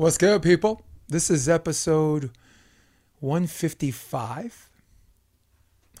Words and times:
What's 0.00 0.16
good, 0.16 0.40
people? 0.40 0.80
This 1.08 1.28
is 1.28 1.46
episode 1.46 2.30
155. 3.18 4.70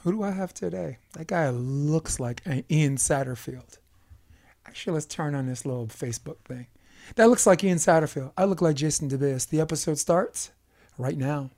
Who 0.02 0.12
do 0.12 0.22
I 0.22 0.30
have 0.30 0.54
today? 0.54 0.96
That 1.12 1.26
guy 1.26 1.50
looks 1.50 2.18
like 2.18 2.40
an 2.46 2.64
Ian 2.70 2.96
Satterfield. 2.96 3.76
Actually, 4.64 4.94
let's 4.94 5.04
turn 5.04 5.34
on 5.34 5.48
this 5.48 5.66
little 5.66 5.86
Facebook 5.88 6.38
thing. 6.46 6.68
That 7.16 7.28
looks 7.28 7.46
like 7.46 7.62
Ian 7.62 7.76
Satterfield. 7.76 8.32
I 8.38 8.46
look 8.46 8.62
like 8.62 8.76
Jason 8.76 9.10
DeBias. 9.10 9.50
The 9.50 9.60
episode 9.60 9.98
starts 9.98 10.50
right 10.96 11.18
now. 11.18 11.50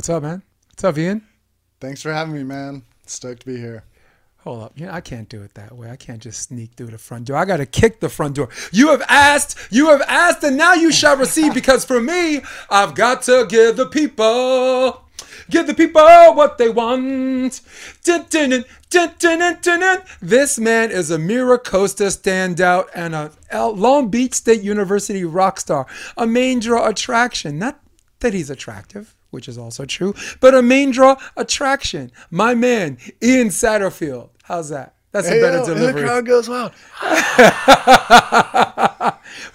What's 0.00 0.08
up, 0.08 0.22
man? 0.22 0.42
What's 0.70 0.82
up, 0.82 0.96
Ian? 0.96 1.26
Thanks 1.78 2.00
for 2.00 2.10
having 2.10 2.32
me, 2.32 2.42
man. 2.42 2.84
Stoked 3.04 3.40
to 3.40 3.46
be 3.46 3.58
here. 3.58 3.84
Hold 4.38 4.62
up. 4.62 4.72
You 4.74 4.86
know, 4.86 4.92
I 4.92 5.02
can't 5.02 5.28
do 5.28 5.42
it 5.42 5.52
that 5.56 5.76
way. 5.76 5.90
I 5.90 5.96
can't 5.96 6.22
just 6.22 6.40
sneak 6.40 6.70
through 6.72 6.86
the 6.86 6.96
front 6.96 7.26
door. 7.26 7.36
I 7.36 7.44
got 7.44 7.58
to 7.58 7.66
kick 7.66 8.00
the 8.00 8.08
front 8.08 8.36
door. 8.36 8.48
You 8.72 8.88
have 8.92 9.02
asked, 9.10 9.58
you 9.70 9.90
have 9.90 10.00
asked, 10.08 10.42
and 10.42 10.56
now 10.56 10.72
you 10.72 10.90
shall 10.90 11.18
receive 11.18 11.52
because 11.52 11.84
for 11.84 12.00
me, 12.00 12.40
I've 12.70 12.94
got 12.94 13.20
to 13.24 13.44
give 13.46 13.76
the 13.76 13.84
people, 13.84 15.04
give 15.50 15.66
the 15.66 15.74
people 15.74 16.00
what 16.00 16.56
they 16.56 16.70
want. 16.70 17.60
Dun, 18.02 18.24
dun, 18.30 18.64
dun. 18.88 19.98
This 20.22 20.58
man 20.58 20.90
is 20.90 21.10
a 21.10 21.18
Mira 21.18 21.58
Costa 21.58 22.04
standout 22.04 22.86
and 22.94 23.14
a 23.14 23.30
Long 23.68 24.08
Beach 24.08 24.32
State 24.32 24.62
University 24.62 25.24
rock 25.24 25.60
star, 25.60 25.86
a 26.16 26.26
main 26.26 26.58
draw 26.58 26.88
attraction. 26.88 27.58
Not 27.58 27.78
that 28.20 28.32
he's 28.32 28.48
attractive 28.48 29.14
which 29.30 29.48
is 29.48 29.58
also 29.58 29.84
true, 29.84 30.14
but 30.40 30.54
a 30.54 30.62
main 30.62 30.90
draw 30.90 31.16
attraction. 31.36 32.12
My 32.30 32.54
man, 32.54 32.98
Ian 33.22 33.48
Satterfield. 33.48 34.30
How's 34.44 34.68
that? 34.70 34.94
That's 35.12 35.26
a 35.26 35.40
better 35.40 35.56
yo, 35.56 35.64
and 35.64 35.66
delivery. 35.66 36.02
the 36.02 36.06
crowd 36.06 36.26
goes 36.26 36.48
wild. 36.48 36.72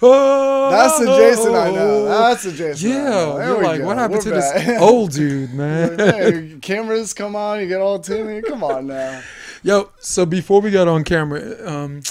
oh, 0.02 0.68
That's 0.70 0.98
the 0.98 1.06
Jason 1.06 1.54
I 1.54 1.70
know. 1.70 2.04
That's 2.04 2.42
the 2.42 2.52
Jason. 2.52 2.90
Yeah, 2.90 3.46
you're 3.46 3.62
like, 3.62 3.80
go. 3.80 3.86
what 3.86 3.96
happened 3.96 4.22
We're 4.26 4.40
to 4.40 4.64
this 4.66 4.78
old 4.82 5.12
dude, 5.12 5.54
man? 5.54 5.98
Hey, 5.98 6.58
cameras 6.60 7.14
come 7.14 7.34
on, 7.34 7.60
you 7.60 7.68
get 7.68 7.80
all 7.80 7.98
tuning. 7.98 8.42
Come 8.42 8.62
on 8.62 8.88
now. 8.88 9.22
Yo, 9.62 9.90
so 9.98 10.26
before 10.26 10.60
we 10.60 10.70
got 10.70 10.88
on 10.88 11.04
camera, 11.04 11.56
um, 11.66 12.02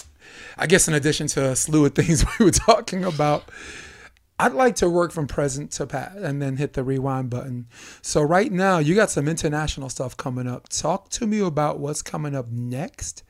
I 0.58 0.66
guess 0.66 0.88
in 0.88 0.96
addition 0.96 1.28
to 1.28 1.52
a 1.52 1.56
slew 1.56 1.86
of 1.86 1.94
things 1.94 2.26
we 2.40 2.46
were 2.46 2.52
talking 2.52 3.04
about, 3.04 3.44
I'd 4.38 4.54
like 4.54 4.76
to 4.78 4.90
work 4.90 5.12
from 5.12 5.28
present 5.28 5.72
to 5.72 5.88
past 5.88 6.18
and 6.18 6.42
then 6.42 6.58
hit 6.58 6.74
the 6.74 6.84
rewind 6.84 7.30
button. 7.30 7.68
So 8.02 8.22
right 8.22 8.52
now, 8.52 8.80
you 8.80 8.94
got 8.94 9.10
some 9.10 9.28
international 9.28 9.90
stuff 9.90 10.18
coming 10.18 10.48
up. 10.48 10.68
Talk 10.68 11.10
to 11.12 11.26
me 11.26 11.40
about 11.40 11.80
what's 11.80 12.02
coming 12.02 12.36
up 12.36 12.50
next. 12.50 13.24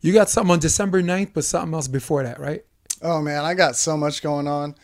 You 0.00 0.12
got 0.12 0.28
something 0.28 0.52
on 0.52 0.58
December 0.58 1.02
9th, 1.02 1.30
but 1.32 1.44
something 1.44 1.74
else 1.74 1.88
before 1.88 2.24
that, 2.24 2.40
right? 2.40 2.64
Oh 3.02 3.20
man, 3.20 3.44
I 3.44 3.54
got 3.54 3.76
so 3.76 3.96
much 3.96 4.22
going 4.22 4.48
on. 4.48 4.74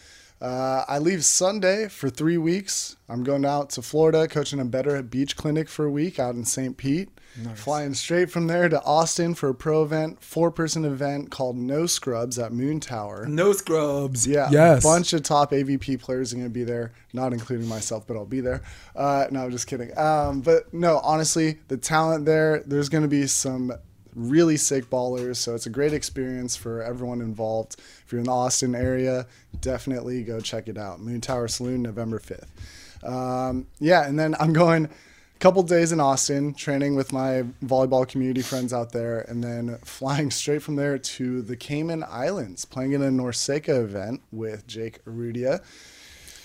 Uh, 0.43 0.85
I 0.89 0.98
leave 0.98 1.25
Sunday 1.25 1.87
for 1.89 2.11
three 2.11 2.37
weeks. 2.37 2.97
I'm 3.09 3.23
going 3.23 3.45
out 3.45 3.71
to 3.71 3.83
Florida, 3.83 4.27
coaching 4.27 4.59
a 4.59 4.65
Better 4.65 4.97
at 4.97 5.09
Beach 5.09 5.37
clinic 5.37 5.69
for 5.69 5.84
a 5.84 5.91
week 5.91 6.19
out 6.19 6.34
in 6.34 6.45
St. 6.45 6.77
Pete. 6.77 7.11
Flying 7.55 7.95
straight 7.95 8.31
from 8.31 8.47
there 8.47 8.69
to 8.69 8.83
Austin 8.83 9.34
for 9.34 9.49
a 9.49 9.55
pro 9.55 9.83
event, 9.84 10.23
four 10.23 10.51
person 10.51 10.84
event 10.84 11.31
called 11.31 11.57
No 11.57 11.87
Scrubs 11.87 12.39
at 12.39 12.53
Moon 12.53 12.79
Tower. 12.79 13.25
No 13.27 13.53
scrubs. 13.55 14.27
Yeah, 14.27 14.49
Yes. 14.51 14.83
bunch 14.83 15.15
of 15.15 15.23
top 15.23 15.53
AVP 15.53 15.99
players 15.99 16.33
are 16.33 16.37
going 16.37 16.49
to 16.49 16.53
be 16.53 16.65
there, 16.65 16.93
not 17.15 17.33
including 17.33 17.67
myself, 17.69 18.06
but 18.06 18.19
I'll 18.19 18.27
be 18.27 18.41
there. 18.43 18.61
Uh, 18.95 19.29
no, 19.31 19.45
I'm 19.45 19.51
just 19.51 19.67
kidding. 19.67 19.97
Um, 19.97 20.43
but 20.43 20.75
no, 20.75 20.99
honestly, 20.99 21.61
the 21.69 21.79
talent 21.79 22.27
there, 22.27 22.62
there's 22.67 22.91
going 22.91 23.03
to 23.03 23.09
be 23.09 23.27
some 23.27 23.73
really 24.15 24.59
sick 24.59 24.91
ballers, 24.91 25.37
so 25.37 25.55
it's 25.55 25.65
a 25.65 25.71
great 25.71 25.95
experience 25.95 26.55
for 26.55 26.83
everyone 26.83 27.22
involved. 27.22 27.77
If 28.12 28.17
you're 28.17 28.21
in 28.21 28.27
the 28.27 28.33
Austin 28.33 28.75
area, 28.75 29.27
definitely 29.62 30.23
go 30.23 30.39
check 30.39 30.69
it 30.69 30.77
out. 30.77 31.00
Moon 31.00 31.23
Tower 31.23 31.49
Saloon, 31.49 31.81
November 31.81 32.21
5th. 32.21 33.09
Um, 33.09 33.69
yeah, 33.81 34.06
and 34.06 34.19
then 34.19 34.37
I'm 34.39 34.53
going 34.53 34.84
a 34.84 35.39
couple 35.39 35.62
days 35.62 35.93
in 35.93 35.99
Austin, 35.99 36.53
training 36.53 36.95
with 36.95 37.11
my 37.11 37.45
volleyball 37.65 38.06
community 38.06 38.43
friends 38.43 38.75
out 38.75 38.93
there, 38.93 39.21
and 39.21 39.43
then 39.43 39.78
flying 39.78 40.31
straight 40.31 40.61
from 40.61 40.77
there 40.77 40.99
to 40.99 41.41
the 41.41 41.56
Cayman 41.56 42.05
Islands, 42.06 42.67
playing 42.67 42.93
in 42.93 43.03
a 43.03 43.09
NORCECA 43.09 43.83
event 43.83 44.21
with 44.31 44.67
Jake 44.67 45.03
Arudia. 45.06 45.62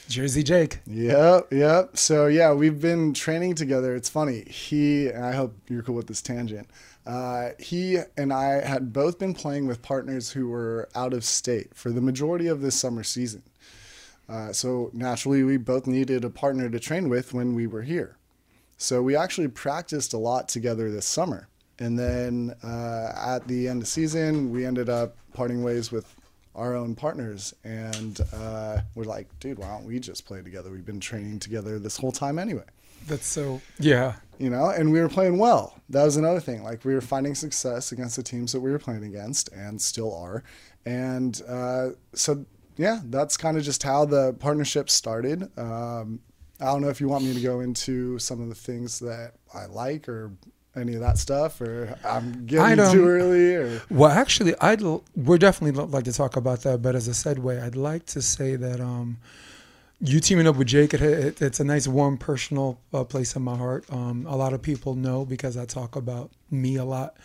Jersey 0.08 0.44
Jake. 0.44 0.80
Yep, 0.88 1.52
yep. 1.52 1.98
So 1.98 2.28
yeah, 2.28 2.54
we've 2.54 2.80
been 2.80 3.14
training 3.14 3.56
together. 3.56 3.94
It's 3.94 4.08
funny. 4.08 4.44
He 4.44 5.10
and 5.10 5.26
I 5.26 5.34
hope 5.34 5.54
you're 5.68 5.84
cool 5.84 5.96
with 5.96 6.08
this 6.08 6.22
tangent. 6.22 6.70
Uh, 7.08 7.52
he 7.58 8.00
and 8.18 8.34
I 8.34 8.66
had 8.68 8.92
both 8.92 9.18
been 9.18 9.34
playing 9.34 9.66
with 9.66 9.82
partners 9.82 10.30
who 10.30 10.50
were 10.50 10.90
out 10.94 11.14
of 11.14 11.24
state 11.24 11.74
for 11.74 11.90
the 11.90 12.02
majority 12.02 12.48
of 12.48 12.62
this 12.62 12.76
summer 12.76 13.02
season. 13.04 13.44
Uh, 14.28 14.52
so 14.52 14.92
naturally, 14.94 15.42
we 15.44 15.56
both 15.56 15.88
needed 15.88 16.26
a 16.26 16.30
partner 16.30 16.70
to 16.70 16.80
train 16.80 17.08
with 17.08 17.34
when 17.34 17.56
we 17.56 17.66
were 17.66 17.84
here. 17.84 18.18
So 18.78 19.02
we 19.02 19.16
actually 19.16 19.48
practiced 19.48 20.14
a 20.14 20.18
lot 20.18 20.50
together 20.50 20.92
this 20.92 21.06
summer. 21.06 21.48
And 21.80 21.98
then 21.98 22.54
uh, 22.62 23.14
at 23.16 23.48
the 23.48 23.70
end 23.70 23.84
of 23.84 23.88
season, 23.88 24.52
we 24.52 24.66
ended 24.66 24.90
up 24.90 25.16
parting 25.34 25.64
ways 25.64 25.94
with 25.94 26.14
our 26.56 26.76
own 26.76 26.94
partners. 26.94 27.54
And 27.64 28.20
uh, 28.34 28.82
we're 28.96 29.06
like, 29.06 29.28
dude, 29.40 29.60
why 29.60 29.70
don't 29.70 29.86
we 29.86 30.00
just 30.00 30.26
play 30.26 30.42
together? 30.42 30.70
We've 30.72 30.86
been 30.86 31.00
training 31.00 31.40
together 31.40 31.80
this 31.80 31.96
whole 31.96 32.12
time 32.12 32.38
anyway. 32.38 32.66
That's 33.08 33.26
so, 33.26 33.62
yeah. 33.80 34.16
You 34.40 34.50
know, 34.50 34.70
and 34.70 34.92
we 34.92 35.00
were 35.00 35.10
playing 35.10 35.38
well. 35.38 35.80
That 35.90 36.04
was 36.04 36.18
another 36.18 36.40
thing. 36.40 36.64
Like 36.64 36.86
we 36.86 36.94
were 36.94 37.02
finding 37.02 37.34
success 37.36 37.92
against 37.92 38.16
the 38.18 38.24
teams 38.24 38.52
that 38.52 38.60
we 38.60 38.72
were 38.72 38.80
playing 38.80 39.04
against 39.04 39.50
and 39.52 39.82
still 39.82 40.16
are. 40.16 40.44
And 40.86 41.42
uh, 41.48 41.90
so, 42.14 42.46
yeah, 42.78 43.02
that's 43.06 43.36
kind 43.36 43.58
of 43.58 43.64
just 43.64 43.84
how 43.84 44.06
the 44.06 44.34
partnership 44.34 44.90
started. 44.90 45.50
Um, 45.58 46.20
I 46.60 46.66
don't 46.66 46.82
know 46.82 46.90
if 46.90 47.02
you 47.02 47.08
want 47.08 47.24
me 47.24 47.34
to 47.34 47.42
go 47.42 47.62
into 47.62 48.20
some 48.20 48.42
of 48.42 48.50
the 48.50 48.56
things 48.56 49.00
that 49.00 49.34
I 49.54 49.66
like 49.66 50.08
or 50.08 50.32
any 50.76 50.94
of 50.94 51.02
that 51.02 51.18
stuff, 51.18 51.60
or 51.60 51.98
I'm 52.06 52.46
getting 52.46 52.78
too 52.92 53.08
early, 53.08 53.56
or 53.56 53.82
Well, 53.90 54.12
actually, 54.12 54.54
I'd 54.62 54.82
l- 54.84 55.04
we're 55.16 55.38
definitely 55.40 55.84
like 55.86 56.04
to 56.06 56.14
talk 56.14 56.36
about 56.36 56.62
that. 56.62 56.82
But 56.82 56.96
as 56.96 57.08
a 57.08 57.12
segue, 57.12 57.64
I'd 57.64 57.76
like 57.76 58.06
to 58.08 58.22
say 58.22 58.56
that 58.56 58.80
um, 58.80 59.18
you 60.00 60.20
teaming 60.20 60.48
up 60.48 60.56
with 60.56 60.68
Jake, 60.68 60.94
it, 60.94 61.02
it, 61.02 61.42
it's 61.42 61.60
a 61.60 61.64
nice, 61.64 61.88
warm, 61.88 62.18
personal 62.18 62.80
uh, 62.94 63.04
place 63.04 63.36
in 63.36 63.42
my 63.42 63.58
heart. 63.58 63.86
Um, 63.90 64.26
a 64.28 64.36
lot 64.36 64.54
of 64.54 64.62
people 64.62 64.96
know 64.96 65.26
because 65.26 65.58
I 65.58 65.66
talk 65.66 65.96
about 65.96 66.32
me 66.52 66.76
a 66.76 66.86
lot. 66.86 67.18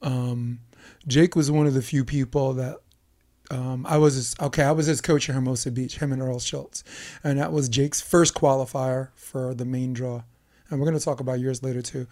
Um, 0.00 0.60
Jake 1.06 1.36
was 1.36 1.50
one 1.50 1.66
of 1.66 1.74
the 1.74 1.82
few 1.82 2.04
people 2.04 2.54
that 2.54 2.78
um, 3.50 3.86
I 3.86 3.98
was 3.98 4.14
his, 4.14 4.36
okay. 4.40 4.62
I 4.62 4.72
was 4.72 4.86
his 4.86 5.00
coach 5.00 5.28
at 5.28 5.34
Hermosa 5.34 5.70
Beach, 5.70 5.98
him 5.98 6.12
and 6.12 6.20
Earl 6.20 6.38
Schultz, 6.38 6.84
and 7.24 7.38
that 7.38 7.52
was 7.52 7.68
Jake's 7.68 8.00
first 8.00 8.34
qualifier 8.34 9.08
for 9.14 9.54
the 9.54 9.64
main 9.64 9.92
draw. 9.92 10.22
And 10.70 10.78
we're 10.78 10.86
going 10.86 10.98
to 10.98 11.04
talk 11.04 11.20
about 11.20 11.40
yours 11.40 11.62
later 11.62 11.80
too. 11.80 12.06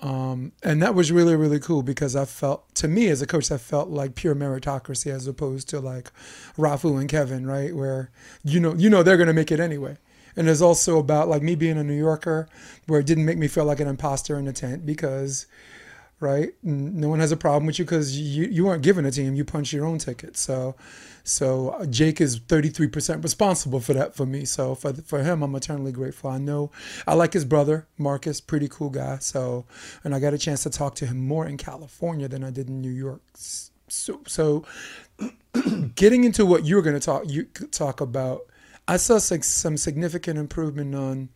Um, 0.00 0.52
and 0.62 0.82
that 0.82 0.94
was 0.94 1.10
really 1.10 1.36
really 1.36 1.58
cool 1.58 1.82
because 1.82 2.14
I 2.14 2.26
felt 2.26 2.74
to 2.74 2.88
me 2.88 3.08
as 3.08 3.22
a 3.22 3.26
coach 3.26 3.48
that 3.48 3.60
felt 3.60 3.88
like 3.88 4.14
pure 4.14 4.34
meritocracy 4.34 5.10
as 5.10 5.26
opposed 5.26 5.70
to 5.70 5.80
like 5.80 6.12
Rafu 6.58 7.00
and 7.00 7.08
Kevin, 7.08 7.46
right? 7.46 7.74
Where 7.74 8.10
you 8.44 8.60
know 8.60 8.74
you 8.74 8.90
know 8.90 9.02
they're 9.02 9.16
going 9.16 9.28
to 9.28 9.32
make 9.32 9.50
it 9.50 9.60
anyway. 9.60 9.96
And 10.36 10.50
it's 10.50 10.60
also 10.60 10.98
about 10.98 11.28
like 11.28 11.42
me 11.42 11.54
being 11.54 11.78
a 11.78 11.84
New 11.84 11.96
Yorker, 11.96 12.46
where 12.86 13.00
it 13.00 13.06
didn't 13.06 13.24
make 13.24 13.38
me 13.38 13.48
feel 13.48 13.64
like 13.64 13.80
an 13.80 13.88
imposter 13.88 14.38
in 14.38 14.44
the 14.44 14.52
tent 14.52 14.84
because 14.84 15.46
right? 16.18 16.54
No 16.62 17.08
one 17.08 17.20
has 17.20 17.30
a 17.30 17.36
problem 17.36 17.66
with 17.66 17.78
you 17.78 17.84
because 17.84 18.18
you, 18.18 18.46
you 18.46 18.64
weren't 18.64 18.82
given 18.82 19.04
a 19.04 19.10
team. 19.10 19.34
You 19.34 19.44
punch 19.44 19.72
your 19.72 19.84
own 19.84 19.98
ticket. 19.98 20.36
So, 20.36 20.74
so 21.24 21.70
uh, 21.70 21.86
Jake 21.86 22.20
is 22.20 22.40
33% 22.40 23.22
responsible 23.22 23.80
for 23.80 23.92
that 23.92 24.14
for 24.14 24.24
me. 24.24 24.44
So 24.44 24.74
for, 24.74 24.94
for 24.94 25.22
him, 25.22 25.42
I'm 25.42 25.54
eternally 25.54 25.92
grateful. 25.92 26.30
I 26.30 26.38
know 26.38 26.70
I 27.06 27.14
like 27.14 27.34
his 27.34 27.44
brother, 27.44 27.86
Marcus, 27.98 28.40
pretty 28.40 28.68
cool 28.68 28.90
guy. 28.90 29.18
So, 29.18 29.66
and 30.04 30.14
I 30.14 30.20
got 30.20 30.32
a 30.32 30.38
chance 30.38 30.62
to 30.62 30.70
talk 30.70 30.94
to 30.96 31.06
him 31.06 31.18
more 31.26 31.46
in 31.46 31.58
California 31.58 32.28
than 32.28 32.42
I 32.42 32.50
did 32.50 32.68
in 32.68 32.80
New 32.80 32.90
York. 32.90 33.20
So, 33.34 34.20
so 34.26 34.64
getting 35.94 36.24
into 36.24 36.46
what 36.46 36.64
you 36.64 36.76
were 36.76 36.82
going 36.82 36.98
to 36.98 37.04
talk, 37.04 37.24
you 37.26 37.44
talk 37.70 38.00
about, 38.00 38.42
I 38.88 38.96
saw 38.96 39.18
some 39.18 39.76
significant 39.76 40.38
improvement 40.38 40.94
on 40.94 41.28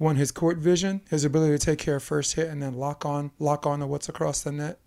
one 0.00 0.16
his 0.16 0.32
court 0.32 0.56
vision, 0.56 1.02
his 1.10 1.26
ability 1.26 1.52
to 1.52 1.58
take 1.58 1.78
care 1.78 1.96
of 1.96 2.02
first 2.02 2.34
hit 2.34 2.48
and 2.48 2.62
then 2.62 2.72
lock 2.72 3.04
on, 3.04 3.32
lock 3.38 3.66
on 3.66 3.80
to 3.80 3.86
what's 3.86 4.08
across 4.08 4.40
the 4.40 4.50
net. 4.50 4.80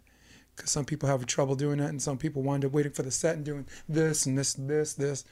Because 0.55 0.71
some 0.71 0.85
people 0.85 1.07
have 1.07 1.23
trouble 1.27 1.55
doing 1.55 1.77
that, 1.77 1.89
and 1.89 2.01
some 2.01 2.17
people 2.17 2.41
wind 2.41 2.65
up 2.65 2.71
waiting 2.71 2.91
for 2.91 3.03
the 3.03 3.11
set 3.11 3.35
and 3.35 3.45
doing 3.45 3.67
this 3.87 4.25
and 4.25 4.35
this, 4.35 4.53
this, 4.53 4.95
this. 4.95 5.23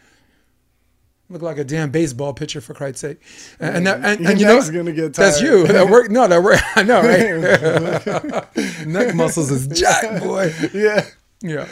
Look 1.29 1.41
like 1.41 1.57
a 1.57 1.63
damn 1.63 1.89
baseball 1.89 2.33
pitcher 2.33 2.61
for 2.61 2.75
Christ's 2.75 3.01
sake. 3.01 3.21
And, 3.59 3.77
and, 3.77 3.87
that, 3.87 3.95
and, 4.05 4.27
and 4.27 4.39
you 4.39 4.45
know 4.45 4.61
gonna 4.71 4.91
get 4.91 5.13
that's 5.13 5.41
you. 5.41 5.65
That 5.65 5.89
work. 5.89 6.11
No, 6.11 6.27
that 6.27 6.43
work. 6.43 6.59
I 6.75 6.83
know, 6.83 7.01
right? 7.01 8.85
Neck 8.87 9.15
muscles 9.15 9.49
is 9.49 9.67
jack, 9.67 10.21
boy. 10.21 10.53
yeah. 10.73 11.07
Yeah. 11.41 11.67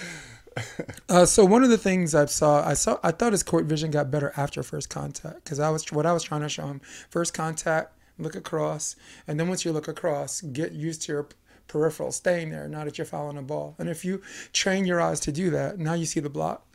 Uh, 1.08 1.26
so 1.26 1.46
one 1.46 1.64
of 1.64 1.70
the 1.70 1.78
things 1.78 2.16
I 2.16 2.26
saw, 2.26 2.68
I 2.68 2.74
saw, 2.74 3.00
I 3.04 3.12
thought 3.12 3.34
his 3.34 3.44
court 3.44 3.66
vision 3.66 3.92
got 3.92 4.10
better 4.10 4.34
after 4.36 4.64
first 4.64 4.90
contact 4.90 5.44
because 5.44 5.60
I 5.60 5.70
was 5.70 5.92
what 5.92 6.06
I 6.08 6.14
was 6.14 6.24
trying 6.24 6.42
to 6.42 6.50
show 6.50 6.66
him. 6.66 6.82
First 7.10 7.34
contact, 7.34 7.99
look 8.20 8.36
across, 8.36 8.96
and 9.28 9.40
then 9.40 9.48
once 9.48 9.66
you 9.66 9.72
look 9.72 9.88
across, 9.88 10.42
get 10.42 10.74
used 10.74 11.02
to 11.04 11.14
your 11.14 11.28
peripheral 11.68 12.12
staying 12.12 12.50
there, 12.50 12.68
not 12.68 12.86
that 12.86 12.98
you're 12.98 13.06
following 13.06 13.38
a 13.38 13.42
ball. 13.42 13.76
And 13.80 13.90
if 13.90 14.04
you 14.04 14.22
train 14.54 14.86
your 14.86 15.00
eyes 15.00 15.20
to 15.22 15.32
do 15.32 15.50
that, 15.52 15.80
now 15.80 15.94
you 15.94 16.06
see 16.06 16.20
the 16.20 16.30
block, 16.30 16.66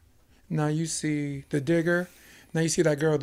now 0.49 0.69
you 0.69 0.87
see 0.87 1.44
the 1.50 1.61
digger, 1.61 2.08
now 2.52 2.62
you 2.62 2.69
see 2.69 2.82
that 2.82 2.99
girl 2.99 3.19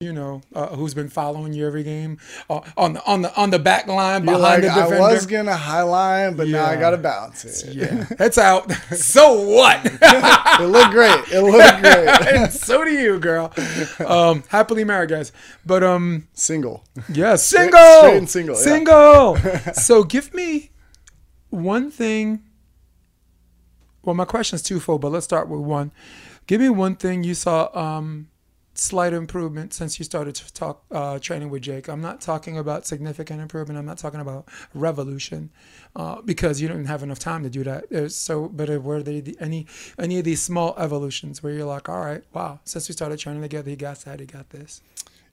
you 0.00 0.12
know, 0.12 0.40
uh, 0.54 0.68
who's 0.76 0.94
been 0.94 1.08
following 1.08 1.52
you 1.52 1.66
every 1.66 1.82
game 1.82 2.18
uh, 2.48 2.60
on 2.76 2.92
the 2.92 3.04
on 3.04 3.22
the 3.22 3.34
on 3.34 3.50
the 3.50 3.58
back 3.58 3.88
line 3.88 4.24
You're 4.24 4.36
behind 4.36 4.62
like, 4.62 4.72
the 4.72 4.80
defender. 4.80 5.02
I 5.02 5.12
was 5.12 5.26
gonna 5.26 5.56
high 5.56 5.82
line, 5.82 6.36
but 6.36 6.46
now 6.46 6.66
I 6.66 6.76
gotta 6.76 6.98
bounce 6.98 7.44
it. 7.44 7.74
yeah, 7.74 8.06
it's 8.20 8.38
out. 8.38 8.70
so 8.92 9.40
what? 9.42 9.80
it 9.84 10.66
looked 10.68 10.92
great. 10.92 11.24
It 11.32 11.42
looked 11.42 11.82
great. 12.32 12.52
so 12.52 12.84
do 12.84 12.92
you, 12.92 13.18
girl. 13.18 13.52
Um, 14.06 14.44
happily 14.46 14.84
married, 14.84 15.10
guys. 15.10 15.32
But 15.66 15.82
um, 15.82 16.28
Single. 16.32 16.84
yeah, 17.12 17.34
single, 17.34 17.80
straight 17.98 18.18
and 18.18 18.30
single, 18.30 18.54
yeah. 18.54 18.62
single. 18.62 19.36
so 19.72 20.04
give 20.04 20.32
me 20.32 20.70
one 21.50 21.90
thing. 21.90 22.44
Well, 24.04 24.14
my 24.14 24.26
question's 24.26 24.62
twofold, 24.62 25.00
but 25.00 25.10
let's 25.10 25.24
start 25.24 25.48
with 25.48 25.58
one. 25.58 25.90
Give 26.46 26.60
me 26.60 26.68
one 26.68 26.94
thing 26.94 27.24
you 27.24 27.34
saw 27.34 27.68
um, 27.76 28.28
slight 28.78 29.12
improvement 29.12 29.74
since 29.74 29.98
you 29.98 30.04
started 30.04 30.34
to 30.36 30.52
talk 30.52 30.84
uh, 30.90 31.18
training 31.18 31.50
with 31.50 31.62
Jake. 31.62 31.88
I'm 31.88 32.00
not 32.00 32.20
talking 32.20 32.56
about 32.56 32.86
significant 32.86 33.40
improvement. 33.40 33.78
I'm 33.78 33.86
not 33.86 33.98
talking 33.98 34.20
about 34.20 34.48
revolution 34.72 35.50
uh, 35.96 36.20
because 36.22 36.60
you 36.60 36.68
don't 36.68 36.84
have 36.84 37.02
enough 37.02 37.18
time 37.18 37.42
to 37.42 37.50
do 37.50 37.64
that. 37.64 37.90
There's 37.90 38.14
so, 38.14 38.48
but 38.48 38.68
were 38.82 39.02
there 39.02 39.20
the, 39.20 39.36
any 39.40 39.66
any 39.98 40.18
of 40.18 40.24
these 40.24 40.40
small 40.40 40.74
evolutions 40.78 41.42
where 41.42 41.52
you're 41.52 41.66
like, 41.66 41.88
all 41.88 42.00
right, 42.00 42.22
wow, 42.32 42.60
since 42.64 42.88
we 42.88 42.92
started 42.92 43.18
training 43.18 43.42
together, 43.42 43.68
he 43.68 43.76
got 43.76 43.98
that, 44.00 44.20
he 44.20 44.26
got 44.26 44.50
this. 44.50 44.80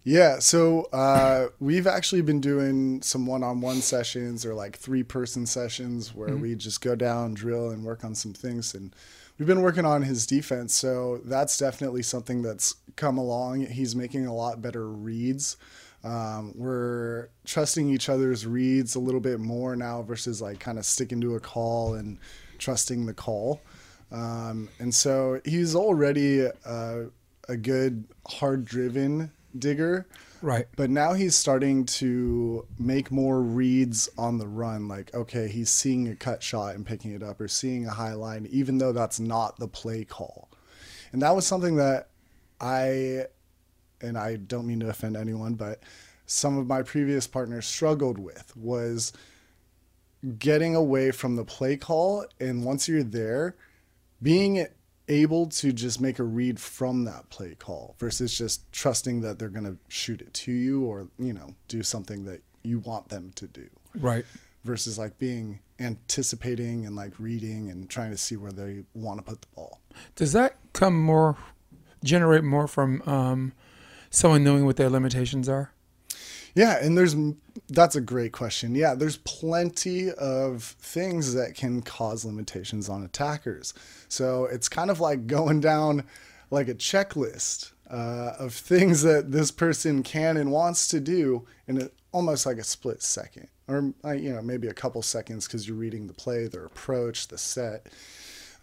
Yeah, 0.03 0.37
so 0.37 0.83
uh, 0.93 1.47
we've 1.59 1.87
actually 1.87 2.21
been 2.21 2.39
doing 2.39 3.01
some 3.01 3.25
one-on-one 3.25 3.81
sessions 3.81 4.45
or 4.45 4.53
like 4.53 4.77
three-person 4.77 5.47
sessions 5.47 6.13
where 6.13 6.37
we 6.37 6.53
just 6.53 6.81
go 6.81 6.93
down, 6.95 7.33
drill, 7.33 7.71
and 7.71 7.83
work 7.83 8.03
on 8.03 8.13
some 8.13 8.31
things. 8.31 8.75
And 8.75 8.95
we've 9.37 9.47
been 9.47 9.61
working 9.61 9.85
on 9.85 10.03
his 10.03 10.25
defense, 10.25 10.73
so 10.73 11.21
that's 11.25 11.57
definitely 11.57 12.03
something 12.03 12.41
that's 12.41 12.75
come 12.95 13.17
along. 13.17 13.65
He's 13.65 13.95
making 13.95 14.25
a 14.25 14.33
lot 14.33 14.61
better 14.61 14.87
reads. 14.87 15.57
Um, 16.03 16.53
we're 16.55 17.29
trusting 17.45 17.89
each 17.89 18.09
other's 18.09 18.45
reads 18.45 18.95
a 18.95 18.99
little 18.99 19.19
bit 19.19 19.39
more 19.39 19.75
now 19.75 20.03
versus 20.03 20.41
like 20.41 20.59
kind 20.59 20.77
of 20.77 20.85
sticking 20.85 21.19
to 21.21 21.35
a 21.35 21.39
call 21.39 21.95
and 21.95 22.19
trusting 22.59 23.07
the 23.07 23.13
call. 23.13 23.61
Um, 24.11 24.69
and 24.79 24.93
so 24.93 25.41
he's 25.43 25.75
already 25.75 26.47
uh, 26.63 27.05
a 27.49 27.57
good 27.57 28.05
hard-driven 28.27 29.31
digger. 29.57 30.05
Right. 30.41 30.67
But 30.75 30.89
now 30.89 31.13
he's 31.13 31.35
starting 31.35 31.85
to 31.85 32.67
make 32.77 33.11
more 33.11 33.41
reads 33.41 34.09
on 34.17 34.37
the 34.37 34.47
run. 34.47 34.87
Like, 34.87 35.13
okay, 35.13 35.47
he's 35.47 35.69
seeing 35.69 36.07
a 36.07 36.15
cut 36.15 36.43
shot 36.43 36.75
and 36.75 36.85
picking 36.85 37.11
it 37.11 37.23
up, 37.23 37.41
or 37.41 37.47
seeing 37.47 37.85
a 37.85 37.91
high 37.91 38.13
line, 38.13 38.47
even 38.51 38.77
though 38.77 38.91
that's 38.91 39.19
not 39.19 39.57
the 39.57 39.67
play 39.67 40.03
call. 40.03 40.49
And 41.11 41.21
that 41.21 41.35
was 41.35 41.47
something 41.47 41.77
that 41.77 42.09
I, 42.59 43.25
and 44.01 44.17
I 44.17 44.35
don't 44.35 44.67
mean 44.67 44.81
to 44.81 44.89
offend 44.89 45.15
anyone, 45.15 45.55
but 45.55 45.81
some 46.25 46.57
of 46.57 46.67
my 46.67 46.83
previous 46.83 47.27
partners 47.27 47.65
struggled 47.65 48.17
with 48.17 48.55
was 48.57 49.13
getting 50.39 50.75
away 50.75 51.11
from 51.11 51.35
the 51.35 51.45
play 51.45 51.77
call. 51.77 52.25
And 52.39 52.65
once 52.65 52.87
you're 52.87 53.03
there, 53.03 53.55
being 54.21 54.65
able 55.07 55.47
to 55.47 55.71
just 55.71 56.01
make 56.01 56.19
a 56.19 56.23
read 56.23 56.59
from 56.59 57.03
that 57.05 57.29
play 57.29 57.55
call 57.55 57.95
versus 57.99 58.37
just 58.37 58.71
trusting 58.71 59.21
that 59.21 59.37
they're 59.39 59.49
going 59.49 59.65
to 59.65 59.77
shoot 59.87 60.21
it 60.21 60.33
to 60.33 60.51
you 60.51 60.83
or, 60.83 61.07
you 61.19 61.33
know, 61.33 61.53
do 61.67 61.83
something 61.83 62.25
that 62.25 62.41
you 62.63 62.79
want 62.79 63.09
them 63.09 63.31
to 63.35 63.47
do 63.47 63.67
Right. 63.95 64.25
versus 64.63 64.97
like 64.97 65.17
being 65.19 65.59
anticipating 65.79 66.85
and 66.85 66.95
like 66.95 67.13
reading 67.19 67.69
and 67.69 67.89
trying 67.89 68.11
to 68.11 68.17
see 68.17 68.35
where 68.35 68.51
they 68.51 68.83
want 68.93 69.19
to 69.19 69.23
put 69.23 69.41
the 69.41 69.47
ball. 69.55 69.79
Does 70.15 70.33
that 70.33 70.55
come 70.73 70.99
more, 71.01 71.37
generate 72.03 72.43
more 72.43 72.67
from 72.67 73.01
um, 73.05 73.53
someone 74.09 74.43
knowing 74.43 74.65
what 74.65 74.77
their 74.77 74.89
limitations 74.89 75.47
are? 75.49 75.71
Yeah, 76.55 76.83
and 76.83 76.97
there's 76.97 77.15
that's 77.69 77.95
a 77.95 78.01
great 78.01 78.31
question. 78.31 78.75
Yeah, 78.75 78.95
there's 78.95 79.17
plenty 79.17 80.11
of 80.11 80.63
things 80.63 81.33
that 81.33 81.53
can 81.55 81.81
cause 81.81 82.23
limitations 82.25 82.89
on 82.89 83.03
attackers. 83.03 83.73
So 84.07 84.45
it's 84.45 84.69
kind 84.69 84.89
of 84.89 84.99
like 84.99 85.27
going 85.27 85.59
down 85.59 86.05
like 86.51 86.69
a 86.69 86.73
checklist 86.73 87.71
uh, 87.89 88.33
of 88.39 88.53
things 88.53 89.01
that 89.03 89.31
this 89.31 89.51
person 89.51 90.01
can 90.01 90.37
and 90.37 90.51
wants 90.51 90.87
to 90.89 90.99
do 90.99 91.45
in 91.67 91.81
a, 91.81 91.89
almost 92.13 92.45
like 92.45 92.57
a 92.57 92.63
split 92.63 93.03
second, 93.03 93.49
or 93.67 93.93
uh, 94.05 94.11
you 94.11 94.33
know 94.33 94.41
maybe 94.41 94.67
a 94.69 94.73
couple 94.73 95.01
seconds 95.01 95.47
because 95.47 95.67
you're 95.67 95.77
reading 95.77 96.07
the 96.07 96.13
play, 96.13 96.47
their 96.47 96.65
approach, 96.65 97.27
the 97.27 97.37
set. 97.37 97.87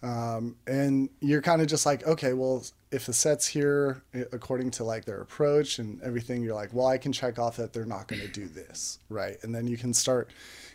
Um, 0.01 0.57
and 0.67 1.09
you're 1.21 1.41
kind 1.41 1.61
of 1.61 1.67
just 1.67 1.85
like, 1.85 2.05
okay, 2.05 2.33
well, 2.33 2.65
if 2.93 3.07
the 3.07 3.13
set's 3.13 3.47
here 3.47 4.03
eh, 4.13 4.23
according 4.31 4.71
to 4.71 4.83
like 4.83 5.05
their 5.05 5.21
approach 5.21 5.79
and 5.79 6.01
everything, 6.03 6.43
you're 6.43 6.53
like, 6.53 6.73
well, 6.73 6.87
I 6.87 6.97
can 6.97 7.11
check 7.11 7.39
off 7.39 7.57
that 7.57 7.73
they're 7.73 7.85
not 7.85 8.07
going 8.07 8.21
to 8.21 8.27
do 8.27 8.47
this, 8.47 8.99
right? 9.09 9.35
And 9.41 9.53
then 9.53 9.67
you 9.67 9.77
can 9.77 9.93
start 9.93 10.29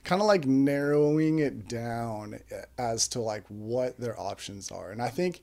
kind 0.05 0.21
of 0.21 0.27
like 0.27 0.45
narrowing 0.45 1.39
it 1.39 1.69
down 1.69 2.41
eh, 2.51 2.63
as 2.77 3.09
to 3.09 3.21
like 3.21 3.45
what 3.49 3.99
their 3.99 4.19
options 4.19 4.71
are. 4.71 4.91
And 4.91 5.01
I 5.01 5.09
think 5.09 5.43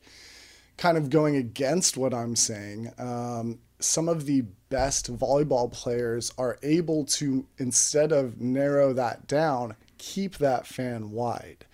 kind 0.77 0.97
of 0.97 1.09
going 1.09 1.37
against 1.37 1.95
what 1.95 2.13
I'm 2.13 2.35
saying, 2.35 2.91
um, 2.97 3.59
some 3.79 4.09
of 4.09 4.25
the 4.25 4.41
best 4.69 5.15
volleyball 5.17 5.71
players 5.71 6.33
are 6.37 6.57
able 6.61 7.05
to, 7.05 7.45
instead 7.57 8.11
of 8.11 8.41
narrow 8.41 8.91
that 8.93 9.27
down, 9.27 9.75
keep 9.97 10.37
that 10.37 10.67
fan 10.67 11.11
wide. 11.11 11.65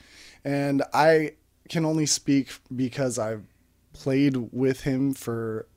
And 0.44 0.83
I 0.94 1.33
can 1.69 1.86
only 1.86 2.06
speak 2.06 2.51
because 2.75 3.18
I've 3.18 3.45
played 3.93 4.38
with 4.51 4.81
him 4.81 5.13
for 5.13 5.67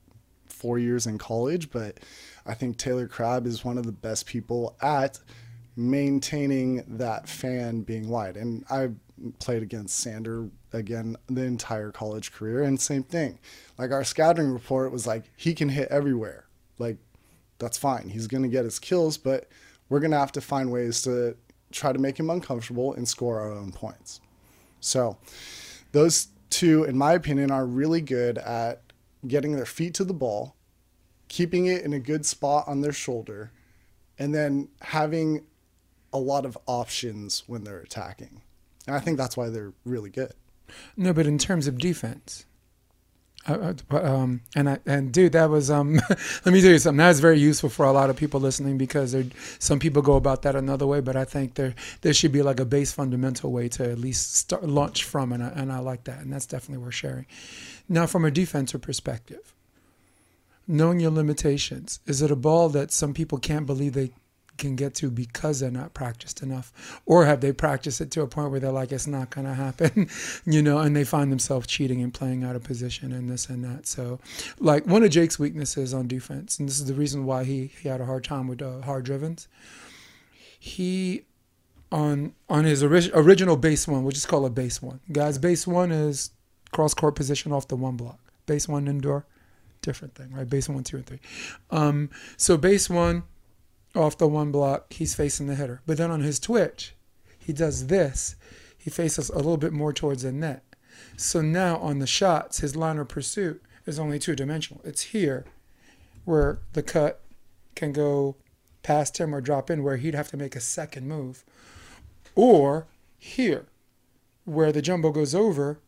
four 0.47 0.79
years 0.79 1.07
in 1.07 1.19
college, 1.19 1.71
but 1.71 1.99
I 2.47 2.55
think 2.55 2.77
Taylor 2.77 3.07
Crabb 3.09 3.47
is 3.47 3.65
one 3.65 3.79
of 3.79 3.87
the 3.87 3.93
best 3.93 4.27
people 4.27 4.77
at 4.81 5.19
maintaining 5.77 6.85
that 6.87 7.29
fan 7.29 7.83
being 7.83 8.09
wide. 8.09 8.37
And 8.37 8.65
I 8.71 8.91
played 9.39 9.63
against 9.63 9.99
Sander 9.99 10.49
again 10.73 11.17
the 11.29 11.43
entire 11.43 11.91
college 11.91 12.33
career, 12.33 12.63
and 12.63 12.81
same 12.81 13.03
thing. 13.03 13.39
Like 13.79 13.91
our 13.91 14.05
scouting 14.05 14.53
report 14.53 14.93
was 14.93 15.07
like, 15.07 15.25
he 15.37 15.55
can 15.55 15.69
hit 15.69 15.89
everywhere. 15.89 16.47
Like, 16.79 16.99
that's 17.59 17.79
fine. 17.79 18.09
He's 18.09 18.27
going 18.27 18.43
to 18.43 18.49
get 18.49 18.65
his 18.65 18.79
kills, 18.79 19.17
but 19.17 19.49
we're 19.89 20.01
going 20.01 20.11
to 20.11 20.19
have 20.19 20.33
to 20.33 20.41
find 20.41 20.71
ways 20.73 21.03
to 21.03 21.37
try 21.71 21.93
to 21.93 21.99
make 21.99 22.19
him 22.19 22.31
uncomfortable 22.31 22.95
and 22.95 23.09
score 23.09 23.41
our 23.41 23.53
own 23.53 23.73
points. 23.73 24.21
So, 24.81 25.17
those 25.93 26.29
two, 26.55 26.85
in 26.85 26.97
my 26.97 27.13
opinion, 27.15 27.51
are 27.51 27.67
really 27.67 28.01
good 28.01 28.39
at 28.39 28.81
getting 29.27 29.57
their 29.57 29.67
feet 29.67 29.93
to 29.95 30.05
the 30.05 30.15
ball, 30.15 30.55
keeping 31.29 31.67
it 31.67 31.83
in 31.83 31.93
a 31.93 31.99
good 31.99 32.25
spot 32.25 32.65
on 32.69 32.81
their 32.81 32.93
shoulder, 32.93 33.51
and 34.19 34.33
then 34.33 34.69
having 34.81 35.45
a 36.13 36.19
lot 36.19 36.47
of 36.47 36.57
options 36.67 37.43
when 37.49 37.65
they're 37.65 37.81
attacking. 37.81 38.41
And 38.87 38.95
I 38.95 39.01
think 39.01 39.19
that's 39.19 39.37
why 39.37 39.49
they're 39.49 39.73
really 39.85 40.11
good. 40.11 40.33
No, 40.97 41.13
but 41.13 41.27
in 41.27 41.39
terms 41.39 41.67
of 41.67 41.79
defense, 41.79 42.47
um, 43.47 44.41
and 44.57 44.71
I, 44.71 44.79
and 44.87 45.13
dude, 45.13 45.33
that 45.33 45.51
was 45.51 45.71
um, 45.71 45.95
let 46.45 46.47
me 46.47 46.61
tell 46.61 46.71
you 46.71 46.79
something. 46.79 46.99
That's 46.99 47.21
very 47.21 47.39
useful 47.39 47.69
for 47.69 47.85
a 47.85 47.93
lot 47.93 48.11
of 48.11 48.17
people 48.17 48.41
listening 48.41 48.79
because 48.79 49.15
some 49.59 49.79
people 49.79 50.03
go 50.03 50.15
about 50.15 50.43
that 50.43 50.57
another 50.57 50.87
way, 50.87 51.01
but 51.01 51.17
I 51.17 51.25
think 51.25 51.55
there 51.55 51.75
there 52.01 52.15
should 52.15 52.33
be 52.33 52.43
like 52.43 52.61
a 52.61 52.65
base 52.65 52.93
fundamental 52.93 53.53
way 53.53 53.69
to 53.71 53.91
at 53.91 53.99
least 53.99 54.37
start 54.37 54.65
launch 54.65 55.05
from, 55.05 55.33
and 55.33 55.43
I, 55.43 55.49
and 55.49 55.73
I 55.73 55.81
like 55.81 56.05
that, 56.05 56.21
and 56.21 56.33
that's 56.33 56.47
definitely 56.47 56.85
worth 56.85 56.95
sharing. 56.95 57.27
Now, 57.89 58.07
from 58.07 58.25
a 58.25 58.31
defensive 58.31 58.81
perspective, 58.81 59.55
knowing 60.67 61.01
your 61.01 61.11
limitations, 61.11 62.01
is 62.07 62.23
it 62.23 62.31
a 62.31 62.37
ball 62.37 62.71
that 62.71 62.93
some 62.93 63.13
people 63.13 63.39
can't 63.39 63.67
believe 63.67 63.93
they 63.93 64.13
can 64.57 64.77
get 64.77 64.95
to 64.95 65.11
because 65.11 65.61
they're 65.61 65.71
not 65.71 65.95
practiced 65.95 66.43
enough 66.43 67.01
or 67.07 67.25
have 67.25 67.41
they 67.41 67.53
practiced 67.53 68.01
it 68.01 68.11
to 68.11 68.23
a 68.23 68.27
point 68.27 68.51
where 68.51 68.61
they're 68.61 68.71
like 68.71 68.93
it's 68.93 69.07
not 69.07 69.31
going 69.31 69.47
to 69.47 69.55
happen 69.55 70.09
you 70.45 70.63
know 70.63 70.79
and 70.79 70.95
they 70.95 71.05
find 71.05 71.31
themselves 71.33 71.67
cheating 71.67 72.03
and 72.03 72.15
playing 72.15 72.45
out 72.45 72.57
of 72.57 72.63
position 72.63 73.13
and 73.13 73.29
this 73.29 73.49
and 73.49 73.65
that. 73.65 73.87
So 73.87 74.21
like 74.59 74.87
one 74.87 75.03
of 75.03 75.11
jake's 75.11 75.39
weaknesses 75.39 75.93
on 75.93 76.09
defense 76.09 76.59
and 76.59 76.69
this 76.69 76.79
is 76.79 76.87
the 76.87 76.95
reason 76.95 77.27
why 77.27 77.45
he, 77.45 77.73
he 77.81 77.89
had 77.89 78.01
a 78.01 78.07
hard 78.07 78.25
time 78.25 78.47
with 78.47 78.63
uh, 78.63 78.81
hard 78.83 79.05
drivens. 79.05 79.49
He 80.59 81.25
on 81.93 82.35
on 82.49 82.65
his 82.65 82.83
ori- 82.83 83.11
original 83.15 83.57
base 83.57 83.87
one 83.87 84.03
we'll 84.03 84.13
just 84.13 84.29
call 84.29 84.47
it 84.47 84.55
base 84.55 84.81
one. 84.81 85.01
Guys 85.13 85.39
base 85.39 85.67
one 85.67 85.93
is 85.93 86.31
cross 86.73 86.95
court 86.95 87.15
position 87.15 87.53
off 87.53 87.69
the 87.69 87.77
one 87.77 87.97
block. 87.97 88.19
Base 88.47 88.69
one 88.69 88.89
indoor 88.89 89.27
different 89.83 90.15
thing 90.15 90.33
right? 90.33 90.49
Base 90.49 90.69
one 90.69 90.83
two 90.83 90.97
and 90.97 91.07
three. 91.07 91.21
Um, 91.71 92.11
so 92.37 92.57
base 92.57 92.89
one 92.89 93.25
off 93.95 94.19
the 94.19 94.29
one 94.29 94.51
block, 94.51 94.93
he's 94.93 95.15
facing 95.15 95.47
the 95.47 95.55
hitter. 95.55 95.81
But 95.87 95.99
then 95.99 96.11
on 96.11 96.21
his 96.21 96.41
twitch, 96.41 96.95
he 97.39 97.53
does 97.53 97.87
this. 97.87 98.37
He 98.77 98.91
faces 98.91 99.31
a 99.31 99.37
little 99.37 99.57
bit 99.57 99.73
more 99.73 99.93
towards 99.93 100.23
the 100.23 100.33
net. 100.33 100.63
So 101.17 101.41
now 101.41 101.77
on 101.79 101.99
the 101.99 102.07
shots, 102.07 102.59
his 102.59 102.77
line 102.77 102.99
of 102.99 103.09
pursuit 103.09 103.63
is 103.87 103.99
only 103.99 104.19
two 104.19 104.35
dimensional. 104.35 104.81
It's 104.85 105.03
here 105.03 105.45
where 106.25 106.59
the 106.73 106.83
cut 106.83 107.21
can 107.75 107.93
go 107.93 108.37
past 108.83 109.19
him 109.19 109.35
or 109.35 109.41
drop 109.41 109.71
in 109.71 109.83
where 109.83 109.97
he'd 109.97 110.15
have 110.15 110.31
to 110.31 110.37
make 110.37 110.57
a 110.57 110.61
second 110.61 111.09
move. 111.09 111.45
Or 112.35 112.87
here, 113.19 113.67
where 114.45 114.73
the 114.73 114.83
jumbo 114.83 115.11
goes 115.11 115.35
over 115.35 115.81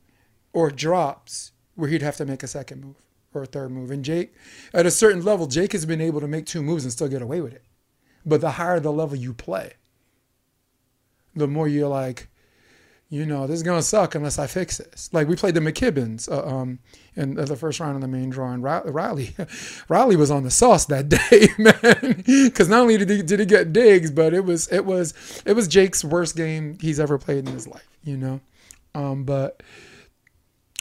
or 0.53 0.71
drops, 0.71 1.53
where 1.75 1.91
he'd 1.91 2.03
have 2.03 2.17
to 2.17 2.25
make 2.25 2.43
a 2.43 2.49
second 2.49 2.83
move 2.85 2.97
or 3.35 3.43
a 3.43 3.47
third 3.47 3.71
move. 3.71 3.91
And 3.91 4.05
Jake, 4.05 4.35
at 4.73 4.87
a 4.87 4.91
certain 4.91 5.23
level, 5.23 5.47
Jake 5.47 5.73
has 5.73 5.85
been 5.85 6.01
able 6.01 6.21
to 6.21 6.29
make 6.29 6.47
two 6.47 6.63
moves 6.63 6.85
and 6.85 6.93
still 6.93 7.09
get 7.09 7.23
away 7.23 7.41
with 7.41 7.53
it. 7.53 7.63
But 8.27 8.41
the 8.41 8.51
higher 8.53 8.81
the 8.81 8.93
level 8.93 9.17
you 9.17 9.33
play, 9.33 9.75
the 11.35 11.47
more 11.47 11.69
you're 11.69 11.89
like, 11.89 12.29
you 13.09 13.25
know, 13.25 13.47
this 13.47 13.55
is 13.57 13.63
gonna 13.63 13.83
suck 13.83 14.17
unless 14.17 14.37
I 14.39 14.49
fix 14.49 14.79
this. 14.79 15.09
Like 15.13 15.29
we 15.29 15.37
played 15.37 15.55
the 15.55 15.61
McKibbins 15.61 16.29
uh, 16.29 16.45
um, 16.45 16.81
in 17.15 17.35
the 17.35 17.55
first 17.55 17.79
round 17.79 17.95
of 17.95 18.01
the 18.03 18.09
main 18.09 18.31
draw, 18.31 18.51
and 18.51 18.65
Riley, 18.65 19.37
Riley 19.89 20.17
was 20.17 20.31
on 20.31 20.43
the 20.43 20.51
sauce 20.51 20.87
that 20.87 21.09
day, 21.31 21.49
man. 21.57 22.25
Because 22.27 22.69
not 22.69 22.81
only 22.81 22.99
did 22.99 23.09
he, 23.09 23.23
did 23.23 23.39
he 23.39 23.47
get 23.47 23.73
digs, 23.73 24.11
but 24.11 24.35
it 24.35 24.45
was 24.45 24.67
it 24.73 24.85
was 24.85 25.15
it 25.47 25.53
was 25.53 25.69
Jake's 25.69 26.03
worst 26.03 26.37
game 26.37 26.79
he's 26.81 26.99
ever 26.99 27.17
played 27.17 27.47
in 27.47 27.53
his 27.53 27.69
life, 27.69 27.89
you 28.03 28.17
know. 28.17 28.41
Um, 28.95 29.23
but 29.23 29.63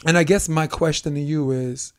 and 0.04 0.18
I 0.18 0.24
guess 0.24 0.48
my 0.48 0.66
question 0.66 1.14
to 1.14 1.20
you 1.20 1.52
is, 1.52 1.92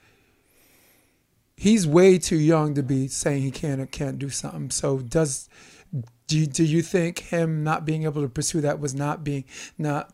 he's 1.58 1.86
way 1.86 2.18
too 2.18 2.38
young 2.38 2.76
to 2.76 2.84
be 2.84 3.08
saying 3.10 3.42
he 3.42 3.52
can't 3.52 3.82
or 3.82 3.88
can't 3.88 4.18
do 4.18 4.30
something. 4.30 4.70
So 4.70 5.00
does 5.00 5.50
do 6.28 6.38
you, 6.38 6.46
do 6.46 6.64
you 6.64 6.82
think 6.82 7.20
him 7.20 7.64
not 7.64 7.86
being 7.86 8.04
able 8.04 8.22
to 8.22 8.30
pursue 8.30 8.62
that 8.62 8.80
was 8.80 8.94
not 8.94 9.24
being 9.24 9.44
not 9.78 10.14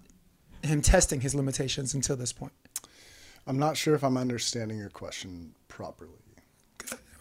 him 0.64 0.82
testing 0.82 1.22
his 1.22 1.36
limitations 1.36 1.94
until 1.94 2.16
this 2.16 2.32
point? 2.32 2.54
I'm 3.46 3.60
not 3.60 3.76
sure 3.76 3.94
if 3.94 4.04
I'm 4.04 4.18
understanding 4.18 4.78
your 4.78 4.90
question 4.90 5.54
properly. 5.68 6.12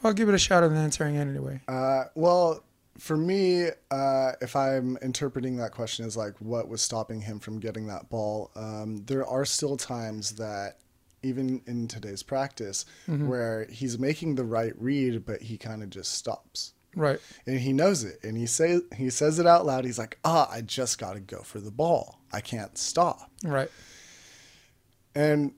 I'll 0.05 0.13
give 0.13 0.29
it 0.29 0.35
a 0.35 0.39
shot 0.39 0.63
at 0.63 0.73
answering 0.73 1.17
it 1.17 1.21
anyway. 1.21 1.61
Uh, 1.67 2.05
well, 2.15 2.65
for 2.99 3.17
me, 3.17 3.69
uh, 3.91 4.33
if 4.41 4.55
I'm 4.55 4.99
interpreting 5.01 5.57
that 5.57 5.73
question 5.73 6.05
as 6.05 6.17
like 6.17 6.35
what 6.41 6.69
was 6.69 6.83
stopping 6.83 7.21
him 7.21 7.39
from 7.39 7.59
getting 7.59 7.87
that 7.87 8.09
ball, 8.11 8.51
um, 8.55 9.03
there 9.07 9.27
are 9.27 9.45
still 9.45 9.77
times 9.77 10.33
that 10.33 10.79
even 11.23 11.63
in 11.67 11.89
today's 11.89 12.23
practice 12.23 12.85
mm-hmm. 13.09 13.29
where 13.29 13.67
he's 13.71 13.99
making 13.99 14.35
the 14.35 14.45
right 14.45 14.73
read, 14.77 15.25
but 15.25 15.43
he 15.43 15.57
kind 15.57 15.83
of 15.83 15.91
just 15.91 16.13
stops. 16.15 16.75
Right. 16.95 17.21
And 17.47 17.59
he 17.59 17.73
knows 17.73 18.05
it. 18.05 18.19
And 18.23 18.37
he 18.37 18.47
say 18.47 18.81
he 18.97 19.11
says 19.11 19.39
it 19.39 19.47
out 19.47 19.65
loud. 19.65 19.85
He's 19.85 19.99
like, 19.99 20.19
ah, 20.25 20.49
I 20.51 20.61
just 20.61 20.99
gotta 20.99 21.21
go 21.21 21.41
for 21.43 21.59
the 21.59 21.71
ball. 21.71 22.21
I 22.33 22.41
can't 22.41 22.77
stop. 22.77 23.31
Right. 23.43 23.71
And 25.15 25.53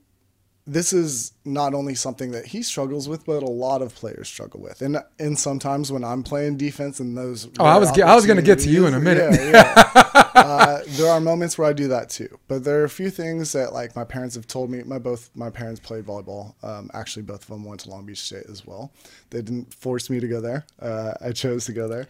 this 0.67 0.93
is 0.93 1.33
not 1.43 1.73
only 1.73 1.93
something 1.93 2.31
that 2.31 2.45
he 2.47 2.63
struggles 2.63 3.07
with, 3.07 3.25
but 3.25 3.43
a 3.43 3.49
lot 3.49 3.81
of 3.81 3.93
players 3.93 4.27
struggle 4.27 4.61
with. 4.61 4.81
And 4.81 4.97
and 5.19 5.37
sometimes 5.37 5.91
when 5.91 6.03
I'm 6.03 6.23
playing 6.23 6.57
defense 6.57 6.99
and 6.99 7.17
those 7.17 7.47
oh, 7.59 7.65
I 7.65 7.77
was 7.77 7.97
I 7.99 8.15
was 8.15 8.25
going 8.25 8.37
to 8.37 8.43
get 8.43 8.59
to 8.59 8.69
you 8.69 8.87
in 8.87 8.93
a 8.93 8.99
minute. 8.99 9.33
Yeah, 9.33 9.91
yeah. 9.95 10.01
uh, 10.15 10.81
there 10.87 11.11
are 11.11 11.19
moments 11.19 11.57
where 11.57 11.67
I 11.67 11.73
do 11.73 11.87
that 11.89 12.09
too. 12.09 12.39
But 12.47 12.63
there 12.63 12.81
are 12.81 12.85
a 12.85 12.89
few 12.89 13.09
things 13.09 13.51
that 13.51 13.73
like 13.73 13.95
my 13.95 14.03
parents 14.03 14.35
have 14.35 14.47
told 14.47 14.69
me. 14.69 14.83
My 14.83 14.99
both 14.99 15.29
my 15.35 15.49
parents 15.49 15.79
played 15.79 16.05
volleyball. 16.05 16.53
Um, 16.63 16.89
actually, 16.93 17.23
both 17.23 17.41
of 17.41 17.47
them 17.47 17.63
went 17.63 17.81
to 17.81 17.89
Long 17.89 18.05
Beach 18.05 18.21
State 18.21 18.45
as 18.49 18.65
well. 18.65 18.91
They 19.29 19.41
didn't 19.41 19.73
force 19.73 20.09
me 20.09 20.19
to 20.19 20.27
go 20.27 20.41
there. 20.41 20.65
Uh, 20.81 21.13
I 21.21 21.31
chose 21.31 21.65
to 21.65 21.73
go 21.73 21.87
there. 21.87 22.07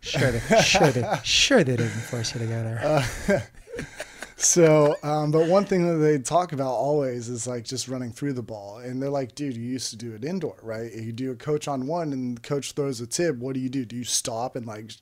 Sure, 0.00 0.30
they, 0.30 0.62
sure, 0.62 0.90
they, 0.90 1.18
sure 1.24 1.64
they 1.64 1.76
didn't 1.76 1.88
force 1.88 2.34
you 2.34 2.40
to 2.40 2.46
go 2.46 2.62
there. 2.62 2.80
Uh, 2.84 3.40
so, 4.36 4.96
um, 5.02 5.32
but 5.32 5.48
one 5.48 5.64
thing 5.64 5.86
that 5.88 5.96
they 5.96 6.18
talk 6.18 6.52
about 6.52 6.72
always 6.72 7.28
is 7.28 7.46
like 7.46 7.64
just 7.64 7.88
running 7.88 8.12
through 8.12 8.34
the 8.34 8.42
ball. 8.42 8.78
And 8.78 9.02
they're 9.02 9.10
like, 9.10 9.34
dude, 9.34 9.56
you 9.56 9.64
used 9.64 9.90
to 9.90 9.96
do 9.96 10.12
it 10.14 10.24
indoor, 10.24 10.56
right? 10.62 10.92
You 10.92 11.12
do 11.12 11.32
a 11.32 11.34
coach 11.34 11.66
on 11.66 11.86
one 11.86 12.12
and 12.12 12.36
the 12.36 12.40
coach 12.40 12.72
throws 12.72 13.00
a 13.00 13.06
tip. 13.06 13.36
What 13.36 13.54
do 13.54 13.60
you 13.60 13.68
do? 13.68 13.84
Do 13.84 13.96
you 13.96 14.04
stop 14.04 14.54
and 14.54 14.64
like, 14.66 14.92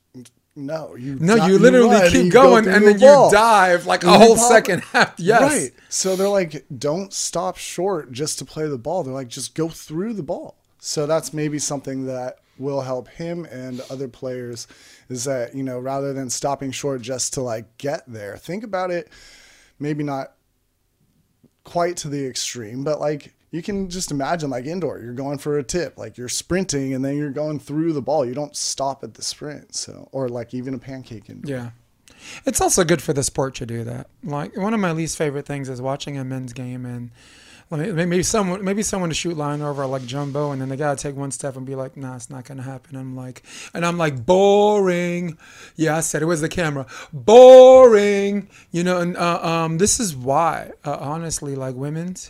no, 0.55 0.95
you 0.95 1.17
no, 1.19 1.47
you 1.47 1.59
literally 1.59 2.05
you 2.05 2.23
keep 2.23 2.31
going 2.31 2.63
go 2.63 2.71
and 2.71 2.85
then 2.85 2.97
the 2.97 3.05
you 3.05 3.29
dive 3.31 3.85
like 3.85 4.03
a 4.03 4.17
whole 4.17 4.37
second 4.37 4.83
half. 4.83 5.13
Yes. 5.17 5.41
Right. 5.41 5.71
So 5.89 6.15
they're 6.15 6.29
like, 6.29 6.65
don't 6.77 7.11
stop 7.13 7.57
short 7.57 8.11
just 8.11 8.39
to 8.39 8.45
play 8.45 8.67
the 8.67 8.77
ball. 8.77 9.03
They're 9.03 9.13
like, 9.13 9.27
just 9.27 9.53
go 9.53 9.67
through 9.67 10.13
the 10.13 10.23
ball. 10.23 10.57
So 10.79 11.05
that's 11.05 11.33
maybe 11.33 11.59
something 11.59 12.05
that 12.05 12.39
will 12.57 12.81
help 12.81 13.09
him 13.09 13.45
and 13.45 13.81
other 13.89 14.07
players 14.07 14.67
is 15.09 15.25
that, 15.25 15.53
you 15.53 15.63
know, 15.63 15.77
rather 15.77 16.13
than 16.13 16.29
stopping 16.29 16.71
short 16.71 17.01
just 17.01 17.33
to 17.33 17.41
like 17.41 17.77
get 17.77 18.03
there, 18.07 18.37
think 18.37 18.63
about 18.63 18.91
it 18.91 19.09
maybe 19.79 20.03
not 20.03 20.31
quite 21.63 21.97
to 21.97 22.07
the 22.07 22.25
extreme, 22.25 22.83
but 22.83 22.99
like 22.99 23.34
you 23.55 23.63
can 23.63 23.89
just 23.89 24.11
imagine 24.11 24.49
like 24.49 24.65
indoor, 24.65 24.99
you're 24.99 25.13
going 25.13 25.37
for 25.37 25.57
a 25.57 25.63
tip, 25.63 25.97
like 25.97 26.17
you're 26.17 26.27
sprinting 26.27 26.93
and 26.93 27.05
then 27.05 27.15
you're 27.15 27.29
going 27.29 27.57
through 27.57 27.93
the 27.93 28.01
ball. 28.01 28.25
You 28.25 28.33
don't 28.33 28.53
stop 28.53 29.01
at 29.01 29.13
the 29.13 29.21
sprint. 29.21 29.73
So, 29.73 30.09
or 30.11 30.27
like 30.27 30.53
even 30.53 30.73
a 30.73 30.77
pancake 30.77 31.29
indoor. 31.29 31.55
Yeah. 31.55 31.69
It's 32.45 32.59
also 32.59 32.83
good 32.83 33.01
for 33.01 33.13
the 33.13 33.23
sport 33.23 33.55
to 33.55 33.65
do 33.65 33.85
that. 33.85 34.09
Like 34.25 34.57
one 34.57 34.73
of 34.73 34.81
my 34.81 34.91
least 34.91 35.17
favorite 35.17 35.45
things 35.45 35.69
is 35.69 35.81
watching 35.81 36.17
a 36.17 36.25
men's 36.25 36.51
game 36.51 36.85
and 36.85 37.11
maybe 37.71 38.23
someone 38.23 38.63
maybe 38.63 38.83
someone 38.83 39.09
to 39.09 39.15
shoot 39.15 39.37
line 39.37 39.61
over 39.61 39.85
like 39.87 40.05
jumbo 40.05 40.51
and 40.51 40.61
then 40.61 40.69
they 40.69 40.75
gotta 40.75 41.01
take 41.01 41.15
one 41.15 41.31
step 41.31 41.55
and 41.55 41.65
be 41.65 41.73
like 41.73 41.97
nah 41.97 42.15
it's 42.15 42.29
not 42.29 42.45
gonna 42.45 42.61
happen 42.61 42.95
i'm 42.95 43.15
like 43.15 43.41
and 43.73 43.83
i'm 43.83 43.97
like 43.97 44.23
boring 44.23 45.35
yeah 45.75 45.97
i 45.97 45.99
said 45.99 46.21
it 46.21 46.25
was 46.25 46.41
the 46.41 46.47
camera 46.47 46.85
boring 47.11 48.47
you 48.69 48.83
know 48.83 48.99
and 49.01 49.17
uh, 49.17 49.39
um, 49.41 49.79
this 49.79 49.99
is 49.99 50.15
why 50.15 50.69
uh, 50.85 50.95
honestly 50.99 51.55
like 51.55 51.73
women's 51.73 52.29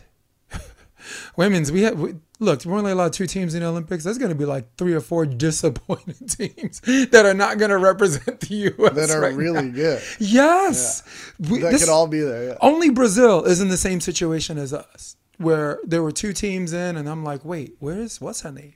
women's 1.35 1.71
we 1.71 1.83
have 1.83 1.99
we, 1.99 2.15
look 2.39 2.65
we're 2.65 2.77
only 2.77 2.91
allowed 2.91 3.13
two 3.13 3.27
teams 3.27 3.53
in 3.53 3.61
the 3.61 3.65
olympics 3.65 4.03
there's 4.03 4.17
going 4.17 4.29
to 4.29 4.35
be 4.35 4.45
like 4.45 4.65
three 4.77 4.93
or 4.93 5.01
four 5.01 5.25
disappointed 5.45 6.29
teams 6.29 6.81
that 6.81 7.25
are 7.25 7.33
not 7.33 7.57
going 7.57 7.71
to 7.71 7.77
represent 7.77 8.39
the 8.41 8.73
us 8.77 8.93
that 8.93 9.09
are 9.09 9.21
right 9.21 9.35
really 9.35 9.69
now. 9.69 9.75
good 9.75 10.03
yes 10.19 11.03
yeah. 11.39 11.51
we, 11.51 11.59
that 11.59 11.71
this, 11.71 11.83
could 11.83 11.91
all 11.91 12.07
be 12.07 12.19
there 12.19 12.49
yeah. 12.49 12.57
only 12.61 12.89
brazil 12.89 13.43
is 13.43 13.61
in 13.61 13.69
the 13.69 13.77
same 13.77 14.01
situation 14.01 14.57
as 14.57 14.73
us 14.73 15.15
where 15.37 15.79
there 15.83 16.01
were 16.01 16.11
two 16.11 16.33
teams 16.33 16.73
in, 16.73 16.97
and 16.97 17.09
I'm 17.09 17.23
like, 17.23 17.43
wait, 17.43 17.75
where's 17.79 18.21
what's 18.21 18.41
her 18.41 18.51
name? 18.51 18.73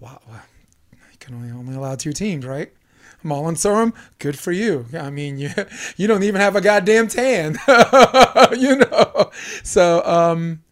Wow, 0.00 0.20
you 0.92 1.18
can 1.20 1.34
only 1.34 1.50
only 1.50 1.74
allow 1.74 1.94
two 1.94 2.12
teams, 2.12 2.44
right? 2.44 2.72
Marlon 3.24 3.54
Sorum, 3.54 3.94
good 4.18 4.38
for 4.38 4.52
you. 4.52 4.86
I 4.92 5.10
mean, 5.10 5.38
you 5.38 5.50
you 5.96 6.06
don't 6.06 6.22
even 6.22 6.40
have 6.40 6.56
a 6.56 6.60
goddamn 6.60 7.08
tan, 7.08 7.56
you 8.58 8.76
know. 8.76 9.30
So, 9.62 10.04
um, 10.04 10.62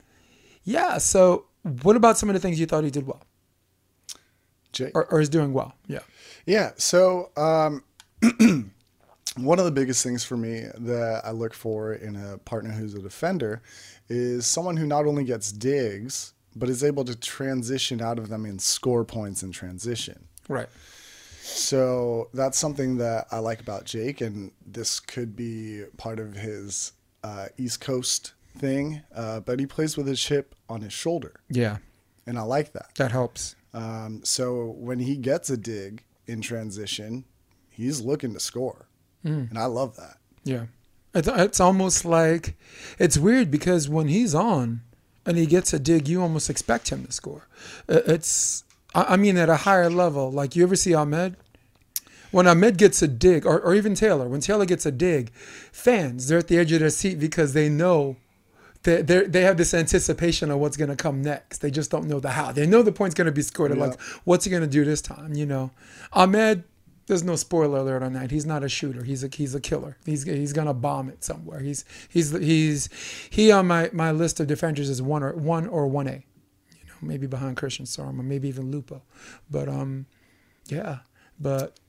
yeah. 0.65 0.99
So, 0.99 1.47
what 1.83 1.97
about 1.97 2.19
some 2.19 2.29
of 2.29 2.35
the 2.35 2.41
things 2.41 2.59
you 2.59 2.67
thought 2.67 2.85
he 2.85 2.91
did 2.91 3.07
well? 3.07 3.23
Or, 4.95 5.07
or 5.07 5.21
is 5.21 5.29
doing 5.29 5.53
well? 5.53 5.75
Yeah. 5.87 6.01
Yeah. 6.47 6.73
So, 6.77 7.31
um, 7.37 7.85
one 9.37 9.59
of 9.59 9.65
the 9.65 9.71
biggest 9.71 10.03
things 10.03 10.25
for 10.25 10.37
me 10.37 10.65
that 10.79 11.23
I 11.25 11.31
look 11.31 11.55
for 11.55 11.95
in 11.95 12.17
a 12.17 12.39
partner 12.39 12.71
who's 12.71 12.95
a 12.95 13.01
defender 13.01 13.63
is 14.09 14.47
someone 14.47 14.77
who 14.77 14.87
not 14.87 15.07
only 15.07 15.25
gets 15.25 15.53
digs, 15.53 16.35
but 16.55 16.69
is 16.69 16.85
able 16.85 17.05
to 17.05 17.17
transition 17.17 18.01
out 18.01 18.19
of 18.19 18.29
them 18.29 18.45
and 18.45 18.61
score 18.61 19.05
points 19.05 19.43
in 19.43 19.53
transition. 19.53 20.27
Right. 20.49 20.69
So 21.41 22.29
that's 22.35 22.59
something 22.59 22.99
that 22.99 23.27
I 23.31 23.39
like 23.39 23.61
about 23.61 23.85
Jake, 23.85 24.21
and 24.21 24.53
this 24.65 25.01
could 25.01 25.35
be 25.35 25.85
part 25.97 26.19
of 26.19 26.35
his 26.35 26.93
uh, 27.25 27.49
East 27.59 27.81
Coast 27.81 28.35
thing. 28.57 29.03
Uh, 29.15 29.41
but 29.41 29.61
he 29.61 29.67
plays 29.67 29.97
with 29.97 30.07
his 30.07 30.27
hip 30.27 30.55
on 30.69 30.81
his 30.81 30.93
shoulder. 30.93 31.41
Yeah. 31.49 31.79
And 32.27 32.39
I 32.39 32.43
like 32.43 32.73
that. 32.73 32.95
That 32.97 33.13
helps. 33.13 33.57
Um, 33.75 34.21
so 34.25 34.75
when 34.79 35.01
he 35.01 35.17
gets 35.17 35.51
a 35.51 35.57
dig 35.57 36.05
in 36.27 36.41
transition, 36.41 37.25
he's 37.71 38.01
looking 38.01 38.35
to 38.35 38.41
score. 38.41 38.87
Mm. 39.25 39.51
And 39.51 39.59
I 39.59 39.67
love 39.67 39.97
that. 39.97 40.19
Yeah. 40.45 40.67
It's, 41.15 41.29
it's 41.29 41.61
almost 41.61 42.05
like 42.05 42.57
it's 42.99 43.19
weird 43.19 43.51
because 43.51 43.89
when 43.89 44.09
he's 44.09 44.35
on 44.35 44.83
and 45.27 45.37
he 45.37 45.47
gets 45.47 45.73
a 45.73 45.79
dig, 45.79 46.09
you 46.09 46.23
almost 46.23 46.49
expect 46.49 46.91
him 46.91 47.05
to 47.05 47.13
score. 47.13 47.49
It's, 47.89 48.65
I 48.95 49.17
mean, 49.17 49.37
at 49.37 49.49
a 49.49 49.57
higher 49.57 49.91
level. 49.91 50.31
Like 50.31 50.57
you 50.57 50.63
ever 50.63 50.77
see 50.77 50.95
Ahmed? 50.95 51.37
When 52.31 52.47
Ahmed 52.47 52.79
gets 52.79 53.03
a 53.03 53.09
dig, 53.09 53.45
or, 53.45 53.61
or 53.61 53.75
even 53.75 53.95
Taylor, 53.95 54.27
when 54.27 54.41
Taylor 54.41 54.65
gets 54.65 54.87
a 54.87 54.91
dig, 54.91 55.31
fans, 55.35 56.29
they're 56.29 56.39
at 56.39 56.49
the 56.49 56.57
edge 56.57 56.73
of 56.73 56.81
their 56.81 56.89
seat 56.89 57.19
because 57.19 57.53
they 57.53 57.69
know 57.69 58.17
they 58.83 59.03
they 59.03 59.43
have 59.43 59.57
this 59.57 59.75
anticipation 59.75 60.51
of 60.51 60.59
what's 60.59 60.77
going 60.77 60.91
to 60.91 60.97
come 60.97 61.23
next. 61.23 61.59
They 61.59 61.71
just 61.71 61.91
don't 61.91 62.09
know 62.09 62.21
the 62.21 62.31
how. 62.31 62.53
They 62.53 62.67
know 62.67 62.83
the 62.83 62.93
point's 62.93 63.15
going 63.15 63.27
to 63.27 63.33
be 63.33 63.43
scored. 63.43 63.71
They're 63.71 63.79
yeah. 63.79 63.87
like, 63.87 64.01
what's 64.25 64.45
he 64.45 64.51
going 64.51 64.63
to 64.63 64.69
do 64.69 64.85
this 64.85 65.01
time? 65.01 65.35
You 65.35 65.47
know, 65.47 65.71
Ahmed 66.13 66.65
there's 67.07 67.25
no 67.25 67.37
spoiler 67.37 67.79
alert 67.79 68.03
on 68.03 68.13
that. 68.15 68.31
He's 68.31 68.47
not 68.47 68.63
a 68.63 68.69
shooter. 68.69 69.03
He's 69.03 69.25
a 69.25 69.29
he's 69.29 69.55
a 69.55 69.61
killer. 69.61 69.97
He's 70.05 70.25
he's 70.25 70.53
gonna 70.53 70.75
bomb 70.75 71.09
it 71.09 71.25
somewhere. 71.25 71.61
He's 71.61 71.85
he's 72.09 72.31
he's 72.31 72.89
he 73.31 73.51
on 73.51 73.67
my, 73.67 73.91
my 73.93 74.13
list 74.13 74.41
of 74.41 74.47
defenders 74.47 74.89
is 74.89 75.03
one 75.03 75.23
or 75.23 75.33
one 75.33 75.67
or 75.67 75.87
one 75.89 76.07
A. 76.07 76.25
You 76.71 76.87
know, 76.87 76.95
maybe 77.03 77.27
behind 77.27 77.57
Christian 77.57 77.87
or 77.99 78.13
maybe 78.13 78.49
even 78.49 78.71
Lupo. 78.71 79.03
But 79.51 79.69
um, 79.69 80.07
yeah. 80.69 80.99
But 81.41 81.81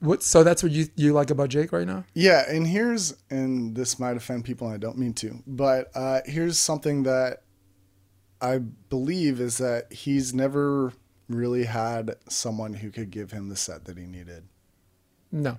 what? 0.00 0.22
So 0.22 0.42
that's 0.44 0.62
what 0.62 0.72
you 0.72 0.86
you 0.96 1.12
like 1.12 1.30
about 1.30 1.48
Jake 1.48 1.72
right 1.72 1.86
now? 1.86 2.04
Yeah, 2.14 2.44
and 2.48 2.66
here's 2.66 3.14
and 3.30 3.74
this 3.74 3.98
might 3.98 4.16
offend 4.16 4.44
people, 4.44 4.66
and 4.68 4.74
I 4.74 4.78
don't 4.78 4.98
mean 4.98 5.14
to, 5.14 5.42
but 5.46 5.90
uh, 5.94 6.20
here's 6.26 6.58
something 6.58 7.02
that 7.04 7.42
I 8.40 8.58
believe 8.58 9.40
is 9.40 9.58
that 9.58 9.92
he's 9.92 10.34
never 10.34 10.92
really 11.28 11.64
had 11.64 12.14
someone 12.28 12.74
who 12.74 12.90
could 12.90 13.10
give 13.10 13.30
him 13.32 13.48
the 13.48 13.56
set 13.56 13.86
that 13.86 13.96
he 13.98 14.04
needed. 14.06 14.44
No, 15.32 15.58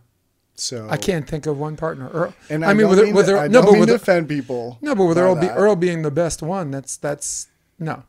So 0.55 0.87
I 0.89 0.95
can't 0.97 1.27
think 1.27 1.45
of 1.45 1.57
one 1.57 1.75
partner. 1.75 2.09
Earl, 2.09 2.33
And 2.49 2.63
I 2.63 2.69
I, 2.69 2.73
mean, 2.73 2.87
with 2.87 2.99
mean 2.99 3.13
with 3.13 3.25
to, 3.25 3.33
Earl- 3.33 3.39
I 3.41 3.47
no, 3.47 3.61
but 3.63 3.79
with 3.79 3.89
offend 3.89 4.29
people. 4.29 4.77
no, 4.81 4.95
but 4.95 5.05
with 5.05 5.17
Earl, 5.17 5.35
be, 5.35 5.47
Earl 5.49 5.75
being 5.75 6.03
the 6.03 6.11
best 6.11 6.41
one, 6.41 6.71
that's 6.71 6.95
that's 6.97 7.47
no, 7.79 8.03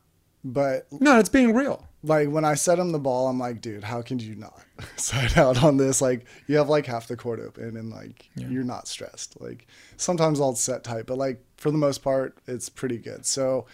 But 0.45 0.87
no, 0.93 1.19
it's 1.19 1.29
being 1.29 1.53
real. 1.55 1.85
like 2.05 2.29
when 2.29 2.45
I 2.45 2.55
set 2.55 2.79
him 2.79 2.93
the 2.93 2.99
ball, 2.99 3.27
I'm 3.29 3.39
like, 3.39 3.61
dude, 3.61 3.83
how 3.85 4.03
can 4.03 4.19
you 4.21 4.35
not 4.37 4.61
side 4.97 5.37
out 5.37 5.63
on 5.63 5.77
this? 5.77 6.01
Like 6.01 6.27
you 6.47 6.57
have 6.59 6.69
like 6.69 6.87
half 6.87 7.09
the 7.09 7.17
court 7.17 7.41
open 7.41 7.77
and 7.77 7.91
like 7.91 8.31
Yeah. 8.37 8.49
you're 8.49 8.65
not 8.65 8.87
stressed. 8.89 9.41
Like 9.41 9.67
sometimes 9.97 10.41
I'll 10.41 10.55
set 10.55 10.85
tight, 10.85 11.07
but 11.07 11.19
like 11.19 11.43
for 11.57 11.71
the 11.71 11.79
most 11.79 11.99
part, 12.05 12.39
it's 12.47 12.69
pretty 12.69 12.99
good. 12.99 13.27
So, 13.27 13.67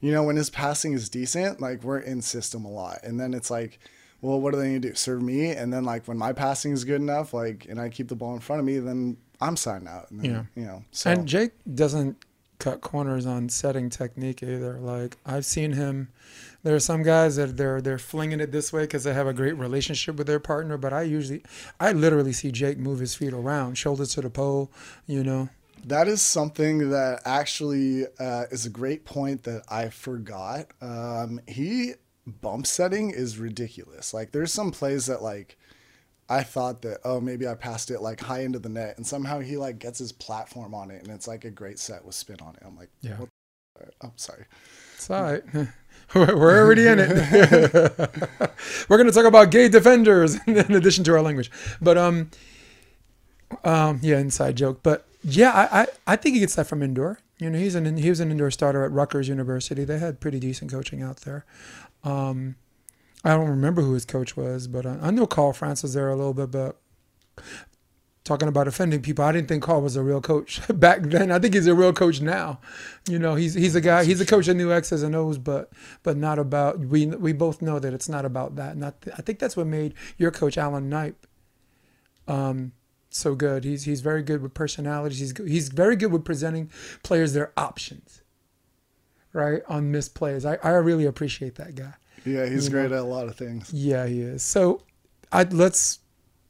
you 0.00 0.10
know, 0.10 0.22
when 0.22 0.36
his 0.36 0.48
passing 0.50 0.94
is 0.94 1.08
decent, 1.10 1.60
like 1.60 1.82
we're 1.84 1.98
in 1.98 2.22
system 2.22 2.64
a 2.64 2.70
lot. 2.70 3.00
And 3.02 3.20
then 3.20 3.34
it's 3.34 3.50
like, 3.50 3.78
well, 4.22 4.40
what 4.40 4.52
do 4.54 4.58
they 4.58 4.68
need 4.70 4.82
to 4.82 4.88
do? 4.88 4.94
Serve 4.94 5.22
me? 5.22 5.50
And 5.50 5.70
then 5.72 5.84
like 5.84 6.08
when 6.08 6.16
my 6.16 6.32
passing 6.32 6.72
is 6.72 6.84
good 6.84 7.00
enough, 7.02 7.34
like 7.34 7.66
and 7.68 7.78
I 7.78 7.90
keep 7.90 8.08
the 8.08 8.16
ball 8.16 8.32
in 8.32 8.40
front 8.40 8.60
of 8.60 8.66
me, 8.66 8.78
then 8.78 9.18
I'm 9.38 9.56
siding 9.56 9.86
out. 9.86 10.10
And 10.10 10.20
then, 10.22 10.30
Yeah. 10.30 10.42
You 10.54 10.66
know. 10.66 10.84
So 10.92 11.10
And 11.10 11.28
Jake 11.28 11.52
doesn't 11.74 12.24
cut 12.58 12.80
corners 12.80 13.26
on 13.26 13.48
setting 13.48 13.90
technique 13.90 14.42
either. 14.42 14.78
Like 14.78 15.16
I've 15.24 15.44
seen 15.44 15.72
him. 15.72 16.08
There 16.62 16.74
are 16.74 16.80
some 16.80 17.02
guys 17.02 17.36
that 17.36 17.56
they're 17.56 17.80
they're 17.80 17.98
flinging 17.98 18.40
it 18.40 18.52
this 18.52 18.72
way 18.72 18.82
because 18.82 19.04
they 19.04 19.14
have 19.14 19.26
a 19.26 19.32
great 19.32 19.56
relationship 19.56 20.16
with 20.16 20.26
their 20.26 20.40
partner. 20.40 20.76
But 20.76 20.92
I 20.92 21.02
usually, 21.02 21.42
I 21.78 21.92
literally 21.92 22.32
see 22.32 22.50
Jake 22.50 22.78
move 22.78 22.98
his 22.98 23.14
feet 23.14 23.32
around, 23.32 23.76
shoulders 23.78 24.14
to 24.14 24.20
the 24.20 24.30
pole. 24.30 24.70
You 25.06 25.22
know. 25.22 25.48
That 25.84 26.08
is 26.08 26.20
something 26.20 26.90
that 26.90 27.22
actually 27.24 28.06
uh, 28.18 28.46
is 28.50 28.66
a 28.66 28.70
great 28.70 29.04
point 29.04 29.44
that 29.44 29.62
I 29.68 29.90
forgot. 29.90 30.66
Um, 30.80 31.40
he 31.46 31.94
bump 32.26 32.66
setting 32.66 33.10
is 33.10 33.38
ridiculous. 33.38 34.12
Like 34.12 34.32
there's 34.32 34.52
some 34.52 34.72
plays 34.72 35.06
that 35.06 35.22
like 35.22 35.56
I 36.28 36.42
thought 36.42 36.82
that 36.82 36.98
oh 37.04 37.20
maybe 37.20 37.46
I 37.46 37.54
passed 37.54 37.90
it 37.90 38.00
like 38.02 38.20
high 38.20 38.40
into 38.40 38.58
the 38.58 38.68
net 38.68 38.96
and 38.96 39.06
somehow 39.06 39.40
he 39.40 39.56
like 39.56 39.78
gets 39.78 39.98
his 39.98 40.10
platform 40.12 40.74
on 40.74 40.90
it 40.90 41.02
and 41.02 41.12
it's 41.12 41.28
like 41.28 41.44
a 41.44 41.50
great 41.50 41.78
set 41.78 42.04
with 42.04 42.14
spin 42.14 42.38
on 42.42 42.54
it. 42.54 42.62
I'm 42.66 42.76
like 42.76 42.90
Yeah. 43.00 43.16
what 43.18 43.28
the- 43.78 43.90
oh 44.02 44.12
sorry. 44.16 44.44
It's 44.96 45.10
all 45.10 45.22
right. 45.22 45.42
We're 46.14 46.36
we're 46.36 46.58
already 46.64 46.86
in 46.86 46.98
it. 47.00 47.08
We're 48.88 48.96
going 48.96 49.08
to 49.08 49.12
talk 49.12 49.24
about 49.24 49.50
gay 49.50 49.68
defenders 49.68 50.36
in 50.46 50.56
addition 50.72 51.02
to 51.04 51.12
our 51.14 51.20
language. 51.20 51.50
But 51.82 51.98
um, 51.98 52.30
um, 53.64 53.98
yeah, 54.02 54.18
inside 54.18 54.56
joke. 54.56 54.80
But 54.84 55.06
yeah, 55.24 55.50
I, 55.50 55.80
I, 55.82 55.86
I 56.06 56.16
think 56.16 56.34
he 56.34 56.40
gets 56.40 56.54
that 56.54 56.66
from 56.68 56.82
indoor. 56.82 57.18
You 57.38 57.50
know, 57.50 57.58
he's 57.58 57.74
an 57.74 57.96
he 57.96 58.08
was 58.08 58.20
an 58.20 58.30
indoor 58.30 58.50
starter 58.52 58.84
at 58.84 58.92
Rutgers 58.92 59.28
University. 59.28 59.84
They 59.84 59.98
had 59.98 60.20
pretty 60.20 60.38
decent 60.38 60.70
coaching 60.70 61.02
out 61.02 61.18
there. 61.18 61.44
Um, 62.04 62.54
I 63.26 63.36
don't 63.36 63.48
remember 63.48 63.82
who 63.82 63.94
his 63.94 64.04
coach 64.04 64.36
was, 64.36 64.68
but 64.68 64.86
I, 64.86 64.98
I 65.02 65.10
know 65.10 65.26
Carl 65.26 65.52
France 65.52 65.82
was 65.82 65.94
there 65.94 66.08
a 66.08 66.16
little 66.16 66.32
bit. 66.32 66.50
But 66.52 66.76
talking 68.22 68.48
about 68.48 68.68
offending 68.68 69.02
people, 69.02 69.24
I 69.24 69.32
didn't 69.32 69.48
think 69.48 69.62
Carl 69.62 69.82
was 69.82 69.96
a 69.96 70.02
real 70.02 70.20
coach 70.20 70.60
back 70.74 71.02
then. 71.02 71.32
I 71.32 71.38
think 71.38 71.54
he's 71.54 71.66
a 71.66 71.74
real 71.74 71.92
coach 71.92 72.20
now. 72.20 72.60
You 73.08 73.18
know, 73.18 73.34
he's 73.34 73.54
he's 73.54 73.74
a 73.74 73.80
guy. 73.80 74.04
He's 74.04 74.20
a 74.20 74.26
coach 74.26 74.46
that 74.46 74.54
knew 74.54 74.72
X's 74.72 75.02
and 75.02 75.16
O's, 75.16 75.38
but 75.38 75.72
but 76.02 76.16
not 76.16 76.38
about. 76.38 76.78
We 76.78 77.06
we 77.06 77.32
both 77.32 77.60
know 77.60 77.78
that 77.78 77.92
it's 77.92 78.08
not 78.08 78.24
about 78.24 78.56
that. 78.56 78.76
Not 78.76 78.94
I 79.18 79.22
think 79.22 79.38
that's 79.38 79.56
what 79.56 79.66
made 79.66 79.94
your 80.16 80.30
coach 80.30 80.56
Alan 80.56 80.88
Knipe 80.88 81.26
um, 82.28 82.72
so 83.10 83.34
good. 83.34 83.64
He's 83.64 83.84
he's 83.84 84.00
very 84.00 84.22
good 84.22 84.42
with 84.42 84.54
personalities. 84.54 85.18
He's 85.18 85.36
he's 85.38 85.68
very 85.68 85.96
good 85.96 86.12
with 86.12 86.24
presenting 86.24 86.70
players 87.02 87.32
their 87.32 87.52
options, 87.56 88.22
right 89.32 89.62
on 89.68 89.90
missed 89.90 90.14
plays. 90.14 90.44
I, 90.44 90.58
I 90.62 90.70
really 90.70 91.06
appreciate 91.06 91.56
that 91.56 91.74
guy. 91.74 91.94
Yeah, 92.26 92.46
he's 92.46 92.68
great 92.68 92.90
know. 92.90 92.96
at 92.96 93.02
a 93.02 93.06
lot 93.06 93.28
of 93.28 93.36
things. 93.36 93.72
Yeah, 93.72 94.06
he 94.06 94.20
is. 94.20 94.42
So, 94.42 94.82
I 95.32 95.44
let's 95.44 96.00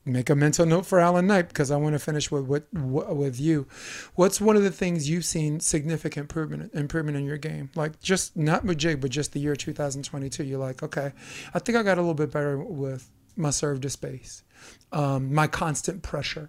make 0.07 0.31
a 0.31 0.35
mental 0.35 0.65
note 0.65 0.87
for 0.87 1.01
Alan 1.01 1.27
Knipe 1.27 1.49
because 1.49 1.71
I 1.71 1.77
want 1.77 1.95
to 1.95 1.99
finish 1.99 2.31
with 2.31 2.45
what, 2.45 2.73
what 2.73 3.15
with 3.17 3.41
you. 3.41 3.67
What's 4.15 4.41
one 4.41 4.57
of 4.57 4.63
the 4.63 4.71
things 4.71 5.11
you've 5.11 5.25
seen 5.25 5.59
significant 5.61 6.25
improvement 6.25 6.73
improvement 6.75 7.17
in 7.17 7.25
your 7.25 7.39
game? 7.39 7.71
Like 7.75 8.01
just 8.01 8.37
not 8.37 8.65
with 8.65 8.79
Jake, 8.79 9.01
but 9.01 9.11
just 9.11 9.33
the 9.33 9.41
year 9.41 9.57
2022. 9.57 10.45
You're 10.45 10.61
like, 10.61 10.83
okay, 10.83 11.13
I 11.53 11.59
think 11.59 11.77
I 11.77 11.83
got 11.83 11.99
a 11.99 12.01
little 12.01 12.15
bit 12.15 12.31
better 12.31 12.57
with 12.59 13.11
my 13.37 13.51
serve 13.51 13.81
to 13.83 13.91
space, 13.91 14.45
um, 14.93 15.35
my 15.35 15.47
constant 15.47 16.03
pressure. 16.03 16.49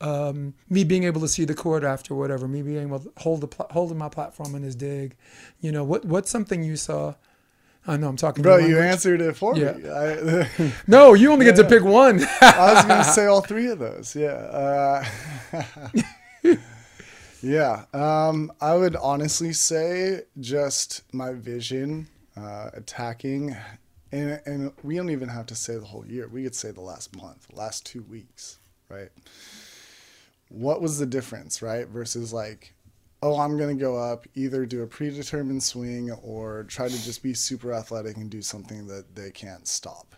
Um, 0.00 0.54
me 0.68 0.84
being 0.84 1.04
able 1.04 1.20
to 1.20 1.28
see 1.28 1.44
the 1.44 1.54
court 1.54 1.84
after 1.84 2.14
whatever, 2.14 2.48
me 2.48 2.62
being 2.62 2.82
able 2.82 2.98
to 2.98 3.12
hold 3.18 3.40
the 3.40 3.48
pl- 3.48 3.68
holding 3.70 3.96
my 3.96 4.08
platform 4.08 4.54
in 4.54 4.62
his 4.62 4.74
dig, 4.74 5.16
you 5.60 5.72
know 5.72 5.84
what 5.84 6.04
what's 6.04 6.30
something 6.30 6.62
you 6.62 6.76
saw? 6.76 7.14
I 7.86 7.96
know 7.98 8.08
I'm 8.08 8.16
talking. 8.16 8.40
About. 8.44 8.58
Bro, 8.60 8.66
you 8.66 8.76
language. 8.76 8.92
answered 8.92 9.20
it 9.20 9.36
for 9.36 9.56
Yeah. 9.56 9.72
me. 9.72 9.88
I, 9.90 10.72
No, 10.86 11.12
you 11.14 11.30
only 11.32 11.44
get 11.44 11.56
to 11.56 11.64
pick 11.64 11.82
one. 11.84 12.20
I 12.40 12.72
was 12.74 12.84
gonna 12.86 13.04
say 13.04 13.26
all 13.26 13.40
three 13.42 13.66
of 13.68 13.78
those. 13.78 14.16
Yeah. 14.16 14.28
Uh, 14.32 15.04
yeah. 17.42 17.84
Um, 17.92 18.52
I 18.60 18.74
would 18.74 18.96
honestly 18.96 19.52
say 19.52 20.22
just 20.40 21.02
my 21.12 21.32
vision, 21.34 22.08
uh, 22.36 22.70
attacking, 22.72 23.54
and 24.12 24.40
and 24.46 24.72
we 24.82 24.96
don't 24.96 25.10
even 25.10 25.28
have 25.28 25.46
to 25.46 25.54
say 25.54 25.74
the 25.76 25.84
whole 25.84 26.06
year. 26.06 26.26
We 26.28 26.42
could 26.44 26.54
say 26.54 26.70
the 26.70 26.80
last 26.80 27.14
month, 27.16 27.46
last 27.52 27.84
two 27.84 28.02
weeks, 28.02 28.58
right? 28.88 29.10
What 30.48 30.80
was 30.80 30.98
the 30.98 31.06
difference, 31.06 31.60
right? 31.62 31.86
Versus 31.88 32.32
like, 32.32 32.72
oh, 33.24 33.40
I'm 33.40 33.56
gonna 33.58 33.74
go 33.74 33.96
up, 33.96 34.26
either 34.34 34.66
do 34.66 34.82
a 34.82 34.86
predetermined 34.86 35.62
swing 35.62 36.10
or 36.10 36.64
try 36.64 36.88
to 36.88 37.04
just 37.04 37.22
be 37.22 37.34
super 37.34 37.72
athletic 37.72 38.16
and 38.16 38.30
do 38.30 38.42
something 38.42 38.86
that 38.88 39.14
they 39.16 39.30
can't 39.30 39.66
stop 39.66 40.14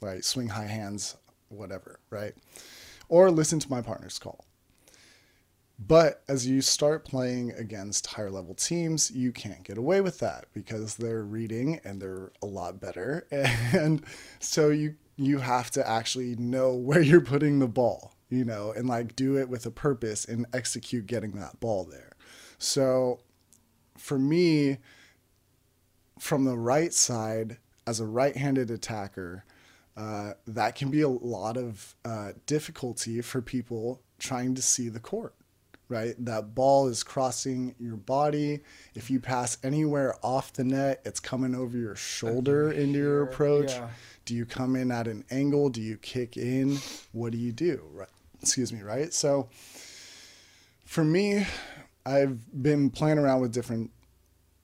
right? 0.00 0.24
Swing 0.24 0.48
high 0.48 0.66
hands, 0.66 1.16
whatever, 1.48 2.00
right? 2.10 2.34
Or 3.08 3.30
listen 3.30 3.58
to 3.60 3.70
my 3.70 3.82
partner's 3.82 4.18
call. 4.18 4.44
But 5.78 6.22
as 6.26 6.46
you 6.46 6.62
start 6.62 7.04
playing 7.04 7.52
against 7.52 8.06
higher 8.06 8.30
level 8.30 8.54
teams, 8.54 9.10
you 9.10 9.30
can't 9.30 9.62
get 9.62 9.76
away 9.76 10.00
with 10.00 10.18
that 10.20 10.46
because 10.54 10.96
they're 10.96 11.22
reading 11.22 11.80
and 11.84 12.00
they're 12.00 12.32
a 12.42 12.46
lot 12.46 12.80
better. 12.80 13.26
And 13.74 14.02
so 14.38 14.70
you 14.70 14.96
you 15.18 15.38
have 15.38 15.70
to 15.72 15.86
actually 15.86 16.36
know 16.36 16.74
where 16.74 17.00
you're 17.00 17.20
putting 17.20 17.58
the 17.58 17.68
ball, 17.68 18.14
you 18.30 18.44
know, 18.44 18.72
and 18.72 18.88
like 18.88 19.16
do 19.16 19.38
it 19.38 19.48
with 19.48 19.66
a 19.66 19.70
purpose 19.70 20.24
and 20.24 20.46
execute 20.52 21.06
getting 21.06 21.32
that 21.32 21.60
ball 21.60 21.84
there. 21.84 22.05
So 22.58 23.20
for 23.96 24.18
me, 24.18 24.78
from 26.18 26.44
the 26.44 26.56
right 26.56 26.92
side, 26.92 27.58
as 27.86 28.00
a 28.00 28.06
right 28.06 28.36
handed 28.36 28.70
attacker, 28.70 29.44
uh, 29.96 30.32
that 30.46 30.74
can 30.74 30.90
be 30.90 31.00
a 31.02 31.08
lot 31.08 31.56
of 31.56 31.94
uh, 32.04 32.32
difficulty 32.46 33.20
for 33.22 33.40
people 33.40 34.02
trying 34.18 34.54
to 34.54 34.62
see 34.62 34.88
the 34.88 35.00
court, 35.00 35.34
right? 35.88 36.14
That 36.18 36.54
ball 36.54 36.88
is 36.88 37.02
crossing 37.02 37.74
your 37.78 37.96
body. 37.96 38.60
If 38.94 39.10
you 39.10 39.20
pass 39.20 39.56
anywhere 39.62 40.14
off 40.22 40.52
the 40.52 40.64
net, 40.64 41.00
it's 41.04 41.20
coming 41.20 41.54
over 41.54 41.78
your 41.78 41.96
shoulder 41.96 42.70
into 42.72 42.98
your 42.98 43.22
approach. 43.22 43.70
yeah. 43.70 43.88
Do 44.24 44.34
you 44.34 44.44
come 44.44 44.74
in 44.74 44.90
at 44.90 45.06
an 45.06 45.24
angle? 45.30 45.68
Do 45.70 45.80
you 45.80 45.96
kick 45.96 46.36
in? 46.36 46.78
What 47.12 47.32
do 47.32 47.38
you 47.38 47.52
do? 47.52 47.82
Right? 47.92 48.08
Excuse 48.42 48.72
me, 48.72 48.82
right? 48.82 49.14
So 49.14 49.48
for 50.84 51.04
me, 51.04 51.46
I've 52.06 52.62
been 52.62 52.88
playing 52.90 53.18
around 53.18 53.40
with 53.40 53.52
different 53.52 53.90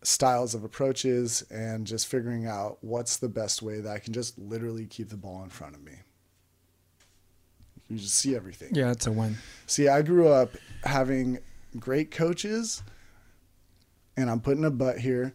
styles 0.02 0.54
of 0.54 0.62
approaches 0.62 1.42
and 1.50 1.86
just 1.86 2.06
figuring 2.06 2.46
out 2.46 2.78
what's 2.82 3.16
the 3.16 3.28
best 3.28 3.62
way 3.62 3.80
that 3.80 3.90
I 3.92 3.98
can 3.98 4.12
just 4.12 4.38
literally 4.38 4.86
keep 4.86 5.08
the 5.08 5.16
ball 5.16 5.42
in 5.42 5.50
front 5.50 5.74
of 5.74 5.82
me. 5.82 5.92
You 7.88 7.98
just 7.98 8.14
see 8.14 8.36
everything. 8.36 8.74
Yeah, 8.74 8.92
it's 8.92 9.08
a 9.08 9.12
win. 9.12 9.36
See, 9.66 9.88
I 9.88 10.02
grew 10.02 10.28
up 10.28 10.50
having 10.84 11.40
great 11.78 12.12
coaches, 12.12 12.82
and 14.16 14.30
I'm 14.30 14.40
putting 14.40 14.64
a 14.64 14.70
butt 14.70 14.98
here, 14.98 15.34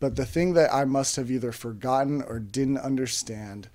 but 0.00 0.16
the 0.16 0.26
thing 0.26 0.52
that 0.52 0.72
I 0.72 0.84
must 0.84 1.16
have 1.16 1.30
either 1.30 1.50
forgotten 1.50 2.22
or 2.22 2.38
didn't 2.38 2.78
understand, 2.78 3.68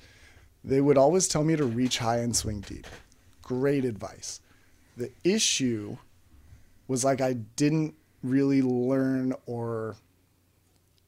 they 0.63 0.79
would 0.79 0.97
always 0.97 1.27
tell 1.27 1.43
me 1.43 1.55
to 1.55 1.65
reach 1.65 1.97
high 1.97 2.19
and 2.19 2.35
swing 2.35 2.61
deep. 2.61 2.85
Great 3.41 3.83
advice. 3.83 4.41
The 4.95 5.11
issue 5.23 5.97
was 6.87 7.03
like 7.03 7.21
I 7.21 7.33
didn't 7.33 7.95
really 8.21 8.61
learn 8.61 9.33
or 9.45 9.97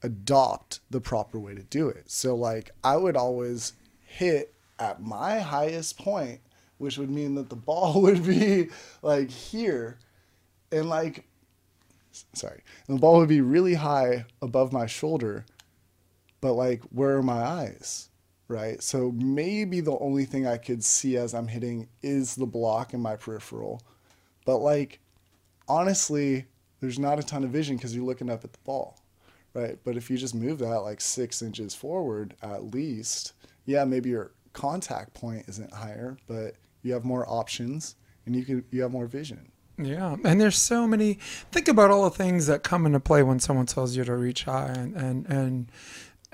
adopt 0.03 0.79
the 0.89 1.01
proper 1.01 1.39
way 1.39 1.55
to 1.55 1.63
do 1.63 1.89
it. 1.89 2.09
So 2.09 2.35
like 2.35 2.71
I 2.83 2.97
would 2.97 3.17
always 3.17 3.73
hit 3.99 4.53
at 4.77 5.01
my 5.01 5.39
highest 5.39 5.97
point, 5.97 6.41
which 6.77 6.97
would 6.97 7.09
mean 7.09 7.35
that 7.35 7.49
the 7.49 7.55
ball 7.55 8.01
would 8.01 8.25
be 8.25 8.69
like 9.01 9.29
here 9.29 9.97
and 10.71 10.89
like 10.89 11.25
sorry, 12.33 12.61
and 12.87 12.97
the 12.97 13.01
ball 13.01 13.17
would 13.17 13.29
be 13.29 13.41
really 13.41 13.73
high 13.73 14.25
above 14.41 14.71
my 14.71 14.85
shoulder, 14.85 15.45
but 16.41 16.53
like 16.53 16.81
where 16.83 17.17
are 17.17 17.23
my 17.23 17.43
eyes? 17.43 18.09
Right? 18.47 18.81
So 18.83 19.11
maybe 19.11 19.81
the 19.81 19.97
only 19.97 20.25
thing 20.25 20.45
I 20.45 20.57
could 20.57 20.83
see 20.83 21.17
as 21.17 21.33
I'm 21.33 21.47
hitting 21.47 21.87
is 22.03 22.35
the 22.35 22.45
block 22.45 22.93
in 22.93 22.99
my 22.99 23.15
peripheral. 23.15 23.81
But 24.45 24.59
like 24.59 24.99
honestly, 25.67 26.45
there's 26.79 26.99
not 26.99 27.19
a 27.19 27.23
ton 27.23 27.43
of 27.43 27.49
vision 27.49 27.77
because 27.77 27.95
you're 27.95 28.05
looking 28.05 28.29
up 28.29 28.43
at 28.43 28.53
the 28.53 28.59
ball, 28.63 28.99
right? 29.53 29.77
But 29.83 29.97
if 29.97 30.09
you 30.09 30.17
just 30.17 30.35
move 30.35 30.59
that 30.59 30.79
like 30.79 31.01
six 31.01 31.41
inches 31.41 31.73
forward 31.73 32.35
at 32.41 32.73
least, 32.73 33.33
yeah, 33.65 33.83
maybe 33.85 34.09
your 34.09 34.31
contact 34.53 35.13
point 35.13 35.45
isn't 35.47 35.73
higher, 35.73 36.17
but 36.27 36.55
you 36.81 36.93
have 36.93 37.03
more 37.03 37.25
options 37.27 37.95
and 38.25 38.35
you 38.35 38.43
can 38.43 38.63
you 38.71 38.81
have 38.81 38.91
more 38.91 39.07
vision. 39.07 39.51
Yeah, 39.77 40.15
and 40.23 40.39
there's 40.39 40.57
so 40.57 40.87
many. 40.87 41.15
Think 41.51 41.67
about 41.67 41.91
all 41.91 42.05
the 42.05 42.09
things 42.15 42.47
that 42.47 42.63
come 42.63 42.85
into 42.85 42.99
play 42.99 43.23
when 43.23 43.39
someone 43.39 43.65
tells 43.65 43.97
you 43.97 44.05
to 44.05 44.15
reach 44.15 44.45
high, 44.45 44.67
and 44.69 44.95
and 44.95 45.25
and 45.25 45.71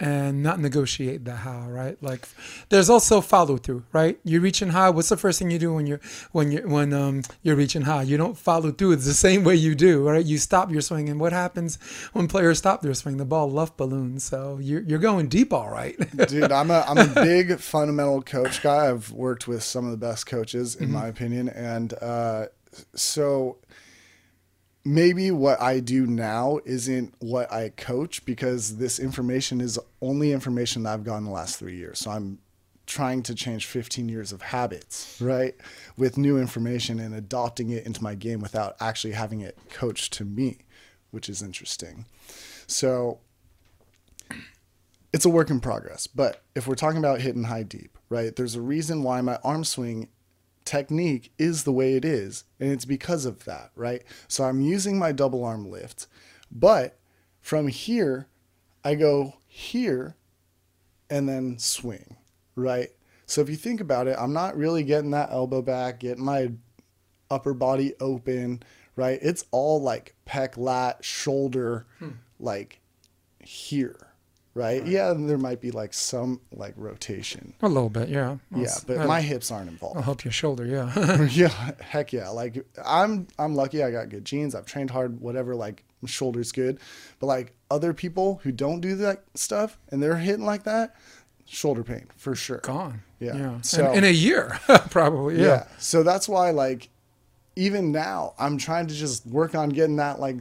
and 0.02 0.42
not 0.42 0.60
negotiate 0.60 1.26
the 1.26 1.36
how, 1.36 1.68
right? 1.70 1.96
Like, 2.02 2.28
there's 2.70 2.90
also 2.90 3.22
follow 3.22 3.58
through, 3.58 3.84
right? 3.94 4.20
You're 4.24 4.42
reaching 4.42 4.70
high. 4.70 4.90
What's 4.90 5.10
the 5.10 5.16
first 5.16 5.38
thing 5.38 5.52
you 5.52 5.60
do 5.60 5.76
when 5.76 5.86
you're 5.86 6.02
when 6.32 6.52
you 6.52 6.68
when 6.68 6.92
um 6.92 7.22
you're 7.44 7.56
reaching 7.56 7.84
high? 7.84 8.02
You 8.02 8.18
don't 8.18 8.36
follow 8.36 8.72
through. 8.72 8.94
It's 8.94 9.06
the 9.06 9.14
same 9.14 9.44
way 9.44 9.56
you 9.56 9.76
do, 9.76 10.10
right? 10.10 10.26
You 10.26 10.40
stop 10.40 10.72
your 10.72 10.82
swing, 10.82 11.08
and 11.08 11.20
what 11.20 11.34
happens 11.34 11.78
when 12.14 12.28
players 12.28 12.58
stop 12.58 12.82
their 12.82 12.96
swing? 12.96 13.18
The 13.18 13.26
ball 13.26 13.50
luft 13.52 13.78
balloons. 13.78 14.24
So 14.24 14.58
you're 14.60 14.82
you're 14.82 15.00
going 15.00 15.30
deep, 15.30 15.54
all 15.54 15.70
right. 15.70 15.96
Dude, 16.28 16.52
I'm 16.52 16.72
a 16.72 16.84
I'm 16.88 16.98
a 16.98 17.14
big 17.14 17.60
fundamental 17.60 18.24
coach 18.24 18.64
guy. 18.64 18.90
I've 18.90 19.12
worked 19.12 19.48
with 19.48 19.62
some 19.62 19.86
of 19.86 19.92
the 19.92 19.98
best 19.98 20.26
coaches, 20.26 20.76
in 20.76 20.86
mm-hmm. 20.86 20.94
my 20.96 21.08
opinion, 21.08 21.48
and 21.50 21.94
uh, 22.02 22.48
so 22.96 23.58
maybe 24.84 25.32
what 25.32 25.62
I 25.62 25.80
do 25.80 26.08
now 26.08 26.60
isn't 26.65 27.13
what 27.20 27.52
I 27.52 27.70
coach 27.70 28.26
because 28.26 28.78
this 28.78 29.00
information 29.00 29.62
is 29.62 29.80
only 30.02 30.32
information 30.32 30.84
that 30.84 30.94
I've 30.94 31.04
gotten 31.04 31.26
the 31.26 31.32
last 31.32 31.58
three 31.58 31.76
years. 31.76 32.00
So 32.00 32.12
I'm 32.12 32.39
trying 32.88 33.24
to 33.24 33.36
change 33.36 33.67
15 33.67 34.10
years 34.10 34.32
of 34.32 34.41
habits, 34.41 35.17
right? 35.22 35.56
With 35.98 36.17
new 36.17 36.38
information 36.38 37.00
and 37.00 37.13
adopting 37.13 37.70
it 37.70 37.86
into 37.86 38.04
my 38.04 38.15
game 38.15 38.41
without 38.41 38.76
actually 38.80 39.13
having 39.13 39.41
it 39.41 39.58
coached 39.70 40.13
to 40.13 40.26
me, 40.26 40.60
which 41.12 41.30
is 41.30 41.41
interesting. 41.41 42.06
So 42.67 43.20
it's 45.13 45.26
a 45.26 45.30
work 45.30 45.50
in 45.50 45.60
progress. 45.60 46.08
But 46.08 46.44
if 46.56 46.67
we're 46.67 46.76
talking 46.76 47.00
about 47.00 47.22
hitting 47.22 47.46
high 47.46 47.63
deep, 47.63 47.98
right? 48.10 48.36
There's 48.36 48.56
a 48.56 48.62
reason 48.62 49.04
why 49.04 49.22
my 49.22 49.38
arm 49.44 49.63
swing 49.63 50.10
technique 50.71 51.34
is 51.38 51.65
the 51.65 51.71
way 51.73 51.95
it 51.95 52.05
is. 52.05 52.45
And 52.57 52.71
it's 52.71 52.86
because 52.86 53.25
of 53.25 53.43
that, 53.43 53.71
right? 53.75 54.03
So 54.29 54.45
I'm 54.45 54.62
using 54.62 54.97
my 54.97 55.12
double 55.12 55.43
arm 55.43 55.69
lift, 55.69 56.07
but 56.49 56.97
from 57.41 57.67
here, 57.67 58.27
I 58.81 58.95
go 58.95 59.34
here 59.47 60.15
and 61.10 61.27
then 61.27 61.57
swing, 61.57 62.15
right? 62.55 62.88
So 63.25 63.41
if 63.41 63.49
you 63.49 63.57
think 63.57 63.81
about 63.81 64.07
it, 64.07 64.15
I'm 64.17 64.31
not 64.31 64.55
really 64.55 64.84
getting 64.84 65.12
that 65.12 65.31
elbow 65.31 65.62
back, 65.62 65.99
getting 65.99 66.23
my 66.23 66.53
upper 67.29 67.53
body 67.53 67.93
open, 67.99 68.63
right? 68.95 69.19
It's 69.21 69.43
all 69.51 69.81
like 69.81 70.15
pec, 70.25 70.55
lat, 70.55 71.03
shoulder, 71.03 71.86
hmm. 71.99 72.12
like 72.39 72.79
here 73.39 74.11
right? 74.54 74.86
Yeah, 74.86 75.14
there 75.16 75.38
might 75.38 75.62
be 75.62 75.72
like 75.72 75.94
some 75.94 76.42
like 76.52 76.74
rotation. 76.76 77.54
A 77.62 77.68
little 77.68 77.90
bit, 77.90 78.10
yeah. 78.10 78.38
yeah, 78.56 78.76
but 78.86 79.08
my 79.08 79.22
hips 79.22 79.52
aren't 79.52 79.70
involved. 79.70 79.98
I'll 79.98 80.04
help 80.04 80.24
your 80.24 80.32
shoulder, 80.32 80.66
yeah. 80.66 81.24
yeah, 81.32 81.72
heck 81.80 82.14
yeah. 82.14 82.30
Like 82.30 82.66
I'm 82.86 83.28
I'm 83.40 83.56
lucky 83.56 83.84
I 83.84 83.92
got 83.92 84.10
good 84.10 84.26
genes. 84.26 84.56
I've 84.56 84.66
trained 84.66 84.90
hard, 84.90 85.20
whatever, 85.20 85.56
like 85.56 85.84
my 86.02 86.10
shoulder's 86.10 86.52
good. 86.52 86.80
But 87.20 87.28
like 87.28 87.54
other 87.70 87.94
people 87.94 88.40
who 88.44 88.52
don't 88.52 88.82
do 88.82 88.96
that 88.98 89.24
stuff 89.36 89.78
and 89.90 90.02
they're 90.02 90.18
hitting 90.18 90.46
like 90.46 90.64
that, 90.64 90.96
shoulder 91.46 91.84
pain 91.84 92.08
for 92.18 92.36
sure. 92.36 92.60
Gone. 92.60 93.02
Yeah. 93.20 93.36
yeah. 93.36 93.62
So 93.62 93.92
in, 93.92 94.00
in 94.00 94.04
a 94.06 94.14
year, 94.14 94.60
probably. 94.90 95.38
Yeah. 95.38 95.46
yeah. 95.46 95.68
So 95.78 96.04
that's 96.04 96.28
why 96.28 96.52
like 96.52 96.90
even 97.56 97.92
now 97.92 98.34
I'm 98.40 98.58
trying 98.58 98.88
to 98.88 98.94
just 98.94 99.26
work 99.26 99.56
on 99.56 99.70
getting 99.70 99.98
that 99.98 100.20
like 100.20 100.38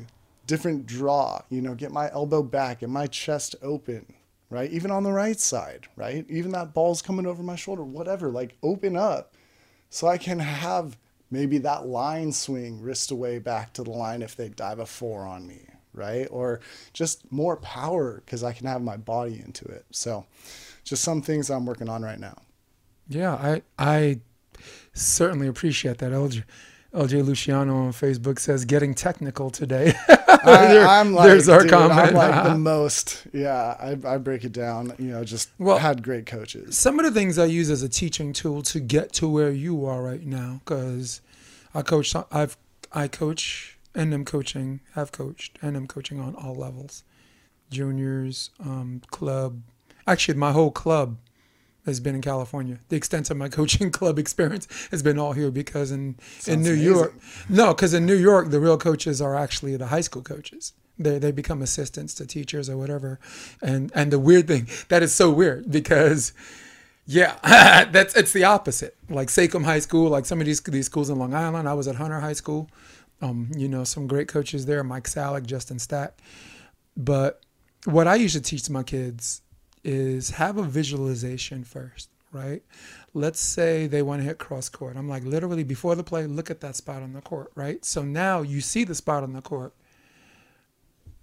different 0.50 0.84
draw, 0.84 1.40
you 1.48 1.62
know, 1.62 1.76
get 1.76 1.92
my 1.92 2.10
elbow 2.10 2.42
back 2.42 2.82
and 2.82 2.92
my 2.92 3.06
chest 3.06 3.54
open, 3.62 4.04
right? 4.50 4.68
Even 4.72 4.90
on 4.90 5.04
the 5.04 5.12
right 5.12 5.38
side, 5.38 5.86
right? 5.94 6.26
Even 6.28 6.50
that 6.50 6.74
ball's 6.74 7.00
coming 7.00 7.24
over 7.24 7.40
my 7.40 7.54
shoulder, 7.54 7.84
whatever, 7.84 8.30
like 8.30 8.56
open 8.60 8.96
up 8.96 9.36
so 9.90 10.08
I 10.08 10.18
can 10.18 10.40
have 10.40 10.98
maybe 11.30 11.58
that 11.58 11.86
line 11.86 12.32
swing 12.32 12.82
wrist 12.82 13.12
away 13.12 13.38
back 13.38 13.72
to 13.74 13.84
the 13.84 13.92
line 13.92 14.22
if 14.22 14.34
they 14.34 14.48
dive 14.48 14.80
a 14.80 14.86
four 14.86 15.24
on 15.24 15.46
me, 15.46 15.68
right? 15.94 16.26
Or 16.32 16.58
just 16.92 17.30
more 17.30 17.56
power 17.56 18.20
because 18.26 18.42
I 18.42 18.52
can 18.52 18.66
have 18.66 18.82
my 18.82 18.96
body 18.96 19.40
into 19.46 19.66
it. 19.66 19.86
So 19.92 20.26
just 20.82 21.04
some 21.04 21.22
things 21.22 21.48
I'm 21.48 21.64
working 21.64 21.88
on 21.88 22.02
right 22.02 22.18
now. 22.18 22.36
Yeah, 23.08 23.34
I 23.34 23.62
I 23.78 24.18
certainly 24.94 25.46
appreciate 25.46 25.98
that, 25.98 26.10
LJ. 26.10 26.42
LJ 26.94 27.24
Luciano 27.24 27.76
on 27.76 27.92
Facebook 27.92 28.38
says 28.38 28.64
getting 28.64 28.94
technical 28.94 29.50
today. 29.50 29.94
I, 30.08 31.00
am 31.00 31.12
like, 31.12 31.26
there's 31.26 31.48
our 31.48 31.62
dude, 31.62 31.70
comment. 31.70 32.00
I'm 32.00 32.14
like 32.14 32.44
the 32.44 32.54
most. 32.58 33.26
Yeah, 33.32 33.76
I, 33.78 33.96
I 34.04 34.16
break 34.18 34.44
it 34.44 34.52
down. 34.52 34.92
You 34.98 35.12
know, 35.12 35.24
just 35.24 35.50
well, 35.58 35.78
had 35.78 36.02
great 36.02 36.26
coaches. 36.26 36.76
Some 36.76 36.98
of 36.98 37.04
the 37.04 37.12
things 37.12 37.38
I 37.38 37.44
use 37.44 37.70
as 37.70 37.82
a 37.82 37.88
teaching 37.88 38.32
tool 38.32 38.62
to 38.62 38.80
get 38.80 39.12
to 39.14 39.28
where 39.28 39.50
you 39.50 39.84
are 39.86 40.02
right 40.02 40.24
now, 40.24 40.60
because 40.64 41.20
I 41.74 41.82
coach. 41.82 42.14
I've 42.32 42.56
I 42.92 43.06
coach 43.06 43.78
and 43.94 44.12
I'm 44.12 44.24
coaching. 44.24 44.80
Have 44.94 45.12
coached 45.12 45.58
and 45.62 45.76
I'm 45.76 45.86
coaching 45.86 46.18
on 46.18 46.34
all 46.34 46.54
levels, 46.54 47.04
juniors, 47.70 48.50
um, 48.58 49.02
club. 49.10 49.60
Actually, 50.06 50.38
my 50.38 50.50
whole 50.50 50.72
club 50.72 51.18
has 51.90 52.00
been 52.00 52.14
in 52.14 52.22
California. 52.22 52.78
The 52.88 52.96
extent 52.96 53.30
of 53.30 53.36
my 53.36 53.48
coaching 53.58 53.90
club 53.90 54.18
experience 54.18 54.66
has 54.90 55.02
been 55.02 55.18
all 55.18 55.32
here 55.32 55.50
because 55.50 55.90
in 55.90 56.16
Sounds 56.38 56.48
in 56.48 56.62
New 56.62 56.70
amazing. 56.70 56.86
York, 56.86 57.14
no, 57.48 57.74
because 57.74 57.92
in 57.94 58.06
New 58.06 58.16
York 58.16 58.50
the 58.50 58.60
real 58.60 58.78
coaches 58.78 59.20
are 59.20 59.36
actually 59.36 59.76
the 59.76 59.88
high 59.88 60.00
school 60.00 60.22
coaches. 60.22 60.72
They 60.98 61.18
they 61.18 61.32
become 61.32 61.62
assistants 61.62 62.14
to 62.14 62.26
teachers 62.26 62.68
or 62.70 62.76
whatever, 62.76 63.20
and 63.62 63.90
and 63.94 64.12
the 64.12 64.18
weird 64.18 64.46
thing 64.48 64.68
that 64.88 65.02
is 65.02 65.14
so 65.14 65.30
weird 65.30 65.70
because. 65.70 66.32
Yeah, 67.06 67.34
that's 67.90 68.14
it's 68.14 68.32
the 68.32 68.44
opposite. 68.44 68.96
Like 69.08 69.30
Sachem 69.30 69.64
High 69.64 69.80
School, 69.80 70.10
like 70.10 70.26
some 70.26 70.38
of 70.38 70.46
these 70.46 70.60
these 70.60 70.86
schools 70.86 71.10
in 71.10 71.18
Long 71.18 71.34
Island. 71.34 71.68
I 71.68 71.74
was 71.74 71.88
at 71.88 71.96
Hunter 71.96 72.20
High 72.20 72.34
School. 72.34 72.70
Um, 73.20 73.50
you 73.56 73.68
know, 73.68 73.82
some 73.82 74.06
great 74.06 74.28
coaches 74.28 74.66
there, 74.66 74.84
Mike 74.84 75.04
Salick, 75.04 75.44
Justin 75.44 75.80
Stack. 75.80 76.18
But 76.96 77.42
what 77.84 78.06
I 78.06 78.14
used 78.14 78.34
to 78.36 78.40
teach 78.40 78.68
my 78.70 78.82
kids 78.82 79.42
is 79.84 80.30
have 80.30 80.58
a 80.58 80.62
visualization 80.62 81.64
first, 81.64 82.10
right? 82.32 82.62
Let's 83.14 83.40
say 83.40 83.86
they 83.86 84.02
want 84.02 84.20
to 84.20 84.26
hit 84.26 84.38
cross 84.38 84.68
court. 84.68 84.96
I'm 84.96 85.08
like, 85.08 85.24
literally, 85.24 85.64
before 85.64 85.94
the 85.94 86.04
play, 86.04 86.26
look 86.26 86.50
at 86.50 86.60
that 86.60 86.76
spot 86.76 87.02
on 87.02 87.12
the 87.12 87.20
court, 87.20 87.50
right? 87.54 87.84
So 87.84 88.02
now 88.02 88.42
you 88.42 88.60
see 88.60 88.84
the 88.84 88.94
spot 88.94 89.22
on 89.22 89.32
the 89.32 89.42
court. 89.42 89.74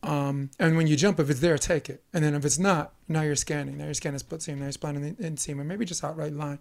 Um, 0.03 0.51
and 0.59 0.77
when 0.77 0.87
you 0.87 0.95
jump, 0.95 1.19
if 1.19 1.29
it's 1.29 1.39
there, 1.39 1.57
take 1.57 1.89
it. 1.89 2.03
And 2.13 2.23
then 2.23 2.35
if 2.35 2.45
it's 2.45 2.59
not, 2.59 2.93
now 3.07 3.23
you're 3.23 3.35
scanning. 3.35 3.77
Now 3.77 3.85
you're 3.85 3.93
scanning 3.93 4.19
split 4.19 4.41
seam, 4.41 4.59
now 4.59 4.65
you're 4.65 4.71
scanning 4.71 5.15
inseam, 5.15 5.59
or 5.59 5.63
maybe 5.63 5.85
just 5.85 6.03
outright 6.03 6.33
line. 6.33 6.59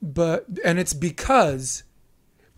But 0.00 0.46
and 0.64 0.78
it's 0.78 0.94
because 0.94 1.82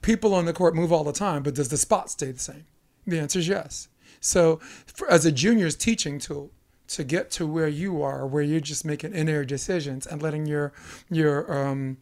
people 0.03 0.35
on 0.35 0.45
the 0.45 0.53
court 0.53 0.75
move 0.75 0.93
all 0.93 1.05
the 1.05 1.13
time, 1.13 1.43
but 1.43 1.55
does 1.55 1.69
the 1.69 1.77
spot 1.77 2.11
stay 2.11 2.31
the 2.33 2.39
same? 2.39 2.67
The 3.07 3.19
answer 3.19 3.39
is 3.39 3.49
yes. 3.49 3.89
So 4.21 4.57
for, 4.87 5.11
as 5.11 5.25
a 5.25 5.33
junior's 5.33 5.77
teaching 5.77 6.19
tool, 6.19 6.51
to 6.91 7.05
get 7.05 7.31
to 7.31 7.47
where 7.47 7.69
you 7.69 8.03
are, 8.03 8.27
where 8.27 8.43
you're 8.43 8.61
just 8.61 8.85
making 8.85 9.15
inner 9.15 9.45
decisions 9.45 10.07
and 10.07 10.21
letting 10.21 10.47
your 10.47 10.73
your 11.09 11.53
um, 11.53 11.99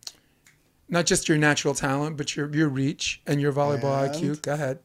not 0.88 1.04
just 1.04 1.28
your 1.28 1.36
natural 1.36 1.74
talent, 1.74 2.16
but 2.16 2.34
your 2.36 2.52
your 2.54 2.68
reach 2.68 3.20
and 3.26 3.40
your 3.40 3.52
volleyball 3.52 4.06
and 4.06 4.14
IQ. 4.14 4.42
Go 4.42 4.54
ahead. 4.54 4.78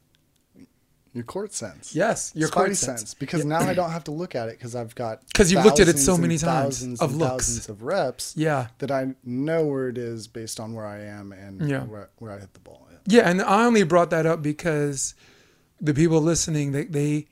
Your 1.13 1.23
court 1.23 1.53
sense. 1.53 1.95
Yes, 1.95 2.31
your 2.35 2.49
Spidey 2.49 2.53
court 2.53 2.67
sense. 2.75 2.99
sense. 3.01 3.13
Because 3.13 3.41
yeah. 3.41 3.59
now 3.59 3.59
I 3.59 3.73
don't 3.73 3.91
have 3.91 4.03
to 4.05 4.11
look 4.11 4.35
at 4.35 4.49
it 4.49 4.57
because 4.57 4.75
I've 4.75 4.93
got 4.95 5.25
because 5.27 5.51
you've 5.51 5.63
looked 5.63 5.79
at 5.79 5.87
it 5.87 5.99
so 5.99 6.17
many 6.17 6.37
times 6.37 6.79
thousands 6.79 7.01
of 7.01 7.15
looks. 7.15 7.45
thousands 7.45 7.69
of 7.69 7.83
reps. 7.83 8.33
Yeah, 8.35 8.67
that 8.79 8.91
I 8.91 9.15
know 9.23 9.65
where 9.65 9.87
it 9.87 9.97
is 9.97 10.27
based 10.27 10.59
on 10.59 10.73
where 10.73 10.85
I 10.85 11.01
am 11.01 11.31
and 11.31 11.69
yeah. 11.69 11.83
where, 11.83 12.09
where 12.17 12.31
I 12.31 12.39
hit 12.39 12.53
the 12.53 12.59
ball. 12.59 12.87
Yeah. 12.91 13.21
yeah, 13.21 13.29
and 13.29 13.41
I 13.41 13.65
only 13.65 13.83
brought 13.83 14.09
that 14.09 14.25
up 14.25 14.41
because 14.41 15.13
the 15.79 15.93
people 15.93 16.19
listening 16.19 16.71
they 16.71 16.85
they 16.85 17.27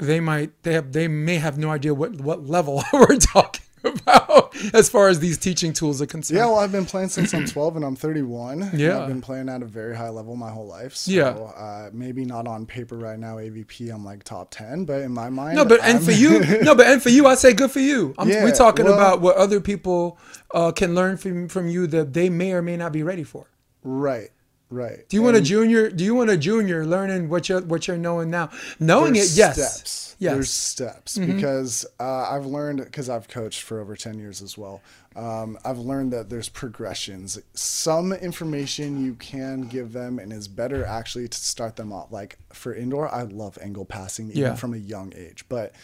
they 0.00 0.20
might 0.20 0.62
they 0.62 0.72
have 0.72 0.92
they 0.92 1.08
may 1.08 1.36
have 1.36 1.58
no 1.58 1.70
idea 1.70 1.94
what 1.94 2.20
what 2.20 2.46
level 2.46 2.82
we're 2.92 3.16
talking 3.16 3.62
about 3.84 4.54
as 4.74 4.90
far 4.90 5.08
as 5.08 5.20
these 5.20 5.38
teaching 5.38 5.72
tools 5.72 6.02
are 6.02 6.06
concerned. 6.06 6.38
Yeah, 6.38 6.46
well, 6.46 6.58
I've 6.58 6.72
been 6.72 6.86
playing 6.86 7.08
since 7.08 7.32
I'm 7.32 7.46
12 7.46 7.76
and 7.76 7.84
I'm 7.84 7.96
31. 7.96 8.72
Yeah, 8.74 9.00
I've 9.00 9.08
been 9.08 9.20
playing 9.20 9.48
at 9.48 9.62
a 9.62 9.64
very 9.64 9.96
high 9.96 10.08
level 10.08 10.36
my 10.36 10.50
whole 10.50 10.66
life. 10.66 10.94
So, 10.96 11.12
yeah, 11.12 11.28
uh, 11.28 11.90
maybe 11.92 12.24
not 12.24 12.46
on 12.46 12.66
paper 12.66 12.96
right 12.96 13.18
now 13.18 13.36
AVP 13.36 13.92
I'm 13.92 14.04
like 14.04 14.24
top 14.24 14.50
10, 14.50 14.84
but 14.84 15.02
in 15.02 15.12
my 15.12 15.30
mind, 15.30 15.56
no. 15.56 15.64
But 15.64 15.82
I'm 15.82 15.96
and 15.96 16.04
for 16.04 16.12
you, 16.12 16.40
no, 16.62 16.74
but 16.74 16.86
and 16.88 17.02
for 17.02 17.10
you, 17.10 17.26
I 17.26 17.34
say 17.34 17.52
good 17.52 17.70
for 17.70 17.80
you. 17.80 18.14
I'm, 18.18 18.28
yeah, 18.28 18.44
we're 18.44 18.52
talking 18.52 18.84
well, 18.84 18.94
about 18.94 19.20
what 19.20 19.36
other 19.36 19.60
people 19.60 20.18
uh, 20.52 20.72
can 20.72 20.94
learn 20.94 21.16
from 21.16 21.48
from 21.48 21.68
you 21.68 21.86
that 21.88 22.12
they 22.12 22.28
may 22.28 22.52
or 22.52 22.62
may 22.62 22.76
not 22.76 22.92
be 22.92 23.02
ready 23.02 23.24
for. 23.24 23.46
Right. 23.82 24.30
Right. 24.70 25.08
Do 25.08 25.16
you 25.16 25.22
and 25.22 25.34
want 25.34 25.36
a 25.36 25.40
junior? 25.40 25.90
Do 25.90 26.04
you 26.04 26.14
want 26.14 26.30
a 26.30 26.36
junior 26.36 26.86
learning 26.86 27.28
what 27.28 27.48
you're 27.48 27.60
what 27.60 27.88
you're 27.88 27.98
knowing 27.98 28.30
now? 28.30 28.50
Knowing 28.78 29.16
it, 29.16 29.30
yes. 29.32 29.54
Steps. 29.54 30.16
Yes. 30.20 30.34
There's 30.34 30.50
steps 30.50 31.18
mm-hmm. 31.18 31.34
because 31.34 31.86
uh, 31.98 32.28
I've 32.30 32.46
learned 32.46 32.84
because 32.84 33.08
I've 33.08 33.26
coached 33.26 33.62
for 33.62 33.80
over 33.80 33.96
ten 33.96 34.18
years 34.18 34.42
as 34.42 34.56
well. 34.56 34.80
Um, 35.16 35.58
I've 35.64 35.78
learned 35.78 36.12
that 36.12 36.30
there's 36.30 36.48
progressions. 36.48 37.38
Some 37.54 38.12
information 38.12 39.04
you 39.04 39.14
can 39.14 39.62
give 39.62 39.92
them, 39.92 40.18
and 40.20 40.32
is 40.32 40.46
better 40.46 40.84
actually 40.84 41.26
to 41.26 41.38
start 41.38 41.74
them 41.74 41.92
off. 41.92 42.12
Like 42.12 42.38
for 42.52 42.72
indoor, 42.72 43.12
I 43.12 43.22
love 43.22 43.58
angle 43.60 43.86
passing 43.86 44.28
even 44.28 44.42
yeah. 44.42 44.54
from 44.54 44.72
a 44.72 44.78
young 44.78 45.12
age, 45.16 45.46
but 45.48 45.74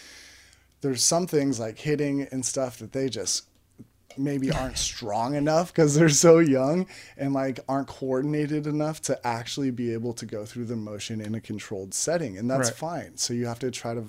there's 0.81 1.03
some 1.03 1.27
things 1.27 1.59
like 1.59 1.79
hitting 1.79 2.29
and 2.31 2.45
stuff 2.45 2.79
that 2.79 2.93
they 2.93 3.09
just 3.09 3.47
maybe 4.19 4.51
aren't 4.51 4.79
strong 4.79 5.35
enough 5.35 5.73
because 5.73 5.95
they're 5.95 6.09
so 6.09 6.39
young 6.39 6.87
and 7.17 7.33
like 7.33 7.61
aren't 7.69 7.89
coordinated 7.89 8.67
enough 8.67 9.01
to 9.03 9.27
actually 9.27 9.71
be 9.71 9.93
able 9.93 10.13
to 10.15 10.27
go 10.27 10.45
through 10.45 10.65
the 10.67 10.77
motion 10.77 11.21
in 11.21 11.35
a 11.35 11.41
controlled 11.41 11.93
setting 11.95 12.37
and 12.39 12.51
that's 12.51 12.69
Right. 12.71 12.77
fine 12.79 13.17
so 13.17 13.35
you 13.35 13.47
have 13.47 13.59
to 13.61 13.71
try 13.71 13.95
to 13.95 14.05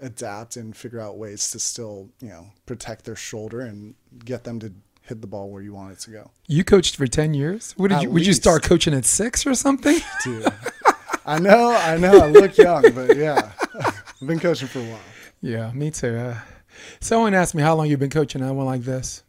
adapt 0.00 0.56
and 0.56 0.76
figure 0.76 1.00
out 1.00 1.16
ways 1.16 1.50
to 1.50 1.58
still 1.58 2.08
you 2.20 2.28
know 2.28 2.46
protect 2.66 3.04
their 3.04 3.16
shoulder 3.16 3.60
and 3.60 3.94
get 4.24 4.44
them 4.44 4.58
to 4.60 4.72
hit 5.02 5.20
the 5.20 5.26
ball 5.26 5.50
where 5.50 5.62
you 5.62 5.72
want 5.74 5.92
it 5.92 5.98
to 6.00 6.10
go 6.10 6.30
You 6.46 6.64
coached 6.64 6.96
for 6.96 7.06
ten 7.06 7.34
years. 7.34 7.74
What 7.76 7.88
did 7.88 7.96
At 7.96 8.02
you? 8.04 8.10
Would 8.10 8.26
you 8.26 8.32
start 8.32 8.62
coaching 8.62 8.94
at 8.94 9.04
six 9.04 9.46
or 9.46 9.54
something? 9.54 9.98
Dude, 10.24 10.46
i 11.26 11.38
know 11.38 11.70
i 11.74 11.96
know 11.96 12.18
i 12.20 12.26
look 12.26 12.56
young 12.58 12.82
but 12.94 13.16
yeah 13.16 13.50
i've 13.80 14.26
been 14.26 14.38
coaching 14.38 14.68
for 14.68 14.80
a 14.80 14.82
while 14.82 15.00
yeah, 15.40 15.70
me 15.72 15.90
too. 15.90 16.16
Uh, 16.16 16.38
someone 17.00 17.34
asked 17.34 17.54
me 17.54 17.62
how 17.62 17.74
long 17.74 17.86
you've 17.86 18.00
been 18.00 18.08
coaching. 18.08 18.42
I 18.42 18.50
went 18.50 18.64
like 18.64 18.80
this. 18.80 19.22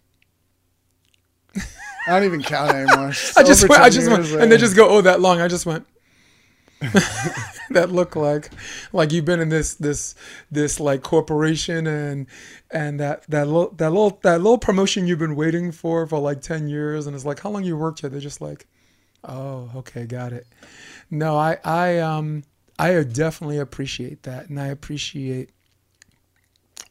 I 2.07 2.11
don't 2.11 2.23
even 2.23 2.41
count 2.41 2.71
anymore 2.71 3.09
It's 3.09 3.37
I 3.37 3.43
just 3.43 3.67
went. 3.67 3.81
I 3.81 3.89
just 3.89 4.09
went, 4.09 4.25
and 4.41 4.51
they 4.51 4.57
just 4.57 4.75
go, 4.75 4.89
"Oh, 4.89 5.01
that 5.01 5.21
long." 5.21 5.41
I 5.41 5.47
just 5.47 5.65
went. 5.65 5.85
that 7.69 7.89
look 7.91 8.15
like 8.15 8.49
like 8.91 9.11
you've 9.11 9.25
been 9.25 9.39
in 9.39 9.49
this 9.49 9.75
this 9.75 10.13
this 10.51 10.79
like 10.79 11.03
corporation 11.03 11.87
and 11.87 12.27
and 12.69 12.99
that 12.99 13.23
that 13.29 13.47
little 13.47 13.69
that 13.71 13.89
little 13.91 14.19
that 14.23 14.41
little 14.41 14.57
promotion 14.57 15.07
you've 15.07 15.19
been 15.19 15.35
waiting 15.35 15.71
for 15.71 16.05
for 16.05 16.19
like 16.19 16.41
10 16.41 16.67
years 16.67 17.07
and 17.07 17.15
it's 17.15 17.25
like 17.25 17.39
how 17.39 17.49
long 17.49 17.63
you 17.63 17.77
worked 17.77 18.01
here 18.01 18.09
they're 18.09 18.19
just 18.19 18.41
like 18.41 18.67
oh 19.23 19.71
okay 19.75 20.05
got 20.05 20.33
it 20.33 20.45
no 21.09 21.37
i 21.37 21.57
i 21.63 21.97
um 21.99 22.43
i 22.77 23.01
definitely 23.03 23.57
appreciate 23.57 24.23
that 24.23 24.49
and 24.49 24.59
i 24.59 24.67
appreciate 24.67 25.51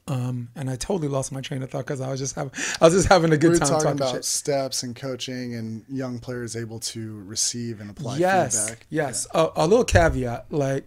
um 0.07 0.49
and 0.55 0.68
i 0.68 0.77
totally 0.77 1.09
lost 1.09 1.33
my 1.33 1.40
train 1.40 1.62
of 1.62 1.70
thought 1.70 1.79
because 1.87 2.01
i 2.01 2.11
was 2.11 2.20
just 2.20 2.35
having 2.35 2.53
i 2.81 2.85
was 2.85 2.92
just 2.92 3.09
having 3.09 3.33
a 3.33 3.38
good 3.38 3.53
we 3.53 3.59
time 3.59 3.68
talking 3.68 3.85
talking, 3.85 4.01
about 4.01 4.14
shit. 4.14 4.25
steps 4.25 4.83
and 4.83 4.94
coaching 4.94 5.55
and 5.55 5.85
young 5.88 6.18
players 6.18 6.57
able 6.57 6.79
to 6.79 7.23
receive 7.23 7.81
and 7.81 7.90
apply 7.90 8.18
yes 8.18 8.68
feedback. 8.68 8.87
yes. 8.90 9.27
A, 9.33 9.49
a 9.57 9.66
little 9.66 9.85
caveat 9.85 10.47
like 10.51 10.85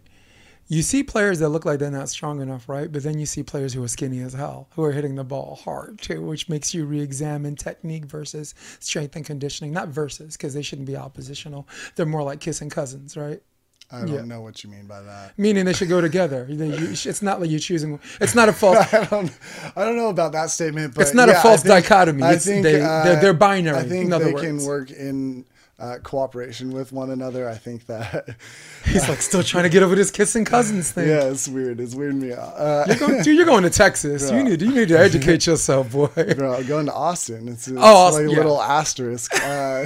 you 0.70 0.82
see 0.82 1.02
players 1.02 1.40
that 1.40 1.50
look 1.50 1.64
like 1.64 1.80
they're 1.80 1.90
not 1.90 2.10
strong 2.10 2.42
enough 2.42 2.68
right? 2.68 2.92
But 2.92 3.02
then 3.02 3.18
you 3.18 3.26
see 3.26 3.42
players 3.42 3.74
who 3.74 3.82
are 3.84 3.88
skinny 3.88 4.20
as 4.20 4.34
hell 4.34 4.68
who 4.72 4.84
are 4.84 4.92
hitting 4.92 5.16
the 5.16 5.24
ball 5.24 5.60
hard 5.64 6.00
too 6.00 6.22
which 6.22 6.50
makes 6.50 6.74
you 6.74 6.86
re-examine 6.86 7.56
technique 7.56 8.06
versus 8.06 8.54
strength 8.80 9.16
and 9.16 9.26
conditioning. 9.26 9.72
Not 9.72 9.88
versus 9.88 10.38
because 10.38 10.54
they 10.54 10.62
shouldn't 10.62 10.88
be 10.88 10.98
oppositional. 10.98 11.68
They're 11.96 12.06
more 12.06 12.24
like 12.24 12.40
kissing 12.40 12.70
cousins 12.70 13.18
right 13.18 13.42
I 13.92 14.00
don't 14.02 14.10
Yeah. 14.14 14.22
know 14.24 14.42
what 14.42 14.64
you 14.64 14.70
mean 14.70 14.86
by 14.86 15.02
that. 15.02 15.38
meaning 15.38 15.64
they 15.66 15.74
should 15.74 15.88
go 15.90 16.02
together 16.02 16.46
it's 16.50 17.22
not 17.22 17.40
like 17.40 17.50
you're 17.50 17.60
choosing 17.60 18.00
it's 18.20 18.36
not 18.36 18.50
a 18.50 18.54
false 18.62 18.94
I 18.94 19.06
don't, 19.06 19.32
I 19.76 19.86
don't 19.86 19.96
know 19.96 20.10
about 20.10 20.34
that 20.34 20.50
statement, 20.50 20.94
but 20.94 21.02
It's 21.04 21.14
not 21.14 21.30
a 21.30 21.34
yeah, 21.34 21.40
I 21.40 21.44
false 21.44 21.62
think- 21.64 21.74
dichotomy. 21.86 22.24
I 22.24 22.36
think 22.38 22.64
they- 22.64 22.82
uh, 22.82 23.04
they're- 23.06 23.22
they're 23.22 23.34
binary, 23.34 23.78
I 23.78 23.84
think 23.84 24.10
they 24.10 24.32
words. 24.34 24.42
can 24.42 24.66
work 24.66 24.92
in 24.92 25.46
uh, 25.80 26.00
cooperation 26.02 26.72
with 26.72 26.92
one 26.92 27.12
another. 27.12 27.48
I 27.48 27.54
think 27.54 27.86
that. 27.86 28.28
he's 28.84 29.08
like 29.08 29.22
still 29.22 29.44
trying 29.44 29.62
to 29.64 29.70
get 29.70 29.84
over 29.84 29.94
this 29.94 30.10
kissing 30.10 30.44
cousins 30.44 30.92
thing 30.92 31.08
yeah, 31.08 31.26
it's 31.26 31.48
weird. 31.48 31.80
It's 31.80 31.94
weirding 31.94 32.16
me 32.20 32.34
out. 32.34 32.54
Uh, 32.58 32.86
You're 32.88 32.96
going, 32.98 33.22
dude, 33.22 33.38
you're 33.38 33.46
going 33.46 33.62
to 33.62 33.70
Texas. 33.70 34.32
You 34.32 34.44
need 34.48 34.60
you 34.60 34.74
need 34.74 34.88
to 34.88 34.98
educate 34.98 35.46
yourself, 35.46 35.92
boy. 35.92 36.08
bro, 36.36 36.64
going 36.64 36.88
to 36.88 36.94
Austin. 36.94 37.48
It's, 37.48 37.68
it's 37.68 37.78
Austin, 37.78 38.24
like 38.26 38.32
a 38.32 38.36
yeah. 38.36 38.38
little 38.38 38.60
asterisk. 38.60 39.32
Uh, 39.36 39.86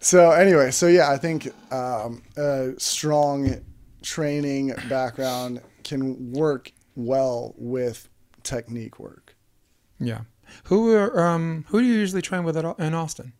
so 0.00 0.30
anyway, 0.30 0.70
so 0.70 0.86
yeah, 0.86 1.10
I 1.10 1.16
think 1.16 1.48
um, 1.72 2.22
a 2.36 2.72
strong 2.78 3.64
training 4.02 4.74
background 4.88 5.60
can 5.84 6.32
work 6.32 6.72
well 6.94 7.54
with 7.56 8.08
technique 8.42 8.98
work. 8.98 9.36
Yeah. 9.98 10.22
Who 10.64 10.94
are 10.94 11.28
um 11.28 11.64
who 11.68 11.80
do 11.80 11.86
you 11.86 11.94
usually 11.94 12.22
train 12.22 12.44
with 12.44 12.56
at, 12.56 12.78
in 12.78 12.94
Austin? 12.94 13.32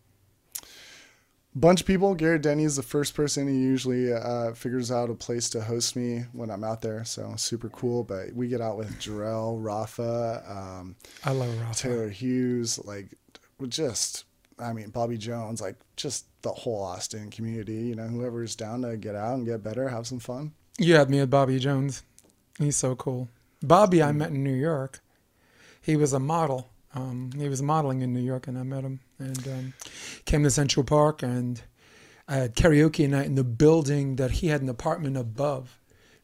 bunch 1.55 1.81
of 1.81 1.87
people. 1.87 2.15
Garrett 2.15 2.41
Denny 2.41 2.63
is 2.63 2.75
the 2.75 2.83
first 2.83 3.15
person 3.15 3.47
who 3.47 3.53
usually 3.53 4.13
uh, 4.13 4.53
figures 4.53 4.91
out 4.91 5.09
a 5.09 5.15
place 5.15 5.49
to 5.51 5.61
host 5.61 5.95
me 5.95 6.25
when 6.31 6.49
I'm 6.49 6.63
out 6.63 6.81
there. 6.81 7.03
So 7.05 7.33
super 7.37 7.69
cool. 7.69 8.03
But 8.03 8.33
we 8.33 8.47
get 8.47 8.61
out 8.61 8.77
with 8.77 8.99
Jarrell, 8.99 9.57
Rafa, 9.59 10.43
um, 10.47 10.95
I 11.23 11.31
love 11.31 11.57
Rafa. 11.59 11.75
Taylor 11.75 12.09
Hughes, 12.09 12.79
like 12.85 13.15
we're 13.59 13.67
just, 13.67 14.25
I 14.59 14.73
mean, 14.73 14.89
Bobby 14.89 15.17
Jones, 15.17 15.61
like 15.61 15.75
just 15.95 16.25
the 16.41 16.51
whole 16.51 16.81
Austin 16.81 17.29
community. 17.29 17.73
You 17.73 17.95
know, 17.95 18.07
whoever's 18.07 18.55
down 18.55 18.81
to 18.81 18.97
get 18.97 19.15
out 19.15 19.35
and 19.35 19.45
get 19.45 19.63
better, 19.63 19.87
have 19.89 20.07
some 20.07 20.19
fun. 20.19 20.53
You 20.77 20.95
had 20.95 21.09
me 21.09 21.19
at 21.19 21.29
Bobby 21.29 21.59
Jones. 21.59 22.03
He's 22.57 22.77
so 22.77 22.95
cool. 22.95 23.29
Bobby, 23.61 24.01
I 24.01 24.11
met 24.11 24.29
in 24.29 24.43
New 24.43 24.53
York. 24.53 25.01
He 25.81 25.95
was 25.95 26.13
a 26.13 26.19
model. 26.19 26.69
Um, 26.93 27.31
he 27.37 27.49
was 27.49 27.61
modeling 27.61 28.01
in 28.01 28.13
New 28.13 28.21
York, 28.21 28.47
and 28.47 28.57
I 28.57 28.63
met 28.63 28.83
him. 28.83 28.99
And 29.17 29.47
um, 29.47 29.73
came 30.25 30.43
to 30.43 30.49
Central 30.49 30.83
Park, 30.83 31.21
and 31.23 31.61
I 32.27 32.35
had 32.35 32.55
karaoke 32.55 33.09
night 33.09 33.25
in 33.25 33.35
the 33.35 33.43
building 33.43 34.15
that 34.17 34.31
he 34.31 34.47
had 34.47 34.61
an 34.61 34.69
apartment 34.69 35.17
above. 35.17 35.78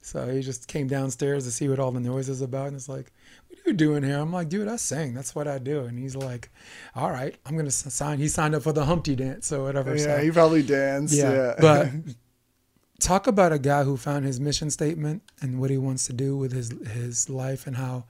So 0.05 0.27
he 0.27 0.41
just 0.41 0.67
came 0.67 0.87
downstairs 0.87 1.45
to 1.45 1.51
see 1.51 1.67
what 1.67 1.79
all 1.79 1.91
the 1.91 1.99
noise 1.99 2.29
is 2.29 2.41
about, 2.41 2.67
and 2.67 2.75
it's 2.75 2.87
like, 2.87 3.11
"What 3.49 3.57
are 3.57 3.69
you 3.71 3.75
doing 3.75 4.03
here?" 4.03 4.19
I'm 4.19 4.31
like, 4.31 4.49
"Dude, 4.49 4.67
I 4.67 4.75
sing. 4.75 5.15
That's 5.15 5.33
what 5.33 5.47
I 5.47 5.57
do." 5.57 5.85
And 5.85 5.97
he's 5.97 6.15
like, 6.15 6.51
"All 6.93 7.09
right, 7.09 7.35
I'm 7.43 7.57
gonna 7.57 7.71
sign." 7.71 8.19
He 8.19 8.27
signed 8.27 8.53
up 8.53 8.61
for 8.61 8.71
the 8.71 8.85
Humpty 8.85 9.15
Dance 9.15 9.51
or 9.51 9.63
whatever. 9.63 9.95
Yeah, 9.95 10.17
so. 10.17 10.17
he 10.19 10.29
probably 10.29 10.61
danced. 10.61 11.15
Yeah, 11.15 11.31
Yeah, 11.31 11.55
but 11.59 11.89
talk 12.99 13.25
about 13.25 13.51
a 13.51 13.57
guy 13.57 13.83
who 13.83 13.97
found 13.97 14.25
his 14.25 14.39
mission 14.39 14.69
statement 14.69 15.23
and 15.41 15.59
what 15.59 15.71
he 15.71 15.77
wants 15.79 16.05
to 16.05 16.13
do 16.13 16.37
with 16.37 16.51
his 16.51 16.69
his 16.93 17.27
life 17.27 17.65
and 17.65 17.77
how 17.77 18.05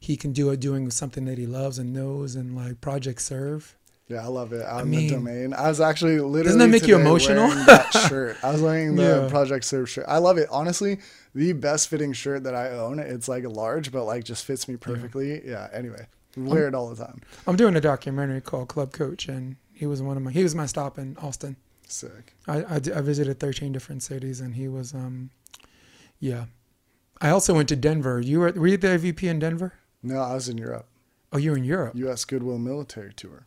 he 0.00 0.16
can 0.16 0.32
do 0.32 0.50
it 0.50 0.58
doing 0.58 0.90
something 0.90 1.26
that 1.26 1.38
he 1.38 1.46
loves 1.46 1.78
and 1.78 1.92
knows 1.92 2.34
and 2.34 2.56
like 2.56 2.80
Project 2.80 3.22
Serve. 3.22 3.76
Yeah, 4.08 4.22
I 4.22 4.28
love 4.28 4.52
it. 4.52 4.64
Out 4.64 4.82
in 4.82 4.90
mean, 4.90 5.08
the 5.08 5.14
domain. 5.14 5.52
I 5.52 5.68
was 5.68 5.80
actually 5.80 6.20
literally 6.20 6.44
doesn't 6.44 6.58
that 6.60 6.68
make 6.68 6.86
you 6.86 6.96
emotional? 6.96 7.48
that 7.66 7.92
shirt. 8.08 8.36
I 8.42 8.52
was 8.52 8.62
wearing 8.62 8.94
the 8.96 9.22
Yeah. 9.24 9.28
Project 9.28 9.64
Serve 9.64 9.90
shirt. 9.90 10.04
I 10.06 10.18
love 10.18 10.38
it. 10.38 10.48
Honestly, 10.50 10.98
the 11.36 11.52
best 11.52 11.88
fitting 11.88 12.14
shirt 12.14 12.44
that 12.44 12.54
I 12.54 12.70
own. 12.70 12.98
It's 12.98 13.28
like 13.28 13.44
a 13.44 13.48
large, 13.48 13.92
but 13.92 14.04
like 14.04 14.24
just 14.24 14.44
fits 14.46 14.66
me 14.66 14.76
perfectly. 14.76 15.46
Yeah. 15.46 15.68
Anyway, 15.70 16.06
wear 16.36 16.66
it 16.66 16.74
all 16.74 16.88
the 16.88 17.04
time. 17.04 17.20
I'm 17.46 17.56
doing 17.56 17.76
a 17.76 17.80
documentary 17.80 18.40
called 18.40 18.68
Club 18.68 18.92
Coach, 18.92 19.28
and 19.28 19.56
he 19.72 19.86
was 19.86 20.00
one 20.02 20.16
of 20.16 20.22
my 20.22 20.32
he 20.32 20.42
was 20.42 20.54
my 20.54 20.66
stop 20.66 20.98
in 20.98 21.16
Austin. 21.18 21.56
Sick. 21.86 22.34
I 22.48 22.64
I 22.64 22.78
visited 22.78 23.38
13 23.38 23.70
different 23.70 24.02
cities, 24.02 24.40
and 24.40 24.54
he 24.54 24.66
was 24.66 24.94
um, 24.94 25.30
yeah. 26.18 26.46
I 27.20 27.30
also 27.30 27.54
went 27.54 27.68
to 27.68 27.76
Denver. 27.76 28.18
You 28.20 28.40
were 28.40 28.52
were 28.52 28.66
you 28.66 28.76
the 28.78 28.88
AVP 28.88 29.22
in 29.24 29.38
Denver? 29.38 29.74
No, 30.02 30.20
I 30.20 30.34
was 30.34 30.48
in 30.48 30.56
Europe. 30.58 30.86
Oh, 31.32 31.38
you 31.38 31.50
were 31.50 31.56
in 31.58 31.64
Europe. 31.64 31.94
U.S. 31.96 32.24
Goodwill 32.24 32.58
Military 32.58 33.12
Tour. 33.12 33.44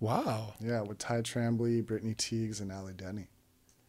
Wow, 0.00 0.54
Yeah, 0.60 0.80
with 0.82 0.98
Ty 0.98 1.22
Trambly, 1.22 1.84
Brittany 1.84 2.14
Tiegs, 2.14 2.60
and 2.60 2.70
Allie 2.72 2.92
Denny. 2.92 3.28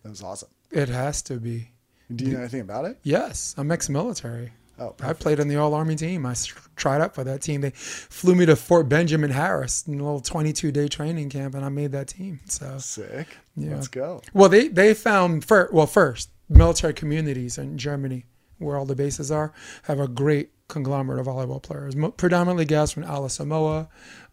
That 0.04 0.10
was 0.10 0.22
awesome. 0.24 0.50
it 0.72 0.88
has 0.90 1.22
to 1.24 1.40
be. 1.40 1.72
Do 2.14 2.26
you 2.26 2.34
know 2.34 2.40
anything 2.40 2.62
about 2.62 2.86
it? 2.86 3.00
Yes, 3.04 3.56
I'm 3.58 3.72
ex-military. 3.72 4.52
Oh, 4.78 4.94
I 5.02 5.14
played 5.14 5.40
on 5.40 5.48
the 5.48 5.56
All 5.56 5.74
Army 5.74 5.96
team. 5.96 6.26
I 6.26 6.36
tried 6.76 7.00
out 7.00 7.16
for 7.16 7.24
that 7.24 7.42
team. 7.42 7.62
They 7.62 7.70
flew 7.70 8.36
me 8.36 8.46
to 8.46 8.58
Fort 8.58 8.90
Benjamin 8.90 9.32
Harris 9.32 9.88
in 9.88 10.00
a 10.00 10.04
little 10.04 10.20
22 10.20 10.72
day 10.72 10.88
training 10.90 11.30
camp, 11.30 11.56
and 11.56 11.64
I 11.64 11.70
made 11.70 11.94
that 11.94 12.10
team. 12.10 12.42
So, 12.50 12.78
sick. 12.80 13.38
Yeah. 13.56 13.76
Let's 13.76 13.88
go. 13.88 14.22
well, 14.34 14.50
they 14.50 14.68
they 14.68 14.94
found 14.94 15.46
first. 15.46 15.72
Well, 15.74 15.88
first 15.88 16.30
military 16.50 16.94
communities 16.94 17.58
in 17.58 17.78
Germany, 17.78 18.26
where 18.58 18.76
all 18.78 18.86
the 18.86 18.96
bases 18.96 19.32
are, 19.32 19.54
have 19.84 20.00
a 20.00 20.08
great 20.10 20.52
conglomerate 20.68 21.20
of 21.20 21.28
volleyball 21.28 21.62
players, 21.64 21.96
predominantly 22.18 22.66
guys 22.66 22.92
from 22.92 23.04
Ala 23.04 23.30
Samoa, 23.30 23.88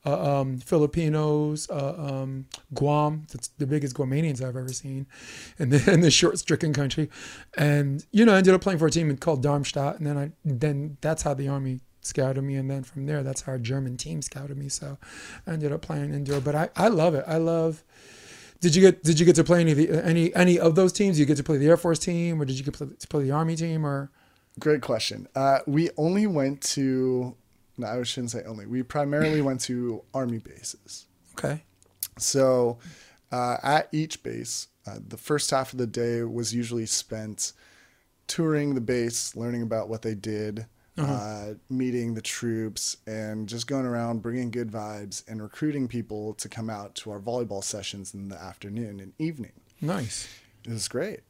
uh, 0.05 0.41
um, 0.41 0.59
Filipinos, 0.59 1.69
uh, 1.71 1.95
um, 1.97 2.47
Guam. 2.75 3.27
That's 3.33 3.49
the 3.49 3.67
biggest 3.67 3.95
Guamanians 3.95 4.43
I've 4.43 4.57
ever 4.57 4.73
seen 4.73 5.07
in 5.59 5.71
the, 5.71 5.83
in 5.93 6.01
the 6.01 6.11
short, 6.11 6.38
stricken 6.38 6.73
country. 6.73 7.09
And, 7.57 8.05
you 8.11 8.25
know, 8.25 8.35
I 8.35 8.38
ended 8.38 8.55
up 8.55 8.61
playing 8.61 8.79
for 8.79 8.87
a 8.87 8.91
team 8.91 9.17
called 9.17 9.43
Darmstadt. 9.43 9.99
And 9.99 10.07
then 10.07 10.19
I, 10.19 10.33
then 10.45 10.97
that's 11.01 11.23
how 11.23 11.35
the 11.35 11.49
Army 11.49 11.81
scouted 12.01 12.43
me. 12.43 12.57
And 12.57 12.71
then 12.71 12.83
from 12.83 13.07
there, 13.07 13.23
that's 13.23 13.43
how 13.43 13.53
our 13.53 13.59
German 13.59 13.97
team 13.97 14.23
scouted 14.23 14.57
me. 14.57 14.69
So 14.69 14.99
I 15.47 15.53
ended 15.53 15.73
up 15.73 15.83
playing 15.83 16.12
indoor, 16.12 16.41
but 16.41 16.55
I, 16.55 16.69
I 16.75 16.88
love 16.88 17.15
it. 17.15 17.25
I 17.27 17.37
love, 17.37 17.85
did 18.61 18.75
you 18.75 18.83
get, 18.83 19.03
did 19.05 19.21
you 19.21 19.27
get 19.27 19.37
to 19.37 19.45
play 19.45 19.61
any 19.61 19.73
of 19.73 19.79
the, 19.79 20.05
any, 20.05 20.35
any 20.35 20.59
of 20.59 20.75
those 20.75 20.93
teams? 20.93 21.19
You 21.19 21.27
get 21.27 21.37
to 21.37 21.45
play 21.45 21.59
the 21.59 21.69
Air 21.69 21.77
Force 21.77 21.99
team 21.99 22.41
or 22.41 22.45
did 22.45 22.59
you 22.59 22.65
get 22.65 22.75
to 22.75 22.87
play, 22.87 22.97
to 22.97 23.09
play 23.09 23.23
the 23.23 23.31
Army 23.31 23.57
team 23.57 23.87
or? 23.87 24.11
Great 24.59 24.83
question. 24.83 25.29
Uh, 25.35 25.61
we 25.67 25.91
only 25.97 26.27
went 26.27 26.61
to, 26.61 27.35
no, 27.83 28.01
I 28.01 28.03
shouldn't 28.03 28.31
say 28.31 28.42
only. 28.47 28.66
We 28.66 28.83
primarily 28.83 29.42
went 29.42 29.61
to 29.62 30.03
Army 30.14 30.38
bases. 30.38 31.07
Okay. 31.38 31.62
So 32.18 32.79
uh, 33.31 33.59
at 33.62 33.88
each 33.92 34.23
base, 34.23 34.68
uh, 34.87 34.99
the 35.07 35.16
first 35.16 35.51
half 35.51 35.73
of 35.73 35.79
the 35.79 35.87
day 35.87 36.23
was 36.23 36.55
usually 36.55 36.87
spent 36.87 37.53
touring 38.27 38.75
the 38.75 38.81
base, 38.81 39.37
learning 39.37 39.62
about 39.62 39.88
what 39.88 40.03
they 40.03 40.14
did, 40.14 40.66
uh 40.99 41.55
meeting 41.71 42.14
the 42.14 42.21
troops, 42.21 42.99
and 43.07 43.49
just 43.49 43.66
going 43.66 43.87
around 43.87 44.21
bringing 44.21 44.51
good 44.51 44.71
vibes 44.71 45.27
and 45.27 45.42
recruiting 45.42 45.88
people 45.88 46.35
to 46.35 46.49
come 46.49 46.68
out 46.68 46.95
to 46.95 47.11
our 47.11 47.18
volleyball 47.18 47.64
sessions 47.64 48.12
in 48.14 48.29
the 48.29 48.37
afternoon 48.40 49.01
and 49.01 49.12
evening. 49.18 49.53
Nice. 49.81 50.29
It 50.64 50.71
was 50.71 50.88
great. 50.88 51.21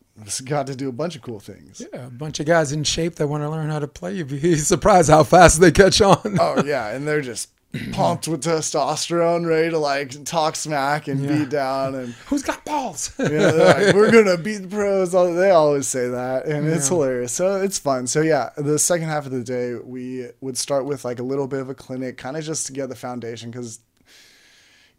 Got 0.44 0.66
to 0.68 0.76
do 0.76 0.88
a 0.88 0.92
bunch 0.92 1.16
of 1.16 1.22
cool 1.22 1.40
things. 1.40 1.80
Yeah, 1.92 2.06
a 2.06 2.10
bunch 2.10 2.38
of 2.38 2.46
guys 2.46 2.70
in 2.72 2.84
shape 2.84 3.14
that 3.16 3.26
want 3.28 3.42
to 3.42 3.50
learn 3.50 3.70
how 3.70 3.78
to 3.78 3.88
play. 3.88 4.14
You'd 4.14 4.28
be 4.28 4.56
surprised 4.56 5.08
how 5.10 5.24
fast 5.24 5.60
they 5.60 5.72
catch 5.72 6.00
on. 6.00 6.36
oh 6.38 6.62
yeah, 6.66 6.88
and 6.90 7.08
they're 7.08 7.22
just 7.22 7.48
pumped 7.92 8.28
with 8.28 8.42
testosterone, 8.44 9.46
ready 9.48 9.70
to 9.70 9.78
like 9.78 10.22
talk 10.26 10.54
smack 10.56 11.08
and 11.08 11.22
Yeah. 11.24 11.38
beat 11.38 11.48
down 11.48 11.94
and 11.94 12.12
Who's 12.26 12.42
got 12.42 12.62
balls? 12.66 13.12
yeah, 13.18 13.26
they're 13.28 13.86
like, 13.86 13.94
we're 13.96 14.10
gonna 14.12 14.36
beat 14.36 14.58
the 14.58 14.68
pros. 14.68 15.12
They 15.12 15.50
always 15.50 15.88
say 15.88 16.08
that, 16.08 16.44
and 16.44 16.68
it's 16.68 16.88
hilarious. 16.88 17.32
So 17.32 17.56
it's 17.62 17.78
fun. 17.78 18.06
So 18.06 18.20
yeah, 18.20 18.50
the 18.58 18.78
second 18.78 19.08
half 19.08 19.24
of 19.24 19.32
the 19.32 19.42
day, 19.42 19.74
we 19.82 20.28
would 20.42 20.58
start 20.58 20.84
with 20.84 21.06
like 21.06 21.18
a 21.20 21.22
little 21.24 21.48
bit 21.48 21.60
of 21.60 21.70
a 21.70 21.74
clinic, 21.74 22.18
kind 22.18 22.36
of 22.36 22.44
just 22.44 22.66
to 22.66 22.72
get 22.74 22.90
the 22.90 22.94
foundation, 22.94 23.50
because 23.50 23.80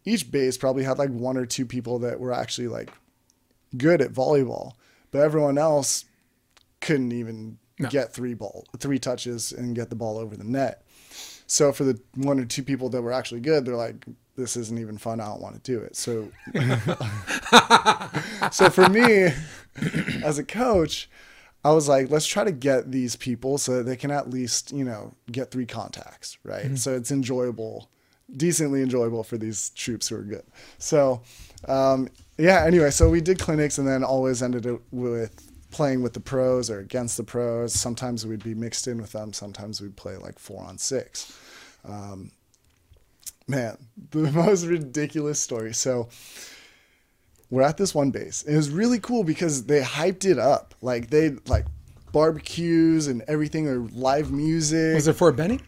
each 0.05 0.31
base 0.31 0.57
probably 0.57 0.83
had 0.83 0.97
like 0.97 1.11
one 1.11 1.37
or 1.37 1.45
two 1.45 1.65
people 1.67 1.99
that 1.99 2.19
were 2.19 2.33
actually 2.33 2.67
like 2.67 2.89
good 3.77 4.01
at 4.01 4.11
volleyball, 4.11 4.73
but 5.13 5.21
everyone 5.21 5.57
else 5.57 6.03
couldn't 6.81 7.13
even 7.13 7.57
No. 7.79 7.87
get 7.89 8.13
three 8.13 8.33
ball, 8.33 8.65
three 8.77 8.99
touches, 8.99 9.53
and 9.53 9.73
get 9.75 9.89
the 9.89 9.95
ball 9.95 10.17
over 10.17 10.35
the 10.35 10.43
net. 10.43 10.83
So 11.47 11.71
for 11.71 11.85
the 11.85 11.99
one 12.15 12.39
or 12.39 12.45
two 12.45 12.63
people 12.63 12.89
that 12.89 13.01
were 13.01 13.13
actually 13.13 13.41
good, 13.41 13.63
they're 13.65 13.75
like, 13.75 14.05
"This 14.35 14.57
isn't 14.57 14.77
even 14.79 14.97
fun. 14.97 15.19
I 15.21 15.25
don't 15.27 15.41
want 15.41 15.55
to 15.63 15.71
do 15.71 15.79
it." 15.79 15.95
So 15.95 16.29
so 18.51 18.69
for 18.69 18.89
me, 18.89 19.29
as 20.23 20.37
a 20.37 20.43
coach, 20.43 21.09
I 21.63 21.71
was 21.71 21.87
like, 21.87 22.09
let's 22.09 22.25
try 22.27 22.43
to 22.43 22.51
get 22.51 22.91
these 22.91 23.15
people 23.15 23.57
so 23.57 23.77
that 23.77 23.83
they 23.83 23.95
can 23.95 24.11
at 24.11 24.29
least, 24.29 24.71
you 24.71 24.83
know, 24.83 25.13
get 25.31 25.51
three 25.51 25.65
contacts, 25.65 26.37
right? 26.43 26.65
Mm-hmm. 26.65 26.75
So 26.75 26.95
it's 26.95 27.11
enjoyable, 27.11 27.89
decently 28.35 28.81
enjoyable 28.81 29.23
for 29.23 29.37
these 29.37 29.69
troops 29.71 30.09
who 30.09 30.17
are 30.17 30.23
good. 30.23 30.43
So, 30.77 31.21
um, 31.67 32.07
yeah, 32.37 32.63
anyway, 32.65 32.89
so 32.91 33.09
we 33.09 33.21
did 33.21 33.39
clinics 33.39 33.77
and 33.77 33.87
then 33.87 34.03
always 34.03 34.41
ended 34.41 34.65
it 34.65 34.79
with 34.91 35.49
playing 35.71 36.01
with 36.01 36.13
the 36.13 36.19
pros 36.19 36.69
or 36.69 36.79
against 36.79 37.17
the 37.17 37.23
pros. 37.23 37.73
Sometimes 37.73 38.25
we'd 38.25 38.43
be 38.43 38.53
mixed 38.55 38.87
in 38.87 38.97
with 38.99 39.11
them, 39.11 39.33
sometimes 39.33 39.81
we'd 39.81 39.95
play 39.95 40.17
like 40.17 40.37
four 40.39 40.63
on 40.63 40.77
six. 40.77 41.37
Um, 41.85 42.31
man, 43.47 43.77
the 44.11 44.31
most 44.31 44.65
ridiculous 44.65 45.39
story. 45.39 45.73
So, 45.73 46.09
we're 47.49 47.61
at 47.61 47.77
this 47.77 47.93
one 47.93 48.09
base. 48.09 48.41
It 48.43 48.55
was 48.55 48.71
really 48.71 48.99
cool 48.99 49.23
because 49.23 49.65
they 49.65 49.81
hyped 49.81 50.25
it 50.25 50.39
up. 50.39 50.73
Like 50.81 51.11
they 51.11 51.31
like 51.47 51.65
barbecues 52.11 53.05
and 53.07 53.21
everything 53.27 53.67
or 53.67 53.77
live 53.93 54.31
music. 54.31 54.95
Was 54.95 55.07
it 55.07 55.13
Fort 55.13 55.35
Benning? 55.35 55.61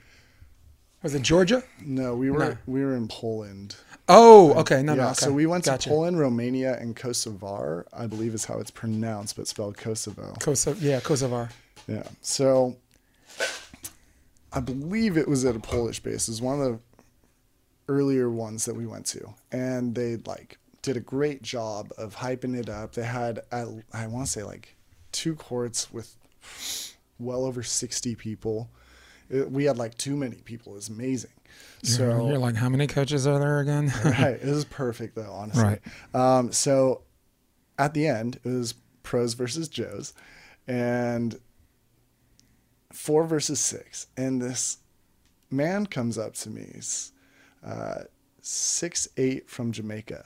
Was 1.03 1.13
it 1.13 1.21
Georgia? 1.21 1.63
no, 1.85 2.15
we 2.15 2.31
were 2.31 2.39
No. 2.39 2.57
we 2.65 2.83
were 2.83 2.95
in 2.95 3.07
Poland. 3.07 3.75
Oh, 4.07 4.53
okay. 4.59 4.83
No, 4.83 4.93
yeah, 4.93 5.03
no. 5.03 5.09
Okay. 5.09 5.13
so 5.15 5.31
we 5.31 5.45
went 5.45 5.65
gotcha. 5.65 5.89
to 5.89 5.89
Poland, 5.89 6.19
Romania, 6.19 6.77
and 6.79 6.95
Kosovar. 6.95 7.85
I 7.91 8.07
believe 8.07 8.33
is 8.33 8.45
how 8.45 8.59
it's 8.59 8.71
pronounced, 8.71 9.35
but 9.35 9.47
spelled 9.47 9.77
Kosovo. 9.77 10.35
Kosovo, 10.39 10.79
yeah, 10.79 10.99
Kosovar. 10.99 11.49
Yeah. 11.87 12.03
So 12.21 12.75
I 14.53 14.59
believe 14.59 15.17
it 15.17 15.27
was 15.27 15.43
at 15.43 15.55
a 15.55 15.59
Polish 15.59 15.99
base. 15.99 16.27
It 16.27 16.31
was 16.31 16.41
one 16.41 16.61
of 16.61 16.73
the 16.73 16.79
earlier 17.87 18.29
ones 18.29 18.65
that 18.65 18.75
we 18.75 18.85
went 18.85 19.05
to. 19.07 19.33
And 19.51 19.95
they 19.95 20.17
like 20.25 20.57
did 20.81 20.97
a 20.97 21.01
great 21.01 21.41
job 21.41 21.91
of 21.97 22.15
hyping 22.15 22.57
it 22.57 22.69
up. 22.69 22.93
They 22.93 23.03
had 23.03 23.39
at, 23.51 23.67
I 23.93 24.07
want 24.07 24.27
to 24.27 24.31
say 24.31 24.43
like 24.43 24.75
two 25.11 25.35
courts 25.35 25.91
with 25.91 26.15
well 27.19 27.45
over 27.45 27.63
60 27.63 28.15
people. 28.15 28.69
It, 29.29 29.51
we 29.51 29.65
had 29.65 29.77
like 29.77 29.97
too 29.97 30.15
many 30.15 30.37
people. 30.37 30.73
It 30.73 30.75
was 30.75 30.89
amazing. 30.89 31.31
So 31.83 32.27
You're 32.29 32.39
like, 32.39 32.55
how 32.55 32.69
many 32.69 32.87
coaches 32.87 33.27
are 33.27 33.37
there 33.39 33.59
again? 33.59 33.91
right. 34.03 34.39
It 34.41 34.45
was 34.45 34.65
perfect 34.65 35.15
though, 35.15 35.31
honestly. 35.31 35.63
Right. 35.63 35.81
Um, 36.15 36.51
so 36.51 37.01
at 37.77 37.93
the 37.93 38.07
end, 38.07 38.39
it 38.43 38.49
was 38.49 38.73
pros 39.03 39.33
versus 39.35 39.67
Joes, 39.67 40.13
and 40.67 41.39
four 42.91 43.25
versus 43.25 43.59
six. 43.59 44.07
And 44.17 44.41
this 44.41 44.77
man 45.51 45.85
comes 45.85 46.17
up 46.17 46.33
to 46.35 46.49
me, 46.49 46.71
he's 46.73 47.11
uh, 47.63 48.03
six 48.41 49.07
eight 49.17 49.49
from 49.49 49.71
Jamaica. 49.71 50.25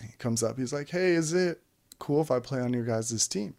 He 0.00 0.12
comes 0.18 0.42
up, 0.42 0.58
he's 0.58 0.72
like, 0.72 0.88
"Hey, 0.88 1.12
is 1.12 1.32
it 1.32 1.60
cool 2.00 2.20
if 2.22 2.30
I 2.32 2.40
play 2.40 2.60
on 2.60 2.72
your 2.72 2.84
guys' 2.84 3.28
team?" 3.28 3.54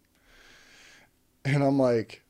And 1.44 1.62
I'm 1.62 1.78
like. 1.78 2.20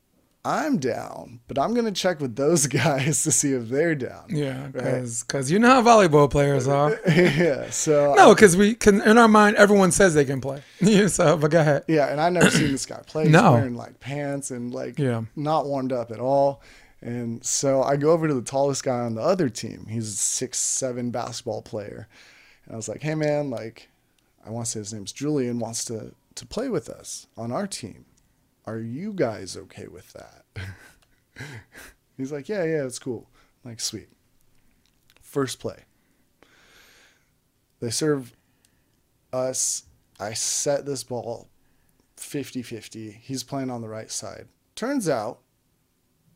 I'm 0.45 0.77
down, 0.77 1.39
but 1.47 1.57
I'm 1.57 1.73
gonna 1.73 1.91
check 1.91 2.19
with 2.21 2.35
those 2.35 2.67
guys 2.83 3.23
to 3.23 3.31
see 3.31 3.53
if 3.53 3.67
they're 3.67 3.95
down. 3.95 4.25
yeah, 4.29 4.69
Right. 4.73 5.03
because 5.27 5.49
you 5.49 5.57
know 5.59 5.69
how 5.69 5.81
volleyball 5.81 6.29
players 6.29 6.67
are. 6.67 6.99
yeah. 7.07 7.69
So 7.71 8.13
No, 8.15 8.29
um, 8.29 8.35
because 8.35 8.55
we 8.55 8.75
can 8.75 9.01
in 9.01 9.17
our 9.17 9.27
mind, 9.27 9.55
everyone 9.57 9.91
says 9.91 10.13
they 10.13 10.25
can 10.25 10.39
play. 10.41 10.61
Yeah, 10.81 11.07
so, 11.07 11.35
but 11.35 11.49
go 11.51 11.59
ahead. 11.61 11.83
Yeah, 11.87 12.07
and 12.11 12.21
I 12.21 12.29
never 12.29 12.51
seen 12.51 12.71
this 12.71 12.85
guy 12.85 13.01
play. 13.07 13.23
He's 13.25 13.31
No. 13.33 13.53
wearing 13.53 13.75
like 13.75 13.99
pants 13.99 14.51
and 14.51 14.73
like 14.73 14.99
Yeah. 14.99 15.23
not 15.35 15.65
warmed 15.65 15.91
up 15.91 16.11
at 16.11 16.19
all. 16.19 16.61
And 17.01 17.43
so 17.45 17.81
I 17.83 17.97
go 17.97 18.11
over 18.11 18.27
to 18.27 18.33
the 18.33 18.41
tallest 18.41 18.83
guy 18.83 18.99
on 18.99 19.15
the 19.15 19.21
other 19.21 19.49
team. 19.49 19.87
He's 19.89 20.07
a 20.09 20.15
six 20.15 20.57
seven 20.59 21.11
basketball 21.11 21.61
player. 21.63 22.07
And 22.65 22.73
I 22.73 22.77
was 22.77 22.87
like, 22.87 23.01
hey 23.01 23.15
man, 23.15 23.49
like 23.49 23.89
I 24.45 24.51
want 24.51 24.65
to 24.67 24.71
say 24.71 24.79
his 24.79 24.93
name's 24.93 25.11
Julian, 25.11 25.57
wants 25.59 25.85
to 25.85 26.13
to 26.35 26.45
play 26.45 26.69
with 26.69 26.87
us 26.89 27.27
on 27.37 27.51
our 27.51 27.65
team. 27.65 28.05
Are 28.65 28.79
you 28.79 29.13
guys 29.13 29.55
okay 29.55 29.87
with 29.87 30.13
that? 30.13 30.45
He's 32.17 32.31
like, 32.31 32.49
Yeah, 32.49 32.63
yeah, 32.63 32.83
it's 32.85 32.99
cool. 32.99 33.27
I'm 33.63 33.71
like, 33.71 33.79
sweet. 33.79 34.09
First 35.21 35.59
play. 35.59 35.83
They 37.79 37.89
serve 37.89 38.33
us. 39.33 39.83
I 40.19 40.33
set 40.33 40.85
this 40.85 41.03
ball 41.03 41.49
50 42.17 42.61
50. 42.61 43.11
He's 43.11 43.43
playing 43.43 43.69
on 43.69 43.81
the 43.81 43.89
right 43.89 44.09
side. 44.09 44.47
Turns 44.75 45.09
out 45.09 45.39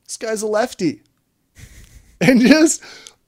this 0.06 0.18
guy's 0.18 0.42
a 0.42 0.48
lefty. 0.48 1.02
And 2.22 2.42
just 2.42 2.84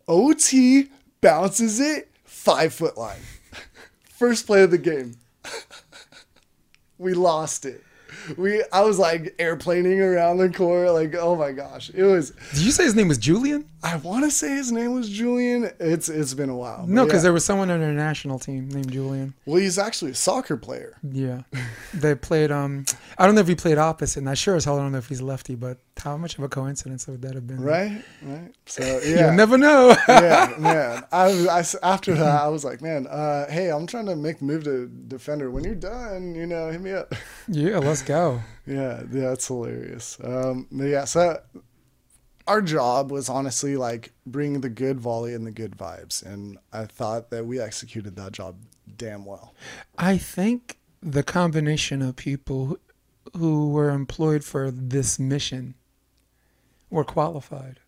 OT 0.05 0.89
bounces 1.21 1.79
it 1.79 2.11
five 2.25 2.73
foot 2.73 2.97
line. 2.97 3.21
First 4.03 4.45
play 4.45 4.63
of 4.63 4.71
the 4.71 4.77
game. 4.77 5.15
we 6.97 7.13
lost 7.13 7.65
it. 7.65 7.85
We 8.37 8.63
I 8.71 8.81
was 8.81 8.99
like 8.99 9.35
airplaning 9.37 9.99
around 9.99 10.37
the 10.37 10.49
court, 10.49 10.91
like, 10.91 11.15
oh 11.15 11.35
my 11.35 11.51
gosh. 11.51 11.91
It 11.93 12.03
was 12.03 12.31
Did 12.53 12.61
you 12.61 12.71
say 12.71 12.83
his 12.83 12.95
name 12.95 13.07
was 13.07 13.17
Julian? 13.17 13.65
I 13.83 13.95
wanna 13.97 14.29
say 14.29 14.49
his 14.49 14.71
name 14.71 14.93
was 14.93 15.09
Julian. 15.09 15.71
It's 15.79 16.07
it's 16.07 16.33
been 16.33 16.49
a 16.49 16.55
while. 16.55 16.85
No, 16.87 17.05
because 17.05 17.19
yeah. 17.19 17.23
there 17.23 17.33
was 17.33 17.45
someone 17.45 17.71
on 17.71 17.79
their 17.79 17.93
national 17.93 18.37
team 18.37 18.69
named 18.69 18.91
Julian. 18.91 19.33
Well, 19.45 19.57
he's 19.57 19.79
actually 19.79 20.11
a 20.11 20.15
soccer 20.15 20.55
player. 20.57 20.97
Yeah, 21.03 21.41
they 21.93 22.13
played. 22.13 22.51
Um, 22.51 22.85
I 23.17 23.25
don't 23.25 23.35
know 23.35 23.41
if 23.41 23.47
he 23.47 23.55
played 23.55 23.77
opposite, 23.79 24.19
and 24.19 24.29
I 24.29 24.35
sure 24.35 24.55
as 24.55 24.65
hell 24.65 24.77
don't 24.77 24.91
know 24.91 24.99
if 24.99 25.09
he's 25.09 25.21
lefty. 25.21 25.55
But 25.55 25.79
how 25.97 26.17
much 26.17 26.37
of 26.37 26.43
a 26.43 26.49
coincidence 26.49 27.07
would 27.07 27.21
that 27.23 27.33
have 27.33 27.47
been? 27.47 27.61
Right? 27.61 28.03
Right. 28.21 28.53
So 28.65 29.01
yeah. 29.05 29.33
never 29.33 29.57
know. 29.57 29.95
yeah, 30.07 30.53
man. 30.59 31.03
I 31.11 31.27
was 31.27 31.75
after 31.81 32.13
that 32.15 32.41
I 32.41 32.47
was 32.49 32.63
like, 32.63 32.81
man, 32.81 33.07
uh, 33.07 33.49
hey, 33.49 33.71
I'm 33.71 33.87
trying 33.87 34.05
to 34.07 34.15
make 34.15 34.39
the 34.39 34.45
move 34.45 34.63
to 34.65 34.87
defender. 34.87 35.49
When 35.49 35.63
you're 35.63 35.75
done, 35.75 36.35
you 36.35 36.45
know, 36.45 36.69
hit 36.69 36.81
me 36.81 36.91
up. 36.91 37.13
yeah, 37.47 37.77
let's 37.77 38.01
go. 38.01 38.10
Yeah, 38.65 39.03
yeah, 39.11 39.27
that's 39.27 39.47
hilarious. 39.47 40.17
Um, 40.23 40.67
yeah, 40.71 41.05
so 41.05 41.41
our 42.47 42.61
job 42.61 43.11
was 43.11 43.29
honestly 43.29 43.77
like 43.77 44.11
bring 44.25 44.61
the 44.61 44.69
good 44.69 44.99
volley 44.99 45.33
and 45.33 45.45
the 45.45 45.51
good 45.51 45.77
vibes, 45.77 46.25
and 46.25 46.57
I 46.71 46.85
thought 46.85 47.29
that 47.29 47.45
we 47.45 47.59
executed 47.59 48.15
that 48.15 48.31
job 48.31 48.55
damn 48.97 49.25
well. 49.25 49.53
I 49.97 50.17
think 50.17 50.77
the 51.01 51.23
combination 51.23 52.01
of 52.01 52.15
people 52.15 52.77
who 53.35 53.69
were 53.69 53.89
employed 53.89 54.43
for 54.43 54.71
this 54.71 55.19
mission 55.19 55.75
were 56.89 57.03
qualified. 57.03 57.79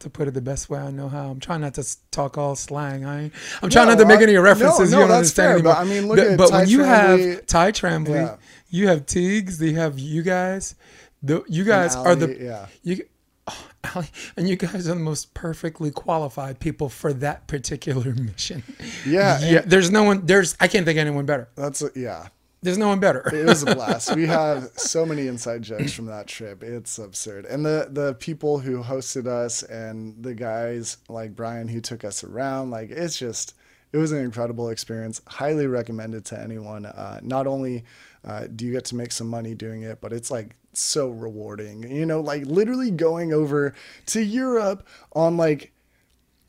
To 0.00 0.10
put 0.10 0.28
it 0.28 0.32
the 0.34 0.40
best 0.40 0.68
way 0.70 0.78
I 0.78 0.90
know 0.90 1.08
how, 1.08 1.30
I'm 1.30 1.40
trying 1.40 1.60
not 1.60 1.74
to 1.74 1.86
talk 2.10 2.38
all 2.38 2.56
slang. 2.56 3.04
I, 3.04 3.24
ain't- 3.24 3.32
I'm 3.62 3.68
trying 3.70 3.86
No, 3.86 3.92
not 3.94 4.00
to 4.00 4.06
make 4.06 4.20
I- 4.20 4.24
any 4.24 4.36
references 4.36 4.90
no, 4.90 4.96
you 4.98 5.02
don't 5.02 5.08
that's 5.08 5.16
understand 5.18 5.46
fair, 5.46 5.54
anymore. 5.56 5.72
but 5.74 5.78
I 5.78 5.84
mean, 5.84 6.06
look 6.08 6.16
The- 6.16 6.32
at 6.32 6.38
but 6.38 6.48
Ty 6.50 6.58
when 6.60 6.68
you 6.70 6.82
have 6.84 7.46
Ty 7.46 7.70
Tremblay, 7.72 8.14
Yeah. 8.14 8.36
you 8.70 8.88
have 8.88 9.04
Tiegs, 9.06 9.60
you 9.60 9.76
have 9.76 9.98
you 9.98 10.22
guys. 10.22 10.74
The 11.22 11.42
you 11.48 11.64
guys 11.64 11.94
And 11.94 12.06
are 12.06 12.14
the 12.16 12.34
yeah. 12.40 12.66
you, 12.82 13.04
oh, 13.46 13.66
Ali, 13.94 14.08
and 14.38 14.48
you 14.48 14.56
guys 14.56 14.88
are 14.88 14.94
the 14.94 15.00
most 15.00 15.34
perfectly 15.34 15.90
qualified 15.90 16.60
people 16.60 16.88
for 16.88 17.12
that 17.12 17.46
particular 17.46 18.14
mission. 18.14 18.62
Yeah, 19.06 19.38
yeah. 19.42 19.60
There's 19.66 19.90
no 19.90 20.02
one. 20.04 20.24
There's 20.24 20.56
I 20.60 20.66
can't 20.68 20.86
think 20.86 20.96
of 20.96 21.02
anyone 21.06 21.26
better. 21.26 21.48
That's 21.56 21.82
a, 21.82 21.90
yeah. 21.94 22.28
There's 22.62 22.78
no 22.78 22.88
one 22.88 23.00
better. 23.00 23.34
It 23.34 23.46
was 23.46 23.62
a 23.62 23.66
blast. 23.74 24.14
we 24.14 24.26
have 24.26 24.70
so 24.76 25.06
many 25.06 25.26
inside 25.26 25.62
jokes 25.62 25.92
from 25.92 26.06
that 26.06 26.26
trip. 26.26 26.62
It's 26.62 26.98
absurd. 26.98 27.46
And 27.46 27.64
the 27.64 27.88
the 27.90 28.14
people 28.14 28.58
who 28.58 28.82
hosted 28.82 29.26
us 29.26 29.62
and 29.62 30.22
the 30.22 30.34
guys 30.34 30.98
like 31.08 31.34
Brian 31.34 31.68
who 31.68 31.80
took 31.80 32.04
us 32.04 32.22
around, 32.22 32.70
like 32.70 32.90
it's 32.90 33.18
just 33.18 33.54
it 33.92 33.98
was 33.98 34.12
an 34.12 34.18
incredible 34.18 34.68
experience. 34.68 35.20
Highly 35.26 35.66
recommended 35.66 36.24
to 36.26 36.38
anyone. 36.40 36.86
Uh, 36.86 37.20
not 37.22 37.46
only 37.46 37.84
uh, 38.24 38.46
do 38.54 38.66
you 38.66 38.72
get 38.72 38.84
to 38.86 38.94
make 38.94 39.12
some 39.12 39.28
money 39.28 39.54
doing 39.54 39.82
it, 39.82 40.00
but 40.00 40.12
it's 40.12 40.30
like 40.30 40.54
so 40.72 41.08
rewarding. 41.08 41.90
You 41.90 42.06
know, 42.06 42.20
like 42.20 42.44
literally 42.46 42.90
going 42.90 43.32
over 43.32 43.74
to 44.06 44.22
Europe 44.22 44.86
on 45.14 45.36
like 45.36 45.72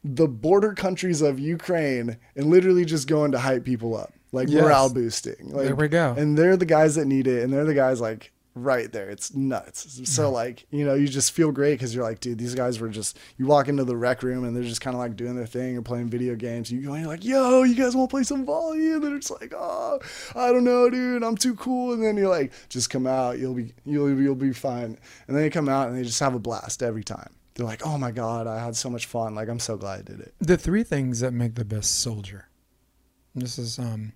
the 0.03 0.27
border 0.27 0.73
countries 0.73 1.21
of 1.21 1.39
Ukraine 1.39 2.17
and 2.35 2.47
literally 2.47 2.85
just 2.85 3.07
going 3.07 3.31
to 3.31 3.39
hype 3.39 3.63
people 3.63 3.95
up, 3.95 4.13
like 4.31 4.49
Yes. 4.49 4.61
morale 4.63 4.93
boosting. 4.93 5.49
Like, 5.51 5.65
There 5.65 5.75
we 5.75 5.87
go. 5.87 6.13
And 6.17 6.37
they're 6.37 6.57
the 6.57 6.65
guys 6.65 6.95
that 6.95 7.05
need 7.05 7.27
it, 7.27 7.43
and 7.43 7.51
they're 7.51 7.65
the 7.65 7.73
guys 7.73 7.99
like 8.01 8.31
right 8.53 8.91
there. 8.91 9.09
It's 9.09 9.33
nuts. 9.33 10.01
So 10.09 10.29
like, 10.29 10.65
you 10.71 10.83
know, 10.83 10.93
you 10.93 11.07
just 11.07 11.31
feel 11.31 11.53
great 11.53 11.75
because 11.75 11.95
you're 11.95 12.03
like, 12.03 12.19
dude, 12.19 12.37
these 12.37 12.53
guys 12.53 12.81
were 12.81 12.89
just. 12.89 13.17
You 13.37 13.45
walk 13.45 13.69
into 13.69 13.85
the 13.85 13.95
rec 13.95 14.23
room 14.23 14.43
and 14.43 14.53
they're 14.53 14.61
just 14.63 14.81
kind 14.81 14.93
of 14.93 14.99
like 14.99 15.15
doing 15.15 15.37
their 15.37 15.45
thing 15.45 15.77
or 15.77 15.81
playing 15.81 16.09
video 16.09 16.35
games. 16.35 16.69
You 16.69 16.81
go, 16.81 16.91
and 16.91 17.01
you're 17.03 17.09
like, 17.09 17.23
yo, 17.23 17.63
you 17.63 17.75
guys 17.75 17.95
want 17.95 18.09
to 18.09 18.13
play 18.13 18.23
some 18.23 18.45
volley? 18.45 18.91
And 18.91 19.01
they're 19.01 19.17
just 19.17 19.31
like, 19.39 19.53
oh, 19.55 19.99
I 20.35 20.51
don't 20.51 20.65
know, 20.65 20.89
dude, 20.89 21.23
I'm 21.23 21.37
too 21.37 21.55
cool. 21.55 21.93
And 21.93 22.03
then 22.03 22.17
you're 22.17 22.27
like, 22.27 22.51
just 22.67 22.89
come 22.89 23.07
out, 23.07 23.39
you'll 23.39 23.53
be, 23.53 23.73
you'll, 23.85 24.19
you'll 24.19 24.35
be 24.35 24.51
fine. 24.51 24.97
And 25.27 25.35
then 25.35 25.37
they 25.37 25.49
come 25.49 25.69
out 25.69 25.87
and 25.87 25.97
they 25.97 26.03
just 26.03 26.19
have 26.19 26.35
a 26.35 26.39
blast 26.39 26.83
every 26.83 27.05
time. 27.05 27.29
They're 27.55 27.65
like, 27.65 27.85
oh 27.85 27.97
my 27.97 28.11
god, 28.11 28.47
I 28.47 28.61
had 28.63 28.75
so 28.75 28.89
much 28.89 29.05
fun. 29.05 29.33
Like, 29.33 29.47
I'm 29.47 29.59
so 29.59 29.77
glad 29.77 29.99
I 29.99 30.03
did 30.03 30.19
it. 30.19 30.33
The 30.39 30.57
three 30.57 30.83
things 30.83 31.21
that 31.21 31.31
make 31.31 31.55
the 31.55 31.63
best 31.65 31.99
soldier. 32.01 32.47
This 33.35 33.57
is 33.57 33.79
um 33.79 34.13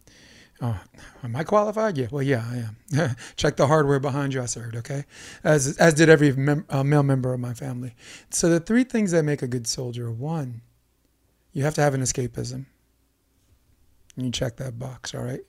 Oh, 0.62 0.80
am 1.22 1.36
I 1.36 1.44
qualified? 1.44 1.98
Yeah. 1.98 2.08
Well, 2.12 2.24
yeah, 2.24 2.46
I 2.50 3.00
am. 3.00 3.16
Check 3.36 3.58
the 3.58 3.68
hardware 3.68 4.00
behind 4.00 4.34
you. 4.34 4.42
I 4.42 4.46
served. 4.46 4.76
Okay, 4.78 5.04
as 5.44 5.78
as 5.78 5.94
did 5.94 6.08
every 6.08 6.32
mem- 6.32 6.66
uh, 6.70 6.84
male 6.84 7.04
member 7.04 7.34
of 7.34 7.40
my 7.40 7.54
family. 7.54 7.94
So 8.30 8.50
the 8.50 8.60
three 8.60 8.86
things 8.86 9.12
that 9.12 9.24
make 9.24 9.42
a 9.42 9.48
good 9.48 9.68
soldier: 9.68 10.10
one, 10.10 10.62
you 11.52 11.64
have 11.64 11.74
to 11.76 11.82
have 11.82 11.94
an 11.94 12.02
escapism. 12.02 12.68
You 14.16 14.32
check 14.32 14.56
that 14.58 14.80
box. 14.80 15.14
All 15.14 15.24
right. 15.24 15.42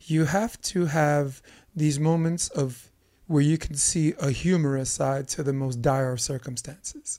You 0.00 0.26
have 0.26 0.60
to 0.62 0.86
have 0.86 1.42
these 1.74 1.98
moments 1.98 2.48
of 2.50 2.92
where 3.26 3.42
you 3.42 3.58
can 3.58 3.74
see 3.74 4.14
a 4.20 4.30
humorous 4.30 4.90
side 4.90 5.26
to 5.26 5.42
the 5.42 5.52
most 5.52 5.82
dire 5.82 6.12
of 6.12 6.20
circumstances. 6.20 7.18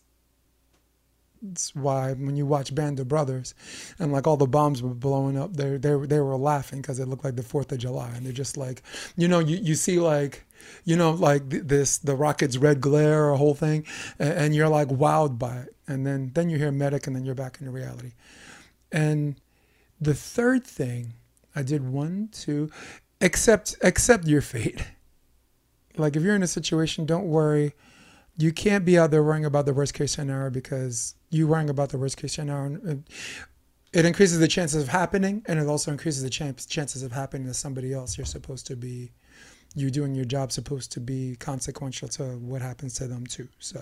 That's 1.43 1.75
why 1.75 2.13
when 2.13 2.37
you 2.37 2.45
watch 2.45 2.73
Band 2.73 3.01
of 3.01 3.09
Brothers, 3.09 3.53
and 3.99 4.13
like 4.13 4.25
all 4.25 4.37
the 4.37 4.47
bombs 4.47 4.81
were 4.81 4.93
blowing 4.93 5.37
up, 5.37 5.57
they 5.57 5.75
they 5.75 5.93
they 5.95 6.19
were 6.21 6.37
laughing 6.37 6.81
because 6.81 6.99
it 6.99 7.07
looked 7.09 7.25
like 7.25 7.35
the 7.35 7.43
Fourth 7.43 7.69
of 7.73 7.79
July, 7.79 8.11
and 8.15 8.25
they're 8.25 8.31
just 8.31 8.55
like, 8.55 8.81
you 9.17 9.27
know, 9.27 9.39
you 9.39 9.57
you 9.57 9.75
see 9.75 9.99
like, 9.99 10.45
you 10.85 10.95
know, 10.95 11.11
like 11.11 11.49
this 11.49 11.97
the 11.97 12.15
rocket's 12.15 12.57
red 12.57 12.79
glare, 12.79 13.29
a 13.29 13.35
whole 13.37 13.55
thing, 13.55 13.85
and, 14.17 14.55
you're 14.55 14.69
like 14.69 14.87
wowed 14.87 15.37
by 15.37 15.57
it, 15.57 15.75
and 15.85 16.07
then 16.07 16.31
then 16.33 16.49
you 16.49 16.57
hear 16.57 16.71
medic, 16.71 17.07
and 17.07 17.15
then 17.15 17.25
you're 17.25 17.35
back 17.35 17.57
into 17.59 17.71
reality, 17.71 18.13
and 18.89 19.35
the 19.99 20.13
third 20.13 20.63
thing, 20.63 21.13
I 21.55 21.63
did 21.63 21.85
one, 21.85 22.29
two, 22.31 22.71
accept 23.19 23.75
accept 23.81 24.27
your 24.27 24.41
fate. 24.41 24.85
Like 25.97 26.15
if 26.15 26.23
you're 26.23 26.35
in 26.35 26.43
a 26.43 26.47
situation, 26.47 27.05
don't 27.05 27.25
worry. 27.27 27.73
You 28.37 28.51
can't 28.51 28.83
be 28.83 28.97
out 28.97 29.11
there 29.11 29.23
worrying 29.23 29.45
about 29.45 29.65
the 29.65 29.73
worst 29.73 29.93
case 29.93 30.13
scenario 30.13 30.49
because 30.49 31.15
you 31.29 31.47
worrying 31.47 31.69
about 31.69 31.89
the 31.89 31.97
worst 31.97 32.17
case 32.17 32.33
scenario. 32.33 33.01
It 33.93 34.05
increases 34.05 34.39
the 34.39 34.47
chances 34.47 34.81
of 34.81 34.89
happening, 34.89 35.43
and 35.45 35.59
it 35.59 35.67
also 35.67 35.91
increases 35.91 36.23
the 36.23 36.29
chance, 36.29 36.65
chances 36.65 37.03
of 37.03 37.11
happening 37.11 37.45
to 37.47 37.53
somebody 37.53 37.93
else. 37.93 38.17
You're 38.17 38.25
supposed 38.25 38.65
to 38.67 38.75
be, 38.75 39.11
you 39.75 39.91
doing 39.91 40.15
your 40.15 40.25
job, 40.25 40.51
supposed 40.51 40.91
to 40.93 40.99
be 40.99 41.35
consequential 41.39 42.07
to 42.09 42.23
what 42.39 42.63
happens 42.63 42.95
to 42.95 43.07
them 43.07 43.27
too. 43.27 43.47
So, 43.59 43.79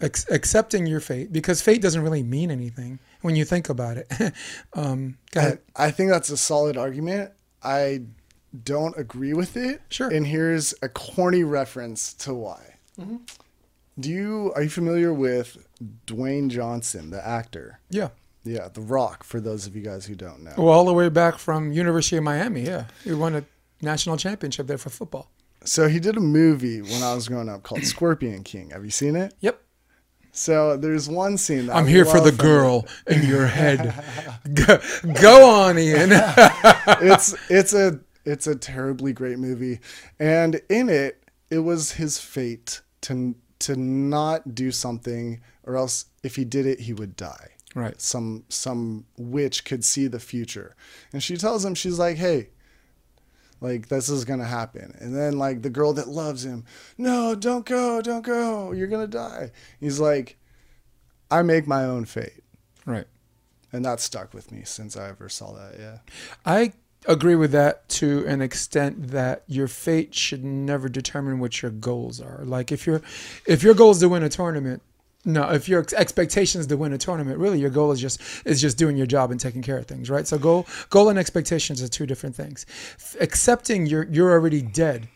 accepting 0.00 0.86
your 0.86 1.00
fate 1.00 1.30
because 1.30 1.60
fate 1.60 1.82
doesn't 1.82 2.02
really 2.02 2.22
mean 2.22 2.50
anything 2.50 2.98
when 3.20 3.36
you 3.36 3.44
think 3.44 3.68
about 3.68 3.98
it. 3.98 4.10
um, 4.72 5.18
go 5.32 5.40
ahead. 5.40 5.58
I, 5.76 5.86
I 5.86 5.90
think 5.90 6.10
that's 6.10 6.30
a 6.30 6.38
solid 6.38 6.78
argument. 6.78 7.32
I 7.62 8.04
don't 8.64 8.96
agree 8.98 9.34
with 9.34 9.56
it. 9.56 9.82
Sure. 9.90 10.08
And 10.08 10.26
here's 10.26 10.74
a 10.82 10.88
corny 10.88 11.44
reference 11.44 12.14
to 12.14 12.34
why. 12.34 12.76
Do 14.00 14.10
you 14.10 14.52
are 14.56 14.62
you 14.62 14.70
familiar 14.70 15.12
with 15.12 15.66
Dwayne 16.06 16.48
Johnson, 16.48 17.10
the 17.10 17.26
actor? 17.26 17.80
Yeah. 17.90 18.08
Yeah, 18.42 18.68
The 18.72 18.80
Rock. 18.80 19.22
For 19.22 19.38
those 19.40 19.66
of 19.66 19.76
you 19.76 19.82
guys 19.82 20.06
who 20.06 20.14
don't 20.14 20.42
know. 20.42 20.54
Well, 20.56 20.68
all 20.68 20.86
the 20.86 20.94
way 20.94 21.10
back 21.10 21.38
from 21.38 21.72
University 21.72 22.16
of 22.16 22.24
Miami. 22.24 22.62
Yeah, 22.62 22.86
he 23.04 23.12
won 23.12 23.34
a 23.36 23.44
national 23.82 24.16
championship 24.16 24.66
there 24.66 24.78
for 24.78 24.88
football. 24.90 25.30
So 25.64 25.88
he 25.88 26.00
did 26.00 26.16
a 26.16 26.20
movie 26.20 26.80
when 26.80 27.02
I 27.02 27.14
was 27.14 27.28
growing 27.28 27.50
up 27.50 27.62
called 27.62 27.84
Scorpion 27.84 28.42
King. 28.42 28.70
Have 28.70 28.84
you 28.84 28.90
seen 28.90 29.14
it? 29.14 29.34
Yep. 29.40 29.60
So 30.32 30.76
there's 30.76 31.08
one 31.08 31.36
scene 31.36 31.66
that 31.66 31.76
I'm 31.76 31.86
I 31.86 31.88
here 31.88 32.04
for 32.04 32.20
the 32.20 32.32
girl 32.32 32.86
in 33.06 33.26
your 33.26 33.46
head. 33.46 33.92
go, 34.54 34.80
go 35.20 35.50
on, 35.50 35.78
Ian. 35.78 36.10
It's 37.02 37.34
it's 37.50 37.72
a 37.74 38.00
it's 38.24 38.46
a 38.46 38.54
terribly 38.54 39.12
great 39.12 39.38
movie, 39.38 39.80
and 40.18 40.60
in 40.68 40.88
it, 40.88 41.22
it 41.50 41.60
was 41.60 41.92
his 41.92 42.18
fate 42.18 42.80
to 43.02 43.34
to 43.60 43.76
not 43.76 44.54
do 44.54 44.70
something, 44.72 45.40
or 45.64 45.76
else 45.76 46.06
if 46.22 46.36
he 46.36 46.44
did 46.44 46.66
it, 46.66 46.80
he 46.80 46.92
would 46.92 47.16
die. 47.16 47.50
right. 47.74 48.00
Some 48.00 48.44
some 48.48 49.06
witch 49.16 49.64
could 49.64 49.84
see 49.84 50.06
the 50.08 50.18
future, 50.20 50.74
and 51.12 51.22
she 51.22 51.36
tells 51.36 51.64
him 51.64 51.74
she's 51.74 51.98
like, 51.98 52.16
"Hey, 52.16 52.48
like 53.60 53.88
this 53.88 54.08
is 54.08 54.24
gonna 54.24 54.44
happen." 54.46 54.96
And 55.00 55.14
then 55.14 55.38
like 55.38 55.62
the 55.62 55.70
girl 55.70 55.92
that 55.94 56.08
loves 56.08 56.44
him, 56.44 56.64
"No, 56.98 57.34
don't 57.34 57.64
go, 57.66 58.00
don't 58.02 58.22
go, 58.24 58.72
you're 58.72 58.88
gonna 58.88 59.06
die." 59.06 59.52
He's 59.78 60.00
like, 60.00 60.36
"I 61.30 61.42
make 61.42 61.66
my 61.66 61.84
own 61.84 62.06
fate," 62.06 62.42
Right. 62.86 63.06
and 63.72 63.84
that 63.84 64.00
stuck 64.00 64.34
with 64.34 64.50
me 64.50 64.62
since 64.64 64.96
I 64.96 65.08
ever 65.08 65.28
saw 65.28 65.52
that. 65.52 65.78
Yeah. 65.78 65.98
I 66.44 66.72
agree 67.06 67.34
with 67.34 67.52
that 67.52 67.88
to 67.88 68.26
an 68.26 68.40
extent 68.42 69.08
that 69.08 69.42
your 69.46 69.68
fate 69.68 70.14
should 70.14 70.44
never 70.44 70.88
determine 70.88 71.38
what 71.40 71.62
your 71.62 71.70
goals 71.70 72.20
are. 72.20 72.42
Like 72.44 72.70
if 72.72 72.86
your 72.86 73.00
if 73.46 73.62
your 73.62 73.74
goal 73.74 73.90
is 73.92 73.98
to 74.00 74.08
win 74.08 74.22
a 74.22 74.28
tournament, 74.28 74.82
no, 75.24 75.50
if 75.50 75.68
your 75.68 75.80
ex- 75.80 75.92
expectation 75.92 76.60
is 76.60 76.66
to 76.68 76.76
win 76.76 76.92
a 76.92 76.98
tournament, 76.98 77.38
really 77.38 77.58
your 77.60 77.70
goal 77.70 77.90
is 77.92 78.00
just 78.00 78.20
is 78.46 78.60
just 78.60 78.76
doing 78.78 78.96
your 78.96 79.06
job 79.06 79.30
and 79.30 79.40
taking 79.40 79.62
care 79.62 79.78
of 79.78 79.86
things, 79.86 80.10
right? 80.10 80.26
So 80.26 80.38
goal 80.38 80.66
goal 80.90 81.08
and 81.08 81.18
expectations 81.18 81.82
are 81.82 81.88
two 81.88 82.06
different 82.06 82.34
things. 82.36 82.66
F- 82.96 83.16
accepting 83.20 83.86
you're 83.86 84.04
you're 84.04 84.30
already 84.30 84.62
dead 84.62 85.08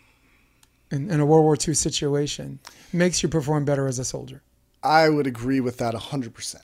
in, 0.90 1.10
in 1.10 1.20
a 1.20 1.26
World 1.26 1.44
War 1.44 1.56
II 1.56 1.74
situation 1.74 2.58
makes 2.92 3.22
you 3.22 3.28
perform 3.28 3.64
better 3.64 3.86
as 3.86 3.98
a 3.98 4.04
soldier. 4.04 4.42
I 4.82 5.08
would 5.08 5.26
agree 5.26 5.60
with 5.60 5.78
that 5.78 5.94
100%. 5.94 6.56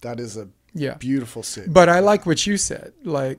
That 0.00 0.18
is 0.18 0.36
a 0.36 0.48
Yeah. 0.72 0.94
beautiful 0.94 1.42
statement. 1.42 1.74
But 1.74 1.88
I 1.90 2.00
like 2.00 2.24
what 2.24 2.46
you 2.46 2.56
said. 2.56 2.94
Like, 3.04 3.38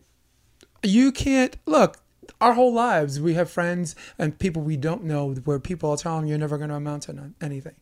you 0.84 1.12
can't 1.12 1.58
look. 1.66 2.00
Our 2.40 2.54
whole 2.54 2.74
lives, 2.74 3.22
we 3.22 3.34
have 3.36 3.50
friends 3.50 3.96
and 4.18 4.38
people 4.38 4.62
we 4.62 4.78
don't 4.78 5.04
know 5.04 5.32
where 5.46 5.60
people 5.60 5.90
are 5.92 5.98
telling 5.98 6.28
you're 6.28 6.38
never 6.38 6.58
going 6.58 6.70
to 6.70 6.76
amount 6.76 7.04
to 7.04 7.32
anything. 7.42 7.76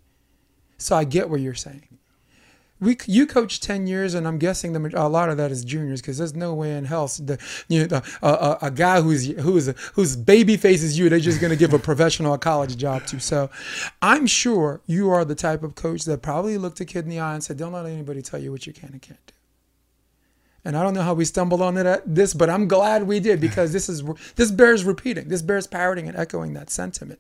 So 0.77 0.95
I 0.95 1.03
get 1.03 1.29
what 1.29 1.41
you're 1.41 1.53
saying. 1.53 1.87
We, 2.79 2.97
you 3.05 3.27
coach 3.27 3.59
ten 3.59 3.85
years, 3.85 4.15
and 4.15 4.27
I'm 4.27 4.39
guessing 4.39 4.73
the 4.73 4.91
a 4.95 5.07
lot 5.07 5.29
of 5.29 5.37
that 5.37 5.51
is 5.51 5.63
juniors 5.63 6.01
because 6.01 6.17
there's 6.17 6.33
no 6.33 6.55
way 6.55 6.75
in 6.75 6.85
hell 6.85 7.05
the 7.05 7.37
you 7.67 7.81
know 7.81 7.85
the, 7.85 8.17
uh, 8.23 8.57
a 8.59 8.71
guy 8.71 9.01
who's 9.01 9.27
who's 9.27 9.67
whose 9.93 10.15
baby 10.15 10.57
faces 10.57 10.97
you 10.97 11.07
they're 11.07 11.19
just 11.19 11.39
going 11.39 11.51
to 11.51 11.57
give 11.57 11.73
a 11.73 11.79
professional 11.79 12.33
a 12.33 12.39
college 12.39 12.77
job 12.77 13.05
to. 13.05 13.19
So 13.19 13.51
I'm 14.01 14.25
sure 14.25 14.81
you 14.87 15.11
are 15.11 15.23
the 15.23 15.35
type 15.35 15.61
of 15.61 15.75
coach 15.75 16.05
that 16.05 16.23
probably 16.23 16.57
looked 16.57 16.79
a 16.79 16.85
kid 16.85 17.03
in 17.03 17.11
the 17.11 17.19
eye 17.19 17.35
and 17.35 17.43
said, 17.43 17.57
"Don't 17.57 17.71
let 17.71 17.85
anybody 17.85 18.23
tell 18.23 18.41
you 18.41 18.51
what 18.51 18.65
you 18.65 18.73
can 18.73 18.89
and 18.93 19.01
can't 19.01 19.19
do." 19.27 19.33
And 20.63 20.77
I 20.77 20.83
don't 20.83 20.93
know 20.93 21.01
how 21.01 21.15
we 21.15 21.25
stumbled 21.25 21.61
on 21.61 21.75
it 21.77 21.85
at 21.85 22.03
this, 22.15 22.33
but 22.33 22.49
I'm 22.49 22.67
glad 22.67 23.07
we 23.07 23.19
did 23.19 23.41
because 23.41 23.73
this 23.73 23.89
is 23.89 24.03
this 24.35 24.51
bears 24.51 24.83
repeating. 24.83 25.27
This 25.27 25.41
bears 25.41 25.65
parroting 25.67 26.07
and 26.07 26.15
echoing 26.15 26.53
that 26.53 26.69
sentiment. 26.69 27.19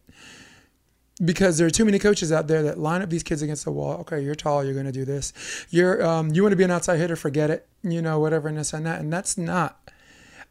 Because 1.23 1.57
there 1.57 1.67
are 1.67 1.71
too 1.71 1.85
many 1.85 1.99
coaches 1.99 2.31
out 2.31 2.47
there 2.47 2.63
that 2.63 2.79
line 2.79 3.01
up 3.01 3.09
these 3.09 3.23
kids 3.23 3.41
against 3.41 3.65
the 3.65 3.71
wall. 3.71 3.99
Okay, 4.01 4.21
you're 4.21 4.35
tall, 4.35 4.63
you're 4.63 4.73
going 4.73 4.85
to 4.85 4.91
do 4.91 5.05
this. 5.05 5.33
You're 5.69 6.03
um, 6.05 6.29
you 6.33 6.41
want 6.43 6.51
to 6.53 6.55
be 6.55 6.63
an 6.63 6.71
outside 6.71 6.97
hitter, 6.97 7.15
forget 7.15 7.49
it. 7.49 7.67
You 7.83 8.01
know, 8.01 8.19
whatever 8.19 8.47
and 8.47 8.57
this 8.57 8.73
and 8.73 8.85
that. 8.85 8.99
And 8.99 9.11
that's 9.11 9.37
not. 9.37 9.91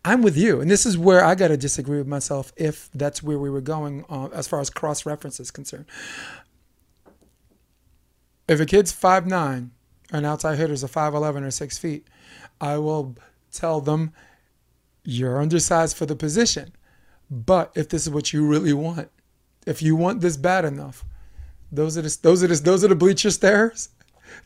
I'm 0.04 0.22
with 0.22 0.36
you, 0.36 0.60
and 0.60 0.70
this 0.70 0.86
is 0.86 0.96
where 0.96 1.22
I 1.22 1.34
got 1.34 1.48
to 1.48 1.58
disagree 1.58 1.98
with 1.98 2.06
myself 2.06 2.52
if 2.56 2.88
that's 2.94 3.22
where 3.22 3.38
we 3.38 3.50
were 3.50 3.60
going 3.60 4.06
uh, 4.08 4.28
as 4.32 4.48
far 4.48 4.60
as 4.60 4.70
cross 4.70 5.04
reference 5.04 5.38
is 5.38 5.50
concerned. 5.50 5.84
If 8.48 8.60
a 8.60 8.66
kid's 8.66 8.92
five 8.92 9.26
nine, 9.26 9.72
an 10.10 10.24
outside 10.24 10.56
hitter's 10.56 10.82
a 10.82 10.88
five 10.88 11.14
eleven 11.14 11.44
or 11.44 11.50
six 11.50 11.76
feet, 11.76 12.08
I 12.60 12.78
will 12.78 13.16
tell 13.52 13.80
them 13.80 14.12
you're 15.04 15.40
undersized 15.40 15.96
for 15.96 16.06
the 16.06 16.16
position. 16.16 16.72
But 17.30 17.72
if 17.74 17.88
this 17.88 18.06
is 18.06 18.10
what 18.10 18.32
you 18.32 18.46
really 18.46 18.72
want, 18.72 19.10
if 19.66 19.82
you 19.82 19.94
want 19.96 20.20
this 20.20 20.36
bad 20.36 20.64
enough, 20.64 21.04
those 21.70 21.96
are 21.96 22.02
the 22.02 22.18
those 22.22 22.42
are 22.42 22.48
the, 22.48 22.56
those 22.56 22.84
are 22.84 22.88
the 22.88 22.96
bleacher 22.96 23.30
stairs. 23.30 23.90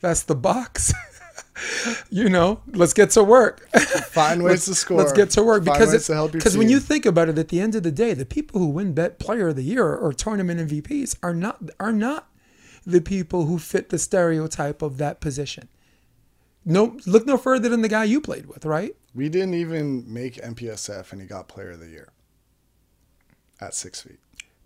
That's 0.00 0.22
the 0.22 0.34
box. 0.34 0.92
you 2.10 2.28
know, 2.28 2.60
let's 2.66 2.92
get 2.92 3.10
to 3.10 3.24
work. 3.24 3.68
Find 3.70 4.42
ways 4.42 4.66
to 4.66 4.74
score. 4.74 4.98
Let's 4.98 5.12
get 5.12 5.30
to 5.30 5.42
work 5.42 5.64
Find 5.64 5.78
because 5.78 6.08
it, 6.08 6.32
because 6.32 6.56
when 6.56 6.68
you 6.68 6.80
think 6.80 7.06
about 7.06 7.28
it, 7.28 7.38
at 7.38 7.48
the 7.48 7.60
end 7.60 7.74
of 7.74 7.82
the 7.82 7.90
day, 7.90 8.14
the 8.14 8.26
people 8.26 8.60
who 8.60 8.66
win 8.66 8.92
Bet 8.92 9.18
Player 9.18 9.48
of 9.48 9.56
the 9.56 9.62
Year 9.62 9.94
or 9.94 10.12
tournament 10.12 10.68
MVPs 10.68 11.16
are 11.22 11.34
not 11.34 11.62
are 11.80 11.92
not 11.92 12.28
the 12.86 13.00
people 13.00 13.46
who 13.46 13.58
fit 13.58 13.88
the 13.88 13.98
stereotype 13.98 14.82
of 14.82 14.98
that 14.98 15.20
position. 15.20 15.68
No, 16.64 16.98
look 17.06 17.26
no 17.26 17.36
further 17.36 17.68
than 17.68 17.82
the 17.82 17.88
guy 17.88 18.04
you 18.04 18.20
played 18.20 18.46
with, 18.46 18.64
right? 18.64 18.96
We 19.14 19.28
didn't 19.28 19.54
even 19.54 20.10
make 20.12 20.36
MPSF, 20.36 21.12
and 21.12 21.20
he 21.20 21.26
got 21.26 21.48
Player 21.48 21.72
of 21.72 21.80
the 21.80 21.88
Year 21.88 22.08
at 23.60 23.74
six 23.74 24.00
feet. 24.00 24.18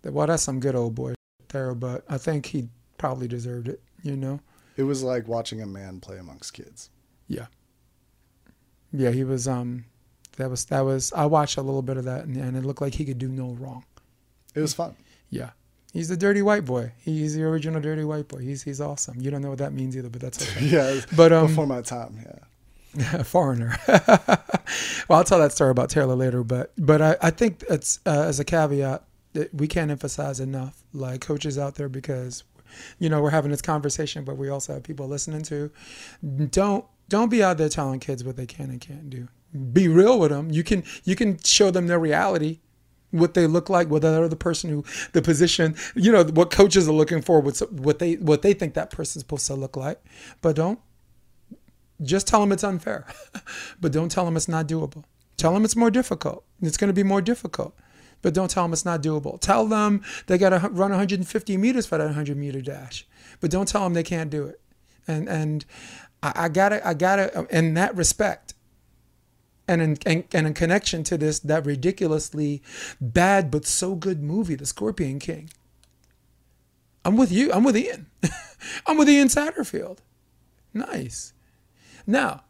Well, 0.03 0.27
that's 0.27 0.43
some 0.43 0.59
good 0.59 0.75
old 0.75 0.95
boy 0.95 1.15
there, 1.49 1.75
but 1.75 2.05
I 2.07 2.17
think 2.17 2.47
he 2.47 2.69
probably 2.97 3.27
deserved 3.27 3.67
it. 3.67 3.81
You 4.01 4.15
know? 4.15 4.39
It 4.77 4.83
was 4.83 5.03
like 5.03 5.27
watching 5.27 5.61
a 5.61 5.65
man 5.65 5.99
play 5.99 6.17
amongst 6.17 6.53
kids. 6.53 6.89
Yeah. 7.27 7.47
Yeah, 8.93 9.11
he 9.11 9.23
was. 9.23 9.47
Um, 9.47 9.85
that 10.37 10.49
was 10.49 10.65
that 10.65 10.81
was. 10.81 11.11
I 11.13 11.25
watched 11.25 11.57
a 11.57 11.61
little 11.61 11.81
bit 11.81 11.97
of 11.97 12.05
that, 12.05 12.25
and, 12.25 12.37
and 12.37 12.55
it 12.55 12.63
looked 12.63 12.81
like 12.81 12.95
he 12.95 13.05
could 13.05 13.19
do 13.19 13.27
no 13.27 13.51
wrong. 13.59 13.83
It 14.55 14.61
was 14.61 14.73
fun. 14.73 14.95
Yeah. 15.29 15.51
He's 15.93 16.07
the 16.07 16.17
dirty 16.17 16.41
white 16.41 16.65
boy. 16.65 16.91
He's 16.99 17.35
the 17.35 17.43
original 17.43 17.81
dirty 17.81 18.03
white 18.03 18.27
boy. 18.27 18.39
He's 18.39 18.63
he's 18.63 18.79
awesome. 18.79 19.19
You 19.19 19.31
don't 19.31 19.41
know 19.41 19.49
what 19.49 19.57
that 19.59 19.73
means 19.73 19.97
either, 19.97 20.09
but 20.09 20.21
that's 20.21 20.41
okay. 20.57 20.65
yeah, 20.65 21.01
But 21.15 21.33
um, 21.33 21.47
before 21.47 21.67
my 21.67 21.81
time. 21.81 22.19
Yeah. 22.25 23.23
foreigner. 23.23 23.77
well, 23.87 24.39
I'll 25.19 25.23
tell 25.23 25.39
that 25.39 25.51
story 25.51 25.71
about 25.71 25.89
Taylor 25.89 26.15
later, 26.15 26.43
but 26.43 26.71
but 26.77 27.01
I, 27.01 27.17
I 27.21 27.29
think 27.29 27.63
it's 27.69 27.99
uh, 28.05 28.23
as 28.23 28.39
a 28.39 28.43
caveat 28.43 29.03
that 29.33 29.53
we 29.53 29.67
can't 29.67 29.91
emphasize 29.91 30.39
enough, 30.39 30.83
like 30.93 31.21
coaches 31.21 31.57
out 31.57 31.75
there, 31.75 31.89
because 31.89 32.43
you 32.97 33.09
know 33.09 33.21
we're 33.21 33.29
having 33.29 33.51
this 33.51 33.61
conversation, 33.61 34.23
but 34.23 34.37
we 34.37 34.49
also 34.49 34.73
have 34.73 34.83
people 34.83 35.07
listening 35.07 35.43
to. 35.43 35.71
Don't 36.49 36.85
don't 37.09 37.29
be 37.29 37.43
out 37.43 37.57
there 37.57 37.69
telling 37.69 37.99
kids 37.99 38.23
what 38.23 38.37
they 38.37 38.45
can 38.45 38.69
and 38.69 38.81
can't 38.81 39.09
do. 39.09 39.27
Be 39.73 39.87
real 39.87 40.19
with 40.19 40.31
them. 40.31 40.51
You 40.51 40.63
can 40.63 40.83
you 41.03 41.15
can 41.15 41.37
show 41.43 41.71
them 41.71 41.87
their 41.87 41.99
reality 41.99 42.59
what 43.11 43.33
they 43.33 43.47
look 43.47 43.69
like, 43.69 43.89
what 43.89 44.01
the 44.01 44.23
other 44.23 44.35
person 44.35 44.69
who 44.69 44.83
the 45.13 45.21
position, 45.21 45.75
you 45.95 46.11
know, 46.11 46.23
what 46.23 46.51
coaches 46.51 46.87
are 46.87 46.93
looking 46.93 47.21
for, 47.21 47.39
what's 47.39 47.61
what 47.61 47.99
they 47.99 48.15
what 48.15 48.41
they 48.41 48.53
think 48.53 48.73
that 48.73 48.91
person's 48.91 49.23
supposed 49.23 49.47
to 49.47 49.55
look 49.55 49.75
like. 49.75 50.01
But 50.41 50.55
don't 50.55 50.79
just 52.01 52.27
tell 52.27 52.39
them 52.39 52.51
it's 52.51 52.63
unfair, 52.63 53.07
but 53.81 53.91
don't 53.91 54.09
tell 54.09 54.25
them 54.25 54.37
it's 54.37 54.47
not 54.47 54.67
doable. 54.67 55.03
Tell 55.37 55.53
them 55.53 55.65
it's 55.65 55.75
more 55.75 55.91
difficult. 55.91 56.43
It's 56.61 56.77
going 56.77 56.89
to 56.89 56.93
be 56.93 57.03
more 57.03 57.21
difficult, 57.21 57.73
but 58.21 58.33
don't 58.33 58.51
tell 58.51 58.63
them 58.63 58.73
it's 58.73 58.85
not 58.85 59.01
doable. 59.01 59.39
Tell 59.39 59.65
them 59.65 60.03
they 60.27 60.37
got 60.37 60.49
to 60.49 60.57
run 60.69 60.91
150 60.91 61.57
meters 61.57 61.85
for 61.85 61.97
that 61.97 62.05
100 62.05 62.37
meter 62.37 62.61
dash, 62.61 63.07
but 63.39 63.49
don't 63.49 63.67
tell 63.67 63.83
them 63.83 63.93
they 63.93 64.03
can't 64.03 64.29
do 64.29 64.45
it. 64.45 64.61
And 65.07 65.27
and 65.27 65.65
I, 66.21 66.33
I 66.35 66.49
gotta 66.49 66.85
I 66.87 66.93
gotta 66.93 67.47
in 67.49 67.73
that 67.75 67.95
respect 67.95 68.53
and 69.69 69.81
in, 69.83 69.97
and, 70.05 70.23
and 70.33 70.47
in 70.47 70.53
connection 70.55 71.03
to 71.05 71.17
this, 71.17 71.39
that 71.39 71.65
ridiculously 71.65 72.63
bad 72.99 73.51
but 73.51 73.65
so 73.65 73.95
good 73.95 74.21
movie, 74.21 74.55
The 74.55 74.65
Scorpion 74.65 75.19
King. 75.19 75.51
I'm 77.05 77.15
with 77.15 77.31
you. 77.31 77.53
I'm 77.53 77.63
with 77.63 77.77
Ian. 77.77 78.07
I'm 78.87 78.97
with 78.97 79.07
Ian 79.07 79.27
Satterfield. 79.27 79.99
Nice. 80.73 81.33
Now, 82.05 82.43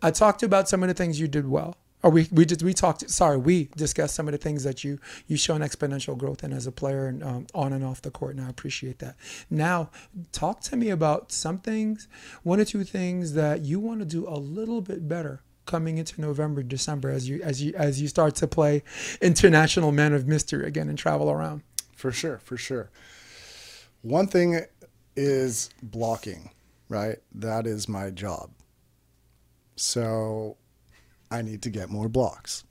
I 0.00 0.10
talked 0.10 0.42
about 0.42 0.68
some 0.68 0.82
of 0.82 0.88
the 0.88 0.94
things 0.94 1.20
you 1.20 1.28
did 1.28 1.48
well. 1.48 1.76
Or 2.02 2.10
we 2.10 2.26
we 2.32 2.44
did 2.44 2.62
we 2.62 2.74
talked 2.74 3.08
sorry 3.08 3.36
we 3.36 3.68
discussed 3.76 4.16
some 4.16 4.26
of 4.26 4.32
the 4.32 4.38
things 4.38 4.64
that 4.64 4.82
you 4.82 4.98
you 5.28 5.36
shown 5.36 5.60
exponential 5.60 6.18
growth 6.18 6.42
in 6.42 6.52
as 6.52 6.66
a 6.66 6.72
player 6.72 7.06
and 7.06 7.22
um, 7.22 7.46
on 7.54 7.72
and 7.72 7.84
off 7.84 8.02
the 8.02 8.10
court 8.10 8.34
and 8.34 8.44
I 8.44 8.48
appreciate 8.48 8.98
that. 8.98 9.14
Now 9.48 9.88
talk 10.32 10.62
to 10.62 10.76
me 10.76 10.90
about 10.90 11.30
some 11.30 11.58
things, 11.58 12.08
one 12.42 12.58
or 12.58 12.64
two 12.64 12.82
things 12.82 13.34
that 13.34 13.60
you 13.60 13.78
want 13.78 14.00
to 14.00 14.04
do 14.04 14.26
a 14.26 14.34
little 14.34 14.80
bit 14.80 15.06
better 15.06 15.42
coming 15.66 15.98
into 15.98 16.20
November, 16.20 16.62
December 16.62 17.10
as 17.10 17.28
you 17.28 17.42
as 17.42 17.62
you 17.62 17.72
as 17.76 18.00
you 18.00 18.08
start 18.08 18.34
to 18.36 18.46
play 18.46 18.82
international 19.20 19.92
man 19.92 20.12
of 20.12 20.26
mystery 20.26 20.66
again 20.66 20.88
and 20.88 20.98
travel 20.98 21.30
around. 21.30 21.62
For 21.96 22.12
sure, 22.12 22.38
for 22.38 22.56
sure. 22.56 22.90
One 24.02 24.26
thing 24.26 24.60
is 25.14 25.70
blocking, 25.82 26.50
right? 26.88 27.18
That 27.34 27.66
is 27.66 27.88
my 27.88 28.10
job. 28.10 28.50
So 29.76 30.56
I 31.30 31.42
need 31.42 31.62
to 31.62 31.70
get 31.70 31.90
more 31.90 32.08
blocks. 32.08 32.64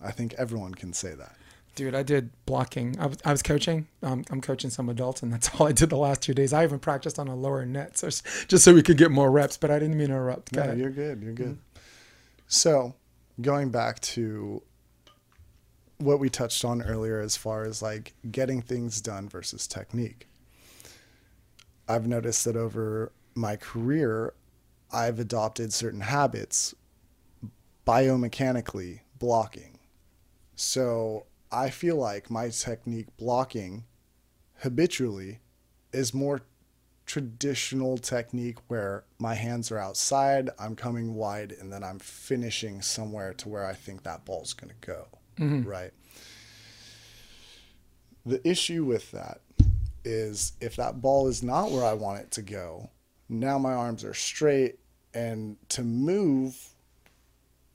I 0.00 0.10
think 0.10 0.34
everyone 0.34 0.74
can 0.74 0.92
say 0.92 1.14
that. 1.14 1.36
Dude, 1.74 1.94
I 1.94 2.02
did 2.02 2.30
blocking. 2.46 2.98
I 2.98 3.06
was, 3.06 3.18
I 3.24 3.32
was 3.32 3.42
coaching. 3.42 3.86
Um, 4.02 4.24
I'm 4.30 4.40
coaching 4.40 4.70
some 4.70 4.88
adults, 4.88 5.22
and 5.22 5.32
that's 5.32 5.50
all 5.58 5.66
I 5.66 5.72
did 5.72 5.90
the 5.90 5.96
last 5.96 6.22
two 6.22 6.32
days. 6.32 6.52
I 6.52 6.64
even 6.64 6.78
practiced 6.78 7.18
on 7.18 7.28
a 7.28 7.34
lower 7.34 7.66
net, 7.66 7.98
so 7.98 8.08
just 8.08 8.64
so 8.64 8.72
we 8.72 8.82
could 8.82 8.96
get 8.96 9.10
more 9.10 9.30
reps. 9.30 9.56
But 9.56 9.70
I 9.70 9.78
didn't 9.78 9.96
mean 9.96 10.08
to 10.08 10.14
interrupt. 10.14 10.52
Go 10.52 10.60
no, 10.60 10.66
ahead. 10.68 10.78
you're 10.78 10.90
good. 10.90 11.22
You're 11.22 11.34
good. 11.34 11.46
Mm-hmm. 11.46 11.65
So, 12.48 12.94
going 13.40 13.70
back 13.70 14.00
to 14.00 14.62
what 15.98 16.20
we 16.20 16.28
touched 16.28 16.64
on 16.64 16.82
earlier, 16.82 17.20
as 17.20 17.36
far 17.36 17.64
as 17.64 17.82
like 17.82 18.14
getting 18.30 18.62
things 18.62 19.00
done 19.00 19.28
versus 19.28 19.66
technique, 19.66 20.28
I've 21.88 22.06
noticed 22.06 22.44
that 22.44 22.56
over 22.56 23.12
my 23.34 23.56
career, 23.56 24.34
I've 24.92 25.18
adopted 25.18 25.72
certain 25.72 26.00
habits 26.00 26.74
biomechanically 27.86 29.00
blocking. 29.18 29.78
So 30.54 31.26
I 31.50 31.70
feel 31.70 31.96
like 31.96 32.30
my 32.30 32.48
technique 32.48 33.08
blocking 33.16 33.84
habitually 34.58 35.40
is 35.92 36.14
more 36.14 36.42
traditional 37.06 37.96
technique 37.98 38.58
where 38.68 39.04
my 39.18 39.34
hands 39.34 39.70
are 39.70 39.78
outside, 39.78 40.50
I'm 40.58 40.76
coming 40.76 41.14
wide, 41.14 41.52
and 41.58 41.72
then 41.72 41.82
I'm 41.82 41.98
finishing 41.98 42.82
somewhere 42.82 43.32
to 43.34 43.48
where 43.48 43.64
I 43.64 43.74
think 43.74 44.02
that 44.02 44.24
ball's 44.24 44.52
going 44.52 44.72
to 44.80 44.86
go. 44.86 45.06
Mm-hmm. 45.38 45.68
Right. 45.68 45.92
The 48.24 48.46
issue 48.46 48.84
with 48.84 49.10
that 49.12 49.40
is 50.04 50.52
if 50.60 50.76
that 50.76 51.00
ball 51.00 51.28
is 51.28 51.42
not 51.42 51.70
where 51.70 51.84
I 51.84 51.92
want 51.92 52.20
it 52.20 52.30
to 52.32 52.42
go, 52.42 52.90
now 53.28 53.58
my 53.58 53.72
arms 53.72 54.04
are 54.04 54.14
straight, 54.14 54.78
and 55.14 55.56
to 55.70 55.82
move 55.82 56.56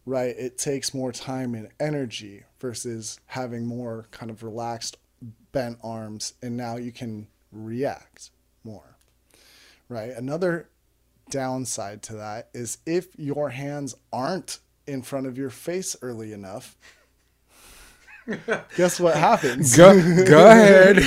right, 0.06 0.36
it 0.38 0.58
takes 0.58 0.94
more 0.94 1.12
time 1.12 1.56
and 1.56 1.70
energy 1.80 2.44
versus 2.60 3.20
having 3.28 3.66
more 3.66 4.08
kind 4.12 4.32
of 4.32 4.44
relaxed, 4.44 4.98
bent 5.52 5.78
arms, 5.84 6.34
and 6.42 6.58
now 6.58 6.76
you 6.78 6.92
can 6.92 7.28
react 7.52 8.32
more, 8.64 8.91
right? 9.92 10.12
Another 10.12 10.70
downside 11.30 12.02
to 12.04 12.14
that 12.14 12.50
is 12.54 12.78
if 12.86 13.08
your 13.18 13.50
hands 13.50 13.96
aren't 14.12 14.60
in 14.88 15.02
front 15.02 15.28
of 15.28 15.38
your 15.38 15.50
face 15.50 15.96
early 16.02 16.34
enough. 16.34 16.78
guess 18.78 19.00
what 19.00 19.16
happens? 19.16 19.76
Go, 19.76 19.94
go 20.26 20.48
ahead. 20.50 21.00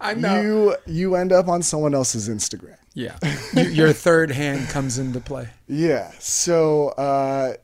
I 0.00 0.14
know. 0.14 0.40
You 0.40 0.76
you 0.86 1.14
end 1.16 1.32
up 1.32 1.48
on 1.48 1.62
someone 1.62 1.94
else's 1.94 2.28
Instagram. 2.28 2.76
Yeah. 2.94 3.18
Your 3.54 3.92
third 3.92 4.30
hand 4.30 4.68
comes 4.68 4.98
into 4.98 5.20
play. 5.20 5.48
Yeah. 5.68 6.12
So 6.18 6.88
uh, 6.90 7.54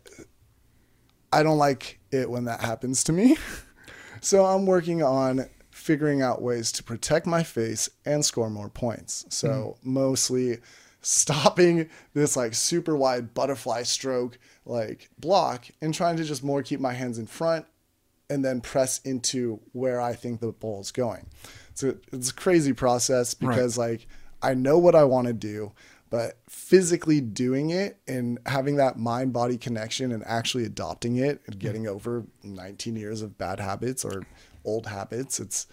I 1.33 1.43
don't 1.43 1.59
like 1.59 2.01
it 2.11 2.29
when 2.29 2.45
that 2.45 2.61
happens 2.61 3.05
to 3.05 3.13
me. 3.13 3.37
so 4.21 4.45
I'm 4.45 4.67
working 4.67 5.03
on 5.03 5.49
figuring 5.83 6.23
out 6.23 6.41
ways 6.41 6.71
to 6.71 6.83
protect 6.83 7.27
my 7.27 7.43
face 7.43 7.91
and 8.05 8.25
score 8.25 8.49
more 8.49 8.69
points. 8.69 9.27
So 9.31 9.49
mm. 9.49 9.77
mostly 9.85 10.59
stopping 11.01 11.89
this 12.15 12.37
like 12.37 12.55
super 12.55 12.97
wide 12.97 13.35
butterfly 13.35 13.83
stroke 13.83 14.39
like 14.65 15.11
block 15.19 15.67
and 15.81 15.93
trying 15.93 16.17
to 16.17 16.23
just 16.23 16.45
more 16.45 16.63
keep 16.63 16.79
my 16.79 16.93
hands 16.93 17.19
in 17.19 17.27
front 17.27 17.67
and 18.31 18.45
then 18.45 18.61
press 18.61 19.01
into 19.01 19.61
where 19.73 20.01
I 20.01 20.13
think 20.13 20.41
the 20.41 20.53
ball 20.53 20.81
is 20.81 20.93
going. 20.93 21.27
So 21.75 21.97
it's 22.13 22.31
a 22.31 22.35
crazy 22.35 22.73
process 22.73 23.35
because 23.35 23.77
right. 23.77 23.91
like 23.91 24.07
I 24.41 24.55
know 24.55 24.79
what 24.79 24.95
I 24.95 25.03
want 25.03 25.27
to 25.27 25.33
do, 25.33 25.73
but 26.11 26.39
physically 26.49 27.21
doing 27.21 27.71
it 27.71 27.99
and 28.07 28.39
having 28.47 28.77
that 28.77 28.99
mind 28.99 29.33
body 29.33 29.57
connection 29.57 30.13
and 30.13 30.23
actually 30.27 30.65
adopting 30.65 31.17
it 31.17 31.43
and 31.47 31.59
getting 31.59 31.89
over 31.89 32.25
19 32.45 32.95
years 32.95 33.21
of 33.21 33.37
bad 33.37 33.59
habits 33.59 34.05
or 34.05 34.23
old 34.65 34.87
habits, 34.87 35.41
it's 35.41 35.67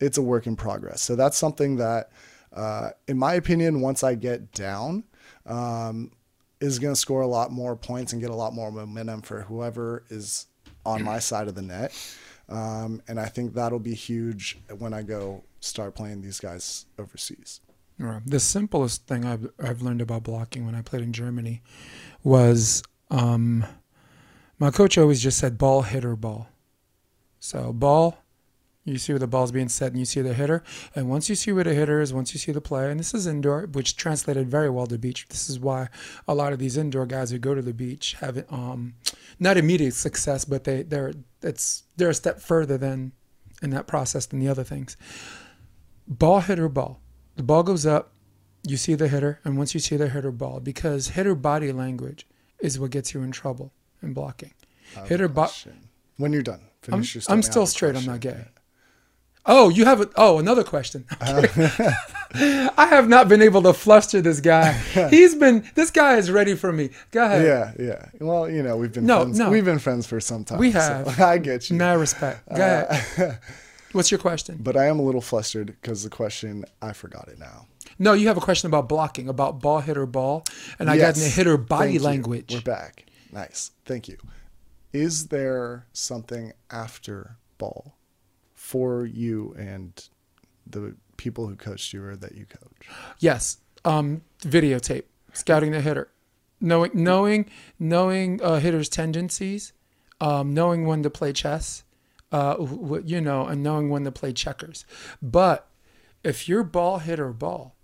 it's 0.00 0.18
a 0.18 0.22
work 0.22 0.46
in 0.46 0.56
progress. 0.56 1.02
So 1.02 1.14
that's 1.14 1.36
something 1.36 1.76
that, 1.76 2.10
uh, 2.52 2.90
in 3.06 3.18
my 3.18 3.34
opinion, 3.34 3.80
once 3.80 4.02
I 4.02 4.14
get 4.14 4.52
down, 4.52 5.04
um, 5.46 6.10
is 6.60 6.78
going 6.78 6.94
to 6.94 7.00
score 7.00 7.20
a 7.20 7.26
lot 7.26 7.52
more 7.52 7.76
points 7.76 8.12
and 8.12 8.20
get 8.20 8.30
a 8.30 8.34
lot 8.34 8.54
more 8.54 8.70
momentum 8.70 9.22
for 9.22 9.42
whoever 9.42 10.04
is 10.08 10.46
on 10.86 11.02
my 11.02 11.18
side 11.18 11.48
of 11.48 11.54
the 11.54 11.62
net. 11.62 11.92
Um, 12.48 13.02
and 13.06 13.20
I 13.20 13.26
think 13.26 13.54
that'll 13.54 13.78
be 13.78 13.94
huge 13.94 14.58
when 14.78 14.92
I 14.92 15.02
go 15.02 15.44
start 15.60 15.94
playing 15.94 16.22
these 16.22 16.40
guys 16.40 16.86
overseas. 16.98 17.60
The 18.24 18.40
simplest 18.40 19.06
thing 19.06 19.24
I've, 19.24 19.50
I've 19.62 19.82
learned 19.82 20.00
about 20.00 20.22
blocking 20.22 20.64
when 20.64 20.74
I 20.74 20.82
played 20.82 21.02
in 21.02 21.12
Germany 21.12 21.62
was 22.24 22.82
um, 23.10 23.64
my 24.58 24.70
coach 24.70 24.96
always 24.98 25.22
just 25.22 25.38
said 25.38 25.58
ball, 25.58 25.82
hitter, 25.82 26.16
ball. 26.16 26.48
So 27.40 27.72
ball, 27.72 28.18
you 28.84 28.98
see 28.98 29.12
where 29.12 29.18
the 29.18 29.26
ball's 29.26 29.52
being 29.52 29.68
set 29.68 29.90
and 29.90 29.98
you 29.98 30.04
see 30.04 30.20
the 30.20 30.34
hitter. 30.34 30.62
And 30.94 31.10
once 31.10 31.28
you 31.28 31.34
see 31.34 31.52
where 31.52 31.64
the 31.64 31.74
hitter 31.74 32.00
is, 32.00 32.14
once 32.14 32.32
you 32.32 32.38
see 32.38 32.52
the 32.52 32.60
player, 32.60 32.88
and 32.88 33.00
this 33.00 33.14
is 33.14 33.26
indoor, 33.26 33.66
which 33.66 33.96
translated 33.96 34.48
very 34.48 34.70
well 34.70 34.86
to 34.86 34.98
beach. 34.98 35.26
This 35.28 35.50
is 35.50 35.58
why 35.58 35.88
a 36.28 36.34
lot 36.34 36.52
of 36.52 36.58
these 36.58 36.76
indoor 36.76 37.06
guys 37.06 37.30
who 37.30 37.38
go 37.38 37.54
to 37.54 37.62
the 37.62 37.74
beach 37.74 38.14
have 38.20 38.44
um, 38.50 38.94
not 39.38 39.56
immediate 39.56 39.94
success, 39.94 40.44
but 40.44 40.64
they 40.64 40.82
they're 40.82 41.14
it's 41.42 41.84
they're 41.96 42.10
a 42.10 42.14
step 42.14 42.40
further 42.40 42.78
than 42.78 43.12
in 43.62 43.70
that 43.70 43.86
process 43.86 44.26
than 44.26 44.38
the 44.38 44.48
other 44.48 44.64
things. 44.64 44.96
Ball, 46.06 46.40
hitter, 46.40 46.68
ball 46.68 47.00
the 47.40 47.42
ball 47.42 47.62
goes 47.62 47.86
up, 47.86 48.12
you 48.66 48.76
see 48.76 48.94
the 48.94 49.08
hitter, 49.08 49.40
and 49.44 49.56
once 49.56 49.72
you 49.72 49.80
see 49.80 49.96
the 49.96 50.10
hitter 50.10 50.30
ball, 50.30 50.60
because 50.60 51.08
hitter 51.08 51.34
body 51.34 51.72
language 51.72 52.26
is 52.58 52.78
what 52.78 52.90
gets 52.90 53.14
you 53.14 53.22
in 53.22 53.32
trouble 53.32 53.72
in 54.02 54.12
blocking. 54.12 54.52
Hitter 55.06 55.26
body. 55.28 55.52
When 56.18 56.34
you're 56.34 56.42
done, 56.42 56.60
I'm, 56.88 57.04
I'm 57.28 57.42
still 57.42 57.66
straight. 57.66 57.96
I'm 57.96 58.06
not 58.06 58.20
gay. 58.20 58.46
Oh, 59.46 59.68
you 59.68 59.84
have 59.86 60.00
a, 60.02 60.08
oh 60.16 60.38
another 60.38 60.62
question. 60.62 61.06
I 61.20 62.86
have 62.90 63.08
not 63.08 63.28
been 63.28 63.42
able 63.42 63.62
to 63.62 63.72
fluster 63.72 64.20
this 64.20 64.40
guy. 64.40 64.72
He's 65.10 65.34
been 65.34 65.68
this 65.74 65.90
guy 65.90 66.16
is 66.16 66.30
ready 66.30 66.54
for 66.54 66.72
me. 66.72 66.90
Go 67.10 67.24
ahead. 67.24 67.44
Yeah, 67.44 67.84
yeah. 67.84 68.06
Well, 68.20 68.50
you 68.50 68.62
know, 68.62 68.76
we've 68.76 68.92
been 68.92 69.06
No, 69.06 69.22
friends. 69.22 69.38
no. 69.38 69.50
We've 69.50 69.64
been 69.64 69.78
friends 69.78 70.06
for 70.06 70.20
some 70.20 70.44
time. 70.44 70.58
We 70.58 70.72
so 70.72 70.78
have. 70.78 71.20
I 71.20 71.38
get 71.38 71.70
you. 71.70 71.76
Mad 71.76 71.98
respect. 71.98 72.48
Go 72.54 72.62
uh, 72.62 72.86
ahead. 72.90 73.38
What's 73.92 74.10
your 74.10 74.20
question? 74.20 74.58
But 74.60 74.76
I 74.76 74.86
am 74.86 75.00
a 75.00 75.02
little 75.02 75.20
flustered 75.20 75.66
because 75.66 76.04
the 76.04 76.10
question 76.10 76.64
I 76.80 76.92
forgot 76.92 77.28
it 77.28 77.38
now. 77.38 77.66
No, 77.98 78.12
you 78.12 78.28
have 78.28 78.36
a 78.36 78.40
question 78.40 78.68
about 78.68 78.88
blocking, 78.88 79.28
about 79.28 79.60
ball 79.60 79.80
hitter 79.80 80.06
ball, 80.06 80.44
and 80.78 80.88
I 80.88 80.96
got 80.96 81.16
in 81.16 81.22
the 81.22 81.28
hitter 81.28 81.56
body 81.56 81.90
Thank 81.90 81.94
you. 81.94 82.06
language. 82.06 82.54
We're 82.54 82.60
back. 82.60 83.04
Nice. 83.32 83.72
Thank 83.84 84.08
you. 84.08 84.16
Is 84.92 85.28
there 85.28 85.86
something 85.92 86.52
after 86.70 87.36
ball 87.58 87.96
for 88.54 89.06
you 89.06 89.54
and 89.58 90.08
the 90.66 90.96
people 91.16 91.46
who 91.46 91.56
coached 91.56 91.92
you 91.92 92.04
or 92.04 92.16
that 92.16 92.34
you 92.34 92.46
coach? 92.46 92.88
Yes, 93.18 93.58
um, 93.84 94.22
videotape, 94.40 95.04
scouting 95.32 95.72
the 95.72 95.80
hitter, 95.80 96.10
knowing 96.60 96.90
knowing 96.94 97.50
knowing 97.78 98.42
uh, 98.42 98.58
hitters' 98.58 98.88
tendencies, 98.88 99.72
um, 100.20 100.52
knowing 100.52 100.86
when 100.86 101.02
to 101.02 101.10
play 101.10 101.32
chess, 101.32 101.84
uh, 102.32 102.56
you 103.04 103.20
know, 103.20 103.46
and 103.46 103.62
knowing 103.62 103.90
when 103.90 104.04
to 104.04 104.12
play 104.12 104.32
checkers. 104.32 104.84
But 105.22 105.68
if 106.24 106.48
your 106.48 106.64
ball 106.64 106.98
hitter 106.98 107.32
ball, 107.32 107.76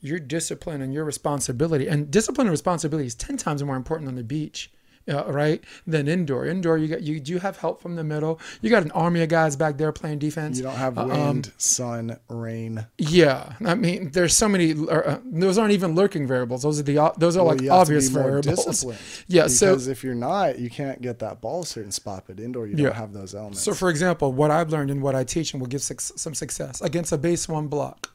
your 0.00 0.18
discipline 0.18 0.80
and 0.80 0.94
your 0.94 1.04
responsibility, 1.04 1.88
and 1.88 2.10
discipline 2.10 2.46
and 2.46 2.52
responsibility 2.52 3.06
is 3.06 3.14
ten 3.14 3.36
times 3.36 3.62
more 3.64 3.76
important 3.76 4.08
on 4.08 4.14
the 4.14 4.24
beach. 4.24 4.70
Uh, 5.08 5.24
right 5.32 5.64
than 5.84 6.06
indoor. 6.06 6.46
Indoor, 6.46 6.78
you 6.78 6.86
got 6.86 7.02
you 7.02 7.18
do 7.18 7.38
have 7.38 7.56
help 7.58 7.82
from 7.82 7.96
the 7.96 8.04
middle. 8.04 8.38
You 8.60 8.70
got 8.70 8.84
an 8.84 8.92
army 8.92 9.20
of 9.22 9.28
guys 9.28 9.56
back 9.56 9.76
there 9.76 9.90
playing 9.90 10.20
defense. 10.20 10.56
You 10.58 10.62
don't 10.62 10.76
have 10.76 10.96
Uh, 10.96 11.06
wind, 11.08 11.46
um, 11.48 11.52
sun, 11.58 12.18
rain. 12.28 12.86
Yeah, 12.98 13.54
I 13.64 13.74
mean, 13.74 14.10
there's 14.12 14.36
so 14.36 14.48
many. 14.48 14.72
Uh, 14.74 14.86
uh, 14.86 15.18
those 15.24 15.58
aren't 15.58 15.72
even 15.72 15.96
lurking 15.96 16.26
variables. 16.28 16.62
Those 16.62 16.78
are 16.78 16.84
the 16.84 17.12
those 17.18 17.36
are 17.36 17.44
Well, 17.44 17.56
like 17.56 17.68
obvious 17.68 18.08
to 18.08 18.14
be 18.14 18.20
more 18.20 18.40
variables. 18.42 18.84
Yeah. 19.26 19.48
So 19.48 19.72
Because 19.72 19.88
if 19.88 20.04
you're 20.04 20.14
not, 20.14 20.60
you 20.60 20.70
can't 20.70 21.02
get 21.02 21.18
that 21.18 21.40
ball 21.40 21.62
a 21.62 21.66
certain 21.66 21.90
spot. 21.90 22.24
But 22.28 22.38
indoor, 22.38 22.68
you 22.68 22.76
Yeah. 22.76 22.84
don't 22.90 22.96
have 22.96 23.12
those 23.12 23.34
elements. 23.34 23.60
so 23.62 23.74
for 23.74 23.90
example, 23.90 24.32
what 24.32 24.52
I've 24.52 24.70
learned 24.70 24.90
and 24.92 25.02
what 25.02 25.16
I 25.16 25.24
teach 25.24 25.52
and 25.52 25.60
will 25.60 25.68
give 25.68 25.82
suc 25.82 26.00
some 26.00 26.34
success 26.34 26.80
against 26.80 27.10
a 27.10 27.18
base 27.18 27.48
one 27.48 27.66
block. 27.66 28.10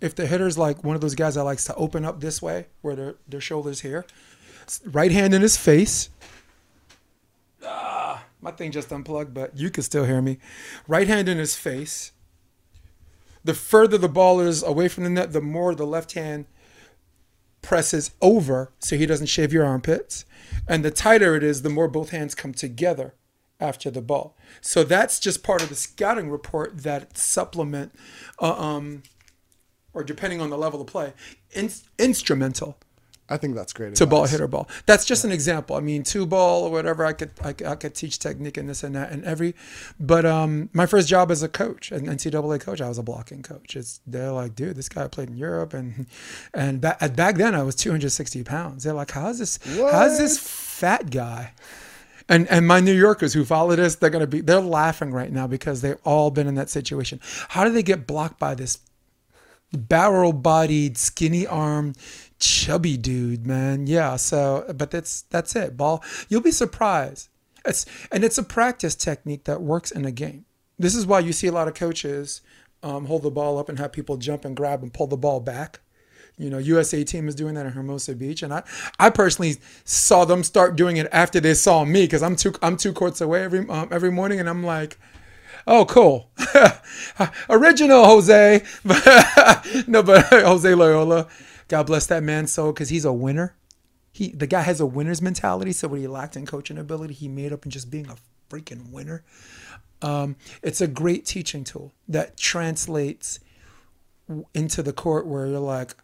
If 0.00 0.14
the 0.14 0.26
hitter's 0.26 0.56
like 0.56 0.82
one 0.82 0.94
of 0.94 1.02
those 1.02 1.14
guys 1.14 1.34
that 1.34 1.44
likes 1.44 1.64
to 1.64 1.74
open 1.74 2.04
up 2.06 2.20
this 2.20 2.40
way, 2.40 2.66
where 2.80 2.94
their 2.96 3.14
their 3.28 3.40
shoulders 3.40 3.80
here, 3.80 4.06
right 4.84 5.12
hand 5.12 5.34
in 5.34 5.42
his 5.42 5.56
face. 5.56 6.10
Ah, 7.64 8.24
my 8.40 8.50
thing 8.50 8.70
just 8.72 8.92
unplugged, 8.92 9.34
but 9.34 9.56
you 9.56 9.70
can 9.70 9.82
still 9.82 10.04
hear 10.04 10.22
me. 10.22 10.38
Right 10.86 11.08
hand 11.08 11.28
in 11.28 11.38
his 11.38 11.56
face. 11.56 12.12
The 13.42 13.54
further 13.54 13.98
the 13.98 14.08
ball 14.08 14.40
is 14.40 14.62
away 14.62 14.88
from 14.88 15.04
the 15.04 15.10
net, 15.10 15.32
the 15.32 15.40
more 15.40 15.74
the 15.74 15.86
left 15.86 16.12
hand 16.12 16.46
presses 17.62 18.12
over 18.20 18.72
so 18.78 18.96
he 18.96 19.06
doesn't 19.06 19.26
shave 19.26 19.52
your 19.52 19.64
armpits. 19.64 20.24
And 20.68 20.84
the 20.84 20.90
tighter 20.90 21.34
it 21.36 21.42
is, 21.42 21.62
the 21.62 21.70
more 21.70 21.88
both 21.88 22.10
hands 22.10 22.34
come 22.34 22.52
together 22.52 23.14
after 23.58 23.90
the 23.90 24.00
ball. 24.00 24.36
So 24.60 24.84
that's 24.84 25.18
just 25.20 25.42
part 25.42 25.62
of 25.62 25.68
the 25.68 25.74
scouting 25.74 26.30
report 26.30 26.82
that 26.82 27.16
supplement, 27.16 27.92
uh, 28.40 28.54
um, 28.54 29.02
or 29.92 30.02
depending 30.02 30.40
on 30.40 30.50
the 30.50 30.58
level 30.58 30.80
of 30.80 30.86
play, 30.86 31.12
in- 31.52 31.70
instrumental 31.98 32.78
I 33.30 33.36
think 33.36 33.54
that's 33.54 33.72
great. 33.72 33.94
to 33.94 34.06
ball 34.06 34.24
advice. 34.24 34.32
hitter 34.32 34.48
ball. 34.48 34.68
That's 34.86 35.04
just 35.04 35.24
an 35.24 35.30
example. 35.30 35.76
I 35.76 35.80
mean, 35.80 36.02
two 36.02 36.26
ball 36.26 36.64
or 36.64 36.70
whatever. 36.70 37.06
I 37.06 37.12
could, 37.12 37.30
I 37.42 37.52
could 37.52 37.66
I 37.66 37.76
could 37.76 37.94
teach 37.94 38.18
technique 38.18 38.56
and 38.56 38.68
this 38.68 38.82
and 38.82 38.96
that 38.96 39.12
and 39.12 39.24
every. 39.24 39.54
But 40.00 40.26
um, 40.26 40.68
my 40.72 40.86
first 40.86 41.08
job 41.08 41.30
as 41.30 41.42
a 41.42 41.48
coach, 41.48 41.92
an 41.92 42.06
NCAA 42.06 42.60
coach, 42.60 42.80
I 42.80 42.88
was 42.88 42.98
a 42.98 43.02
blocking 43.04 43.42
coach. 43.42 43.76
It's 43.76 44.00
they're 44.06 44.32
like, 44.32 44.56
dude, 44.56 44.76
this 44.76 44.88
guy 44.88 45.06
played 45.06 45.30
in 45.30 45.36
Europe 45.36 45.72
and 45.74 46.06
and 46.52 46.80
back 46.80 46.98
back 47.14 47.36
then 47.36 47.54
I 47.54 47.62
was 47.62 47.76
260 47.76 48.42
pounds. 48.42 48.84
They're 48.84 48.92
like, 48.92 49.12
how's 49.12 49.38
this? 49.38 49.58
How's 49.64 50.18
this 50.18 50.38
fat 50.38 51.10
guy? 51.10 51.52
And 52.28 52.48
and 52.48 52.66
my 52.66 52.80
New 52.80 52.94
Yorkers 52.94 53.32
who 53.32 53.44
follow 53.44 53.76
this, 53.76 53.94
they're 53.94 54.10
gonna 54.10 54.26
be 54.26 54.40
they're 54.40 54.60
laughing 54.60 55.12
right 55.12 55.32
now 55.32 55.46
because 55.46 55.82
they've 55.82 55.98
all 56.04 56.30
been 56.30 56.48
in 56.48 56.56
that 56.56 56.70
situation. 56.70 57.20
How 57.50 57.64
do 57.64 57.70
they 57.70 57.82
get 57.82 58.06
blocked 58.06 58.38
by 58.38 58.54
this 58.54 58.78
barrel 59.72 60.32
bodied, 60.32 60.98
skinny 60.98 61.46
armed, 61.46 61.96
chubby 62.40 62.96
dude, 62.96 63.46
man. 63.46 63.86
Yeah, 63.86 64.16
so 64.16 64.64
but 64.74 64.90
that's 64.90 65.22
that's 65.22 65.54
it. 65.54 65.76
Ball 65.76 66.02
you'll 66.28 66.40
be 66.40 66.50
surprised. 66.50 67.28
It's 67.64 67.86
and 68.10 68.24
it's 68.24 68.38
a 68.38 68.42
practice 68.42 68.94
technique 68.94 69.44
that 69.44 69.62
works 69.62 69.90
in 69.90 70.04
a 70.04 70.10
game. 70.10 70.46
This 70.78 70.94
is 70.94 71.06
why 71.06 71.20
you 71.20 71.32
see 71.32 71.46
a 71.46 71.52
lot 71.52 71.68
of 71.68 71.74
coaches 71.74 72.40
um, 72.82 73.06
hold 73.06 73.22
the 73.22 73.30
ball 73.30 73.58
up 73.58 73.68
and 73.68 73.78
have 73.78 73.92
people 73.92 74.16
jump 74.16 74.44
and 74.44 74.56
grab 74.56 74.82
and 74.82 74.92
pull 74.92 75.06
the 75.06 75.16
ball 75.16 75.40
back. 75.40 75.80
You 76.38 76.48
know, 76.48 76.56
USA 76.56 77.04
team 77.04 77.28
is 77.28 77.34
doing 77.34 77.54
that 77.54 77.66
in 77.66 77.72
Hermosa 77.72 78.14
Beach, 78.14 78.42
and 78.42 78.54
I, 78.54 78.62
I 78.98 79.10
personally 79.10 79.56
saw 79.84 80.24
them 80.24 80.42
start 80.42 80.74
doing 80.74 80.96
it 80.96 81.06
after 81.12 81.38
they 81.38 81.52
saw 81.52 81.84
me 81.84 82.04
because 82.04 82.22
I'm 82.22 82.34
two, 82.34 82.54
I'm 82.62 82.78
two 82.78 82.94
courts 82.94 83.20
away 83.20 83.42
every, 83.42 83.68
um, 83.68 83.88
every 83.90 84.10
morning, 84.10 84.40
and 84.40 84.48
I'm 84.48 84.64
like, 84.64 84.98
oh, 85.66 85.84
cool, 85.84 86.30
original 87.50 88.06
Jose, 88.06 88.64
no, 89.86 90.02
but 90.02 90.24
Jose 90.30 90.74
Loyola, 90.74 91.26
God 91.70 91.86
bless 91.86 92.04
that 92.08 92.24
man's 92.24 92.50
soul 92.52 92.72
because 92.72 92.88
he's 92.88 93.04
a 93.04 93.12
winner. 93.12 93.54
He, 94.10 94.30
the 94.30 94.48
guy 94.48 94.62
has 94.62 94.80
a 94.80 94.86
winner's 94.86 95.22
mentality, 95.22 95.70
so 95.70 95.86
what 95.86 96.00
he 96.00 96.08
lacked 96.08 96.36
in 96.36 96.44
coaching 96.44 96.76
ability, 96.76 97.14
he 97.14 97.28
made 97.28 97.52
up 97.52 97.64
in 97.64 97.70
just 97.70 97.92
being 97.92 98.08
a 98.08 98.16
freaking 98.52 98.90
winner. 98.90 99.22
Um, 100.02 100.34
it's 100.64 100.80
a 100.80 100.88
great 100.88 101.24
teaching 101.24 101.62
tool 101.62 101.92
that 102.08 102.36
translates 102.36 103.38
into 104.52 104.82
the 104.82 104.92
court 104.92 105.28
where 105.28 105.46
you're 105.46 105.60
like 105.60 105.94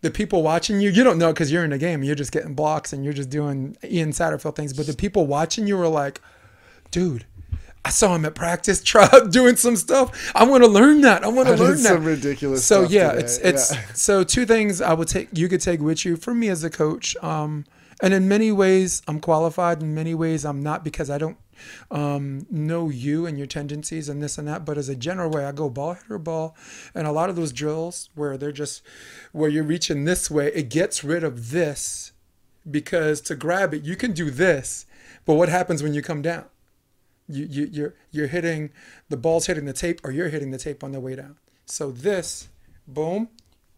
the 0.00 0.10
people 0.10 0.42
watching 0.42 0.80
you 0.80 0.90
you 0.90 1.02
don't 1.02 1.18
know 1.18 1.32
because 1.32 1.50
you're 1.50 1.64
in 1.64 1.70
the 1.70 1.78
game 1.78 2.04
you're 2.04 2.14
just 2.14 2.30
getting 2.30 2.54
blocks 2.54 2.92
and 2.92 3.02
you're 3.02 3.12
just 3.12 3.30
doing 3.30 3.76
ian 3.82 4.10
satterfield 4.10 4.54
things 4.54 4.72
but 4.72 4.86
the 4.86 4.94
people 4.94 5.26
watching 5.26 5.66
you 5.66 5.76
are 5.76 5.88
like 5.88 6.20
dude 6.92 7.26
i 7.84 7.90
saw 7.90 8.14
him 8.14 8.24
at 8.24 8.34
practice 8.34 8.82
try 8.92 9.08
doing 9.30 9.56
some 9.56 9.76
stuff 9.76 10.32
i 10.34 10.44
want 10.44 10.62
to 10.62 10.68
learn 10.68 11.00
that 11.02 11.24
i 11.24 11.28
want 11.28 11.48
to 11.48 11.54
learn 11.54 11.82
that 11.82 11.94
some 11.94 12.04
ridiculous 12.04 12.64
so 12.64 12.82
yeah 12.82 13.10
today. 13.12 13.24
it's 13.24 13.38
it's 13.38 13.72
Yeah. 13.72 13.80
so 13.94 14.24
two 14.24 14.46
things 14.46 14.80
i 14.80 14.92
would 14.92 15.08
take 15.08 15.28
you 15.32 15.48
could 15.48 15.60
take 15.60 15.80
with 15.80 16.04
you 16.04 16.16
for 16.16 16.34
me 16.34 16.48
as 16.48 16.64
a 16.64 16.70
coach 16.70 17.16
um 17.22 17.64
and 18.02 18.12
in 18.14 18.28
many 18.28 18.50
ways 18.52 19.02
i'm 19.06 19.20
qualified 19.20 19.82
in 19.82 19.94
many 19.94 20.14
ways 20.14 20.44
i'm 20.44 20.62
not 20.62 20.84
because 20.84 21.10
i 21.10 21.18
don't 21.18 21.38
um, 21.90 22.46
know 22.50 22.88
you 22.88 23.26
and 23.26 23.38
your 23.38 23.46
tendencies 23.46 24.08
and 24.08 24.22
this 24.22 24.38
and 24.38 24.48
that. 24.48 24.64
But 24.64 24.76
as 24.76 24.88
a 24.88 24.96
general 24.96 25.30
way, 25.30 25.44
I 25.44 25.52
go 25.52 25.70
ball 25.70 25.94
hitter 25.94 26.18
ball, 26.18 26.56
and 26.94 27.06
a 27.06 27.12
lot 27.12 27.30
of 27.30 27.36
those 27.36 27.52
drills 27.52 28.10
where 28.14 28.36
they're 28.36 28.52
just 28.52 28.82
where 29.32 29.48
you're 29.48 29.64
reaching 29.64 30.04
this 30.04 30.30
way, 30.30 30.48
it 30.48 30.68
gets 30.68 31.04
rid 31.04 31.24
of 31.24 31.50
this 31.50 32.12
because 32.68 33.20
to 33.22 33.36
grab 33.36 33.74
it, 33.74 33.84
you 33.84 33.96
can 33.96 34.12
do 34.12 34.30
this, 34.30 34.86
but 35.24 35.34
what 35.34 35.48
happens 35.48 35.82
when 35.82 35.94
you 35.94 36.02
come 36.02 36.22
down? 36.22 36.46
You 37.28 37.46
you 37.46 37.68
you're 37.72 37.94
you're 38.10 38.26
hitting 38.26 38.70
the 39.08 39.16
ball's 39.16 39.46
hitting 39.46 39.64
the 39.64 39.72
tape, 39.72 40.00
or 40.04 40.10
you're 40.10 40.28
hitting 40.28 40.50
the 40.50 40.58
tape 40.58 40.84
on 40.84 40.92
the 40.92 41.00
way 41.00 41.14
down. 41.16 41.36
So 41.66 41.90
this, 41.90 42.48
boom, 42.86 43.28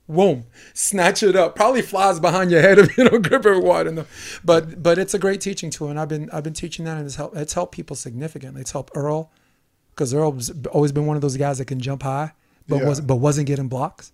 boom, 0.09 0.44
snatch 0.74 1.22
it 1.22 1.36
up. 1.36 1.55
Probably 1.55 1.82
flies 1.82 2.18
behind 2.18 2.51
your 2.51 2.61
head 2.61 2.78
if 2.80 2.99
you 2.99 3.09
don't 3.09 3.22
grip 3.22 3.47
it 3.47 3.62
wide 3.62 3.86
enough. 3.86 4.40
But 4.44 4.82
but 4.82 4.99
it's 4.99 5.14
a 5.14 5.18
great 5.18 5.40
teaching 5.40 5.70
tool, 5.70 5.88
and 5.90 6.01
I've 6.01 6.09
been 6.09 6.28
I've 6.32 6.42
been 6.42 6.55
teaching 6.55 6.84
that, 6.86 6.97
and 6.97 7.07
it's 7.07 7.14
helped 7.16 7.36
it's 7.36 7.53
helped 7.55 7.72
people 7.72 7.94
significantly. 7.94 8.62
It's 8.62 8.72
helped 8.72 8.92
Earl, 8.97 9.30
because 9.94 10.12
Earl's 10.12 10.51
always 10.72 10.90
been 10.90 11.07
one 11.07 11.16
of 11.16 11.22
those 11.22 11.36
guys 11.36 11.59
that 11.59 11.66
can 11.66 11.78
jump 11.78 12.03
high, 12.03 12.32
but 12.66 12.80
Yeah. 12.80 12.88
was 12.88 13.01
but 13.01 13.16
wasn't 13.16 13.47
getting 13.47 13.68
blocks. 13.68 14.12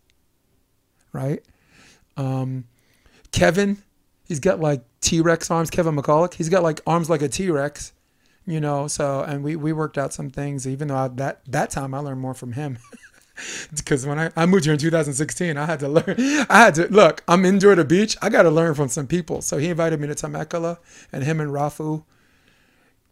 Right. 1.14 1.42
Um, 2.18 2.64
Kevin, 3.32 3.78
he's 4.28 4.40
got 4.40 4.60
like 4.60 4.82
T 5.00 5.22
Rex 5.22 5.50
arms. 5.50 5.70
Kevin 5.70 5.96
McColloch, 5.96 6.34
he's 6.34 6.50
got 6.50 6.62
like 6.62 6.82
arms 6.86 7.08
like 7.08 7.22
a 7.22 7.28
T 7.28 7.50
Rex. 7.50 7.92
You 8.44 8.60
know, 8.60 8.88
so 8.88 9.20
and 9.22 9.44
we 9.44 9.56
we 9.56 9.72
worked 9.72 9.98
out 9.98 10.12
some 10.12 10.30
things. 10.30 10.66
Even 10.66 10.88
though 10.88 10.96
I, 10.96 11.08
that 11.08 11.42
that 11.46 11.70
time 11.70 11.94
I 11.94 11.98
learned 11.98 12.20
more 12.20 12.34
from 12.34 12.52
him. 12.52 12.78
because 13.76 14.06
when 14.06 14.18
I, 14.18 14.30
I 14.36 14.46
moved 14.46 14.64
here 14.64 14.74
in 14.74 14.78
2016, 14.78 15.56
I 15.56 15.66
had 15.66 15.80
to 15.80 15.88
learn. 15.88 16.16
I 16.50 16.58
had 16.58 16.74
to 16.76 16.88
look. 16.88 17.22
I'm 17.28 17.44
indoor 17.44 17.74
the 17.74 17.84
beach. 17.84 18.16
I 18.20 18.28
got 18.28 18.42
to 18.42 18.50
learn 18.50 18.74
from 18.74 18.88
some 18.88 19.06
people. 19.06 19.42
So 19.42 19.58
he 19.58 19.68
invited 19.68 20.00
me 20.00 20.08
to 20.08 20.14
Temecula, 20.14 20.78
and 21.12 21.24
him 21.24 21.40
and 21.40 21.50
Rafu, 21.50 22.04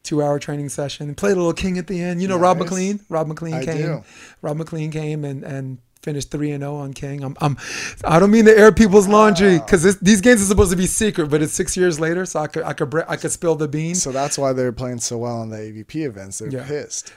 two 0.02 0.22
hour 0.22 0.38
training 0.38 0.68
session. 0.68 1.14
Played 1.14 1.32
a 1.32 1.36
little 1.36 1.52
king 1.52 1.78
at 1.78 1.86
the 1.86 2.00
end. 2.00 2.20
You 2.22 2.28
know 2.28 2.38
Rob 2.38 2.58
McLean. 2.58 3.00
Rob 3.08 3.26
McLean 3.26 3.54
I 3.54 3.64
came. 3.64 3.76
do. 3.76 4.04
Rob 4.42 4.56
McLean 4.56 4.90
came 4.90 5.24
and 5.24 5.44
and 5.44 5.78
finished 6.02 6.30
three 6.30 6.50
and 6.52 6.62
zero 6.62 6.76
on 6.76 6.92
King. 6.92 7.22
I'm, 7.22 7.36
I'm 7.40 7.56
I 8.04 8.18
don't 8.18 8.30
mean 8.30 8.44
to 8.46 8.56
air 8.56 8.72
people's 8.72 9.08
laundry 9.08 9.56
ah. 9.56 9.64
because 9.64 9.98
these 9.98 10.20
games 10.20 10.42
are 10.42 10.46
supposed 10.46 10.70
to 10.70 10.76
be 10.76 10.86
secret, 10.86 11.28
but 11.30 11.42
it's 11.42 11.52
six 11.52 11.76
years 11.76 12.00
later, 12.00 12.24
so 12.26 12.40
I 12.40 12.46
could 12.46 12.62
I 12.64 12.72
could 12.72 12.94
I 13.08 13.16
could 13.16 13.30
spill 13.30 13.54
the 13.54 13.68
beans. 13.68 14.02
So 14.02 14.12
that's 14.12 14.38
why 14.38 14.52
they're 14.52 14.72
playing 14.72 15.00
so 15.00 15.18
well 15.18 15.42
in 15.42 15.50
the 15.50 15.56
AVP 15.58 16.06
events. 16.06 16.38
They're 16.38 16.50
Yeah. 16.50 16.66
pissed. 16.66 17.12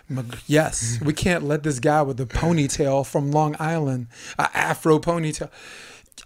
Yes, 0.48 1.00
we 1.02 1.14
can't 1.14 1.44
let 1.44 1.64
this 1.64 1.80
guy 1.80 2.02
with 2.02 2.18
the 2.18 2.26
ponytail 2.26 3.06
from 3.06 3.32
Long 3.32 3.56
Island, 3.60 4.08
a 4.38 4.50
afro 4.56 5.00
ponytail. 5.00 5.50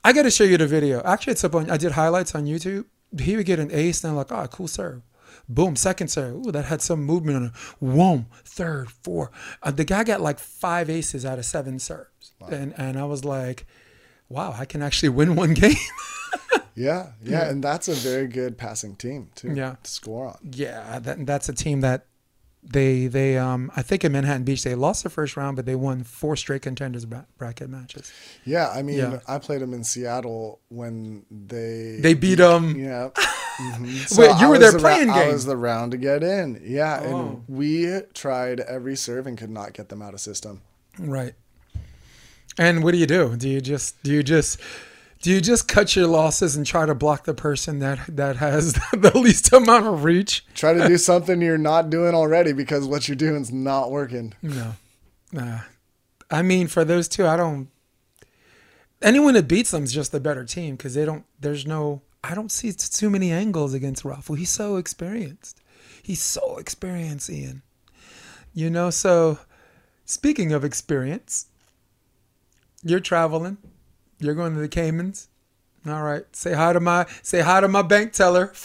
I 0.03 0.14
got 0.14 0.24
to 0.24 0.32
show 0.32 0.43
you 0.43 0.58
the 0.58 0.68
video. 0.68 1.01
Actually, 1.03 1.32
it's 1.34 1.43
up 1.43 1.55
on. 1.55 1.70
I 1.70 1.78
did 1.78 1.93
highlights 1.93 2.36
on 2.36 2.45
YouTube. 2.45 2.86
He 3.20 3.38
would 3.38 3.45
get 3.45 3.60
an 3.60 3.70
ace, 3.72 4.03
and 4.03 4.12
I'm 4.12 4.18
like, 4.18 4.32
oh, 4.32 4.47
cool 4.47 4.68
serve. 4.68 5.01
Boom, 5.50 5.76
second 5.76 6.10
serve. 6.10 6.36
Ooh, 6.45 6.52
that 6.52 6.66
had 6.66 6.82
some 6.82 7.04
movement 7.04 7.38
on 7.38 7.43
it. 7.45 7.52
Whoom, 7.80 8.26
third, 8.43 8.89
four. 8.91 9.32
Uh, 9.64 9.72
the 9.72 9.86
guy 9.86 10.04
got 10.04 10.20
like 10.22 10.39
five 10.39 10.89
aces 10.89 11.26
out 11.26 11.39
of 11.39 11.45
seven 11.45 11.80
serves, 11.80 12.34
Wow. 12.39 12.50
and 12.50 12.74
and 12.78 13.00
I 13.00 13.06
was 13.06 13.24
like, 13.24 13.66
wow, 14.30 14.54
I 14.58 14.66
can 14.66 14.82
actually 14.82 15.10
win 15.10 15.36
one 15.36 15.54
game. 15.64 15.76
Yeah, 16.76 17.14
yeah, 17.24 17.50
and 17.50 17.64
that's 17.64 17.88
a 17.88 17.93
very 17.93 18.28
good 18.28 18.58
passing 18.58 18.95
team 18.98 19.30
too. 19.34 19.54
Yeah. 19.56 19.78
to 19.82 19.89
score 19.89 20.28
on. 20.28 20.38
yeah, 20.52 21.00
that, 21.00 21.26
that's 21.26 21.50
a 21.50 21.54
team 21.54 21.82
that 21.82 22.06
they 22.64 23.08
they 23.08 23.38
um 23.38 23.72
I 23.76 23.82
think 23.82 24.03
in 24.03 24.12
Manhattan 24.12 24.43
Beach 24.43 24.64
they 24.64 24.76
lost 24.76 25.03
the 25.03 25.10
first 25.10 25.38
round, 25.38 25.55
but 25.55 25.66
they 25.66 25.76
won 25.76 26.03
four 26.03 26.36
straight 26.36 26.62
contenders 26.64 27.05
bra- 27.05 27.26
bracket 27.38 27.70
matches. 27.70 28.12
Yeah, 28.45 28.70
I 28.70 28.82
mean, 28.82 28.97
Yeah. 28.97 29.20
I 29.28 29.38
played 29.39 29.62
them 29.62 29.74
in 29.74 29.84
Seattle 29.84 30.60
when 30.70 31.26
they 31.32 31.99
They 32.01 32.14
beat 32.14 32.36
them. 32.36 32.76
Yeah. 32.76 33.10
Mhm. 33.58 34.18
Wait, 34.20 34.39
you 34.39 34.49
were 34.49 34.60
there 34.60 34.72
the 34.72 34.78
playing 34.78 35.10
I 35.10 35.24
game? 35.24 35.34
was 35.34 35.45
the 35.45 35.58
round 35.58 35.91
to 35.93 35.97
get 35.97 36.22
in. 36.22 36.62
Yeah, 36.64 37.01
Oh. 37.03 37.20
and 37.20 37.43
we 37.47 38.01
tried 38.14 38.60
every 38.60 38.95
serve 38.95 39.26
and 39.26 39.36
could 39.36 39.49
not 39.49 39.74
get 39.74 39.89
them 39.89 39.99
out 39.99 40.14
of 40.14 40.20
system. 40.20 40.62
Right. 40.99 41.34
And 42.60 42.84
what 42.84 42.91
do 42.91 42.99
you 42.99 43.08
do? 43.08 43.36
Do 43.36 43.49
you 43.49 43.60
just 43.60 44.01
do 44.03 44.12
you 44.12 44.22
just 44.22 44.60
do 45.22 45.32
you 45.32 45.41
just 45.41 45.68
cut 45.68 45.95
your 45.95 46.07
losses 46.07 46.55
and 46.55 46.65
try 46.65 46.86
to 46.86 46.93
block 46.93 47.26
the 47.26 47.34
person 47.34 47.80
that 47.80 47.99
that 48.07 48.38
has 48.38 48.74
the 48.91 49.11
least 49.15 49.51
amount 49.51 49.88
of 49.88 50.03
reach? 50.03 50.45
Try 50.53 50.74
to 50.74 50.88
do 50.88 50.97
something 50.97 51.41
you're 51.41 51.57
not 51.57 51.89
doing 51.89 52.13
already 52.13 52.53
because 52.53 52.86
what 52.86 53.07
you're 53.07 53.15
doing 53.15 53.41
is 53.41 53.51
not 53.51 53.91
working. 53.91 54.34
No. 54.41 54.74
Nah. 55.32 55.59
I 56.30 56.41
mean, 56.41 56.68
for 56.68 56.84
those 56.84 57.07
two, 57.07 57.26
I 57.26 57.38
don't. 57.38 57.70
Anyone 59.01 59.36
that 59.36 59.47
beats 59.47 59.72
them 59.72 59.84
is 59.84 59.93
just 59.93 60.11
the 60.11 60.20
better 60.20 60.43
team 60.43 60.76
because 60.76 60.93
they 60.93 61.05
don't. 61.05 61.26
There's 61.39 61.65
no. 61.65 62.01
I 62.24 62.36
don't 62.36 62.51
see 62.51 62.72
too 62.72 63.09
many 63.09 63.32
angles 63.32 63.74
against 63.74 64.03
Rafu. 64.03 64.38
He's 64.38 64.49
so 64.49 64.76
experienced. 64.78 65.61
He's 66.03 66.22
so 66.22 66.57
experienced, 66.57 67.30
Ian. 67.30 67.61
You 68.53 68.70
know. 68.70 68.89
So, 68.89 69.39
speaking 70.05 70.51
of 70.51 70.63
experience, 70.63 71.47
you're 72.84 72.99
traveling. 72.99 73.57
You're 74.20 74.36
going 74.36 74.53
to 74.55 74.59
the 74.59 74.68
Caymans. 74.68 75.28
All 75.88 76.01
right. 76.03 76.24
Say 76.36 76.53
hi 76.53 76.74
to 76.74 76.80
my 76.82 77.05
say 77.22 77.39
hi 77.39 77.61
to 77.61 77.68
my 77.70 77.82
bank 77.82 78.11
teller. 78.11 78.47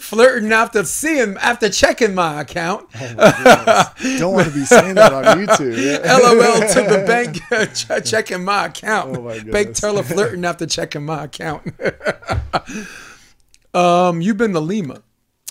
Flirting 0.00 0.52
after 0.52 0.84
seeing 0.84 1.36
after 1.36 1.68
checking 1.68 2.14
my 2.14 2.40
account. 2.40 2.90
Don't 2.92 4.32
want 4.32 4.48
to 4.48 4.54
be 4.54 4.64
saying 4.64 4.94
that 4.94 5.12
on 5.12 5.24
YouTube. 5.24 6.02
LOL 6.04 6.60
to 6.72 6.80
the 6.88 7.04
bank 7.06 7.40
ch- 7.74 8.08
checking 8.10 8.42
my 8.44 8.66
account. 8.66 9.16
Oh 9.18 9.22
my 9.22 9.38
bank 9.40 9.74
teller 9.74 10.02
flirting 10.02 10.44
after 10.46 10.64
checking 10.66 11.04
my 11.04 11.24
account. 11.24 11.62
um, 13.74 14.22
you've 14.22 14.38
been 14.38 14.52
to 14.54 14.60
Lima. 14.60 15.02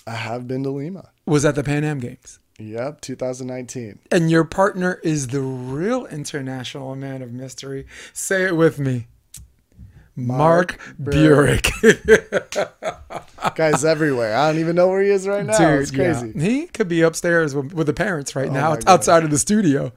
I 0.08 0.12
have 0.16 0.48
been 0.48 0.64
to 0.64 0.72
Lima. 0.72 1.12
Was 1.28 1.46
at 1.46 1.54
the 1.54 1.64
Pan 1.64 1.84
Am 1.84 2.00
Games. 2.00 2.40
Yep, 2.60 3.01
2019. 3.01 3.99
And 4.12 4.30
your 4.30 4.43
partner 4.43 4.99
is 5.03 5.28
the 5.28 5.41
real 5.41 6.05
international 6.05 6.95
man 6.95 7.22
of 7.22 7.32
mystery. 7.32 7.88
Say 8.14 8.43
it 8.43 8.55
with 8.55 8.80
me. 8.80 9.07
Mark, 10.16 10.78
Mark 10.99 11.14
Burik. 11.16 11.72
Guys 13.55 13.86
everywhere. 13.86 14.36
I 14.36 14.51
don't 14.51 14.60
even 14.60 14.76
know 14.76 14.89
where 14.89 15.01
he 15.01 15.10
is 15.10 15.28
right 15.28 15.45
now. 15.45 15.57
Dude, 15.57 15.82
it's 15.82 15.91
crazy. 15.91 16.34
yeah. 16.36 16.43
He 16.43 16.68
could 16.68 16.89
be 16.89 17.01
upstairs 17.01 17.55
with, 17.55 17.74
with 17.74 17.88
the 17.88 17.93
parents 17.93 18.36
right 18.36 18.49
Oh 18.49 18.53
now, 18.53 18.78
outside 18.86 19.24
of 19.24 19.30
the 19.32 19.38
studio. 19.38 19.93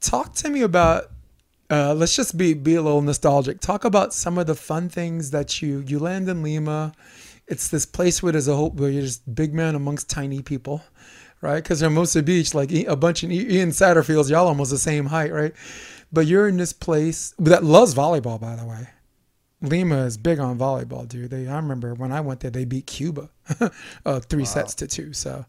Talk 0.00 0.34
to 0.36 0.50
me 0.50 0.62
about. 0.62 1.04
Uh, 1.70 1.94
let's 1.94 2.14
just 2.14 2.36
be 2.36 2.52
be 2.52 2.74
a 2.74 2.82
little 2.82 3.00
nostalgic. 3.00 3.58
Talk 3.58 3.86
about 3.86 4.12
some 4.12 4.36
of 4.36 4.46
the 4.46 4.54
fun 4.54 4.90
things 4.90 5.30
that 5.30 5.62
you 5.62 5.82
you 5.86 5.98
land 5.98 6.28
in 6.28 6.42
Lima. 6.42 6.92
It's 7.48 7.68
this 7.68 7.86
place 7.86 8.22
where 8.22 8.32
there's 8.32 8.48
a 8.48 8.54
whole 8.54 8.70
where 8.70 8.90
you're 8.90 9.02
just 9.02 9.34
big 9.34 9.54
man 9.54 9.74
amongst 9.74 10.10
tiny 10.10 10.42
people, 10.42 10.82
right? 11.44 11.62
Because 11.62 11.80
Hermosa 11.80 12.22
Beach, 12.22 12.54
like 12.54 12.72
a 12.72 12.96
bunch 12.96 13.22
of 13.22 13.30
Ian 13.30 13.68
Satterfields, 13.68 14.30
y'all 14.30 14.48
almost 14.48 14.70
the 14.70 14.78
same 14.78 15.06
height, 15.06 15.30
right? 15.30 15.52
But 16.10 16.26
you're 16.26 16.48
in 16.48 16.56
this 16.56 16.72
place 16.72 17.34
that 17.38 17.62
loves 17.62 17.94
volleyball, 17.94 18.40
by 18.40 18.56
the 18.56 18.64
way. 18.64 18.88
Lima 19.60 20.04
is 20.06 20.16
big 20.16 20.38
on 20.38 20.58
volleyball, 20.58 21.06
dude. 21.06 21.30
They 21.30 21.46
I 21.46 21.56
remember 21.56 21.94
when 21.94 22.12
I 22.12 22.20
went 22.22 22.40
there, 22.40 22.50
they 22.50 22.64
beat 22.64 22.86
Cuba, 22.86 23.28
uh, 24.06 24.20
three 24.20 24.44
sets 24.46 24.74
to 24.76 24.86
two. 24.86 25.12
So, 25.12 25.44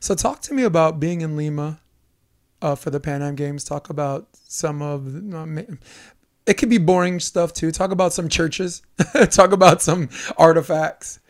so 0.00 0.14
talk 0.14 0.42
to 0.42 0.54
me 0.54 0.64
about 0.64 1.00
being 1.00 1.22
in 1.22 1.36
Lima 1.36 1.80
uh, 2.60 2.74
for 2.74 2.90
the 2.90 3.00
Pan 3.00 3.22
Am 3.22 3.34
Games. 3.34 3.64
Talk 3.64 3.88
about 3.88 4.28
some 4.34 4.82
of 4.82 5.30
the- 5.30 5.38
uh, 5.38 5.74
it 6.46 6.54
could 6.54 6.70
be 6.70 6.78
boring 6.78 7.20
stuff 7.20 7.52
too. 7.54 7.70
Talk 7.70 7.90
about 7.90 8.12
some 8.12 8.28
churches. 8.28 8.82
talk 9.30 9.52
about 9.52 9.80
some 9.82 10.08
artifacts. 10.36 11.20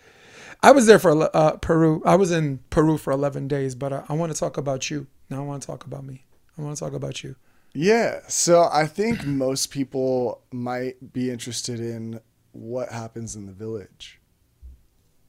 I 0.62 0.72
was 0.72 0.86
there 0.86 0.98
for 0.98 1.34
uh, 1.36 1.52
Peru. 1.56 2.02
I 2.04 2.16
was 2.16 2.32
in 2.32 2.58
Peru 2.70 2.98
for 2.98 3.12
eleven 3.12 3.46
days, 3.48 3.74
but 3.74 3.92
I, 3.92 4.04
I 4.08 4.14
want 4.14 4.32
to 4.32 4.38
talk 4.38 4.56
about 4.56 4.90
you. 4.90 5.06
Now 5.30 5.38
I 5.38 5.44
want 5.44 5.62
to 5.62 5.66
talk 5.66 5.84
about 5.86 6.04
me. 6.04 6.24
I 6.56 6.62
want 6.62 6.76
to 6.76 6.84
talk 6.84 6.94
about 6.94 7.22
you. 7.22 7.36
Yeah. 7.74 8.20
So 8.28 8.68
I 8.72 8.86
think 8.86 9.24
most 9.26 9.70
people 9.70 10.42
might 10.52 11.12
be 11.12 11.30
interested 11.30 11.78
in 11.80 12.20
what 12.52 12.90
happens 12.90 13.36
in 13.36 13.46
the 13.46 13.52
village. 13.52 14.20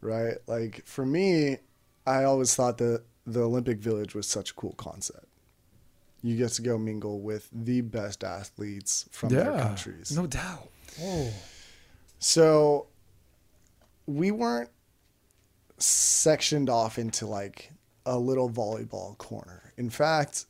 Right? 0.02 0.36
Like 0.48 0.86
for 0.86 1.06
me, 1.06 1.58
I 2.08 2.24
always 2.24 2.56
thought 2.56 2.78
that 2.80 3.04
the 3.28 3.42
Olympic 3.44 3.78
Village 3.80 4.16
was 4.16 4.26
such 4.26 4.52
a 4.52 4.54
cool 4.56 4.74
concept. 4.74 5.26
You 6.24 6.36
get 6.36 6.50
to 6.54 6.62
go 6.62 6.78
mingle 6.78 7.22
with 7.22 7.50
the 7.54 7.82
best 7.82 8.24
athletes 8.24 9.08
from 9.12 9.30
their 9.30 9.52
countries. 9.58 10.12
no 10.16 10.26
doubt. 10.26 10.70
Oh, 11.02 11.32
So 12.18 12.88
we 14.06 14.32
weren't 14.32 14.70
sectioned 15.80 16.70
off 16.70 16.98
into 16.98 17.26
like 17.26 17.72
a 18.06 18.18
little 18.18 18.50
volleyball 18.50 19.18
corner. 19.18 19.74
In 19.78 19.90
fact, 19.90 20.46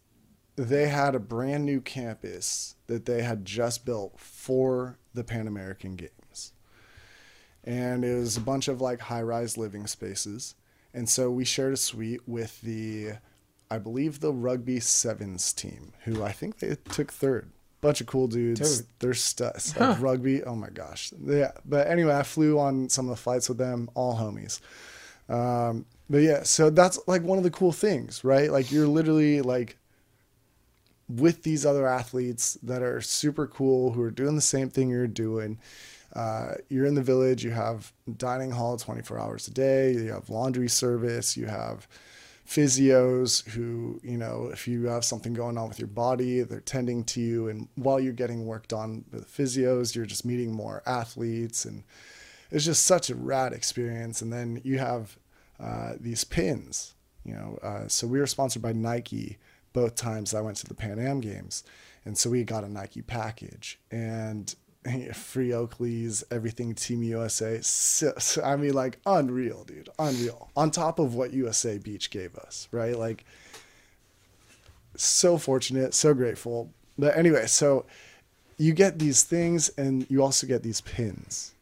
they 0.55 0.87
had 0.87 1.15
a 1.15 1.19
brand 1.19 1.65
new 1.65 1.81
campus 1.81 2.75
that 2.87 3.05
they 3.05 3.21
had 3.21 3.45
just 3.45 3.85
built 3.85 4.19
for 4.19 4.97
the 5.13 5.23
Pan 5.23 5.47
American 5.47 5.95
Games. 5.95 6.53
And 7.63 8.03
it 8.03 8.15
was 8.15 8.37
a 8.37 8.41
bunch 8.41 8.67
of 8.67 8.81
like 8.81 8.99
high 9.01 9.21
rise 9.21 9.57
living 9.57 9.87
spaces. 9.87 10.55
And 10.93 11.07
so 11.07 11.29
we 11.29 11.45
shared 11.45 11.73
a 11.73 11.77
suite 11.77 12.21
with 12.27 12.59
the, 12.61 13.13
I 13.69 13.77
believe, 13.77 14.19
the 14.19 14.33
rugby 14.33 14.79
sevens 14.79 15.53
team, 15.53 15.93
who 16.05 16.23
I 16.23 16.31
think 16.31 16.59
they 16.59 16.75
took 16.89 17.11
third. 17.11 17.51
Bunch 17.81 18.01
of 18.01 18.07
cool 18.07 18.27
dudes. 18.27 18.79
Dude. 18.79 18.87
They're 18.99 19.13
studs. 19.13 19.77
Like 19.77 20.01
rugby. 20.01 20.43
Oh 20.43 20.55
my 20.55 20.69
gosh. 20.69 21.13
Yeah. 21.23 21.51
But 21.63 21.87
anyway, 21.87 22.15
I 22.15 22.23
flew 22.23 22.59
on 22.59 22.89
some 22.89 23.05
of 23.05 23.15
the 23.15 23.21
flights 23.21 23.47
with 23.47 23.57
them, 23.57 23.89
all 23.93 24.17
homies. 24.17 24.59
Um, 25.29 25.85
but 26.09 26.19
yeah, 26.19 26.43
so 26.43 26.69
that's 26.69 26.99
like 27.07 27.21
one 27.21 27.37
of 27.37 27.43
the 27.43 27.51
cool 27.51 27.71
things, 27.71 28.23
right? 28.23 28.51
Like 28.51 28.71
you're 28.71 28.87
literally 28.87 29.41
like 29.41 29.77
with 31.07 31.43
these 31.43 31.65
other 31.65 31.87
athletes 31.87 32.57
that 32.63 32.81
are 32.81 33.01
super 33.01 33.47
cool 33.47 33.91
who 33.91 34.01
are 34.01 34.11
doing 34.11 34.35
the 34.35 34.41
same 34.41 34.69
thing 34.69 34.89
you're 34.89 35.07
doing. 35.07 35.59
Uh, 36.13 36.53
you're 36.69 36.87
in 36.87 36.95
the 36.95 37.03
village, 37.03 37.43
you 37.43 37.51
have 37.51 37.93
dining 38.17 38.49
hall 38.49 38.77
24 38.77 39.19
hours 39.19 39.47
a 39.47 39.51
day, 39.51 39.93
you 39.93 40.11
have 40.11 40.29
laundry 40.29 40.67
service, 40.67 41.37
you 41.37 41.45
have 41.45 41.87
physios 42.47 43.47
who, 43.49 43.99
you 44.03 44.17
know, 44.17 44.49
if 44.51 44.67
you 44.67 44.87
have 44.87 45.05
something 45.05 45.33
going 45.33 45.55
on 45.55 45.67
with 45.67 45.77
your 45.77 45.87
body, 45.87 46.41
they're 46.41 46.61
tending 46.61 47.03
to 47.03 47.21
you. 47.21 47.47
And 47.47 47.67
while 47.75 47.99
you're 47.99 48.11
getting 48.11 48.47
worked 48.47 48.73
on 48.73 49.05
with 49.11 49.31
physios, 49.31 49.95
you're 49.95 50.07
just 50.07 50.25
meeting 50.25 50.51
more 50.51 50.81
athletes. 50.87 51.65
And 51.65 51.83
it's 52.51 52.65
just 52.65 52.85
such 52.85 53.09
a 53.09 53.15
rad 53.15 53.53
experience. 53.53 54.21
And 54.21 54.31
then 54.31 54.61
you 54.63 54.79
have 54.79 55.17
uh, 55.59 55.93
these 55.99 56.23
pins, 56.23 56.95
you 57.23 57.33
know. 57.33 57.59
Uh, 57.61 57.87
so 57.87 58.07
we 58.07 58.19
were 58.19 58.27
sponsored 58.27 58.61
by 58.61 58.73
Nike 58.73 59.37
both 59.73 59.95
times 59.95 60.33
I 60.33 60.41
went 60.41 60.57
to 60.57 60.67
the 60.67 60.73
Pan 60.73 60.99
Am 60.99 61.19
Games. 61.19 61.63
And 62.05 62.17
so 62.17 62.29
we 62.29 62.43
got 62.43 62.63
a 62.63 62.69
Nike 62.69 63.01
package 63.01 63.79
and 63.91 64.53
free 65.13 65.49
Oakleys, 65.49 66.23
everything 66.31 66.73
Team 66.73 67.03
USA. 67.03 67.59
So, 67.61 68.13
I 68.43 68.55
mean, 68.55 68.73
like 68.73 68.99
unreal, 69.05 69.63
dude, 69.65 69.89
unreal. 69.99 70.49
On 70.55 70.71
top 70.71 70.99
of 70.99 71.15
what 71.15 71.33
USA 71.33 71.77
Beach 71.77 72.09
gave 72.09 72.35
us, 72.35 72.67
right? 72.71 72.97
Like, 72.97 73.25
so 74.95 75.37
fortunate, 75.37 75.93
so 75.93 76.13
grateful. 76.13 76.71
But 76.97 77.15
anyway, 77.17 77.45
so 77.47 77.85
you 78.57 78.73
get 78.73 78.99
these 78.99 79.23
things 79.23 79.69
and 79.77 80.05
you 80.09 80.21
also 80.23 80.47
get 80.47 80.63
these 80.63 80.81
pins. 80.81 81.53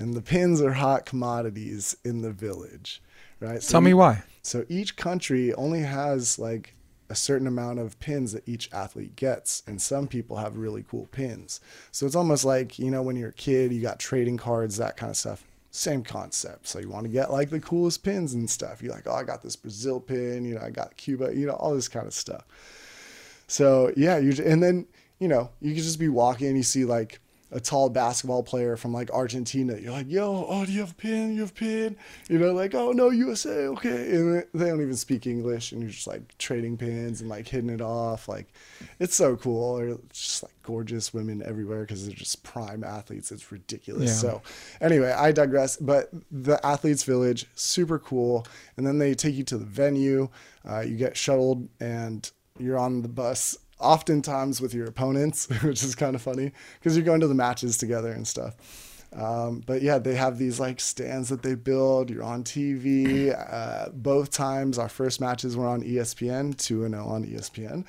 And 0.00 0.14
the 0.14 0.22
pins 0.22 0.62
are 0.62 0.72
hot 0.72 1.04
commodities 1.04 1.94
in 2.04 2.22
the 2.22 2.32
village, 2.32 3.02
right? 3.38 3.62
So 3.62 3.72
tell 3.72 3.80
me 3.82 3.92
why. 3.92 4.22
so 4.40 4.64
each 4.70 4.96
country 4.96 5.52
only 5.52 5.80
has 5.82 6.38
like 6.38 6.74
a 7.10 7.14
certain 7.14 7.46
amount 7.46 7.80
of 7.80 7.98
pins 8.00 8.32
that 8.32 8.48
each 8.48 8.72
athlete 8.72 9.14
gets, 9.14 9.62
and 9.66 9.82
some 9.82 10.08
people 10.08 10.38
have 10.38 10.56
really 10.56 10.84
cool 10.88 11.06
pins. 11.12 11.60
So 11.92 12.06
it's 12.06 12.16
almost 12.16 12.46
like 12.46 12.78
you 12.78 12.90
know 12.90 13.02
when 13.02 13.14
you're 13.14 13.28
a 13.28 13.34
kid, 13.34 13.74
you 13.74 13.82
got 13.82 13.98
trading 13.98 14.38
cards, 14.38 14.78
that 14.78 14.96
kind 14.96 15.10
of 15.10 15.16
stuff. 15.18 15.44
Same 15.70 16.02
concept. 16.02 16.66
So 16.66 16.78
you 16.78 16.88
want 16.88 17.04
to 17.04 17.12
get 17.12 17.30
like 17.30 17.50
the 17.50 17.60
coolest 17.60 18.02
pins 18.02 18.32
and 18.32 18.48
stuff. 18.48 18.82
You're 18.82 18.94
like, 18.94 19.06
oh, 19.06 19.12
I 19.12 19.22
got 19.22 19.42
this 19.42 19.54
Brazil 19.54 20.00
pin. 20.00 20.44
You 20.44 20.54
know, 20.54 20.62
I 20.62 20.70
got 20.70 20.96
Cuba. 20.96 21.36
You 21.36 21.46
know, 21.46 21.52
all 21.52 21.74
this 21.74 21.88
kind 21.88 22.06
of 22.06 22.14
stuff. 22.14 22.44
So 23.48 23.92
yeah, 23.96 24.16
you 24.16 24.32
and 24.42 24.62
then 24.62 24.86
you 25.18 25.28
know 25.28 25.50
you 25.60 25.74
could 25.74 25.84
just 25.84 25.98
be 25.98 26.08
walking 26.08 26.46
and 26.46 26.56
you 26.56 26.62
see 26.62 26.86
like 26.86 27.20
a 27.52 27.60
tall 27.60 27.88
basketball 27.88 28.42
player 28.42 28.76
from 28.76 28.92
like 28.92 29.10
Argentina. 29.10 29.76
You're 29.76 29.92
like, 29.92 30.10
yo, 30.10 30.46
oh, 30.48 30.64
do 30.64 30.72
you 30.72 30.80
have 30.80 30.92
a 30.92 30.94
pin? 30.94 31.34
You 31.34 31.40
have 31.40 31.50
a 31.50 31.54
pin? 31.54 31.96
You 32.28 32.38
know, 32.38 32.52
like, 32.52 32.74
oh 32.74 32.92
no, 32.92 33.10
USA, 33.10 33.66
okay. 33.68 34.10
And 34.10 34.44
they 34.54 34.66
don't 34.66 34.80
even 34.80 34.96
speak 34.96 35.26
English, 35.26 35.72
and 35.72 35.82
you're 35.82 35.90
just 35.90 36.06
like 36.06 36.36
trading 36.38 36.76
pins 36.76 37.20
and 37.20 37.28
like 37.28 37.48
hitting 37.48 37.70
it 37.70 37.80
off. 37.80 38.28
Like, 38.28 38.52
it's 38.98 39.14
so 39.14 39.36
cool. 39.36 39.78
Or 39.78 39.98
just 40.12 40.42
like 40.42 40.52
gorgeous 40.62 41.12
women 41.12 41.42
everywhere 41.44 41.80
because 41.80 42.06
they're 42.06 42.14
just 42.14 42.42
prime 42.44 42.84
athletes. 42.84 43.32
It's 43.32 43.50
ridiculous. 43.50 44.10
Yeah. 44.10 44.30
So, 44.30 44.42
anyway, 44.80 45.12
I 45.12 45.32
digress. 45.32 45.76
But 45.76 46.10
the 46.30 46.64
athletes' 46.64 47.04
village, 47.04 47.46
super 47.54 47.98
cool. 47.98 48.46
And 48.76 48.86
then 48.86 48.98
they 48.98 49.14
take 49.14 49.34
you 49.34 49.44
to 49.44 49.58
the 49.58 49.64
venue. 49.64 50.28
Uh, 50.68 50.80
you 50.80 50.96
get 50.96 51.16
shuttled, 51.16 51.68
and 51.80 52.30
you're 52.58 52.78
on 52.78 53.02
the 53.02 53.08
bus 53.08 53.56
oftentimes 53.80 54.60
with 54.60 54.74
your 54.74 54.86
opponents, 54.86 55.48
which 55.62 55.82
is 55.82 55.94
kind 55.94 56.14
of 56.14 56.22
funny 56.22 56.52
because 56.78 56.96
you're 56.96 57.04
going 57.04 57.20
to 57.20 57.28
the 57.28 57.34
matches 57.34 57.76
together 57.76 58.12
and 58.12 58.26
stuff. 58.26 58.54
Um, 59.12 59.62
but 59.66 59.82
yeah, 59.82 59.98
they 59.98 60.14
have 60.14 60.38
these 60.38 60.60
like 60.60 60.80
stands 60.80 61.28
that 61.30 61.42
they 61.42 61.54
build. 61.54 62.10
You're 62.10 62.22
on 62.22 62.44
TV. 62.44 63.34
Uh, 63.34 63.88
both 63.92 64.30
times 64.30 64.78
our 64.78 64.88
first 64.88 65.20
matches 65.20 65.56
were 65.56 65.66
on 65.66 65.82
ESPN, 65.82 66.56
2 66.56 66.84
and 66.84 66.94
0 66.94 67.06
on 67.06 67.24
ESPN. 67.24 67.84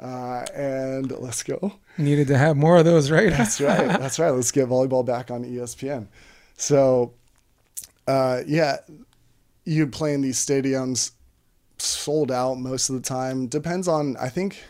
Uh, 0.00 0.44
and 0.54 1.10
let's 1.10 1.42
go. 1.42 1.72
Needed 1.96 2.28
to 2.28 2.38
have 2.38 2.56
more 2.56 2.76
of 2.76 2.84
those, 2.84 3.10
right? 3.10 3.30
That's 3.30 3.60
right. 3.62 3.86
That's 3.98 4.18
right. 4.18 4.30
Let's 4.30 4.50
get 4.52 4.68
volleyball 4.68 5.04
back 5.04 5.30
on 5.30 5.44
ESPN. 5.44 6.06
So, 6.56 7.14
uh, 8.06 8.42
yeah, 8.46 8.78
you 9.64 9.86
play 9.86 10.14
in 10.14 10.20
these 10.20 10.44
stadiums 10.44 11.12
sold 11.78 12.30
out 12.30 12.58
most 12.58 12.90
of 12.90 12.96
the 12.96 13.02
time. 13.02 13.46
Depends 13.46 13.88
on, 13.88 14.16
I 14.18 14.28
think, 14.28 14.62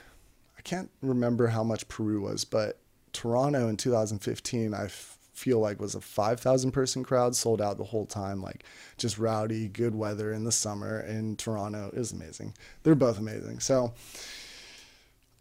I 0.59 0.63
can't 0.63 0.91
remember 1.01 1.47
how 1.47 1.63
much 1.63 1.89
Peru 1.89 2.21
was, 2.23 2.45
but 2.45 2.79
Toronto 3.13 3.69
in 3.69 3.77
2015, 3.77 4.75
I 4.75 4.87
f- 4.87 5.19
feel 5.33 5.61
like 5.61 5.81
was 5.81 5.95
a 5.95 6.01
5,000 6.01 6.73
person 6.73 7.05
crowd, 7.05 7.37
sold 7.37 7.63
out 7.63 7.79
the 7.79 7.85
whole 7.85 8.07
time, 8.07 8.43
like 8.43 8.65
just 8.97 9.19
rowdy, 9.19 9.69
good 9.69 9.95
weather 9.95 10.33
in 10.33 10.45
the 10.45 10.53
summer 10.53 11.01
in 11.01 11.37
Toronto 11.37 11.91
is 11.93 12.13
amazing. 12.13 12.55
They're 12.83 12.97
both 12.97 13.19
amazing. 13.19 13.61
So 13.61 13.93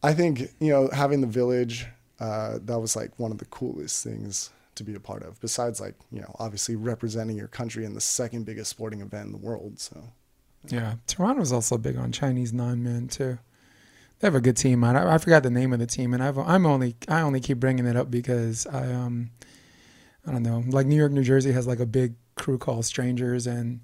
I 0.04 0.14
think, 0.14 0.42
you 0.60 0.72
know, 0.72 0.90
having 0.94 1.22
the 1.22 1.28
village, 1.28 1.88
uh, 2.20 2.60
that 2.64 2.80
was 2.80 2.96
like 2.96 3.18
one 3.18 3.32
of 3.32 3.40
the 3.40 3.46
coolest 3.46 4.04
things 4.04 4.52
to 4.76 4.84
be 4.84 4.94
a 4.94 5.00
part 5.00 5.24
of, 5.24 5.40
besides 5.42 5.82
like, 5.82 5.96
you 6.12 6.22
know, 6.22 6.36
obviously 6.38 6.76
representing 6.76 7.36
your 7.36 7.48
country 7.48 7.84
in 7.84 7.96
the 7.96 8.02
second 8.02 8.46
biggest 8.46 8.70
sporting 8.70 9.02
event 9.02 9.26
in 9.26 9.32
the 9.32 9.40
world. 9.40 9.80
So 9.80 10.12
Yeah, 10.68 10.96
Toronto's 11.08 11.52
also 11.52 11.80
big 11.80 11.98
on 11.98 12.12
Chinese 12.12 12.54
nine-man 12.54 13.08
too. 13.08 13.40
They 14.20 14.28
have 14.28 14.36
a 14.36 14.42
good 14.42 14.58
team. 14.58 14.84
I, 14.84 15.14
I 15.14 15.18
forgot 15.20 15.44
the 15.44 15.50
name 15.52 15.74
of 15.74 15.80
the 15.80 15.86
team, 15.86 16.14
and 16.14 16.24
I've, 16.24 16.38
I'm 16.38 16.66
only 16.66 16.96
I 17.08 17.22
only 17.22 17.40
keep 17.40 17.60
bringing 17.60 17.86
it 17.86 17.96
up 17.96 18.10
because 18.10 18.66
I 18.68 18.92
um 18.92 19.30
I 20.26 20.32
don't 20.32 20.44
know 20.44 20.64
like 20.68 20.88
New 20.88 20.96
York, 20.96 21.12
New 21.12 21.24
Jersey 21.24 21.52
has 21.52 21.68
like 21.68 21.80
a 21.80 21.86
big 21.86 22.16
crew 22.36 22.58
called 22.58 22.86
Strangers, 22.86 23.46
and 23.48 23.82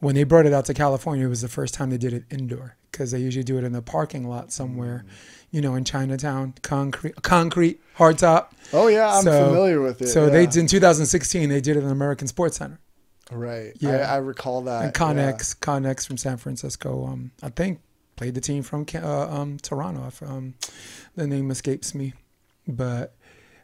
when 0.00 0.14
they 0.14 0.24
brought 0.24 0.46
it 0.46 0.52
out 0.52 0.64
to 0.66 0.74
California, 0.74 1.26
it 1.26 1.28
was 1.28 1.40
the 1.42 1.48
first 1.48 1.74
time 1.74 1.90
they 1.90 1.98
did 1.98 2.12
it 2.12 2.24
indoor 2.30 2.76
because 2.90 3.10
they 3.10 3.18
usually 3.18 3.44
do 3.44 3.58
it 3.58 3.64
in 3.64 3.72
the 3.72 3.82
parking 3.82 4.28
lot 4.28 4.52
somewhere, 4.52 5.04
you 5.50 5.60
know, 5.60 5.74
in 5.74 5.84
Chinatown, 5.84 6.54
concrete, 6.62 7.20
concrete, 7.22 7.80
hardtop. 7.98 8.48
Oh 8.72 8.86
yeah, 8.88 9.14
I'm 9.16 9.24
So- 9.24 9.46
familiar 9.48 9.80
with 9.80 10.00
it. 10.02 10.08
So 10.08 10.30
they 10.30 10.42
yeah. 10.44 10.50
did 10.50 10.60
in 10.60 10.66
2016. 10.66 11.48
They 11.48 11.60
did 11.60 11.76
it 11.76 11.82
in 11.84 11.90
American 11.90 12.26
Sports 12.28 12.56
Center. 12.58 12.78
right. 13.30 13.72
Yeah. 13.80 14.10
I, 14.10 14.14
I 14.14 14.16
recall 14.16 14.62
that. 14.62 14.84
and 14.84 14.94
Connex, 14.94 15.56
Connex 15.58 16.06
from 16.06 16.16
San 16.18 16.36
Francisco, 16.36 17.06
um, 17.06 17.32
I 17.42 17.48
think 17.50 17.80
played 18.16 18.34
the 18.34 18.40
team 18.40 18.62
from 18.62 18.86
uh, 18.94 19.28
um, 19.30 19.58
Toronto. 19.58 20.10
Um, 20.26 20.54
the 21.16 21.26
name 21.26 21.50
escapes 21.50 21.94
me, 21.94 22.14
but 22.68 23.14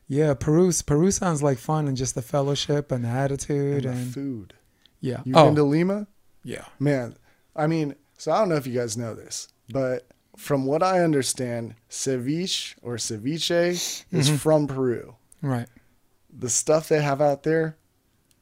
yeah, 0.08 0.34
Peru. 0.34 0.70
Peru 0.86 1.10
sounds 1.10 1.42
like 1.42 1.58
fun 1.58 1.86
and 1.88 1.96
just 1.96 2.14
the 2.14 2.22
fellowship 2.22 2.90
and 2.92 3.04
the 3.04 3.08
attitude 3.08 3.84
And 3.84 3.94
the 3.94 4.00
and, 4.02 4.12
food. 4.14 4.54
yeah. 5.00 5.20
You've 5.24 5.36
oh, 5.36 5.46
been 5.46 5.54
to 5.56 5.64
Lima? 5.64 6.06
yeah. 6.44 6.64
Man, 6.78 7.16
I 7.54 7.66
mean, 7.66 7.94
so 8.18 8.32
I 8.32 8.38
don't 8.40 8.48
know 8.48 8.56
if 8.56 8.66
you 8.66 8.74
guys 8.78 8.96
know 8.96 9.14
this, 9.14 9.48
but 9.70 10.06
from 10.36 10.66
what 10.66 10.82
I 10.82 11.00
understand, 11.00 11.74
ceviche 11.88 12.74
or 12.82 12.96
ceviche 12.96 13.70
is 14.10 14.28
Mm-hmm. 14.28 14.36
from 14.36 14.66
Peru. 14.66 15.14
Right. 15.42 15.68
The 16.32 16.48
stuff 16.48 16.88
they 16.88 17.02
have 17.02 17.20
out 17.20 17.42
there, 17.44 17.76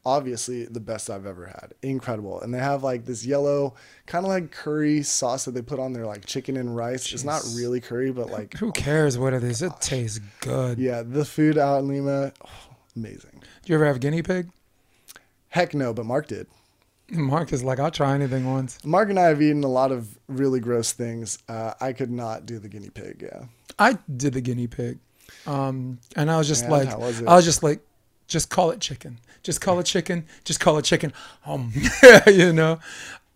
obviously 0.09 0.65
the 0.65 0.81
best 0.81 1.11
I've 1.11 1.27
ever 1.27 1.47
had. 1.47 1.75
Incredible. 1.83 2.41
And 2.41 2.53
they 2.53 2.59
have 2.59 2.83
like 2.83 3.05
this 3.05 3.25
yellow, 3.27 3.75
kind 4.07 4.25
of 4.25 4.31
like 4.31 4.51
curry 4.51 5.03
sauce 5.03 5.45
that 5.45 5.53
they 5.53 5.63
put 5.63 5.79
on 5.79 5.93
their 5.93 6.07
like 6.07 6.25
chicken 6.25 6.57
and 6.57 6.75
rice. 6.75 7.13
It's 7.13 7.25
not 7.25 7.43
really 7.55 7.81
curry, 7.81 8.11
but 8.11 8.31
like, 8.31 8.55
Who 8.59 8.73
cares 8.73 9.19
what 9.19 9.35
it 9.35 9.45
is? 9.45 9.61
It 9.63 9.73
tastes 9.81 10.21
good. 10.41 10.79
yeah, 10.79 11.03
the 11.03 11.25
food 11.25 11.59
out 11.59 11.81
in 11.81 11.89
Lima, 11.89 12.33
oh, 12.45 12.49
amazing. 12.97 13.43
Do 13.65 13.73
you 13.73 13.75
ever 13.75 13.85
have 13.87 14.01
guinea 14.01 14.23
pig? 14.23 14.49
Heck 15.51 15.75
no, 15.75 15.93
but 15.93 16.07
Mark 16.07 16.27
did. 16.27 16.47
Mark 17.11 17.53
is 17.53 17.63
like, 17.65 17.79
I'll 17.81 17.91
try 17.91 18.15
anything 18.15 18.51
once. 18.51 18.85
Mark 18.85 19.09
and 19.11 19.19
I 19.19 19.25
have 19.29 19.41
eaten 19.41 19.65
a 19.65 19.69
lot 19.69 19.93
of 19.93 20.19
really 20.29 20.61
gross 20.61 20.93
things. 20.93 21.39
Uh, 21.49 21.73
I 21.81 21.93
could 21.95 22.11
not 22.11 22.45
do 22.47 22.59
the 22.59 22.69
guinea 22.69 22.91
pig. 22.91 23.23
Yeah. 23.23 23.45
I 23.79 23.99
did 24.15 24.33
the 24.35 24.41
guinea 24.41 24.67
pig, 24.67 24.99
um, 25.47 26.01
and 26.17 26.31
I 26.31 26.37
was 26.37 26.49
just 26.49 26.65
And 26.65 26.73
like, 26.73 26.99
was? 26.99 27.23
I 27.23 27.37
was 27.37 27.45
just 27.45 27.63
like, 27.63 27.81
just 28.29 28.51
call 28.51 28.71
it 28.71 28.81
chicken. 28.81 29.19
Just 29.43 29.61
call 29.61 29.81
it 29.81 29.87
chicken. 29.87 30.27
Just 30.45 30.61
call 30.61 30.79
it 30.79 30.85
chicken. 30.85 31.13
Um, 31.47 31.73
you 32.27 32.53
know, 32.53 32.79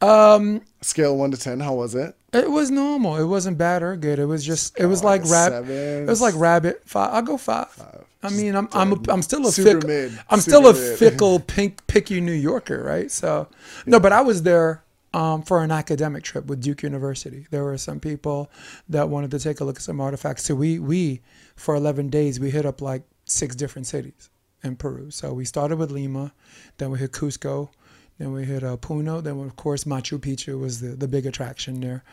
um, 0.00 0.62
Scale 0.80 1.16
one 1.16 1.30
to 1.30 1.36
ten, 1.36 1.60
how 1.60 1.74
was 1.74 1.94
it? 1.94 2.14
it 2.32 2.50
was 2.50 2.70
normal. 2.70 3.16
It 3.16 3.26
wasn't 3.26 3.58
bad 3.58 3.82
or 3.82 3.94
good. 3.96 4.18
It 4.18 4.24
was 4.24 4.44
just, 4.44 4.78
it 4.78 4.86
was 4.86 5.00
Kinda 5.00 5.06
like 5.22 5.30
rabbit. 5.30 5.70
It 5.70 6.08
was 6.08 6.20
like 6.20 6.34
rabbit. 6.36 6.82
Five. 6.86 7.10
I'll 7.12 7.22
go 7.22 7.36
five. 7.36 7.68
five. 7.70 8.04
I 8.22 8.30
mean, 8.30 8.54
I'm 8.54 8.68
I'm 8.72 8.92
a. 8.92 9.12
I'm 9.12 9.22
still 9.22 9.46
a 9.46 9.52
Super 9.52 9.80
fickle, 9.80 9.88
mid. 9.88 10.12
I'm 10.30 10.40
Super 10.40 10.56
still 10.56 10.66
a 10.68 10.72
mid. 10.72 10.98
fickle, 10.98 11.40
pink, 11.46 11.86
picky 11.86 12.20
New 12.20 12.32
Yorker, 12.32 12.82
right? 12.82 13.10
So, 13.10 13.48
no, 13.84 13.98
but 13.98 14.12
I 14.12 14.20
was 14.20 14.42
there 14.44 14.82
um, 15.12 15.42
for 15.42 15.62
an 15.62 15.70
academic 15.70 16.22
trip 16.24 16.46
with 16.46 16.60
Duke 16.60 16.82
University. 16.82 17.46
There 17.50 17.64
were 17.64 17.78
some 17.78 18.00
people 18.00 18.50
that 18.88 19.08
wanted 19.08 19.30
to 19.32 19.38
take 19.38 19.60
a 19.60 19.64
look 19.64 19.76
at 19.76 19.82
some 19.82 20.00
artifacts. 20.00 20.44
So 20.44 20.54
we 20.54 20.78
we 20.78 21.20
for 21.56 21.74
11 21.74 22.08
days 22.10 22.40
we 22.40 22.50
hit 22.50 22.64
up 22.64 22.80
like 22.80 23.02
six 23.24 23.54
different 23.54 23.86
cities 23.86 24.30
in 24.62 24.76
Peru. 24.76 25.10
So 25.10 25.32
we 25.32 25.44
started 25.44 25.78
with 25.78 25.90
Lima, 25.90 26.32
then 26.78 26.90
we 26.90 26.98
hit 26.98 27.12
Cusco, 27.12 27.70
then 28.18 28.32
we 28.32 28.44
hit 28.44 28.62
uh, 28.62 28.76
Puno, 28.76 29.22
then 29.22 29.40
of 29.40 29.56
course 29.56 29.84
Machu 29.84 30.18
Picchu 30.18 30.60
was 30.60 30.80
the 30.80 30.88
the 30.88 31.08
big 31.08 31.26
attraction 31.26 31.80
there, 31.80 32.04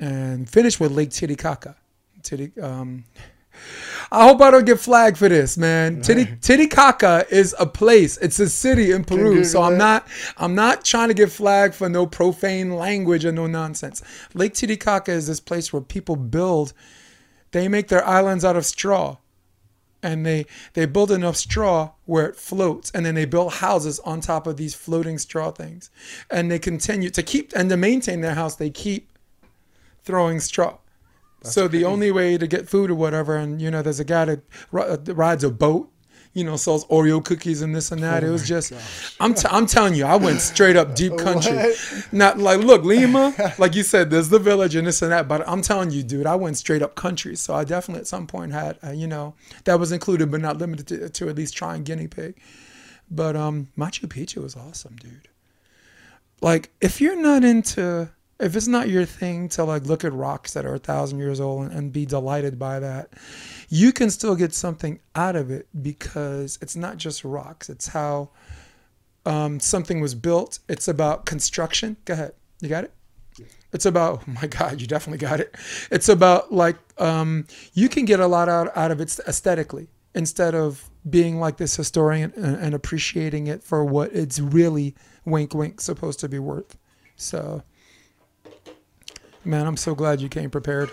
and 0.00 0.48
finished 0.48 0.80
with 0.80 0.92
Lake 0.92 1.10
Titicaca. 1.10 1.76
Titi, 2.22 2.58
um, 2.60 3.04
I 4.10 4.26
hope 4.26 4.40
I 4.40 4.50
don't 4.50 4.64
get 4.64 4.80
flagged 4.80 5.18
for 5.18 5.28
this, 5.28 5.56
man. 5.56 6.00
Titi, 6.02 6.36
Titicaca 6.40 7.26
is 7.30 7.54
a 7.58 7.66
place. 7.66 8.16
It's 8.18 8.38
a 8.38 8.48
city 8.48 8.92
in 8.92 9.04
Peru. 9.04 9.44
So 9.44 9.62
I'm 9.62 9.78
not 9.78 10.06
I'm 10.36 10.54
not 10.54 10.84
trying 10.84 11.08
to 11.08 11.14
get 11.14 11.30
flagged 11.30 11.74
for 11.74 11.88
no 11.88 12.06
profane 12.06 12.76
language 12.76 13.24
or 13.24 13.32
no 13.32 13.46
nonsense. 13.46 14.02
Lake 14.34 14.54
Titicaca 14.54 15.12
is 15.12 15.26
this 15.26 15.40
place 15.40 15.72
where 15.72 15.82
people 15.82 16.16
build 16.16 16.72
they 17.52 17.68
make 17.68 17.88
their 17.88 18.04
islands 18.04 18.44
out 18.44 18.56
of 18.56 18.66
straw. 18.66 19.16
And 20.02 20.24
they 20.24 20.46
they 20.74 20.86
build 20.86 21.10
enough 21.10 21.36
straw 21.36 21.92
where 22.04 22.26
it 22.26 22.36
floats 22.36 22.90
and 22.92 23.04
then 23.04 23.14
they 23.14 23.24
build 23.24 23.54
houses 23.54 23.98
on 24.00 24.20
top 24.20 24.46
of 24.46 24.56
these 24.56 24.74
floating 24.74 25.18
straw 25.18 25.50
things. 25.50 25.90
And 26.30 26.50
they 26.50 26.58
continue 26.58 27.10
to 27.10 27.22
keep 27.22 27.52
and 27.56 27.68
to 27.70 27.76
maintain 27.76 28.20
their 28.20 28.34
house, 28.34 28.56
they 28.56 28.70
keep 28.70 29.10
throwing 30.04 30.40
straw. 30.40 30.78
so 31.42 31.68
the 31.68 31.84
only 31.84 32.10
way 32.10 32.38
to 32.38 32.46
get 32.46 32.68
food 32.68 32.90
or 32.90 32.94
whatever, 32.94 33.36
and 33.36 33.60
you 33.60 33.70
know, 33.70 33.82
there's 33.82 34.00
a 34.00 34.04
guy 34.04 34.24
that 34.24 34.40
rides 34.70 35.44
a 35.44 35.50
boat, 35.50 35.90
you 36.36 36.44
know, 36.44 36.56
sells 36.56 36.84
Oreo 36.88 37.24
cookies 37.24 37.62
and 37.62 37.74
this 37.74 37.90
and 37.90 38.02
that. 38.02 38.22
it 38.22 38.28
was 38.28 38.46
just, 38.46 38.70
I'm, 39.18 39.32
t- 39.32 39.48
I'm 39.50 39.64
telling 39.64 39.94
you, 39.94 40.04
I 40.04 40.16
went 40.16 40.42
straight 40.42 40.76
up 40.76 40.94
deep 40.94 41.16
country. 41.18 41.72
Not 42.12 42.36
like, 42.36 42.60
look, 42.60 42.84
Lima, 42.84 43.34
like 43.58 43.74
you 43.74 43.82
said, 43.82 44.10
there's 44.10 44.28
the 44.28 44.38
village 44.38 44.74
and 44.74 44.86
this 44.86 45.00
and 45.00 45.12
that, 45.12 45.28
but 45.28 45.48
I'm 45.48 45.62
telling 45.62 45.90
you, 45.92 46.02
dude, 46.02 46.26
I 46.26 46.34
went 46.34 46.58
straight 46.58 46.82
up 46.82 46.94
country. 46.94 47.36
So 47.36 47.54
I 47.54 47.64
definitely 47.64 48.02
at 48.02 48.06
some 48.06 48.26
point 48.26 48.52
had, 48.52 48.78
uh, 48.84 48.90
you 48.90 49.06
know, 49.06 49.34
that 49.64 49.80
was 49.80 49.92
included, 49.92 50.30
but 50.30 50.42
not 50.42 50.58
limited 50.58 50.86
to, 50.88 51.08
to 51.08 51.28
at 51.30 51.36
least 51.36 51.56
trying 51.56 51.84
guinea 51.84 52.06
pig. 52.06 52.36
But 53.10 53.34
um, 53.34 53.68
Machu 53.78 54.06
Picchu 54.06 54.42
was 54.42 54.54
awesome, 54.54 54.96
dude. 54.96 55.28
Like, 56.42 56.70
if 56.82 57.00
you're 57.00 57.16
not 57.18 57.44
into, 57.44 58.10
if 58.38 58.54
it's 58.54 58.66
not 58.66 58.88
your 58.88 59.04
thing 59.04 59.48
to 59.50 59.64
like 59.64 59.86
look 59.86 60.04
at 60.04 60.12
rocks 60.12 60.52
that 60.52 60.66
are 60.66 60.74
a 60.74 60.78
thousand 60.78 61.18
years 61.18 61.40
old 61.40 61.64
and, 61.64 61.72
and 61.72 61.92
be 61.92 62.04
delighted 62.04 62.58
by 62.58 62.80
that, 62.80 63.12
you 63.68 63.92
can 63.92 64.10
still 64.10 64.34
get 64.34 64.52
something 64.54 65.00
out 65.14 65.36
of 65.36 65.50
it 65.50 65.68
because 65.82 66.58
it's 66.60 66.76
not 66.76 66.98
just 66.98 67.24
rocks. 67.24 67.68
It's 67.70 67.88
how 67.88 68.30
um, 69.24 69.58
something 69.58 70.00
was 70.00 70.14
built. 70.14 70.58
It's 70.68 70.88
about 70.88 71.26
construction. 71.26 71.96
Go 72.04 72.14
ahead. 72.14 72.32
You 72.60 72.68
got 72.68 72.84
it? 72.84 72.92
It's 73.72 73.86
about, 73.86 74.22
oh 74.26 74.30
my 74.42 74.46
God, 74.46 74.80
you 74.80 74.86
definitely 74.86 75.18
got 75.18 75.40
it. 75.40 75.54
It's 75.90 76.08
about 76.08 76.52
like, 76.52 76.76
um, 76.98 77.46
you 77.72 77.88
can 77.88 78.04
get 78.04 78.20
a 78.20 78.26
lot 78.26 78.48
out, 78.48 78.74
out 78.76 78.90
of 78.90 79.00
it 79.00 79.18
aesthetically 79.26 79.88
instead 80.14 80.54
of 80.54 80.88
being 81.08 81.38
like 81.38 81.58
this 81.58 81.76
historian 81.76 82.32
and, 82.36 82.56
and 82.56 82.74
appreciating 82.74 83.46
it 83.46 83.62
for 83.62 83.84
what 83.84 84.12
it's 84.12 84.40
really, 84.40 84.94
wink, 85.24 85.54
wink, 85.54 85.80
supposed 85.80 86.20
to 86.20 86.28
be 86.28 86.38
worth. 86.38 86.76
So, 87.16 87.62
man, 89.46 89.66
I'm 89.66 89.76
so 89.76 89.94
glad 89.94 90.20
you 90.20 90.28
came 90.28 90.50
prepared. 90.50 90.90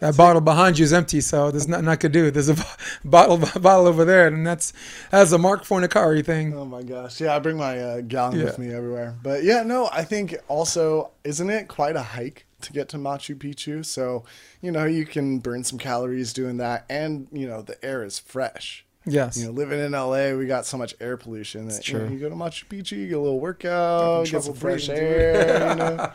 That 0.00 0.16
bottle 0.16 0.42
behind 0.42 0.78
you 0.78 0.84
is 0.84 0.92
empty, 0.92 1.22
so 1.22 1.50
there's 1.50 1.68
nothing 1.68 1.88
I 1.88 1.96
could 1.96 2.12
do. 2.12 2.30
There's 2.30 2.50
a 2.50 2.54
bo- 2.54 2.62
bottle 3.04 3.38
bottle 3.60 3.86
over 3.86 4.04
there, 4.04 4.26
and 4.26 4.46
that's 4.46 4.74
that's 5.10 5.32
a 5.32 5.38
Mark 5.38 5.64
Fornicari 5.64 6.24
thing. 6.24 6.54
Oh 6.54 6.66
my 6.66 6.82
gosh. 6.82 7.20
Yeah, 7.20 7.34
I 7.34 7.38
bring 7.38 7.56
my 7.56 7.80
uh, 7.80 8.00
gallon 8.02 8.42
with 8.42 8.58
me 8.58 8.74
everywhere. 8.74 9.16
But 9.22 9.42
yeah, 9.42 9.62
no, 9.62 9.88
I 9.92 10.04
think 10.04 10.36
also, 10.48 11.12
isn't 11.24 11.48
it 11.48 11.68
quite 11.68 11.96
a 11.96 12.02
hike 12.02 12.44
to 12.60 12.72
get 12.72 12.90
to 12.90 12.98
Machu 12.98 13.36
Picchu? 13.36 13.84
So, 13.84 14.24
you 14.60 14.70
know, 14.70 14.84
you 14.84 15.06
can 15.06 15.38
burn 15.38 15.64
some 15.64 15.78
calories 15.78 16.34
doing 16.34 16.58
that. 16.58 16.84
And, 16.90 17.28
you 17.32 17.46
know, 17.46 17.62
the 17.62 17.82
air 17.84 18.04
is 18.04 18.18
fresh. 18.18 18.84
Yes. 19.06 19.38
You 19.38 19.46
know, 19.46 19.52
living 19.52 19.78
in 19.78 19.92
LA, 19.92 20.32
we 20.32 20.46
got 20.46 20.66
so 20.66 20.76
much 20.76 20.94
air 21.00 21.16
pollution 21.16 21.68
that 21.68 21.88
you, 21.88 21.98
know, 21.98 22.08
you 22.08 22.18
go 22.18 22.28
to 22.28 22.34
Machu 22.34 22.66
Picchu, 22.66 22.92
you 22.98 23.08
get 23.08 23.16
a 23.16 23.20
little 23.20 23.38
workout, 23.38 24.26
get 24.26 24.42
some 24.42 24.54
fresh 24.54 24.88
air, 24.88 25.70
you 25.70 25.76
know. 25.76 26.10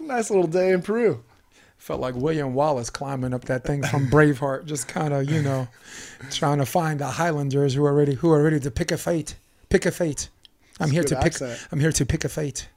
nice 0.00 0.30
little 0.30 0.46
day 0.46 0.72
in 0.72 0.82
Peru. 0.82 1.24
Felt 1.78 2.00
like 2.00 2.14
William 2.14 2.54
Wallace 2.54 2.90
climbing 2.90 3.34
up 3.34 3.46
that 3.46 3.64
thing 3.64 3.82
from 3.82 4.06
Braveheart, 4.08 4.66
just 4.66 4.86
kind 4.86 5.12
of, 5.12 5.28
you 5.28 5.42
know, 5.42 5.66
trying 6.30 6.58
to 6.58 6.66
find 6.66 7.00
the 7.00 7.06
Highlanders 7.06 7.74
who 7.74 7.84
are 7.84 7.94
ready, 7.94 8.14
who 8.14 8.30
are 8.30 8.42
ready 8.42 8.60
to 8.60 8.70
pick 8.70 8.92
a 8.92 8.98
fate, 8.98 9.34
pick 9.68 9.86
a 9.86 9.90
fate. 9.90 10.28
I'm 10.78 10.90
here 10.90 11.02
good 11.02 11.20
to 11.20 11.22
pick. 11.22 11.34
I'm 11.72 11.80
here 11.80 11.92
to 11.92 12.06
pick 12.06 12.24
a 12.24 12.28
fate. 12.28 12.68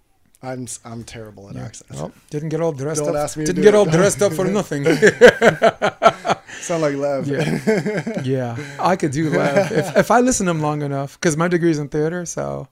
I'm 0.41 0.67
I'm 0.83 1.03
terrible 1.03 1.49
at 1.49 1.55
accents. 1.55 1.99
Well, 1.99 2.11
didn't 2.29 2.49
get 2.49 2.61
all 2.61 2.71
dressed 2.71 3.03
Don't 3.03 3.15
up. 3.15 3.31
Didn't 3.33 3.55
get 3.61 3.73
it. 3.73 3.75
all 3.75 3.85
dressed 3.85 4.21
up 4.21 4.33
for 4.33 4.45
nothing. 4.45 4.83
Sound 6.61 6.81
like 6.81 6.95
Lev. 6.95 7.27
Yeah. 7.27 8.21
yeah, 8.23 8.57
I 8.79 8.95
could 8.95 9.11
do 9.11 9.29
that 9.31 9.71
if, 9.71 9.97
if 9.97 10.11
I 10.11 10.19
listen 10.19 10.45
to 10.47 10.51
them 10.51 10.61
long 10.61 10.81
enough. 10.81 11.19
Because 11.19 11.37
my 11.37 11.47
degree's 11.47 11.79
in 11.79 11.89
theater, 11.89 12.25
so 12.25 12.67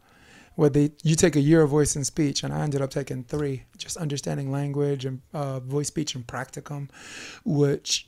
what 0.56 0.74
they 0.74 0.92
you 1.04 1.16
take 1.16 1.36
a 1.36 1.40
year 1.40 1.62
of 1.62 1.70
voice 1.70 1.96
and 1.96 2.06
speech, 2.06 2.44
and 2.44 2.54
I 2.54 2.62
ended 2.62 2.82
up 2.82 2.90
taking 2.90 3.24
three, 3.24 3.64
just 3.78 3.98
understanding 3.98 4.52
language 4.52 5.06
and 5.06 5.22
uh, 5.34 5.60
voice, 5.60 5.88
speech, 5.88 6.16
and 6.16 6.26
practicum, 6.26 6.90
which 7.44 8.08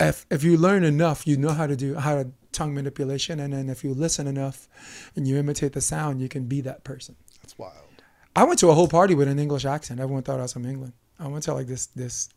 if 0.00 0.26
if 0.30 0.44
you 0.44 0.56
learn 0.56 0.84
enough, 0.84 1.26
you 1.26 1.36
know 1.36 1.50
how 1.50 1.66
to 1.66 1.76
do 1.76 1.94
how 1.94 2.22
to 2.22 2.30
tongue 2.52 2.74
manipulation, 2.74 3.40
and 3.40 3.52
then 3.52 3.68
if 3.68 3.84
you 3.84 3.92
listen 3.94 4.26
enough 4.26 4.68
and 5.16 5.26
you 5.26 5.36
imitate 5.36 5.72
the 5.72 5.80
sound, 5.80 6.20
you 6.20 6.28
can 6.28 6.44
be 6.44 6.60
that 6.60 6.84
person. 6.84 7.16
That's 7.42 7.58
wild. 7.58 7.74
I 8.36 8.44
went 8.44 8.58
to 8.60 8.70
a 8.70 8.74
whole 8.74 8.88
party 8.88 9.14
with 9.14 9.28
an 9.28 9.38
English 9.38 9.64
accent. 9.64 10.00
Everyone 10.00 10.22
thought 10.22 10.38
I 10.38 10.42
was 10.42 10.52
from 10.52 10.66
England. 10.66 10.92
I 11.18 11.28
went 11.28 11.44
to 11.44 11.54
like 11.54 11.66
this 11.66 11.86
this 11.86 12.28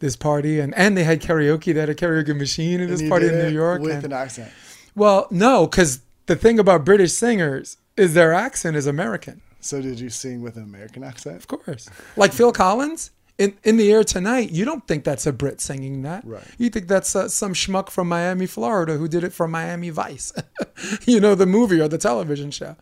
this 0.00 0.16
party 0.16 0.58
and 0.60 0.74
and 0.74 0.96
they 0.96 1.04
had 1.04 1.20
karaoke. 1.22 1.72
They 1.72 1.80
had 1.80 1.88
a 1.88 1.94
karaoke 1.94 2.36
machine 2.36 2.80
in 2.80 2.90
this 2.90 3.06
party 3.08 3.28
in 3.28 3.38
New 3.38 3.50
York. 3.50 3.80
with 3.82 3.92
and- 3.92 4.04
an 4.06 4.12
accent. 4.12 4.50
well, 4.94 5.28
no, 5.30 5.66
because 5.66 6.00
the 6.26 6.36
thing 6.36 6.58
about 6.58 6.84
British 6.84 7.12
singers 7.12 7.76
is 7.96 8.14
their 8.14 8.32
accent 8.32 8.76
is 8.76 8.86
American, 8.86 9.40
So 9.60 9.80
did 9.82 9.98
you 10.00 10.08
sing 10.10 10.42
with 10.42 10.56
an 10.56 10.62
American 10.64 11.02
accent? 11.04 11.36
of 11.36 11.46
course. 11.48 11.88
Like 12.16 12.32
Phil 12.32 12.52
Collins 12.52 13.10
in 13.38 13.56
in 13.64 13.76
the 13.76 13.92
air 13.92 14.04
tonight. 14.04 14.50
You 14.50 14.64
don't 14.64 14.86
think 14.86 15.04
that's 15.04 15.26
a 15.26 15.32
Brit 15.32 15.60
singing 15.60 16.02
that. 16.02 16.24
Right. 16.26 16.44
You 16.58 16.70
think 16.70 16.88
that's 16.88 17.14
uh, 17.16 17.28
some 17.28 17.52
schmuck 17.54 17.90
from 17.90 18.08
Miami, 18.08 18.46
Florida, 18.46 18.96
who 18.96 19.08
did 19.08 19.22
it 19.24 19.32
for 19.32 19.46
Miami 19.48 19.90
Vice. 19.90 20.32
you 21.06 21.20
know, 21.20 21.34
the 21.34 21.46
movie 21.46 21.80
or 21.80 21.88
the 21.88 21.98
television 21.98 22.50
show, 22.50 22.76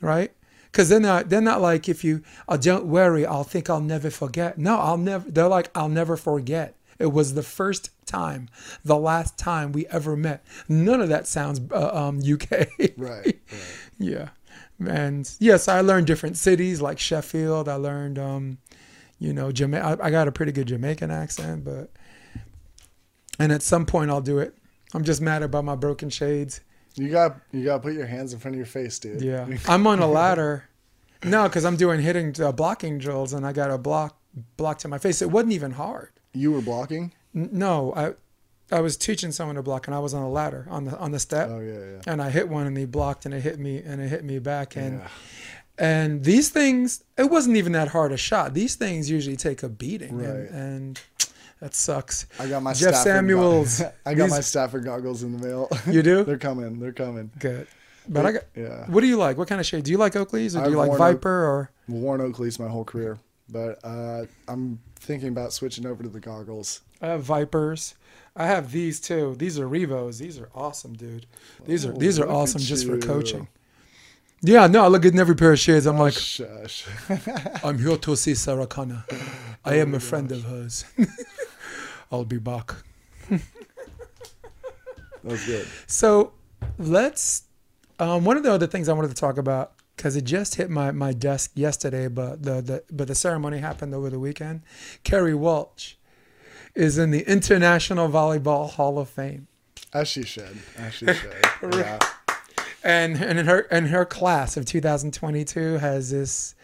right? 0.00 0.32
Because 0.76 0.90
they're 0.90 1.00
not 1.00 1.30
they're 1.30 1.40
not 1.40 1.62
like 1.62 1.88
if 1.88 2.04
you 2.04 2.22
oh, 2.50 2.58
don't 2.58 2.84
worry, 2.84 3.24
I'll 3.24 3.44
think 3.44 3.70
I'll 3.70 3.80
never 3.80 4.10
forget. 4.10 4.58
No, 4.58 4.78
I'll 4.78 4.98
never. 4.98 5.30
They're 5.30 5.48
like 5.48 5.70
I'll 5.74 5.88
never 5.88 6.18
forget. 6.18 6.76
It 6.98 7.14
was 7.14 7.32
the 7.32 7.42
first 7.42 7.88
time, 8.04 8.50
the 8.84 8.98
last 8.98 9.38
time 9.38 9.72
we 9.72 9.86
ever 9.86 10.18
met. 10.18 10.44
None 10.68 11.00
of 11.00 11.08
that 11.08 11.26
sounds 11.26 11.62
uh, 11.72 11.88
um, 11.94 12.20
UK. 12.30 12.50
Right. 12.50 12.94
right. 12.98 13.38
yeah. 13.98 14.28
And 14.78 15.34
yes, 15.40 15.66
I 15.66 15.80
learned 15.80 16.06
different 16.06 16.36
cities 16.36 16.82
like 16.82 16.98
Sheffield. 16.98 17.70
I 17.70 17.76
learned, 17.76 18.18
um, 18.18 18.58
you 19.18 19.32
know, 19.32 19.50
Jama- 19.52 19.78
I, 19.78 20.08
I 20.08 20.10
got 20.10 20.28
a 20.28 20.32
pretty 20.32 20.52
good 20.52 20.68
Jamaican 20.68 21.10
accent, 21.10 21.64
but, 21.64 21.90
and 23.38 23.50
at 23.50 23.62
some 23.62 23.86
point 23.86 24.10
I'll 24.10 24.20
do 24.20 24.40
it. 24.40 24.54
I'm 24.92 25.04
just 25.04 25.22
mad 25.22 25.42
about 25.42 25.64
my 25.64 25.74
broken 25.74 26.10
shades. 26.10 26.60
You 26.96 27.10
got 27.10 27.36
you 27.52 27.64
got 27.64 27.74
to 27.76 27.80
put 27.82 27.92
your 27.94 28.06
hands 28.06 28.32
in 28.32 28.38
front 28.38 28.54
of 28.54 28.58
your 28.58 28.66
face, 28.66 28.98
dude. 28.98 29.20
Yeah. 29.22 29.46
I'm 29.68 29.86
on 29.86 30.00
a 30.00 30.06
ladder. 30.06 30.64
No, 31.24 31.44
because 31.44 31.64
I'm 31.64 31.76
doing 31.76 32.00
hitting 32.00 32.34
uh, 32.40 32.52
blocking 32.52 32.98
drills 32.98 33.32
and 33.32 33.46
I 33.46 33.52
got 33.52 33.70
a 33.70 33.78
block 33.78 34.18
block 34.56 34.78
to 34.80 34.88
my 34.88 34.98
face. 34.98 35.22
It 35.22 35.30
wasn't 35.30 35.52
even 35.52 35.72
hard. 35.72 36.10
You 36.32 36.52
were 36.52 36.60
blocking. 36.62 37.12
N- 37.34 37.50
No, 37.52 37.92
I 37.94 38.14
I 38.74 38.80
was 38.80 38.96
teaching 38.96 39.30
someone 39.32 39.56
to 39.56 39.62
block 39.62 39.86
and 39.86 39.94
I 39.94 39.98
was 39.98 40.12
on 40.14 40.22
a 40.22 40.28
ladder 40.30 40.66
on 40.70 40.84
the 40.84 40.96
on 40.98 41.12
the 41.12 41.18
step. 41.18 41.48
Oh 41.50 41.60
yeah, 41.60 41.72
yeah. 41.72 42.00
and 42.12 42.20
I 42.22 42.30
hit 42.30 42.48
one 42.48 42.66
and 42.66 42.76
he 42.76 42.84
blocked 42.86 43.24
and 43.26 43.34
it 43.34 43.40
hit 43.42 43.58
me 43.58 43.78
and 43.78 44.00
it 44.00 44.08
hit 44.08 44.24
me 44.24 44.38
back 44.38 44.76
and 44.76 45.00
Yeah. 45.00 45.08
and 45.78 46.24
these 46.24 46.48
things 46.50 47.04
it 47.18 47.30
wasn't 47.30 47.56
even 47.56 47.72
that 47.72 47.88
hard 47.88 48.12
a 48.12 48.16
shot. 48.16 48.54
These 48.54 48.74
things 48.76 49.10
usually 49.10 49.36
take 49.36 49.62
a 49.62 49.68
beating 49.68 50.16
Right. 50.18 50.26
and, 50.28 50.48
and 50.50 51.00
that 51.60 51.74
sucks. 51.74 52.26
I 52.38 52.48
got 52.48 52.62
my 52.62 52.72
Jeff 52.72 52.94
Stafford 52.94 53.02
Samuels. 53.04 53.80
go- 53.80 53.92
I 54.06 54.14
got 54.14 54.24
These- 54.24 54.32
my 54.32 54.40
Stafford 54.40 54.84
goggles 54.84 55.22
in 55.22 55.38
the 55.38 55.46
mail. 55.46 55.68
You 55.86 56.02
do? 56.02 56.24
They're 56.28 56.38
coming. 56.38 56.78
They're 56.80 56.92
coming. 56.92 57.30
Good. 57.38 57.66
But 58.08 58.24
I 58.26 58.32
got 58.32 58.42
Yeah. 58.54 58.84
what 58.86 59.00
do 59.00 59.06
you 59.08 59.16
like? 59.16 59.36
What 59.36 59.48
kind 59.48 59.60
of 59.60 59.66
shade? 59.66 59.84
Do 59.84 59.90
you 59.90 59.98
like 59.98 60.12
Oakleys 60.12 60.54
or 60.54 60.60
do 60.60 60.64
I've 60.66 60.70
you 60.70 60.76
like 60.76 60.96
Viper 60.96 61.28
or 61.44 61.70
Worn 61.88 62.20
Oakleys 62.20 62.58
my 62.60 62.68
whole 62.68 62.84
career, 62.84 63.18
but 63.48 63.78
uh, 63.84 64.26
I'm 64.46 64.78
thinking 64.96 65.28
about 65.28 65.52
switching 65.52 65.86
over 65.86 66.02
to 66.04 66.08
the 66.08 66.20
goggles. 66.20 66.82
I 67.02 67.08
have 67.08 67.22
Vipers. 67.24 67.94
I 68.36 68.46
have 68.46 68.70
these 68.70 69.00
too. 69.00 69.34
These 69.38 69.58
are 69.58 69.66
Revos. 69.66 70.18
These 70.18 70.38
are 70.38 70.50
awesome, 70.54 70.92
dude. 70.94 71.26
These 71.66 71.84
are 71.86 71.92
Oh, 71.92 71.96
these 71.96 72.18
are 72.20 72.28
awesome 72.28 72.60
just 72.60 72.86
for 72.86 72.98
coaching. 72.98 73.48
Yeah, 74.42 74.66
no, 74.66 74.84
I 74.84 74.88
look 74.88 75.04
in 75.04 75.18
every 75.18 75.34
pair 75.34 75.52
of 75.52 75.58
shades. 75.58 75.86
I'm 75.86 75.98
like, 75.98 76.12
Shush. 76.12 76.86
I'm 77.64 77.78
here 77.78 77.96
to 77.96 78.16
see 78.16 78.34
Sarah 78.34 78.66
Connor. 78.66 79.04
I 79.64 79.76
am 79.76 79.94
a 79.94 80.00
friend 80.00 80.30
of 80.30 80.44
hers. 80.44 80.84
I'll 82.10 82.24
be 82.24 82.38
back. 82.38 82.72
That 83.28 83.40
was 85.22 85.44
good. 85.44 85.66
So 85.86 86.32
let's. 86.78 87.42
Um, 87.98 88.24
one 88.24 88.36
of 88.36 88.42
the 88.42 88.52
other 88.52 88.66
things 88.66 88.88
I 88.88 88.92
wanted 88.92 89.08
to 89.08 89.14
talk 89.14 89.38
about 89.38 89.72
because 89.96 90.16
it 90.16 90.24
just 90.24 90.56
hit 90.56 90.68
my, 90.68 90.90
my 90.90 91.12
desk 91.12 91.52
yesterday, 91.54 92.08
but 92.08 92.42
the, 92.42 92.60
the 92.60 92.82
but 92.92 93.08
the 93.08 93.14
ceremony 93.14 93.58
happened 93.58 93.94
over 93.94 94.10
the 94.10 94.18
weekend. 94.18 94.62
Kerri 95.04 95.34
Walsh 95.34 95.94
is 96.74 96.98
in 96.98 97.10
the 97.10 97.22
International 97.22 98.08
Volleyball 98.08 98.70
Hall 98.70 98.98
of 98.98 99.08
Fame, 99.08 99.46
As 99.94 100.08
she 100.08 100.22
should. 100.24 100.58
As 100.76 100.92
she 100.94 101.06
should. 101.12 101.34
Yeah. 101.74 101.98
and 102.84 103.16
and 103.16 103.38
in 103.38 103.46
her 103.46 103.60
and 103.70 103.88
her 103.88 104.04
class 104.04 104.56
of 104.58 104.66
2022 104.66 105.78
has 105.78 106.10
this. 106.10 106.54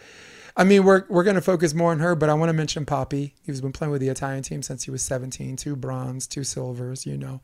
I 0.57 0.65
mean, 0.65 0.85
we're 0.85 1.05
we're 1.09 1.25
going 1.25 1.37
to 1.37 1.41
focus 1.43 1.73
more 1.73 1.93
on 1.93 2.01
her, 2.01 2.15
but 2.15 2.29
I 2.29 2.35
want 2.35 2.51
to 2.51 2.55
mention 2.55 2.85
Papi. 2.85 3.33
He's 3.43 3.61
been 3.61 3.73
playing 3.73 3.91
with 3.91 4.01
the 4.01 4.09
Italian 4.09 4.43
team 4.43 4.63
since 4.63 4.85
he 4.85 4.91
was 4.91 5.03
17. 5.03 5.57
Two 5.57 5.77
bronze, 5.77 6.27
two 6.27 6.45
silvers. 6.45 7.07
You 7.07 7.17
know, 7.17 7.41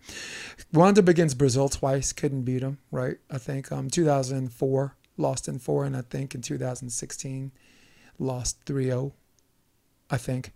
wound 0.73 0.99
up 0.99 1.09
against 1.09 1.39
Brazil 1.39 1.69
twice, 1.69 2.13
couldn't 2.13 2.43
beat 2.43 2.63
him. 2.63 2.79
Right? 2.91 3.17
I 3.31 3.39
think 3.39 3.73
um 3.73 3.89
2004 3.89 4.97
lost 5.17 5.49
in 5.49 5.59
four, 5.59 5.85
and 5.85 5.97
I 5.97 6.03
think 6.03 6.35
in 6.35 6.43
2016 6.43 7.53
lost 8.19 8.65
3-0. 8.65 9.13
I 10.11 10.17
think 10.17 10.53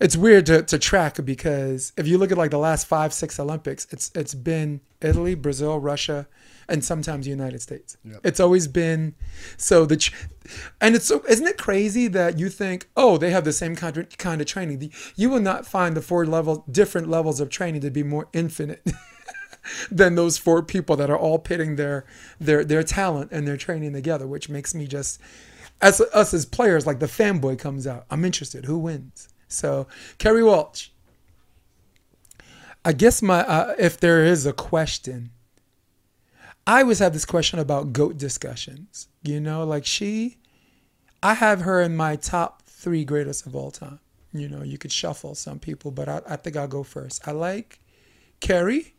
it's 0.00 0.16
weird 0.16 0.46
to, 0.46 0.62
to 0.62 0.78
track 0.78 1.24
because 1.24 1.92
if 1.96 2.06
you 2.06 2.18
look 2.18 2.32
at 2.32 2.38
like 2.38 2.50
the 2.50 2.58
last 2.58 2.86
five 2.86 3.12
six 3.12 3.38
Olympics, 3.38 3.86
it's 3.90 4.10
it's 4.14 4.34
been 4.34 4.80
Italy, 5.00 5.34
Brazil, 5.34 5.78
Russia, 5.78 6.26
and 6.68 6.84
sometimes 6.84 7.24
the 7.26 7.30
United 7.30 7.60
States. 7.62 7.96
Yep. 8.04 8.20
It's 8.24 8.40
always 8.40 8.66
been 8.68 9.14
so 9.56 9.86
the, 9.86 10.10
and 10.80 10.94
it's 10.94 11.06
so 11.06 11.22
isn't 11.28 11.46
it 11.46 11.58
crazy 11.58 12.08
that 12.08 12.38
you 12.38 12.48
think 12.48 12.88
oh 12.96 13.16
they 13.18 13.30
have 13.30 13.44
the 13.44 13.52
same 13.52 13.76
kind 13.76 13.96
of, 13.96 14.16
kind 14.18 14.40
of 14.40 14.46
training. 14.46 14.78
The- 14.78 14.90
You 15.16 15.30
will 15.30 15.40
not 15.40 15.66
find 15.66 15.96
the 15.96 16.02
four 16.02 16.26
level 16.26 16.64
different 16.70 17.08
levels 17.08 17.40
of 17.40 17.48
training 17.50 17.80
to 17.82 17.90
be 17.90 18.02
more 18.02 18.28
infinite. 18.32 18.82
than 19.90 20.14
those 20.14 20.36
four 20.36 20.62
people 20.62 20.94
that 20.94 21.08
are 21.08 21.16
all 21.16 21.38
pitting 21.38 21.76
their 21.76 22.04
their 22.38 22.64
their 22.66 22.82
talent 22.82 23.30
and 23.32 23.48
their 23.48 23.56
training 23.56 23.94
together, 23.94 24.26
which 24.26 24.50
makes 24.50 24.74
me 24.74 24.86
just 24.86 25.18
as 25.80 26.02
us 26.12 26.34
as 26.34 26.44
players, 26.44 26.86
like 26.86 26.98
the 27.00 27.06
fanboy 27.06 27.58
comes 27.58 27.86
out. 27.86 28.04
I'm 28.10 28.26
interested. 28.26 28.66
Who 28.66 28.76
wins? 28.78 29.28
So 29.48 29.86
Kerri 30.18 30.44
Walsh. 30.44 30.88
I 32.84 32.92
guess 32.92 33.22
my 33.22 33.40
uh, 33.40 33.74
if 33.78 33.98
there 33.98 34.22
is 34.24 34.44
a 34.44 34.52
question, 34.52 35.30
I 36.66 36.80
always 36.80 36.98
have 36.98 37.12
this 37.12 37.26
question 37.26 37.58
about 37.58 37.92
goat 37.92 38.16
discussions. 38.16 39.08
You 39.22 39.40
know, 39.40 39.64
like 39.64 39.84
she, 39.84 40.38
I 41.22 41.34
have 41.34 41.62
her 41.62 41.80
in 41.80 41.96
my 41.96 42.16
top 42.16 42.62
three 42.66 43.04
greatest 43.04 43.46
of 43.46 43.54
all 43.54 43.70
time. 43.70 44.00
You 44.32 44.48
know, 44.48 44.62
you 44.62 44.78
could 44.78 44.92
shuffle 44.92 45.34
some 45.34 45.58
people, 45.58 45.90
but 45.90 46.08
I, 46.08 46.22
I 46.28 46.36
think 46.36 46.56
I'll 46.56 46.66
go 46.66 46.82
first. 46.82 47.26
I 47.28 47.32
like 47.32 47.80
Kerri. 48.40 48.92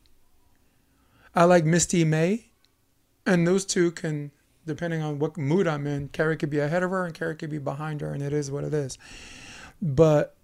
I 1.34 1.44
like 1.44 1.66
Misty 1.66 2.06
May, 2.06 2.46
and 3.26 3.46
those 3.46 3.66
two 3.66 3.92
can, 3.92 4.32
depending 4.66 5.02
on 5.02 5.20
what 5.20 5.36
mood 5.36 5.68
I'm 5.68 5.86
in, 5.86 6.08
Kerri 6.10 6.40
could 6.40 6.50
be 6.50 6.60
ahead 6.60 6.82
of 6.82 6.92
her 6.92 7.06
and 7.06 7.14
Kerri 7.14 7.38
could 7.38 7.50
be 7.50 7.58
behind 7.58 8.00
her, 8.00 8.14
and 8.14 8.24
it 8.24 8.32
is 8.32 8.50
what 8.50 8.64
it 8.64 8.74
is. 8.74 8.98
But 9.82 10.36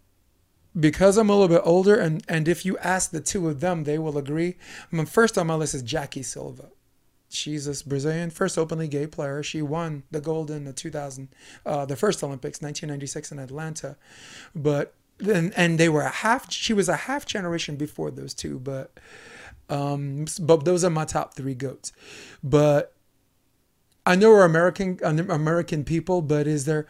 because 0.78 1.18
I'm 1.18 1.30
a 1.30 1.34
little 1.34 1.48
bit 1.48 1.62
older, 1.64 1.96
and 1.96 2.24
and 2.28 2.48
if 2.48 2.66
you 2.66 2.78
ask 2.80 3.12
the 3.12 3.22
two 3.22 3.48
of 3.48 3.62
them, 3.62 3.86
they 3.86 3.98
will 3.98 4.18
agree. 4.18 4.58
First 5.06 5.38
on 5.38 5.48
my 5.48 5.56
list 5.56 5.74
is 5.76 5.84
Jackie 5.84 6.24
Silva. 6.24 6.70
She's 7.34 7.66
this 7.66 7.82
Brazilian 7.82 8.30
first 8.30 8.58
openly 8.58 8.88
gay 8.88 9.08
player. 9.08 9.44
She 9.44 9.62
won 9.62 10.04
the 10.12 10.22
gold 10.22 10.52
in 10.52 10.66
the 10.66 10.74
2000, 10.74 11.30
uh, 11.66 11.86
the 11.86 11.96
first 11.96 12.24
Olympics, 12.24 12.62
1996 12.62 13.32
in 13.32 13.40
Atlanta. 13.40 13.98
But 14.56 14.94
and 15.20 15.54
and 15.56 15.80
they 15.80 15.90
were 15.90 16.02
a 16.02 16.10
half. 16.10 16.52
She 16.52 16.74
was 16.74 16.90
a 16.90 16.96
half 16.96 17.26
generation 17.26 17.76
before 17.76 18.12
those 18.12 18.34
two, 18.34 18.60
but 18.60 18.92
um, 19.70 20.26
but 20.40 20.66
those 20.66 20.84
are 20.84 20.90
my 20.90 21.06
top 21.06 21.36
three 21.36 21.56
goats. 21.56 21.94
But 22.44 22.94
I 24.06 24.16
know 24.16 24.30
we're 24.30 24.46
American 24.46 25.00
American 25.04 25.84
people, 25.84 26.22
but 26.22 26.48
is 26.48 26.66
there 26.66 26.88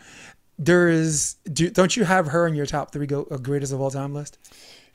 there 0.57 0.87
is 0.87 1.35
do, 1.51 1.69
don't 1.69 1.95
you 1.97 2.05
have 2.05 2.27
her 2.27 2.47
in 2.47 2.55
your 2.55 2.65
top 2.65 2.91
three 2.91 3.07
go, 3.07 3.27
uh, 3.31 3.37
greatest 3.37 3.73
of 3.73 3.81
all 3.81 3.91
time 3.91 4.13
list? 4.13 4.37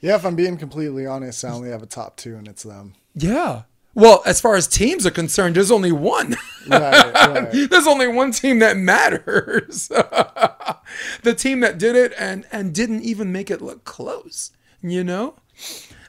Yeah, 0.00 0.16
if 0.16 0.24
I'm 0.24 0.36
being 0.36 0.58
completely 0.58 1.06
honest, 1.06 1.44
I 1.44 1.50
only 1.50 1.70
have 1.70 1.82
a 1.82 1.86
top 1.86 2.16
two, 2.16 2.36
and 2.36 2.46
it's 2.46 2.62
them. 2.62 2.94
Yeah. 3.14 3.62
Well, 3.96 4.22
as 4.26 4.42
far 4.42 4.56
as 4.56 4.68
teams 4.68 5.06
are 5.06 5.10
concerned, 5.10 5.56
there's 5.56 5.70
only 5.70 5.90
one. 5.90 6.36
Right, 6.68 7.14
right. 7.14 7.50
there's 7.70 7.86
only 7.86 8.06
one 8.06 8.30
team 8.30 8.58
that 8.58 8.76
matters. 8.76 9.88
the 11.22 11.34
team 11.34 11.60
that 11.60 11.78
did 11.78 11.96
it 11.96 12.12
and 12.18 12.44
and 12.52 12.74
didn't 12.74 13.02
even 13.02 13.32
make 13.32 13.50
it 13.50 13.62
look 13.62 13.84
close. 13.84 14.52
You 14.82 15.02
know, 15.02 15.36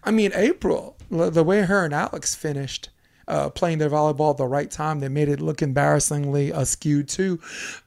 I 0.04 0.12
mean, 0.12 0.32
April, 0.36 0.98
the 1.10 1.46
way 1.46 1.62
her 1.62 1.86
and 1.86 1.94
Alex 1.94 2.36
finished. 2.36 2.90
Uh, 3.30 3.50
playing 3.50 3.78
their 3.78 3.90
volleyball 3.90 4.32
at 4.32 4.38
the 4.38 4.46
right 4.46 4.72
time, 4.72 5.02
they 5.02 5.10
made 5.10 5.28
it 5.28 5.42
look 5.42 5.62
embarrassingly 5.62 6.50
askew 6.50 7.04
too, 7.04 7.38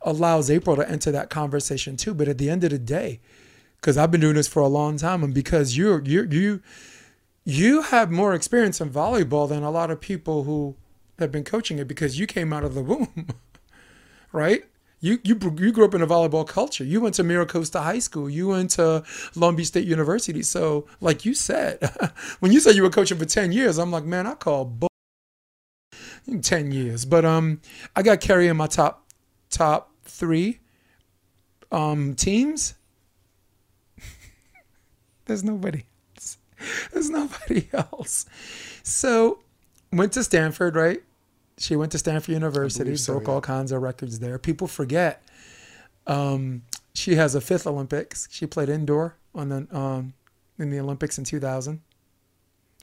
allows 0.03 0.51
April 0.51 0.76
to 0.76 0.86
enter 0.86 1.11
that 1.11 1.30
conversation 1.30 1.96
too. 1.96 2.12
But 2.12 2.28
at 2.28 2.36
the 2.36 2.51
end 2.51 2.62
of 2.62 2.68
the 2.68 2.78
day, 2.78 3.20
because 3.76 3.96
I've 3.96 4.11
been 4.11 4.20
doing 4.20 4.34
this 4.34 4.48
for 4.48 4.61
a 4.61 4.68
long 4.68 4.98
time, 4.98 5.24
and 5.24 5.32
because 5.32 5.78
you're 5.78 6.03
you 6.05 6.26
you 6.30 6.61
you 7.45 7.82
have 7.82 8.11
more 8.11 8.34
experience 8.34 8.80
in 8.80 8.91
volleyball 8.91 9.49
than 9.49 9.62
a 9.62 9.70
lot 9.70 9.91
of 9.91 10.01
people 10.01 10.45
who 10.45 10.76
have 11.18 11.32
been 11.32 11.45
coaching 11.45 11.78
it 11.78 11.88
because 11.88 12.18
you 12.18 12.26
came 12.26 12.53
out 12.53 12.64
of 12.64 12.74
the 12.74 12.82
womb, 12.82 13.28
right? 14.32 14.64
You, 15.03 15.18
you 15.24 15.38
you 15.59 15.72
grew 15.72 15.86
up 15.86 15.95
in 15.95 16.03
a 16.03 16.07
volleyball 16.07 16.47
culture. 16.47 16.84
You 16.84 17.01
went 17.01 17.14
to 17.14 17.22
Mira 17.22 17.47
Costa 17.47 17.80
High 17.80 18.01
School. 18.01 18.28
You 18.28 18.49
went 18.49 18.70
to 18.72 19.03
Long 19.34 19.57
Beach 19.57 19.68
State 19.68 19.86
University. 19.86 20.43
So, 20.43 20.86
like 21.01 21.24
you 21.24 21.32
said, 21.32 21.78
when 22.41 22.53
you 22.53 22.61
said 22.61 22.76
you 22.76 22.82
were 22.82 22.91
coaching 22.91 23.16
for 23.16 23.24
ten 23.24 23.51
years, 23.51 23.78
I'm 23.78 23.91
like, 23.91 24.05
man, 24.05 24.26
I 24.26 24.34
call 24.34 24.66
bull. 24.66 24.91
ten 26.43 26.70
years. 26.70 27.07
But 27.07 27.24
um, 27.24 27.62
I 27.97 28.03
got 28.03 28.20
Kerri 28.20 28.51
in 28.51 28.59
my 28.59 28.66
top 28.66 29.11
top 29.49 29.91
three 30.05 30.61
um 31.72 32.14
teams. 32.14 32.74
There's 35.24 35.43
nobody. 35.43 35.84
There's 36.93 37.11
nobody 37.11 37.69
else. 37.73 38.27
So, 38.83 39.41
went 39.93 40.13
to 40.15 40.25
Stanford, 40.25 40.77
right? 40.77 41.03
She 41.59 41.77
went 41.77 41.93
to 41.93 41.99
Stanford 41.99 42.33
University, 42.33 42.97
so, 42.97 43.15
broke 43.15 43.27
yeah. 43.27 43.35
all 43.35 43.41
kinds 43.41 43.73
of 43.73 43.83
records 43.83 44.19
there. 44.19 44.39
People 44.39 44.67
forget. 44.67 45.23
Um, 46.07 46.63
she 46.95 47.15
has 47.17 47.35
a 47.35 47.41
fifth 47.41 47.67
Olympics. 47.67 48.29
She 48.31 48.47
played 48.47 48.69
indoor 48.69 49.17
on 49.35 49.49
the 49.49 49.77
um, 49.77 50.15
in 50.59 50.71
the 50.71 50.81
Olympics 50.81 51.19
in 51.19 51.25
2000 51.25 51.81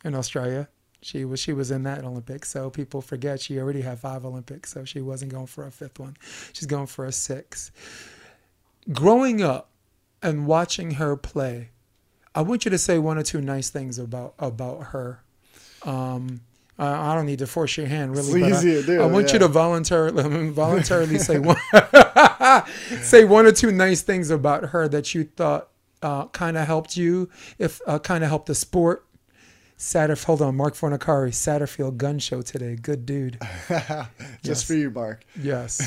in 0.04 0.16
Australia. 0.16 0.68
She 1.02 1.26
was 1.26 1.40
she 1.40 1.54
was 1.54 1.72
in 1.72 1.84
that 1.84 2.04
Olympics, 2.04 2.50
so 2.50 2.70
people 2.70 3.02
forget 3.02 3.40
she 3.40 3.60
already 3.60 3.82
had 3.82 4.00
five 4.00 4.26
Olympics, 4.26 4.74
so 4.74 4.84
she 4.84 5.00
wasn't 5.00 5.32
going 5.32 5.46
for 5.46 5.66
a 5.66 5.72
fifth 5.72 6.00
one. 6.00 6.18
She's 6.54 6.66
going 6.66 6.88
for 6.88 7.06
a 7.06 7.12
six. 7.12 7.72
Growing 8.92 9.42
up 9.42 9.70
and 10.24 10.48
watching 10.48 10.92
her 10.92 11.16
play, 11.16 11.70
I 12.38 12.42
want 12.42 12.66
you 12.66 12.72
to 12.72 12.78
say 12.78 13.00
one 13.00 13.18
or 13.18 13.24
two 13.24 13.42
nice 13.42 13.72
things 13.72 13.98
about 13.98 14.36
about 14.38 14.84
her. 14.90 15.24
Um, 15.82 16.42
uh, 16.78 16.84
I 16.84 17.16
don't 17.16 17.26
need 17.26 17.40
to 17.40 17.48
force 17.48 17.76
your 17.78 17.88
hand, 17.88 18.16
really. 18.16 18.44
It's 18.44 18.60
I, 18.60 18.86
do, 18.86 19.02
I 19.02 19.08
want 19.08 19.30
yeah. 19.30 19.34
you 19.34 19.40
to 19.40 19.48
voluntarily, 19.48 20.52
voluntarily 20.52 21.18
say 21.30 21.40
one, 21.40 21.58
say 23.02 23.26
one 23.26 23.48
or 23.48 23.52
two 23.52 23.72
nice 23.72 24.04
things 24.04 24.30
about 24.30 24.66
her 24.66 24.88
that 24.88 25.16
you 25.16 25.24
thought 25.24 25.70
uh, 26.04 26.28
kind 26.28 26.58
of 26.58 26.68
helped 26.68 26.96
you, 26.96 27.28
if 27.58 27.82
uh, 27.88 27.98
kind 27.98 28.24
of 28.24 28.30
helped 28.30 28.46
the 28.46 28.56
sport. 28.56 29.08
Satterfield, 29.80 30.26
hold 30.26 30.42
on, 30.44 30.56
Mark 30.56 30.76
Fornicari, 30.76 31.32
Satterfield 31.32 31.98
Gun 31.98 32.20
Show 32.20 32.44
today. 32.44 32.76
Good 32.76 33.08
dude. 33.08 33.40
Just 33.68 34.10
yes. 34.44 34.64
for 34.64 34.76
you, 34.76 34.92
Mark. 34.92 35.24
Yes. 35.42 35.82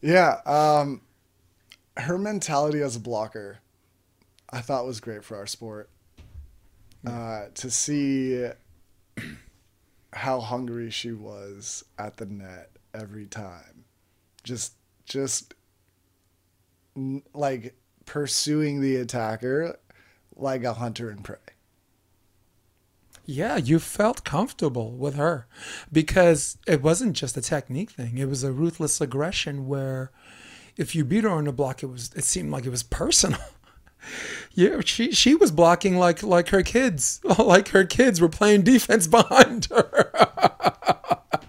yeah. 0.00 0.40
Um, 0.46 1.00
her 1.96 2.18
mentality 2.18 2.82
as 2.82 2.94
a 2.94 3.00
blocker, 3.00 3.58
I 4.50 4.60
thought 4.60 4.86
was 4.86 5.00
great 5.00 5.24
for 5.24 5.36
our 5.36 5.46
sport 5.46 5.90
uh, 7.06 7.46
to 7.54 7.70
see 7.70 8.48
how 10.12 10.40
hungry 10.40 10.90
she 10.90 11.12
was 11.12 11.84
at 11.98 12.16
the 12.16 12.26
net 12.26 12.70
every 12.94 13.26
time. 13.26 13.84
Just, 14.42 14.74
just 15.04 15.54
like 17.34 17.74
pursuing 18.04 18.80
the 18.80 18.96
attacker 18.96 19.78
like 20.34 20.64
a 20.64 20.74
hunter 20.74 21.10
and 21.10 21.24
prey. 21.24 21.36
Yeah, 23.24 23.56
you 23.56 23.80
felt 23.80 24.24
comfortable 24.24 24.92
with 24.92 25.16
her 25.16 25.48
because 25.92 26.58
it 26.66 26.80
wasn't 26.80 27.16
just 27.16 27.36
a 27.36 27.40
technique 27.40 27.90
thing. 27.90 28.18
It 28.18 28.28
was 28.28 28.44
a 28.44 28.52
ruthless 28.52 29.00
aggression 29.00 29.66
where 29.66 30.12
if 30.76 30.94
you 30.94 31.04
beat 31.04 31.24
her 31.24 31.30
on 31.30 31.44
the 31.44 31.52
block, 31.52 31.82
it 31.82 31.86
was 31.86 32.12
it 32.14 32.22
seemed 32.22 32.52
like 32.52 32.66
it 32.66 32.70
was 32.70 32.84
personal. 32.84 33.40
yeah, 34.52 34.80
she 34.84 35.12
she 35.12 35.34
was 35.34 35.50
blocking 35.50 35.96
like 35.96 36.22
like 36.22 36.48
her 36.48 36.62
kids, 36.62 37.20
like 37.38 37.68
her 37.68 37.84
kids 37.84 38.20
were 38.20 38.28
playing 38.28 38.62
defense 38.62 39.06
behind 39.06 39.66
her. 39.66 40.10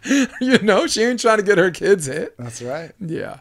you 0.42 0.60
know, 0.60 0.88
she 0.88 1.04
ain't 1.04 1.20
trying 1.20 1.38
to 1.38 1.44
get 1.44 1.58
her 1.58 1.72
kids 1.72 2.06
hit. 2.06 2.38
That's 2.38 2.62
right. 2.62 2.92
Yeah. 3.00 3.40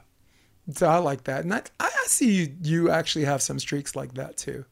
So 0.72 0.88
I 0.88 0.98
like 0.98 1.24
that, 1.24 1.44
and 1.44 1.54
I 1.54 1.62
I 1.78 1.90
see 2.06 2.32
you, 2.32 2.56
you 2.62 2.90
actually 2.90 3.24
have 3.24 3.42
some 3.42 3.58
streaks 3.58 3.94
like 3.94 4.14
that 4.14 4.36
too. 4.36 4.64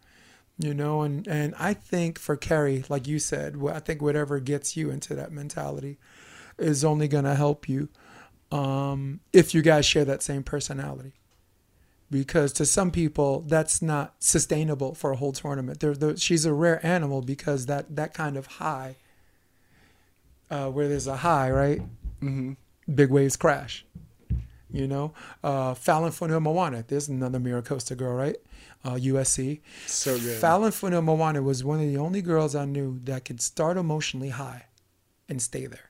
You 0.59 0.75
know, 0.75 1.03
and 1.03 1.27
and 1.27 1.55
I 1.59 1.75
think 1.75 2.19
for 2.19 2.37
Kerri, 2.37 2.89
like 2.89 3.07
you 3.09 3.19
said, 3.19 3.61
I 3.71 3.81
think 3.81 4.03
whatever 4.03 4.39
gets 4.41 4.77
you 4.77 4.91
into 4.91 5.15
that 5.15 5.33
mentality 5.33 5.99
is 6.59 6.85
only 6.85 7.09
gonna 7.09 7.35
help 7.35 7.69
you 7.69 7.89
um, 8.53 9.21
if 9.33 9.55
you 9.55 9.63
guys 9.63 9.85
share 9.85 10.05
that 10.05 10.23
same 10.23 10.43
personality 10.43 11.13
because 12.11 12.53
to 12.55 12.67
some 12.67 12.91
people 12.91 13.41
that's 13.41 13.83
not 13.83 14.15
sustainable 14.19 14.95
for 14.95 15.13
a 15.13 15.17
whole 15.17 15.33
tournament. 15.33 15.81
They're, 15.81 16.17
she's 16.17 16.45
a 16.45 16.53
rare 16.53 16.85
animal 16.85 17.23
because 17.23 17.67
that 17.67 17.97
that 17.97 18.15
kind 18.15 18.37
of 18.37 18.47
high, 18.47 18.97
uh, 20.51 20.69
where 20.69 20.89
there's 20.89 21.07
a 21.07 21.19
high, 21.19 21.51
right? 21.51 21.81
Mm-hmm. 22.21 22.53
Big 22.95 23.11
waves 23.11 23.37
crash. 23.37 23.85
You 24.71 24.89
know, 24.89 25.15
uh, 25.45 25.75
Fallon 25.75 26.11
Fonua 26.11 26.87
There's 26.89 27.09
another 27.09 27.39
Mira 27.39 27.63
Costa 27.63 27.95
girl, 27.95 28.15
right? 28.15 28.37
Uh, 28.85 28.95
USC. 28.95 29.61
So 29.87 30.19
good. 30.19 30.41
Fallon 30.41 30.73
Fonua 30.73 31.43
was 31.43 31.63
one 31.63 31.81
of 31.81 31.87
the 31.87 31.97
only 31.97 32.23
girls 32.23 32.57
I 32.57 32.65
knew 32.65 32.99
that 33.05 33.25
could 33.25 33.41
start 33.41 33.77
emotionally 33.77 34.31
high 34.31 34.67
and 35.29 35.41
stay 35.41 35.67
there 35.67 35.84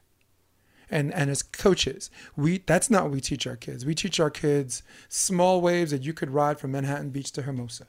and 0.90 1.12
and 1.14 1.30
as 1.30 1.42
coaches 1.42 2.10
we 2.36 2.58
that's 2.58 2.90
not 2.90 3.04
what 3.04 3.12
we 3.12 3.20
teach 3.20 3.46
our 3.46 3.56
kids. 3.56 3.84
We 3.84 3.94
teach 3.94 4.20
our 4.20 4.30
kids 4.30 4.82
small 5.08 5.60
waves 5.60 5.90
that 5.90 6.02
you 6.02 6.12
could 6.12 6.30
ride 6.30 6.58
from 6.58 6.72
manhattan 6.72 7.10
beach 7.10 7.32
to 7.32 7.42
hermosa. 7.42 7.86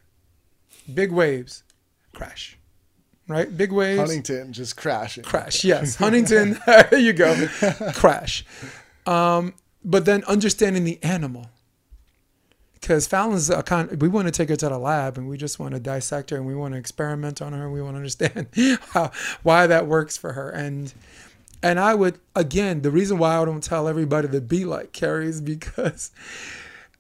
Big 0.93 1.11
waves 1.11 1.63
crash 2.13 2.57
right? 3.27 3.55
Big 3.55 3.71
waves. 3.71 3.99
Huntington 3.99 4.53
just 4.53 4.77
crashing. 4.77 5.23
Crash 5.23 5.63
yes. 5.63 5.95
Huntington 5.97 6.59
there 6.65 6.97
you 6.97 7.13
go. 7.13 7.47
Crash. 7.93 8.45
Um, 9.05 9.53
but 9.83 10.05
then 10.05 10.23
understanding 10.25 10.83
the 10.83 11.01
animal. 11.03 11.47
Because 12.73 13.07
Fallon's 13.07 13.49
a 13.49 13.63
kind. 13.63 13.99
We 13.99 14.07
want 14.07 14.27
to 14.27 14.31
take 14.31 14.49
her 14.49 14.55
to 14.57 14.69
the 14.69 14.77
lab, 14.77 15.17
and 15.17 15.27
we 15.27 15.37
just 15.37 15.57
want 15.57 15.73
to 15.73 15.79
dissect 15.79 16.29
her, 16.29 16.37
and 16.37 16.45
we 16.45 16.53
want 16.53 16.75
to 16.75 16.77
experiment 16.77 17.41
on 17.41 17.51
her, 17.51 17.63
and 17.63 17.73
we 17.73 17.81
want 17.81 17.95
to 17.95 17.97
understand 17.97 18.47
how 18.91 19.11
why 19.41 19.65
that 19.65 19.87
works 19.87 20.17
for 20.17 20.33
her. 20.33 20.51
And 20.51 20.93
and 21.65 21.79
I 21.79 21.95
would, 21.95 22.19
again, 22.35 22.83
the 22.83 22.91
reason 22.91 23.17
why 23.17 23.41
I 23.41 23.43
don't 23.43 23.63
tell 23.63 23.87
everybody 23.87 24.27
to 24.27 24.39
be 24.39 24.65
like 24.65 24.93
Kerri 24.93 25.25
is 25.25 25.41
because 25.41 26.11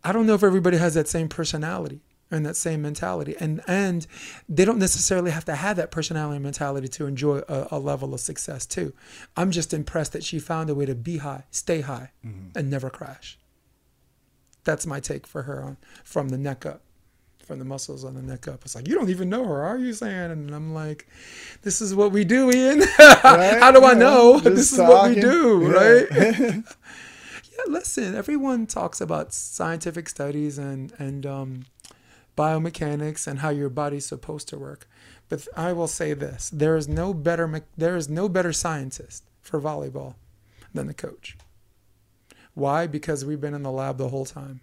I 0.03 0.11
don't 0.11 0.25
know 0.25 0.33
if 0.33 0.43
everybody 0.43 0.77
has 0.77 0.95
that 0.95 1.07
same 1.07 1.29
personality 1.29 2.01
and 2.31 2.43
that 2.47 2.55
same 2.55 2.81
mentality. 2.81 3.35
And 3.39 3.61
and 3.67 4.07
they 4.49 4.65
don't 4.65 4.79
necessarily 4.79 5.29
have 5.29 5.45
to 5.45 5.55
have 5.55 5.77
that 5.77 5.91
personality 5.91 6.37
and 6.37 6.43
mentality 6.43 6.87
to 6.87 7.05
enjoy 7.05 7.43
a, 7.47 7.67
a 7.73 7.79
level 7.79 8.15
of 8.15 8.19
success 8.19 8.65
too. 8.65 8.91
I'm 9.37 9.51
just 9.51 9.71
impressed 9.71 10.13
that 10.13 10.23
she 10.23 10.39
found 10.39 10.71
a 10.71 10.75
way 10.75 10.87
to 10.87 10.95
be 10.95 11.17
high, 11.17 11.43
stay 11.51 11.81
high, 11.81 12.09
mm-hmm. 12.25 12.57
and 12.57 12.67
never 12.67 12.89
crash. 12.89 13.37
That's 14.63 14.87
my 14.87 14.99
take 14.99 15.27
for 15.27 15.43
her 15.43 15.61
on 15.61 15.77
from 16.03 16.29
the 16.29 16.39
neck 16.39 16.65
up 16.65 16.81
from 17.45 17.59
the 17.59 17.65
muscles 17.65 18.03
on 18.03 18.15
the 18.15 18.21
neck 18.21 18.47
up. 18.47 18.61
It's 18.65 18.75
like, 18.75 18.87
you 18.87 18.95
don't 18.95 19.09
even 19.09 19.29
know 19.29 19.45
her, 19.45 19.63
are 19.63 19.77
you 19.77 19.93
saying? 19.93 20.31
And 20.31 20.53
I'm 20.53 20.73
like, 20.73 21.07
this 21.61 21.79
is 21.79 21.93
what 21.93 22.11
we 22.11 22.23
do, 22.23 22.51
Ian. 22.51 22.79
Right? 23.23 23.59
How 23.59 23.71
do 23.71 23.83
I 23.83 23.93
know? 23.93 24.39
this 24.39 24.71
is 24.71 24.79
what 24.79 25.09
we 25.09 25.19
do, 25.19 25.61
yeah. 25.63 25.69
right? 25.69 26.07
yeah, 26.45 27.63
listen, 27.67 28.15
everyone 28.15 28.65
talks 28.65 29.01
about 29.01 29.33
scientific 29.33 30.09
studies 30.09 30.57
and, 30.57 30.93
and 30.97 31.25
um, 31.25 31.65
biomechanics 32.37 33.27
and 33.27 33.39
how 33.39 33.49
your 33.49 33.69
body's 33.69 34.05
supposed 34.05 34.47
to 34.49 34.57
work. 34.57 34.87
But 35.29 35.47
I 35.55 35.73
will 35.73 35.87
say 35.87 36.13
this, 36.13 36.49
there 36.51 36.75
is 36.75 36.87
no 36.87 37.13
better, 37.13 37.63
there 37.77 37.95
is 37.95 38.09
no 38.09 38.29
better 38.29 38.53
scientist 38.53 39.23
for 39.41 39.59
volleyball 39.59 40.15
than 40.73 40.87
the 40.87 40.93
coach. 40.93 41.37
Why? 42.53 42.87
Because 42.87 43.25
we've 43.25 43.41
been 43.41 43.53
in 43.53 43.63
the 43.63 43.71
lab 43.71 43.97
the 43.97 44.09
whole 44.09 44.25
time 44.25 44.61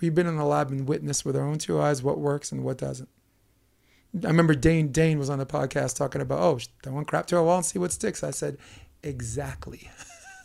We've 0.00 0.14
been 0.14 0.26
in 0.26 0.36
the 0.36 0.44
lab 0.44 0.70
and 0.70 0.86
witnessed 0.88 1.24
with 1.24 1.36
our 1.36 1.44
own 1.44 1.58
two 1.58 1.80
eyes 1.80 2.02
what 2.02 2.18
works 2.18 2.52
and 2.52 2.62
what 2.64 2.78
doesn't. 2.78 3.08
I 4.24 4.26
remember 4.28 4.54
Dane 4.54 4.88
Dane 4.92 5.18
was 5.18 5.28
on 5.28 5.38
the 5.38 5.46
podcast 5.46 5.96
talking 5.96 6.20
about, 6.20 6.38
oh, 6.40 6.58
throw 6.82 6.92
one 6.94 7.04
crap 7.04 7.26
to 7.26 7.36
a 7.36 7.42
wall 7.44 7.56
and 7.58 7.66
see 7.66 7.78
what 7.78 7.92
sticks. 7.92 8.22
I 8.24 8.30
said, 8.30 8.56
exactly. 9.02 9.90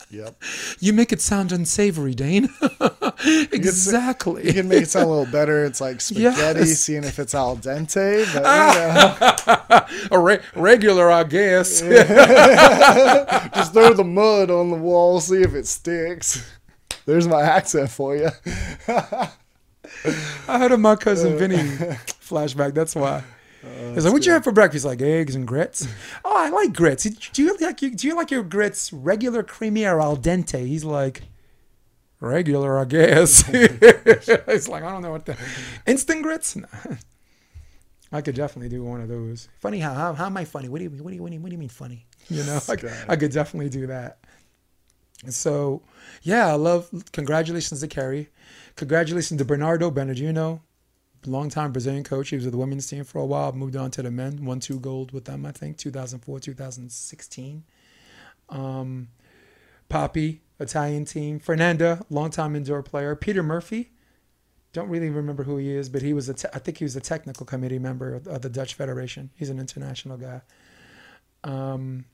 Yep. 0.09 0.41
You 0.79 0.91
make 0.93 1.11
it 1.13 1.21
sound 1.21 1.51
unsavory, 1.51 2.13
Dane. 2.13 2.49
exactly. 3.25 4.45
You 4.45 4.53
can 4.53 4.67
make 4.67 4.83
it 4.83 4.89
sound 4.89 5.05
a 5.05 5.09
little 5.09 5.31
better. 5.31 5.63
It's 5.65 5.79
like 5.81 6.01
spaghetti, 6.01 6.59
Yes. 6.59 6.79
seeing 6.79 7.03
if 7.03 7.19
it's 7.19 7.33
al 7.33 7.55
dente. 7.57 8.25
But 8.33 8.43
you 9.95 10.09
know, 10.09 10.11
a 10.11 10.19
re- 10.19 10.39
regular, 10.55 11.09
I 11.09 11.23
guess. 11.23 11.79
just 13.55 13.73
throw 13.73 13.93
the 13.93 14.03
mud 14.03 14.51
on 14.51 14.69
the 14.71 14.77
wall, 14.77 15.19
see 15.19 15.41
if 15.41 15.53
it 15.55 15.65
sticks. 15.67 16.47
There's 17.05 17.27
my 17.27 17.41
accent 17.41 17.89
for 17.89 18.15
you. 18.15 18.29
I 20.47 20.59
heard 20.59 20.71
of 20.71 20.79
my 20.79 20.95
cousin 20.95 21.37
Vinny 21.37 21.55
flashback. 21.57 22.73
That's 22.73 22.95
why. 22.95 23.23
He's 23.93 24.03
like, 24.03 24.11
"What'd 24.11 24.25
you 24.25 24.33
have 24.33 24.43
for 24.43 24.51
breakfast?" 24.51 24.85
Like 24.85 25.01
eggs 25.01 25.35
and 25.35 25.47
grits. 25.47 25.87
oh, 26.25 26.35
I 26.35 26.49
like 26.49 26.73
grits. 26.73 27.03
Do 27.03 27.43
you 27.43 27.57
like 27.59 27.77
do 27.77 28.07
you 28.07 28.15
like 28.15 28.31
your 28.31 28.43
grits 28.43 28.91
regular, 28.91 29.43
creamy, 29.43 29.85
or 29.85 30.01
al 30.01 30.17
dente? 30.17 30.65
He's 30.65 30.83
like, 30.83 31.23
regular, 32.19 32.79
I 32.79 32.85
guess. 32.85 33.43
It's 33.53 34.67
like 34.67 34.83
I 34.83 34.91
don't 34.91 35.01
know 35.01 35.11
what 35.11 35.25
the 35.25 35.37
instant 35.85 36.23
grits. 36.23 36.57
I 38.11 38.21
could 38.21 38.35
definitely 38.35 38.69
do 38.69 38.83
one 38.83 39.01
of 39.01 39.07
those. 39.07 39.47
Funny 39.59 39.79
how 39.79 39.93
how, 39.93 40.13
how 40.13 40.25
am 40.25 40.37
I 40.37 40.45
funny? 40.45 40.69
What 40.69 40.79
do 40.79 40.83
you 40.83 40.89
what 40.89 41.09
do 41.09 41.15
you 41.15 41.21
what 41.21 41.29
do 41.29 41.35
you, 41.35 41.41
what 41.41 41.49
do 41.49 41.53
you 41.53 41.59
mean 41.59 41.69
funny? 41.69 42.05
You 42.29 42.43
know, 42.43 42.59
I. 42.67 42.75
I 43.09 43.15
could 43.15 43.31
definitely 43.31 43.69
do 43.69 43.87
that. 43.87 44.19
So, 45.29 45.81
yeah, 46.21 46.47
I 46.47 46.53
love. 46.53 46.89
Congratulations 47.11 47.79
to 47.81 47.87
Kerri. 47.87 48.27
Congratulations 48.75 49.37
to 49.37 49.45
Bernardo 49.45 49.91
Benedino, 49.91 50.61
longtime 51.25 51.71
Brazilian 51.71 52.03
coach. 52.03 52.29
He 52.29 52.35
was 52.35 52.45
with 52.45 52.53
the 52.53 52.57
women's 52.57 52.87
team 52.87 53.03
for 53.03 53.19
a 53.19 53.25
while. 53.25 53.51
Moved 53.51 53.75
on 53.75 53.91
to 53.91 54.01
the 54.01 54.11
men. 54.11 54.45
Won 54.45 54.59
two 54.59 54.79
gold 54.79 55.11
with 55.11 55.25
them, 55.25 55.45
I 55.45 55.51
think, 55.51 55.77
2004, 55.77 56.39
2016. 56.39 57.63
Um, 58.49 59.09
Papi, 59.89 60.39
Italian 60.59 61.05
team. 61.05 61.39
Fernanda, 61.39 62.03
longtime 62.09 62.55
indoor 62.55 62.81
player. 62.81 63.15
Peter 63.15 63.43
Murphy. 63.43 63.91
Don't 64.71 64.89
really 64.89 65.11
remember 65.11 65.43
who 65.43 65.57
he 65.57 65.69
is, 65.69 65.87
but 65.87 66.01
he 66.01 66.13
was 66.13 66.27
a. 66.29 66.33
Te- 66.33 66.47
I 66.51 66.57
think 66.57 66.79
he 66.79 66.83
was 66.83 66.95
a 66.95 67.01
technical 67.01 67.45
committee 67.45 67.77
member 67.77 68.15
of, 68.15 68.27
of 68.27 68.41
the 68.41 68.49
Dutch 68.49 68.73
Federation. 68.73 69.29
He's 69.35 69.51
an 69.51 69.59
international 69.59 70.17
guy. 70.17 70.41
Um, 71.43 72.05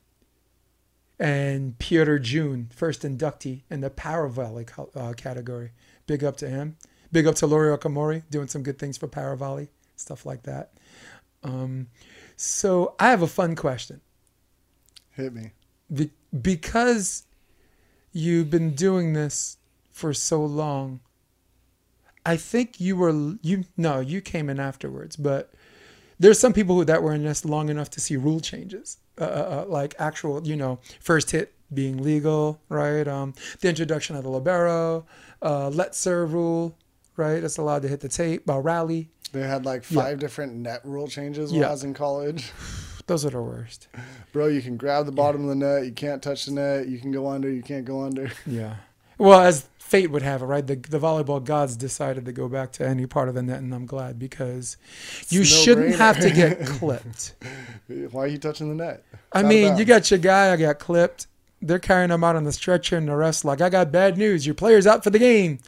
and 1.18 1.78
Piotr 1.78 2.18
June, 2.18 2.68
first 2.74 3.02
inductee 3.02 3.62
in 3.70 3.80
the 3.80 3.88
Power 3.88 4.28
Volley 4.28 4.66
co- 4.66 4.90
uh, 4.94 5.14
category. 5.14 5.72
Big 6.10 6.24
up 6.24 6.36
to 6.38 6.48
him. 6.48 6.76
Big 7.12 7.28
up 7.28 7.36
to 7.36 7.46
Lori 7.46 7.70
Okamori, 7.78 8.24
doing 8.32 8.48
some 8.48 8.64
good 8.64 8.80
things 8.80 8.98
for 8.98 9.06
Power 9.06 9.36
Volley, 9.36 9.68
stuff 9.94 10.26
like 10.26 10.42
that. 10.42 10.72
Um, 11.44 11.86
so 12.34 12.96
I 12.98 13.10
have 13.10 13.22
a 13.22 13.28
fun 13.28 13.54
question. 13.54 14.00
Hit 15.12 15.32
me. 15.32 15.52
Be- 15.94 16.10
because 16.42 17.22
you've 18.10 18.50
been 18.50 18.74
doing 18.74 19.12
this 19.12 19.58
for 19.92 20.12
so 20.12 20.44
long, 20.44 20.98
I 22.26 22.36
think 22.36 22.80
you 22.80 22.96
were 22.96 23.36
you 23.40 23.66
no 23.76 24.00
you 24.00 24.20
came 24.20 24.50
in 24.50 24.58
afterwards, 24.58 25.14
but 25.14 25.52
there's 26.18 26.40
some 26.40 26.52
people 26.52 26.74
who 26.74 26.84
that 26.86 27.04
were 27.04 27.14
in 27.14 27.22
this 27.22 27.44
long 27.44 27.68
enough 27.68 27.88
to 27.90 28.00
see 28.00 28.16
rule 28.16 28.40
changes, 28.40 28.98
uh, 29.16 29.22
uh, 29.22 29.26
uh, 29.26 29.64
like 29.68 29.94
actual 30.00 30.44
you 30.44 30.56
know 30.56 30.80
first 30.98 31.30
hit 31.30 31.54
being 31.72 32.02
legal, 32.02 32.60
right? 32.68 33.06
Um, 33.06 33.34
the 33.60 33.68
introduction 33.68 34.16
of 34.16 34.24
the 34.24 34.30
libero, 34.30 35.06
uh, 35.42 35.68
let 35.68 35.94
serve 35.94 36.32
rule, 36.34 36.76
right? 37.16 37.40
That's 37.40 37.58
allowed 37.58 37.82
to 37.82 37.88
hit 37.88 38.00
the 38.00 38.08
tape. 38.08 38.48
Uh, 38.48 38.58
rally, 38.60 39.10
They 39.32 39.42
had 39.42 39.64
like 39.64 39.88
Yeah. 39.88 40.02
five 40.02 40.18
different 40.18 40.54
net 40.54 40.80
rule 40.84 41.06
changes 41.06 41.52
when 41.52 41.60
Yeah. 41.60 41.68
I 41.68 41.70
was 41.70 41.84
in 41.84 41.94
college. 41.94 42.50
those 43.06 43.24
are 43.24 43.30
the 43.30 43.40
worst. 43.40 43.86
Bro, 44.32 44.48
you 44.48 44.60
can 44.60 44.76
grab 44.76 45.06
the 45.06 45.12
bottom 45.12 45.42
of 45.42 45.48
the 45.48 45.54
net. 45.54 45.84
You 45.84 45.92
can't 45.92 46.20
touch 46.22 46.46
the 46.46 46.52
net. 46.52 46.88
You 46.88 46.98
can 46.98 47.12
go 47.12 47.28
under. 47.28 47.48
You 47.50 47.62
can't 47.62 47.84
go 47.84 48.02
under. 48.02 48.30
Yeah. 48.46 48.74
Well, 49.18 49.40
as 49.40 49.68
fate 49.78 50.10
would 50.10 50.22
have 50.22 50.40
it, 50.40 50.46
right? 50.46 50.66
The, 50.66 50.76
the 50.76 50.98
volleyball 50.98 51.44
gods 51.44 51.76
decided 51.76 52.24
to 52.24 52.32
go 52.32 52.48
back 52.48 52.72
to 52.72 52.88
any 52.88 53.04
part 53.06 53.28
of 53.28 53.34
the 53.34 53.42
net, 53.42 53.58
and 53.58 53.74
I'm 53.74 53.84
glad 53.86 54.18
because 54.18 54.76
you 55.28 55.40
no 55.40 55.44
shouldn't 55.44 55.96
have 55.96 56.18
to 56.20 56.30
get 56.30 56.64
clipped. 56.66 57.34
Why 58.10 58.22
are 58.22 58.26
you 58.26 58.38
touching 58.38 58.68
the 58.74 58.82
net? 58.82 59.04
I 59.32 59.40
It's 59.40 59.44
of 59.44 59.48
mean, 59.50 59.76
you 59.76 59.84
got 59.84 60.10
your 60.10 60.18
guy, 60.18 60.52
I 60.52 60.56
got 60.56 60.78
clipped. 60.78 61.26
They're 61.62 61.78
carrying 61.78 62.10
him 62.10 62.24
out 62.24 62.36
on 62.36 62.44
the 62.44 62.52
stretcher, 62.52 62.96
and 62.96 63.08
the 63.08 63.16
rest 63.16 63.44
like, 63.44 63.60
I 63.60 63.68
got 63.68 63.92
bad 63.92 64.16
news. 64.16 64.46
Your 64.46 64.54
player's 64.54 64.86
out 64.86 65.04
for 65.04 65.10
the 65.10 65.18
game. 65.18 65.58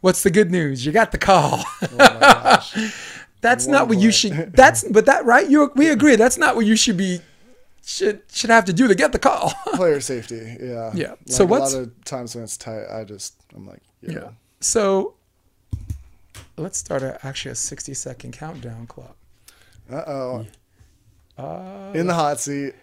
What's 0.00 0.22
the 0.22 0.30
good 0.30 0.50
news? 0.50 0.84
You 0.86 0.92
got 0.92 1.10
the 1.10 1.18
call. 1.18 1.64
Oh 1.82 1.88
my 1.98 2.06
gosh. 2.20 2.76
That's 3.40 3.66
not 3.66 3.88
what 3.88 3.98
you 3.98 4.10
should. 4.12 4.52
That's 4.52 4.84
but 4.84 5.06
that 5.06 5.24
right? 5.24 5.48
You 5.48 5.70
we 5.74 5.88
agree. 5.88 6.16
That's 6.16 6.38
not 6.38 6.54
what 6.56 6.66
you 6.66 6.76
should 6.76 6.96
be. 6.96 7.20
Should 7.84 8.22
should 8.30 8.50
have 8.50 8.64
to 8.66 8.72
do 8.72 8.86
to 8.86 8.94
get 8.94 9.12
the 9.12 9.18
call. 9.18 9.50
Player 9.74 10.00
safety. 10.00 10.56
Yeah. 10.60 10.90
Yeah. 10.94 11.10
Like 11.10 11.18
So 11.26 11.44
a 11.44 11.46
lot 11.46 11.74
of 11.74 12.04
times 12.04 12.34
when 12.34 12.44
it's 12.44 12.56
tight, 12.56 12.84
I 12.92 13.04
just 13.04 13.34
I'm 13.56 13.66
like, 13.66 13.80
yeah. 14.02 14.12
Yeah. 14.12 14.28
So 14.60 15.14
let's 16.56 16.78
start 16.78 17.02
a, 17.02 17.18
actually 17.26 17.52
a 17.52 17.54
60 17.54 17.94
second 17.94 18.32
countdown 18.32 18.86
clock. 18.86 19.16
Uh 19.90 20.04
oh. 20.06 20.46
Uh, 21.38 21.92
In 21.94 22.06
the 22.08 22.14
hot 22.14 22.40
seat. 22.40 22.74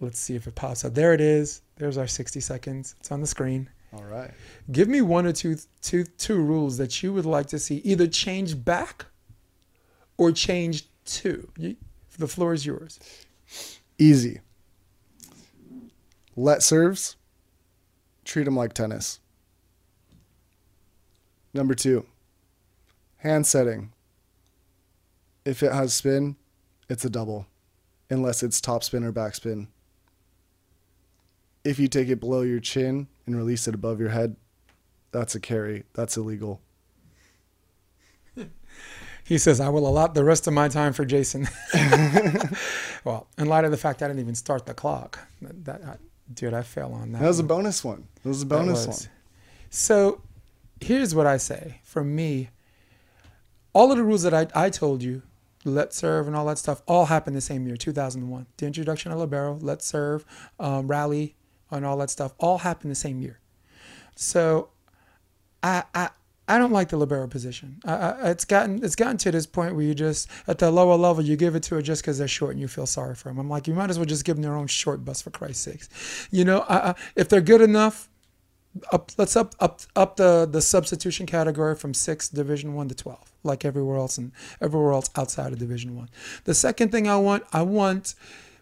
Let's 0.00 0.18
see 0.18 0.34
if 0.34 0.46
it 0.46 0.54
pops 0.54 0.84
up. 0.84 0.94
There 0.94 1.14
it 1.14 1.20
is. 1.20 1.62
There's 1.76 1.98
our 1.98 2.06
60 2.06 2.40
seconds. 2.40 2.96
It's 3.00 3.12
on 3.12 3.20
the 3.20 3.26
screen. 3.26 3.68
All 3.92 4.04
right. 4.04 4.30
Give 4.70 4.88
me 4.88 5.00
one 5.00 5.26
or 5.26 5.32
two, 5.32 5.56
two, 5.82 6.04
two 6.04 6.40
rules 6.40 6.78
that 6.78 7.02
you 7.02 7.12
would 7.12 7.26
like 7.26 7.46
to 7.48 7.58
see 7.58 7.76
either 7.78 8.06
change 8.06 8.64
back 8.64 9.06
or 10.16 10.32
change 10.32 10.84
to. 11.04 11.48
You, 11.58 11.76
the 12.18 12.28
floor 12.28 12.52
is 12.52 12.64
yours. 12.64 13.00
Easy. 13.98 14.40
Let 16.36 16.62
serves. 16.62 17.16
Treat 18.24 18.44
them 18.44 18.56
like 18.56 18.74
tennis. 18.74 19.18
Number 21.52 21.74
two. 21.74 22.06
Hand 23.18 23.46
setting. 23.46 23.92
If 25.44 25.62
it 25.62 25.72
has 25.72 25.94
spin, 25.94 26.36
it's 26.88 27.04
a 27.04 27.10
double, 27.10 27.46
unless 28.08 28.42
it's 28.42 28.60
top 28.60 28.84
spin 28.84 29.04
or 29.04 29.12
back 29.12 29.34
spin. 29.34 29.68
If 31.64 31.78
you 31.78 31.88
take 31.88 32.08
it 32.08 32.20
below 32.20 32.42
your 32.42 32.60
chin 32.60 33.08
and 33.26 33.36
release 33.36 33.68
it 33.68 33.74
above 33.74 34.00
your 34.00 34.08
head, 34.10 34.36
that's 35.12 35.34
a 35.34 35.40
carry. 35.40 35.84
That's 35.94 36.16
illegal. 36.16 36.60
He 39.22 39.38
says, 39.38 39.60
I 39.60 39.68
will 39.68 39.86
allot 39.86 40.14
the 40.14 40.24
rest 40.24 40.48
of 40.48 40.54
my 40.54 40.66
time 40.68 40.92
for 40.92 41.04
Jason. 41.04 41.46
well, 43.04 43.28
in 43.38 43.46
light 43.46 43.64
of 43.64 43.70
the 43.70 43.76
fact 43.76 44.02
I 44.02 44.08
didn't 44.08 44.18
even 44.18 44.34
start 44.34 44.66
the 44.66 44.74
clock, 44.74 45.20
that, 45.40 45.64
that 45.66 45.84
I, 45.84 45.96
dude, 46.34 46.52
I 46.52 46.62
fell 46.62 46.92
on 46.92 47.12
that. 47.12 47.20
That 47.20 47.28
was 47.28 47.38
a 47.38 47.44
bonus 47.44 47.84
one. 47.84 48.08
That 48.24 48.28
was 48.28 48.42
a 48.42 48.46
bonus 48.46 48.88
was. 48.88 49.06
one. 49.06 49.10
So 49.68 50.22
here's 50.80 51.14
what 51.14 51.28
I 51.28 51.36
say. 51.36 51.80
For 51.84 52.02
me, 52.02 52.48
all 53.72 53.92
of 53.92 53.98
the 53.98 54.02
rules 54.02 54.22
that 54.22 54.34
I, 54.34 54.48
I 54.54 54.68
told 54.68 55.00
you, 55.00 55.22
let 55.64 55.92
serve 55.92 56.26
and 56.26 56.34
all 56.34 56.46
that 56.46 56.58
stuff, 56.58 56.82
all 56.88 57.06
happened 57.06 57.36
the 57.36 57.40
same 57.40 57.66
year, 57.66 57.76
2001. 57.76 58.46
The 58.56 58.66
introduction 58.66 59.12
of 59.12 59.18
libero, 59.18 59.58
let 59.60 59.82
serve, 59.82 60.24
um, 60.58 60.88
rally, 60.88 61.36
and 61.70 61.84
all 61.84 61.96
that 61.98 62.10
stuff, 62.10 62.34
all 62.38 62.58
happened 62.58 62.90
the 62.90 62.96
same 62.96 63.20
year. 63.20 63.38
So 64.16 64.70
I 65.62 65.84
I 65.94 66.10
I 66.48 66.58
don't 66.58 66.72
like 66.72 66.88
the 66.88 66.96
libero 66.96 67.28
position. 67.28 67.80
I, 67.84 68.30
it's 68.30 68.44
gotten 68.44 68.82
it's 68.84 68.96
gotten 68.96 69.16
to 69.18 69.30
this 69.30 69.46
point 69.46 69.76
where 69.76 69.84
you 69.84 69.94
just 69.94 70.28
at 70.48 70.58
the 70.58 70.70
lower 70.70 70.96
level 70.96 71.22
you 71.22 71.36
give 71.36 71.54
it 71.54 71.62
to 71.64 71.76
her 71.76 71.82
just 71.82 72.02
because 72.02 72.18
they're 72.18 72.28
short 72.28 72.52
and 72.52 72.60
you 72.60 72.68
feel 72.68 72.86
sorry 72.86 73.14
for 73.14 73.28
them. 73.28 73.38
I'm 73.38 73.48
like 73.48 73.68
you 73.68 73.74
might 73.74 73.90
as 73.90 73.98
well 73.98 74.06
just 74.06 74.24
give 74.24 74.36
them 74.36 74.42
their 74.42 74.56
own 74.56 74.66
short 74.66 75.04
bus 75.04 75.22
for 75.22 75.30
Christ's 75.30 75.62
sakes. 75.62 76.28
You 76.30 76.44
know, 76.44 76.94
if 77.14 77.28
they're 77.28 77.40
good 77.40 77.60
enough, 77.60 78.10
up 78.92 79.10
let's 79.18 79.36
up 79.36 79.54
up 79.60 79.80
up 79.96 80.16
the 80.16 80.48
the 80.50 80.62
substitution 80.62 81.26
category 81.26 81.74
from 81.74 81.92
six 81.92 82.28
division 82.28 82.74
one 82.74 82.88
to 82.88 82.94
12 82.94 83.32
like 83.42 83.64
everywhere 83.64 83.96
else 83.96 84.16
and 84.16 84.32
everywhere 84.60 84.92
else 84.92 85.10
outside 85.16 85.52
of 85.52 85.58
division 85.58 85.96
one 85.96 86.08
the 86.44 86.54
second 86.54 86.92
thing 86.92 87.08
i 87.08 87.16
want 87.16 87.42
i 87.52 87.62
want 87.62 88.14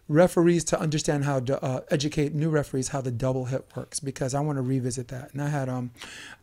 referees 0.09 0.65
to 0.65 0.79
understand 0.79 1.23
how 1.23 1.39
to 1.39 1.63
uh, 1.63 1.81
educate 1.89 2.33
new 2.33 2.49
referees 2.49 2.89
how 2.89 2.99
the 2.99 3.11
double 3.11 3.45
hit 3.45 3.65
works 3.75 3.99
because 3.99 4.33
i 4.33 4.39
want 4.39 4.57
to 4.57 4.61
revisit 4.61 5.07
that 5.07 5.31
and 5.31 5.41
i 5.41 5.47
had 5.47 5.69
um, 5.69 5.91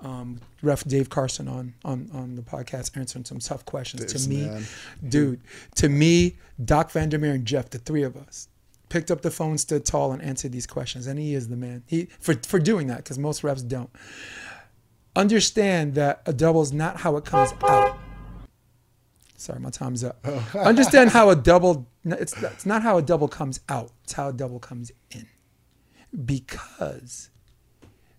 um 0.00 0.40
ref 0.62 0.84
dave 0.84 1.10
carson 1.10 1.48
on 1.48 1.74
on 1.84 2.08
on 2.14 2.36
the 2.36 2.42
podcast 2.42 2.96
answering 2.96 3.24
some 3.24 3.38
tough 3.40 3.64
questions 3.64 4.04
Dave's 4.04 4.24
to 4.24 4.30
me 4.30 4.46
man. 4.46 4.64
dude 5.08 5.40
to 5.74 5.88
me 5.88 6.36
doc 6.64 6.90
vandermeer 6.92 7.32
and 7.32 7.44
jeff 7.44 7.68
the 7.68 7.78
three 7.78 8.02
of 8.02 8.16
us 8.16 8.48
picked 8.88 9.10
up 9.10 9.22
the 9.22 9.30
phone, 9.30 9.58
stood 9.58 9.84
tall, 9.84 10.12
and 10.12 10.22
answered 10.22 10.52
these 10.52 10.66
questions. 10.66 11.08
And 11.08 11.18
he 11.18 11.34
is 11.34 11.48
the 11.48 11.56
man. 11.56 11.82
He 11.86 12.06
for 12.20 12.34
for 12.34 12.58
doing 12.58 12.86
that 12.86 12.98
because 12.98 13.18
most 13.18 13.42
refs 13.42 13.66
don't 13.66 13.90
understand 15.14 15.94
that 15.94 16.22
a 16.26 16.32
double 16.32 16.62
is 16.62 16.72
not 16.72 16.98
how 16.98 17.16
it 17.16 17.24
comes 17.24 17.52
out. 17.62 17.95
Sorry, 19.36 19.60
my 19.60 19.70
time's 19.70 20.02
up. 20.02 20.26
understand 20.54 21.10
how 21.10 21.30
a 21.30 21.36
double. 21.36 21.88
It's 22.04 22.40
it's 22.42 22.66
not 22.66 22.82
how 22.82 22.98
a 22.98 23.02
double 23.02 23.28
comes 23.28 23.60
out. 23.68 23.92
It's 24.04 24.14
how 24.14 24.28
a 24.28 24.32
double 24.32 24.58
comes 24.58 24.90
in. 25.10 25.26
Because 26.24 27.30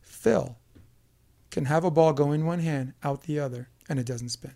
Phil 0.01 0.57
can 1.49 1.65
have 1.65 1.83
a 1.83 1.91
ball 1.91 2.13
go 2.13 2.31
in 2.31 2.45
one 2.45 2.59
hand, 2.59 2.93
out 3.03 3.23
the 3.23 3.39
other, 3.39 3.69
and 3.89 3.99
it 3.99 4.05
doesn't 4.05 4.29
spin. 4.29 4.55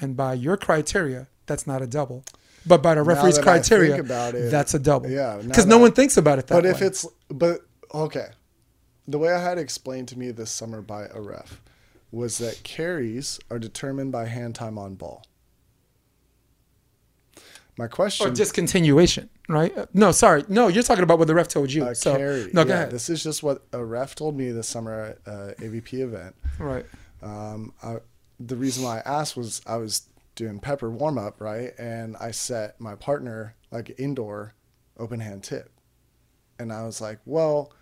And 0.00 0.16
by 0.16 0.34
your 0.34 0.56
criteria, 0.56 1.28
that's 1.46 1.66
not 1.66 1.82
a 1.82 1.86
double. 1.86 2.24
But 2.66 2.82
by 2.82 2.94
the 2.94 3.02
referee's 3.02 3.38
criteria, 3.38 3.96
it, 3.96 4.50
that's 4.50 4.74
a 4.74 4.78
double. 4.78 5.10
yeah, 5.10 5.40
Because 5.42 5.66
no 5.66 5.78
one 5.78 5.92
thinks 5.92 6.16
about 6.16 6.38
it 6.38 6.46
that 6.48 6.54
But 6.54 6.64
way. 6.64 6.70
But 6.72 6.76
if 6.76 6.82
it's 6.82 7.06
but 7.28 7.60
okay, 7.92 8.28
the 9.06 9.18
way 9.18 9.32
I 9.32 9.40
had 9.40 9.58
explained 9.58 10.08
to 10.08 10.18
me 10.18 10.30
this 10.30 10.50
summer 10.50 10.82
by 10.82 11.06
a 11.06 11.20
ref 11.20 11.62
was 12.12 12.38
that 12.38 12.62
carries 12.62 13.40
are 13.50 13.58
determined 13.58 14.12
by 14.12 14.26
hand 14.26 14.54
time 14.54 14.78
on 14.78 14.94
ball. 14.94 15.24
My 17.78 17.86
question 17.86 18.26
or 18.26 18.30
discontinuation, 18.32 19.28
right? 19.48 19.76
Uh, 19.76 19.86
No, 19.94 20.10
sorry. 20.12 20.44
No, 20.48 20.66
you're 20.68 20.82
talking 20.82 21.04
about 21.04 21.18
what 21.18 21.28
the 21.28 21.34
ref 21.34 21.48
told 21.48 21.72
you. 21.72 21.84
uh, 21.84 21.94
so, 21.94 22.16
no, 22.52 22.64
go 22.64 22.68
yeah, 22.70 22.74
ahead. 22.74 22.90
This 22.90 23.08
is 23.08 23.22
just 23.22 23.42
what 23.42 23.64
a 23.72 23.82
ref 23.84 24.14
told 24.16 24.36
me 24.36 24.50
this 24.50 24.66
summer 24.68 25.16
at 25.24 25.32
uh, 25.32 25.54
AVP 25.58 25.94
event. 26.00 26.34
right. 26.58 26.84
Um, 27.22 27.72
I, 27.82 27.96
the 28.40 28.56
reason 28.56 28.84
why 28.84 28.98
I 28.98 29.20
asked 29.20 29.36
was 29.36 29.62
I 29.66 29.76
was 29.76 30.08
doing 30.34 30.58
pepper 30.60 30.90
warm 30.90 31.18
up, 31.18 31.40
right? 31.40 31.72
And 31.78 32.16
I 32.18 32.30
set 32.32 32.80
my 32.80 32.94
partner 32.94 33.54
like 33.70 33.94
indoor 33.98 34.54
open 34.98 35.20
hand 35.20 35.42
tip. 35.44 35.70
And 36.58 36.72
I 36.72 36.84
was 36.84 37.00
like, 37.00 37.18
well, 37.24 37.72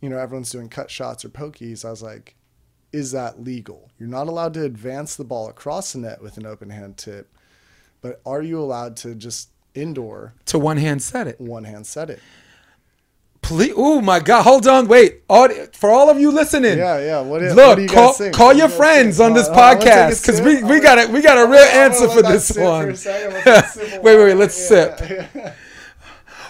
you 0.00 0.08
know, 0.10 0.18
everyone's 0.18 0.50
doing 0.50 0.68
cut 0.68 0.90
shots 0.90 1.24
or 1.24 1.30
pokies. 1.30 1.84
I 1.84 1.90
was 1.90 2.02
like, 2.02 2.36
is 2.92 3.12
that 3.12 3.42
legal? 3.42 3.90
You're 3.98 4.08
not 4.08 4.28
allowed 4.28 4.54
to 4.54 4.64
advance 4.64 5.16
the 5.16 5.24
ball 5.24 5.48
across 5.48 5.92
the 5.92 5.98
net 6.00 6.22
with 6.22 6.36
an 6.36 6.46
open 6.46 6.70
hand 6.70 6.96
tip, 6.96 7.34
but 8.06 8.20
are 8.24 8.42
you 8.42 8.60
allowed 8.60 8.96
to 8.98 9.14
just 9.14 9.48
indoor 9.74 10.34
To 10.46 10.58
one 10.58 10.76
hand 10.76 11.02
set 11.02 11.26
it. 11.26 11.40
one 11.40 11.64
hand 11.64 11.86
set 11.86 12.08
it? 12.10 12.20
Please. 13.42 13.74
Oh 13.76 14.00
my 14.00 14.18
God. 14.20 14.42
Hold 14.42 14.66
on. 14.66 14.88
Wait. 14.88 15.22
For 15.74 15.90
all 15.90 16.10
of 16.10 16.18
you 16.18 16.30
listening. 16.32 16.78
Yeah, 16.78 16.98
yeah. 16.98 17.20
What, 17.20 17.42
what 17.42 17.52
Look, 17.54 17.76
do 17.76 17.82
you 17.82 17.88
call, 17.88 18.14
call 18.32 18.52
your 18.52 18.68
friends 18.68 19.20
on 19.20 19.34
this 19.34 19.46
Hold 19.46 19.58
on, 19.58 19.64
I'm 19.64 19.78
gonna 19.78 19.84
take 19.84 19.92
a 19.92 19.96
podcast 20.14 20.22
because 20.22 20.40
we, 20.40 20.62
we 20.64 20.80
got 20.80 20.98
a 21.08 21.12
we 21.12 21.20
got 21.22 21.38
a 21.38 21.48
real 21.48 21.60
answer 21.84 22.08
for 22.08 22.22
this 22.22 22.56
one. 22.56 22.90
a 22.90 22.96
second. 22.96 23.32
Let 23.34 23.44
that 23.44 23.70
sip 23.70 23.92
a 24.00 24.00
Wait, 24.02 24.16
wait, 24.18 24.34
let's 24.34 24.58
Yeah, 24.70 24.96
sip. 24.96 25.10
yeah. 25.34 25.52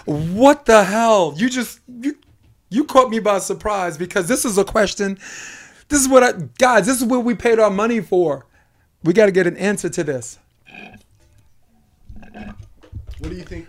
What 0.05 0.65
the 0.65 0.83
hell? 0.83 1.33
You 1.37 1.49
just 1.49 1.79
you 2.01 2.17
you 2.69 2.83
caught 2.85 3.09
me 3.09 3.19
by 3.19 3.39
surprise 3.39 3.97
because 3.97 4.27
this 4.27 4.43
is 4.45 4.57
a 4.57 4.63
question. 4.63 5.19
This 5.89 6.01
is 6.01 6.07
what 6.09 6.23
I 6.23 6.31
guys. 6.57 6.85
This 6.87 6.97
is 6.99 7.05
what 7.05 7.23
we 7.23 7.35
paid 7.35 7.59
our 7.59 7.69
money 7.69 8.01
for. 8.01 8.45
We 9.03 9.13
got 9.13 9.27
to 9.27 9.31
get 9.31 9.45
an 9.47 9.55
answer 9.57 9.87
to 9.89 10.03
this. 10.03 10.39
What 13.19 13.29
do 13.29 13.35
you 13.35 13.43
think? 13.43 13.67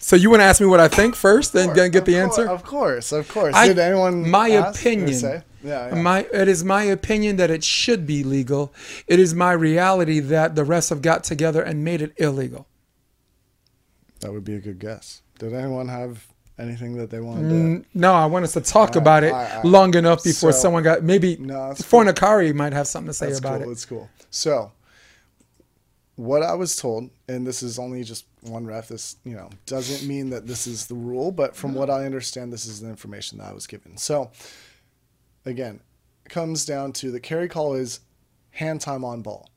So 0.00 0.16
you 0.16 0.28
want 0.28 0.40
to 0.40 0.44
ask 0.44 0.60
me 0.60 0.66
what 0.66 0.80
I 0.80 0.88
think 0.88 1.14
first, 1.16 1.54
and 1.54 1.74
then 1.74 1.90
get 1.90 2.04
the 2.04 2.16
Of 2.16 2.18
cour- 2.18 2.24
answer? 2.42 2.48
Of 2.50 2.62
course, 2.64 3.12
of 3.12 3.28
course. 3.28 3.54
I- 3.54 3.68
Did 3.68 3.78
anyone? 3.78 4.28
my 4.28 4.48
opinion 4.48 5.14
say? 5.14 5.42
Yeah, 5.62 5.88
yeah. 5.88 5.94
my 6.02 6.26
it 6.30 6.46
is 6.46 6.62
my 6.62 6.82
opinion 6.82 7.36
that 7.36 7.50
it 7.50 7.64
should 7.64 8.06
be 8.06 8.22
legal 8.22 8.70
it 9.06 9.18
is 9.18 9.34
my 9.34 9.52
reality 9.52 10.20
that 10.20 10.56
the 10.56 10.62
rest 10.62 10.90
have 10.90 11.00
got 11.00 11.24
together 11.24 11.62
and 11.62 11.82
made 11.82 12.02
it 12.02 12.12
illegal 12.18 12.66
that 14.20 14.30
would 14.30 14.44
be 14.44 14.54
a 14.56 14.60
good 14.60 14.78
guess. 14.78 15.22
Did 15.38 15.54
anyone 15.54 15.88
have 15.88 16.26
anything 16.58 16.98
that 16.98 17.08
they 17.08 17.18
wanted 17.20 17.48
to? 17.48 17.54
N- 17.54 17.86
no 17.94 18.12
i 18.12 18.26
want 18.26 18.44
us 18.44 18.52
to 18.52 18.60
talk 18.60 18.94
about 18.94 19.24
it 19.24 19.32
long 19.64 19.94
enough 19.94 20.22
before 20.22 20.52
So- 20.52 20.58
someone 20.58 20.82
got 20.82 21.02
maybe 21.02 21.36
No, 21.38 21.54
Fornicari 21.76 22.54
might 22.54 22.74
have 22.74 22.86
something 22.86 23.08
to 23.08 23.14
say 23.14 23.28
That's 23.28 23.38
about 23.38 23.60
cool. 23.60 23.62
it 23.62 23.68
That's 23.70 23.84
cool. 23.86 24.10
So, 24.28 24.70
what 26.16 26.42
I 26.42 26.54
was 26.54 26.76
told, 26.76 27.10
and 27.28 27.46
this 27.46 27.62
is 27.62 27.78
only 27.78 28.04
just 28.04 28.26
one 28.42 28.66
ref. 28.66 28.88
This 28.88 29.16
you 29.24 29.34
know 29.34 29.50
doesn't 29.66 30.06
mean 30.06 30.30
that 30.30 30.46
this 30.46 30.66
is 30.66 30.86
the 30.86 30.94
rule, 30.94 31.32
but 31.32 31.56
from 31.56 31.74
what 31.74 31.90
I 31.90 32.04
understand, 32.04 32.52
this 32.52 32.66
is 32.66 32.80
the 32.80 32.88
information 32.88 33.38
that 33.38 33.48
I 33.48 33.52
was 33.52 33.66
given. 33.66 33.96
So, 33.96 34.30
again, 35.44 35.80
it 36.24 36.28
comes 36.28 36.64
down 36.64 36.92
to 36.94 37.10
the 37.10 37.20
carry 37.20 37.48
call 37.48 37.74
is 37.74 38.00
hand 38.52 38.80
time 38.80 39.04
on 39.04 39.22
ball, 39.22 39.50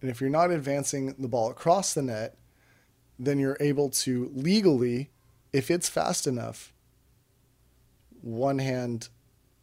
and 0.00 0.10
if 0.10 0.20
you're 0.20 0.30
not 0.30 0.50
advancing 0.50 1.14
the 1.18 1.28
ball 1.28 1.50
across 1.50 1.94
the 1.94 2.02
net, 2.02 2.36
then 3.18 3.38
you're 3.38 3.56
able 3.58 3.90
to 3.90 4.30
legally, 4.34 5.10
if 5.52 5.70
it's 5.70 5.88
fast 5.88 6.26
enough, 6.26 6.72
one 8.20 8.58
hand, 8.58 9.08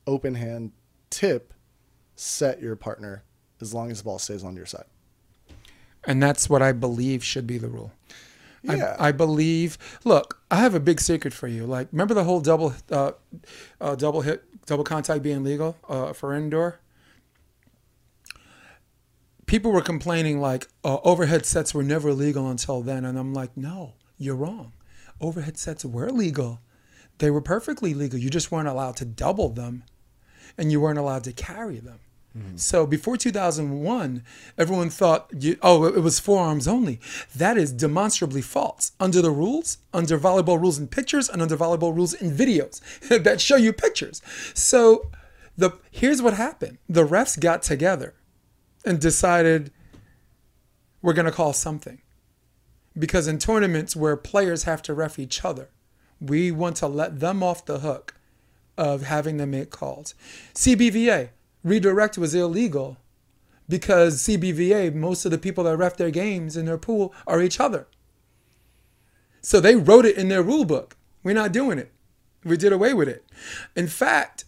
open 0.05 0.35
hand 0.35 0.71
tip, 1.09 1.53
set 2.15 2.61
your 2.61 2.75
partner 2.75 3.23
as 3.61 3.73
long 3.73 3.91
as 3.91 3.99
the 3.99 4.03
ball 4.03 4.19
stays 4.19 4.43
on 4.43 4.55
your 4.55 4.65
side. 4.65 4.85
And 6.05 6.21
that's 6.21 6.49
what 6.49 6.61
i 6.61 6.71
believe 6.71 7.23
should 7.23 7.47
be 7.47 7.57
the 7.57 7.67
rule. 7.67 7.91
Yeah. 8.63 8.95
I, 8.99 9.07
I 9.07 9.11
believe 9.11 9.77
look 10.03 10.41
i 10.51 10.57
have 10.57 10.75
a 10.75 10.79
big 10.79 10.99
secret 11.01 11.33
for 11.33 11.47
you. 11.47 11.65
Like 11.65 11.87
remember 11.91 12.13
the 12.13 12.23
whole 12.23 12.41
double 12.41 12.73
uh, 12.91 13.13
uh, 13.79 13.95
double 13.95 14.21
hit 14.21 14.43
double 14.65 14.83
contact 14.83 15.23
being 15.23 15.43
legal 15.43 15.77
uh, 15.89 16.13
for 16.13 16.35
indoor? 16.35 16.79
People 19.47 19.71
were 19.71 19.81
complaining 19.81 20.39
like 20.39 20.67
uh, 20.83 20.97
overhead 21.03 21.45
sets 21.45 21.73
were 21.73 21.83
never 21.83 22.13
legal 22.13 22.49
until 22.49 22.81
then. 22.81 23.03
And 23.03 23.17
i'm 23.17 23.33
like 23.33 23.57
no 23.57 23.93
you're 24.17 24.35
wrong. 24.35 24.73
Overhead 25.19 25.57
sets 25.57 25.83
were 25.83 26.11
legal. 26.11 26.59
They 27.17 27.31
were 27.31 27.41
perfectly 27.41 27.95
legal. 27.95 28.19
You 28.19 28.29
just 28.29 28.51
weren't 28.51 28.67
allowed 28.67 28.95
to 28.97 29.05
double 29.05 29.49
them 29.49 29.83
and 30.57 30.71
you 30.71 30.79
weren't 30.79 30.99
allowed 30.99 31.23
to 31.23 31.33
carry 31.33 31.79
them 31.79 31.99
Mm-hmm. 32.37 32.55
so 32.55 32.87
before 32.87 33.17
2001 33.17 34.23
everyone 34.57 34.89
thought 34.89 35.29
you, 35.37 35.57
oh 35.61 35.85
it 35.85 35.99
was 35.99 36.19
forearms 36.19 36.67
only. 36.67 36.99
That 37.35 37.57
is 37.57 37.73
demonstrably 37.73 38.41
false. 38.41 38.93
Under 38.99 39.21
the 39.21 39.31
rules 39.31 39.79
under 39.93 40.17
volleyball 40.17 40.59
rules 40.59 40.79
in 40.79 40.87
pictures 40.87 41.27
and 41.27 41.41
under 41.41 41.57
volleyball 41.57 41.93
rules 41.93 42.13
in 42.13 42.31
videos 42.31 42.79
that 43.23 43.41
show 43.41 43.57
you 43.57 43.73
pictures. 43.73 44.21
So 44.53 45.11
the 45.57 45.71
here's 45.91 46.21
what 46.21 46.35
happened. 46.35 46.77
The 46.87 47.05
refs 47.05 47.37
got 47.39 47.63
together 47.63 48.13
and 48.85 48.99
decided 48.99 49.71
we're 51.01 51.13
going 51.13 51.25
to 51.25 51.31
call 51.31 51.53
something. 51.53 52.01
Because 52.97 53.27
in 53.27 53.37
tournaments 53.37 53.95
where 53.95 54.17
players 54.17 54.63
have 54.63 54.81
to 54.83 54.93
ref 54.93 55.17
each 55.17 55.45
other, 55.45 55.69
we 56.19 56.51
want 56.51 56.75
to 56.77 56.87
let 56.87 57.19
them 57.19 57.41
off 57.41 57.65
the 57.65 57.79
hook 57.79 58.15
of 58.77 59.03
having 59.03 59.37
to 59.37 59.45
make 59.45 59.69
calls. 59.69 60.13
CBVA, 60.53 61.29
redirect 61.63 62.17
was 62.17 62.33
illegal 62.33 62.97
because 63.67 64.23
CBVA, 64.23 64.93
most 64.93 65.25
of 65.25 65.31
the 65.31 65.37
people 65.37 65.63
that 65.63 65.77
ref 65.77 65.97
their 65.97 66.11
games 66.11 66.57
in 66.57 66.65
their 66.65 66.77
pool 66.77 67.13
are 67.25 67.41
each 67.41 67.59
other. 67.59 67.87
So 69.41 69.59
they 69.59 69.75
wrote 69.75 70.05
it 70.05 70.17
in 70.17 70.27
their 70.27 70.43
rule 70.43 70.65
book. 70.65 70.97
We're 71.23 71.33
not 71.33 71.51
doing 71.51 71.79
it. 71.79 71.91
We 72.43 72.57
did 72.57 72.73
away 72.73 72.93
with 72.93 73.07
it. 73.07 73.25
In 73.75 73.87
fact, 73.87 74.45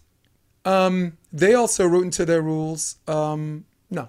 um, 0.64 1.16
they 1.32 1.54
also 1.54 1.86
wrote 1.86 2.04
into 2.04 2.24
their 2.24 2.42
rules. 2.42 2.96
Um, 3.06 3.66
no, 3.90 4.08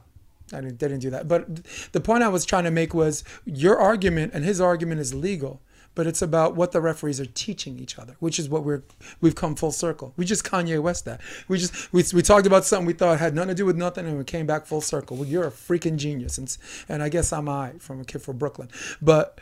I 0.51 0.61
didn't, 0.61 0.79
they 0.79 0.87
didn't 0.87 1.01
do 1.01 1.09
that. 1.11 1.27
But 1.27 1.63
the 1.91 2.01
point 2.01 2.23
I 2.23 2.27
was 2.27 2.45
trying 2.45 2.63
to 2.63 2.71
make 2.71 2.93
was 2.93 3.23
your 3.45 3.77
argument 3.77 4.33
and 4.33 4.43
his 4.43 4.59
argument 4.61 5.01
is 5.01 5.13
legal, 5.13 5.61
but 5.95 6.05
it's 6.05 6.21
about 6.21 6.55
what 6.55 6.73
the 6.73 6.81
referees 6.81 7.19
are 7.19 7.25
teaching 7.25 7.79
each 7.79 7.97
other, 7.97 8.15
which 8.19 8.37
is 8.37 8.47
what 8.49 8.63
we're 8.63 8.83
we've 9.21 9.35
come 9.35 9.55
full 9.55 9.71
circle. 9.71 10.13
We 10.17 10.25
just 10.25 10.43
Kanye 10.43 10.81
West 10.81 11.05
that. 11.05 11.21
We 11.47 11.57
just 11.57 11.91
we, 11.93 12.03
we 12.13 12.21
talked 12.21 12.45
about 12.45 12.65
something 12.65 12.85
we 12.85 12.93
thought 12.93 13.19
had 13.19 13.33
nothing 13.33 13.49
to 13.49 13.55
do 13.55 13.65
with 13.65 13.77
nothing, 13.77 14.05
and 14.05 14.17
we 14.17 14.23
came 14.23 14.45
back 14.45 14.65
full 14.65 14.81
circle. 14.81 15.17
Well, 15.17 15.27
you're 15.27 15.47
a 15.47 15.51
freaking 15.51 15.95
genius, 15.95 16.37
and 16.37 16.55
and 16.89 17.01
I 17.01 17.09
guess 17.09 17.33
I'm 17.33 17.49
I 17.49 17.73
from 17.79 18.01
a 18.01 18.05
kid 18.05 18.21
from 18.21 18.37
Brooklyn, 18.37 18.69
but 19.01 19.39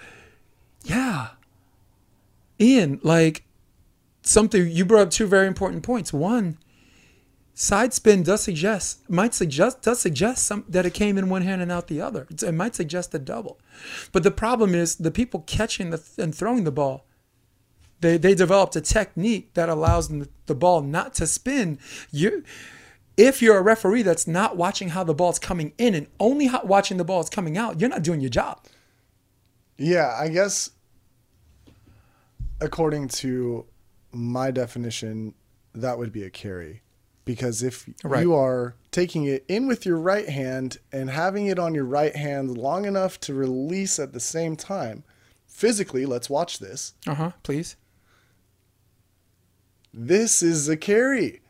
yeah, 0.83 1.29
Ian, 2.59 2.99
like 3.03 3.43
something 4.21 4.69
you 4.69 4.85
brought 4.85 5.01
up 5.01 5.11
two 5.11 5.27
very 5.27 5.47
important 5.47 5.83
points. 5.83 6.13
One, 6.13 6.57
side 7.53 7.93
spin 7.93 8.23
does 8.23 8.41
suggest 8.41 9.07
might 9.09 9.33
suggest 9.33 9.81
does 9.81 9.99
suggest 9.99 10.45
some 10.45 10.65
that 10.67 10.85
it 10.85 10.93
came 10.93 11.17
in 11.17 11.29
one 11.29 11.43
hand 11.43 11.61
and 11.61 11.71
out 11.71 11.87
the 11.87 12.01
other. 12.01 12.27
It 12.29 12.53
might 12.53 12.75
suggest 12.75 13.13
a 13.13 13.19
double, 13.19 13.59
but 14.11 14.23
the 14.23 14.31
problem 14.31 14.73
is 14.73 14.95
the 14.95 15.11
people 15.11 15.41
catching 15.41 15.89
the, 15.91 16.01
and 16.17 16.33
throwing 16.33 16.63
the 16.63 16.71
ball. 16.71 17.05
They 18.01 18.17
they 18.17 18.35
developed 18.35 18.75
a 18.75 18.81
technique 18.81 19.53
that 19.53 19.69
allows 19.69 20.09
the 20.45 20.55
ball 20.55 20.81
not 20.81 21.13
to 21.15 21.27
spin. 21.27 21.79
You. 22.11 22.43
If 23.15 23.43
you're 23.43 23.59
a 23.59 23.61
referee 23.61 24.01
that's 24.01 24.25
not 24.25 24.57
watching 24.57 24.89
how 24.89 25.03
the 25.03 25.13
ball's 25.13 25.37
coming 25.37 25.73
in 25.77 25.93
and 25.93 26.07
only 26.19 26.49
watching 26.63 26.97
the 26.97 27.03
ball's 27.03 27.29
coming 27.29 27.59
out, 27.59 27.79
you're 27.79 27.89
not 27.89 28.01
doing 28.01 28.21
your 28.21 28.31
job. 28.31 28.65
Yeah, 29.77 30.15
I 30.19 30.29
guess 30.29 30.71
according 32.63 33.09
to 33.09 33.65
my 34.11 34.49
definition, 34.51 35.33
that 35.73 35.97
would 35.97 36.11
be 36.11 36.23
a 36.23 36.29
carry. 36.29 36.82
Because 37.25 37.63
if 37.63 37.87
Right. 38.03 38.21
you 38.21 38.33
are 38.35 38.75
taking 38.91 39.23
it 39.25 39.45
in 39.47 39.65
with 39.67 39.85
your 39.85 39.97
right 39.97 40.27
hand 40.27 40.77
and 40.91 41.09
having 41.09 41.45
it 41.47 41.57
on 41.57 41.73
your 41.73 41.85
right 41.85 42.15
hand 42.15 42.57
long 42.57 42.85
enough 42.85 43.19
to 43.21 43.33
release 43.33 43.97
at 43.97 44.11
the 44.13 44.19
same 44.19 44.55
time, 44.57 45.03
physically, 45.47 46.05
let's 46.05 46.29
watch 46.29 46.59
this. 46.59 46.93
Uh 47.07 47.13
huh. 47.15 47.31
Please. 47.43 47.75
This 49.93 50.41
is 50.41 50.67
a 50.69 50.77
carry. 50.77 51.41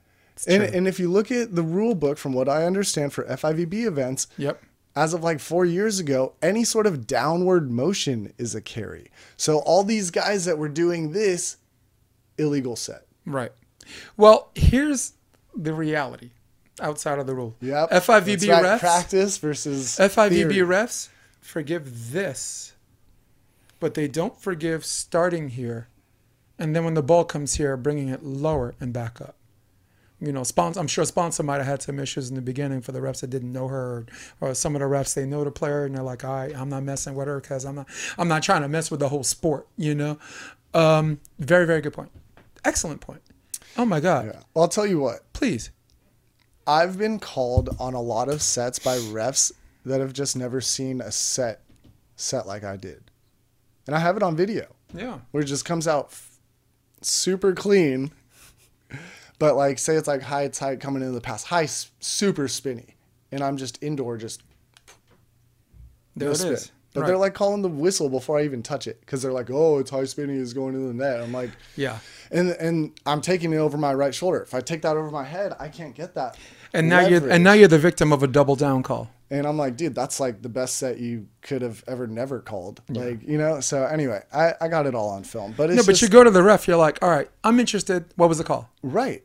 And, 0.48 0.64
true. 0.64 0.78
and 0.78 0.88
if 0.88 1.00
you 1.00 1.10
look 1.10 1.32
at 1.32 1.56
the 1.56 1.62
rule 1.64 1.96
book, 1.96 2.18
from 2.18 2.34
what 2.34 2.50
I 2.50 2.66
understand 2.66 3.14
for 3.14 3.24
FIVB 3.26 3.86
events, 3.86 4.28
Yep. 4.38 4.62
as 4.96 5.14
of 5.14 5.24
like 5.24 5.40
four 5.40 5.64
years 5.66 6.00
ago, 6.00 6.34
any 6.42 6.64
sort 6.64 6.86
of 6.88 7.08
downward 7.08 7.72
motion 7.72 8.34
is 8.38 8.54
a 8.56 8.62
carry. 8.62 9.10
So 9.38 9.60
all 9.60 9.84
these 9.84 10.12
guys 10.12 10.46
that 10.46 10.58
were 10.58 10.70
doing 10.70 11.12
this, 11.14 11.58
illegal 12.38 12.76
set. 12.76 13.06
Right. 13.26 13.52
Well, 14.18 14.50
here's 14.56 15.14
the 15.56 15.74
reality. 15.74 16.32
outside 16.82 17.20
of 17.20 17.28
the 17.28 17.36
rule. 17.36 17.56
Yep. 17.62 17.92
FIVB 17.92 18.50
right, 18.50 18.64
refs. 18.64 18.80
Practice 18.80 19.38
versus 19.38 19.98
FIVB 20.00 20.30
theory. 20.30 20.68
refs 20.68 21.10
forgive 21.44 22.12
this, 22.12 22.74
but 23.80 23.94
they 23.94 24.08
don't 24.08 24.40
forgive 24.40 24.86
starting 24.86 25.50
here, 25.50 25.88
and 26.58 26.76
then 26.76 26.84
when 26.84 26.94
the 26.94 27.04
ball 27.04 27.26
comes 27.26 27.56
here, 27.56 27.76
bringing 27.78 28.10
it 28.10 28.24
lower 28.24 28.74
and 28.80 28.94
back 28.94 29.22
up. 29.22 29.36
You 30.20 30.32
know, 30.32 30.42
Sponcil. 30.42 30.78
I'm 30.78 30.88
sure 30.88 31.04
Sponcil 31.04 31.44
might 31.44 31.58
have 31.58 31.66
had 31.66 31.82
some 31.82 32.00
issues 32.00 32.30
in 32.30 32.36
the 32.36 32.42
beginning 32.42 32.80
for 32.80 32.94
the 32.94 33.00
refs 33.00 33.20
that 33.22 33.30
didn't 33.30 33.52
know 33.52 33.68
her, 33.68 34.06
or, 34.40 34.50
or 34.50 34.56
some 34.56 34.74
of 34.74 34.80
the 34.80 34.86
refs 34.86 35.14
they 35.14 35.26
know 35.26 35.44
the 35.44 35.52
player 35.52 35.84
and 35.84 35.94
they're 35.96 36.04
like, 36.04 36.24
"All 36.24 36.34
right, 36.34 36.56
I'm 36.56 36.70
not 36.70 36.84
messing 36.84 37.14
with 37.14 37.28
her 37.28 37.42
because 37.42 37.66
I'm 37.66 37.76
not, 37.76 37.88
I'm 38.18 38.30
not 38.30 38.42
trying 38.42 38.62
to 38.62 38.70
mess 38.70 38.90
with 38.90 39.02
the 39.02 39.10
whole 39.10 39.24
sport." 39.24 39.68
You 39.76 39.96
know, 39.96 40.20
um, 40.74 41.20
very, 41.40 41.66
very 41.66 41.82
good 41.82 41.94
point. 41.94 42.12
Excellent 42.64 43.02
point. 43.02 43.22
Oh 43.78 43.86
my 43.86 44.00
God! 44.00 44.26
Yeah. 44.28 44.40
Well, 44.54 44.64
I'll 44.64 44.68
tell 44.68 44.86
you 44.86 45.00
what. 45.00 45.32
Please. 45.34 45.72
I've 46.66 46.98
been 46.98 47.20
called 47.20 47.76
on 47.80 47.94
a 47.94 48.02
lot 48.02 48.30
of 48.30 48.42
sets 48.42 48.80
by 48.80 48.98
refs 48.98 49.52
that 49.86 50.00
have 50.00 50.14
just 50.14 50.38
never 50.38 50.62
seen 50.62 51.02
a 51.02 51.12
set 51.12 51.62
set 52.16 52.48
like 52.48 52.64
I 52.64 52.78
did, 52.78 53.04
and 53.88 53.96
I 53.96 54.00
have 54.00 54.16
it 54.16 54.24
on 54.24 54.36
video 54.38 54.68
Yeah. 54.94 55.20
where 55.32 55.44
it 55.44 55.48
just 55.48 55.66
comes 55.66 55.88
out 55.88 56.06
f- 56.12 56.40
super 57.02 57.54
clean. 57.54 58.12
But 59.40 59.56
like, 59.58 59.78
say 59.80 59.96
it's 59.96 60.08
like 60.08 60.22
high 60.22 60.48
tight 60.48 60.80
coming 60.80 61.02
into 61.02 61.14
the 61.14 61.20
pass, 61.20 61.44
high 61.44 61.66
super 61.66 62.48
spinny, 62.48 62.96
and 63.32 63.44
I'm 63.44 63.58
just 63.58 63.82
indoor, 63.84 64.16
just 64.16 64.42
There 66.16 66.30
no 66.30 66.32
it 66.32 66.36
spin. 66.38 66.54
is. 66.54 66.72
But 66.94 67.02
Right. 67.02 67.08
they're 67.08 67.18
like 67.18 67.34
calling 67.34 67.64
the 67.64 67.70
whistle 67.70 68.08
before 68.08 68.38
I 68.40 68.44
even 68.44 68.62
touch 68.62 68.86
it 68.88 69.00
because 69.02 69.22
they're 69.24 69.32
like, 69.34 69.50
"Oh, 69.52 69.80
it's 69.80 69.90
high 69.90 70.04
spinning, 70.06 70.36
is 70.40 70.54
going 70.54 70.76
into 70.76 70.88
the 70.88 70.94
net." 70.94 71.22
I'm 71.22 71.32
like, 71.34 71.50
Yeah. 71.76 71.98
and 72.32 72.52
and 72.52 72.92
I'm 73.06 73.20
taking 73.20 73.52
it 73.52 73.58
over 73.58 73.78
my 73.78 73.94
right 73.94 74.14
shoulder. 74.14 74.42
If 74.42 74.54
I 74.54 74.62
take 74.62 74.84
that 74.84 74.96
over 74.96 75.10
my 75.10 75.24
head, 75.24 75.54
I 75.60 75.70
can't 75.70 75.96
get 75.96 76.14
that. 76.16 76.38
And 76.72 76.90
now 76.90 77.00
you're 77.02 77.28
and 77.30 77.44
now 77.44 77.54
you're 77.54 77.68
the 77.68 77.80
victim 77.80 78.14
of 78.14 78.22
a 78.22 78.28
double 78.28 78.56
down 78.56 78.84
call. 78.84 79.10
And 79.32 79.48
I'm 79.48 79.58
like, 79.58 79.76
dude, 79.76 79.96
that's 79.96 80.20
like 80.20 80.44
the 80.44 80.50
best 80.50 80.78
set 80.78 81.00
you 81.00 81.28
could 81.42 81.64
have 81.64 81.84
ever 81.88 82.06
never 82.06 82.40
called. 82.40 82.82
Like, 82.90 83.24
you 83.28 83.40
know. 83.40 83.60
So 83.62 83.84
anyway, 83.86 84.22
I 84.32 84.54
I 84.62 84.68
got 84.68 84.86
it 84.86 84.94
all 84.94 85.10
on 85.10 85.24
film, 85.24 85.56
but 85.58 85.72
it's 85.72 85.78
No, 85.78 85.82
but 85.84 85.94
just, 85.94 86.04
you 86.04 86.10
go 86.10 86.24
to 86.24 86.30
the 86.30 86.44
ref, 86.44 86.68
you're 86.68 86.78
like, 86.78 87.00
all 87.02 87.10
right, 87.10 87.30
I'm 87.44 87.60
interested. 87.60 88.06
What 88.16 88.30
was 88.30 88.38
the 88.38 88.44
call? 88.44 88.70
right. 88.84 89.24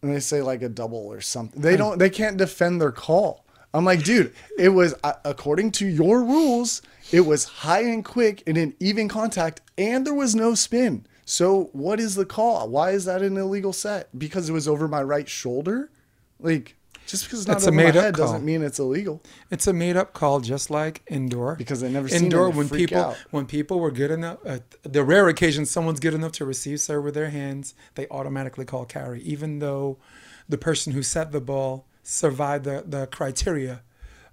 And 0.00 0.12
they 0.14 0.18
say 0.20 0.42
like 0.42 0.62
a 0.62 0.68
double 0.68 0.98
or 1.06 1.20
something. 1.20 1.60
They 1.62 1.76
don't. 1.76 1.98
They 1.98 2.10
can't 2.10 2.36
defend 2.36 2.80
their 2.80 2.90
call. 2.92 3.44
I'm 3.74 3.84
like, 3.84 4.02
dude, 4.04 4.34
it 4.58 4.70
was 4.70 4.94
uh, 5.02 5.14
according 5.24 5.72
to 5.72 5.86
your 5.86 6.22
rules. 6.22 6.82
It 7.10 7.22
was 7.22 7.44
high 7.44 7.82
and 7.84 8.04
quick 8.04 8.42
and 8.46 8.56
in 8.58 8.74
even 8.80 9.08
contact, 9.08 9.60
and 9.78 10.06
there 10.06 10.14
was 10.14 10.34
no 10.34 10.54
spin. 10.54 11.06
So 11.24 11.70
what 11.72 12.00
is 12.00 12.14
the 12.14 12.26
call? 12.26 12.68
Why 12.68 12.90
is 12.90 13.04
that 13.06 13.22
an 13.22 13.36
illegal 13.36 13.72
set? 13.72 14.16
Because 14.18 14.48
it 14.48 14.52
was 14.52 14.68
over 14.68 14.88
my 14.88 15.02
right 15.02 15.28
shoulder. 15.28 15.90
Like 16.38 16.76
just 17.06 17.24
because 17.24 17.40
it's 17.40 17.48
not 17.48 17.56
It's 17.58 17.66
a 17.66 17.68
over 17.68 17.76
my 17.76 17.82
head 17.84 18.14
call. 18.14 18.26
doesn't 18.26 18.44
mean 18.44 18.62
it's 18.62 18.78
illegal. 18.78 19.22
It's 19.50 19.66
a 19.66 19.72
made 19.72 19.96
up 19.96 20.12
call, 20.12 20.40
just 20.40 20.70
like 20.70 21.02
indoor. 21.08 21.56
Because 21.56 21.80
they 21.80 21.90
never 21.90 22.08
seen 22.08 22.24
indoor 22.24 22.50
when 22.50 22.68
people 22.68 22.98
out. 22.98 23.16
when 23.30 23.46
people 23.46 23.80
were 23.80 23.90
good 23.90 24.10
enough. 24.10 24.38
Uh, 24.44 24.58
the 24.82 25.04
rare 25.04 25.28
occasion 25.28 25.64
someone's 25.66 26.00
good 26.00 26.14
enough 26.14 26.32
to 26.32 26.44
receive 26.44 26.80
serve 26.80 27.04
with 27.04 27.14
their 27.14 27.30
hands, 27.30 27.74
they 27.94 28.06
automatically 28.10 28.64
call 28.64 28.84
carry, 28.84 29.20
even 29.22 29.58
though 29.58 29.98
the 30.48 30.58
person 30.58 30.92
who 30.92 31.02
set 31.02 31.32
the 31.32 31.40
ball 31.40 31.86
survived 32.02 32.64
the 32.64 32.84
the 32.86 33.06
criteria 33.06 33.82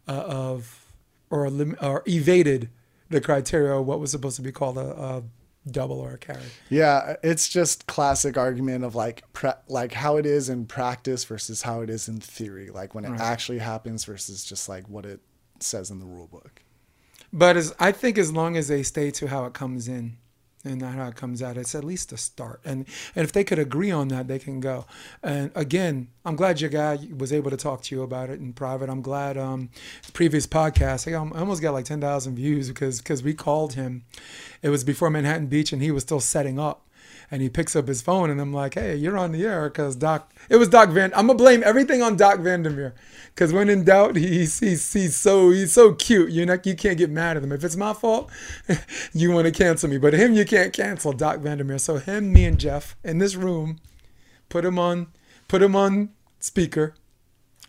uh, 0.07 0.11
of 0.11 0.85
or 1.29 1.49
lim- 1.49 1.77
or 1.81 2.03
evaded 2.07 2.69
the 3.09 3.21
criteria 3.21 3.73
of 3.73 3.85
what 3.85 3.99
was 3.99 4.11
supposed 4.11 4.35
to 4.35 4.41
be 4.41 4.51
called 4.51 4.77
a, 4.77 4.81
a 4.81 5.23
double 5.69 5.99
or 5.99 6.11
a 6.13 6.17
carry. 6.17 6.41
Yeah, 6.69 7.15
it's 7.23 7.47
just 7.49 7.85
classic 7.87 8.37
argument 8.37 8.83
of 8.83 8.95
like 8.95 9.23
pre- 9.33 9.51
like 9.67 9.93
how 9.93 10.17
it 10.17 10.25
is 10.25 10.49
in 10.49 10.65
practice 10.65 11.23
versus 11.25 11.61
how 11.63 11.81
it 11.81 11.89
is 11.89 12.07
in 12.07 12.19
theory, 12.19 12.69
like 12.69 12.95
when 12.95 13.05
it 13.05 13.09
Right. 13.11 13.21
actually 13.21 13.59
happens 13.59 14.05
versus 14.05 14.43
just 14.43 14.69
like 14.69 14.87
what 14.89 15.05
it 15.05 15.19
says 15.59 15.91
in 15.91 15.99
the 15.99 16.05
rule 16.05 16.27
book. 16.27 16.63
But 17.31 17.57
as 17.57 17.75
I 17.79 17.91
think, 17.91 18.17
as 18.17 18.31
long 18.31 18.57
as 18.57 18.67
they 18.67 18.81
stay 18.81 19.11
to 19.11 19.27
how 19.27 19.45
it 19.45 19.53
comes 19.53 19.87
in 19.87 20.17
and 20.69 20.81
not 20.81 20.93
how 20.93 21.07
it 21.07 21.15
comes 21.15 21.41
out, 21.41 21.57
it's 21.57 21.75
at 21.75 21.83
least 21.83 22.11
a 22.11 22.17
start. 22.17 22.61
And 22.63 22.85
and 23.15 23.23
if 23.23 23.31
they 23.31 23.43
could 23.43 23.59
agree 23.59 23.91
on 23.91 24.07
that, 24.09 24.27
they 24.27 24.39
can 24.39 24.59
go. 24.59 24.85
And 25.23 25.51
again, 25.55 26.09
I'm 26.25 26.35
glad 26.35 26.61
your 26.61 26.69
guy 26.69 26.99
was 27.17 27.33
able 27.33 27.51
to 27.51 27.57
talk 27.57 27.81
to 27.83 27.95
you 27.95 28.03
about 28.03 28.29
it 28.29 28.39
in 28.39 28.53
private. 28.53 28.89
I'm 28.89 29.01
glad 29.01 29.37
um, 29.37 29.69
previous 30.13 30.47
podcast, 30.47 31.07
I 31.07 31.15
I 31.15 31.39
almost 31.39 31.61
got 31.61 31.73
like 31.73 31.85
10,000 31.85 32.35
views 32.35 32.67
because 32.69 32.99
because 32.99 33.23
we 33.23 33.33
called 33.33 33.73
him. 33.73 34.03
It 34.61 34.69
was 34.69 34.83
before 34.83 35.09
Manhattan 35.09 35.47
Beach, 35.47 35.73
and 35.73 35.81
he 35.81 35.91
was 35.91 36.03
still 36.03 36.19
setting 36.19 36.59
up. 36.59 36.85
And 37.31 37.41
he 37.41 37.49
picks 37.49 37.75
up 37.75 37.87
his 37.87 38.01
phone, 38.01 38.29
and 38.29 38.41
I'm 38.41 38.51
like, 38.51 38.73
"Hey, 38.73 38.95
you're 38.95 39.17
on 39.17 39.31
the 39.31 39.45
air 39.45 39.69
because 39.69 39.95
Doc." 39.95 40.33
It 40.49 40.55
was 40.55 40.67
Doc 40.67 40.89
Van. 40.89 41.11
I'm 41.15 41.27
gonna 41.27 41.37
blame 41.37 41.61
everything 41.63 42.01
on 42.01 42.15
Doc 42.17 42.39
Vandermeer, 42.39 42.95
because 43.35 43.53
when 43.53 43.69
in 43.69 43.83
doubt, 43.83 44.15
he's 44.15 44.59
he's 44.59 44.91
he's 44.91 45.15
so 45.15 45.51
he's 45.51 45.71
so 45.71 45.93
cute. 45.93 46.31
You 46.31 46.45
know, 46.45 46.57
you 46.63 46.75
can't 46.75 46.97
get 46.97 47.11
mad 47.11 47.37
at 47.37 47.43
him. 47.43 47.51
If 47.51 47.63
it's 47.63 47.75
my 47.75 47.93
fault, 47.93 48.31
you 49.13 49.31
want 49.31 49.45
to 49.45 49.51
cancel 49.51 49.89
me, 49.89 49.97
but 49.97 50.13
him 50.13 50.33
you 50.33 50.45
can't 50.45 50.73
cancel. 50.73 51.13
Doc 51.13 51.39
Vandermeer. 51.39 51.77
So 51.77 51.97
him, 51.97 52.33
me, 52.33 52.45
and 52.45 52.59
Jeff 52.59 52.95
in 53.03 53.19
this 53.19 53.35
room, 53.35 53.77
put 54.49 54.65
him 54.65 54.79
on, 54.79 55.07
put 55.47 55.61
him 55.61 55.75
on 55.75 56.09
speaker, 56.39 56.95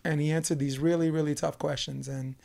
and 0.03 0.19
he 0.19 0.31
answered 0.31 0.57
these 0.57 0.79
really 0.79 1.11
really 1.11 1.35
tough 1.35 1.59
questions. 1.59 2.07
And 2.07 2.35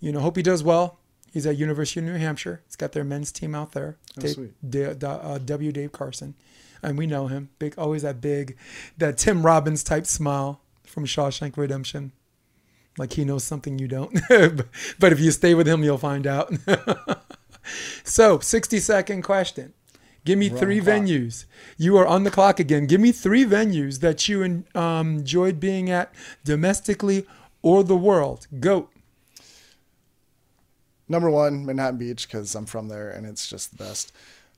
you 0.00 0.12
know, 0.12 0.20
hope 0.20 0.36
he 0.36 0.42
does 0.42 0.62
well. 0.62 0.98
He's 1.34 1.46
at 1.46 1.58
University 1.58 1.98
of 1.98 2.06
New 2.06 2.14
Hampshire. 2.14 2.62
He's 2.64 2.76
got 2.76 2.92
their 2.92 3.02
men's 3.02 3.32
team 3.32 3.56
out 3.56 3.72
there. 3.72 3.96
Oh, 4.16 4.20
Dave- 4.20 4.30
sweet. 4.30 4.70
Da- 4.70 4.94
Da- 4.94 5.16
uh, 5.16 5.38
W. 5.38 5.72
Dave 5.72 5.90
Carson, 5.90 6.34
and 6.80 6.96
we 6.96 7.08
know 7.08 7.26
him. 7.26 7.48
Big, 7.58 7.74
always 7.76 8.02
that 8.02 8.20
big, 8.20 8.56
that 8.98 9.18
Tim 9.18 9.44
Robbins 9.44 9.82
type 9.82 10.06
smile 10.06 10.60
from 10.84 11.04
Shawshank 11.06 11.56
Redemption, 11.56 12.12
like 12.98 13.14
he 13.14 13.24
knows 13.24 13.42
something 13.42 13.80
you 13.80 13.88
don't. 13.88 14.16
but 15.00 15.12
if 15.12 15.18
you 15.18 15.32
stay 15.32 15.54
with 15.54 15.66
him, 15.66 15.82
you'll 15.82 15.98
find 15.98 16.24
out. 16.24 16.54
so, 18.04 18.38
sixty 18.38 18.78
second 18.78 19.22
question. 19.22 19.72
Give 20.24 20.38
me 20.38 20.48
We're 20.50 20.58
three 20.58 20.80
venues. 20.80 21.46
You 21.76 21.96
are 21.96 22.06
on 22.06 22.22
the 22.22 22.30
clock 22.30 22.60
again. 22.60 22.86
Give 22.86 23.00
me 23.00 23.10
three 23.10 23.44
venues 23.44 23.98
that 24.00 24.28
you 24.28 24.64
um, 24.76 25.18
enjoyed 25.18 25.58
being 25.58 25.90
at 25.90 26.14
domestically 26.44 27.26
or 27.60 27.82
the 27.82 27.96
world. 27.96 28.46
Go. 28.60 28.88
Number 31.08 31.30
one, 31.30 31.66
Manhattan 31.66 31.98
Beach, 31.98 32.26
because 32.26 32.54
I'm 32.54 32.66
from 32.66 32.88
there 32.88 33.10
and 33.10 33.26
it's 33.26 33.48
just 33.48 33.76
the 33.76 33.84
best. 33.84 34.12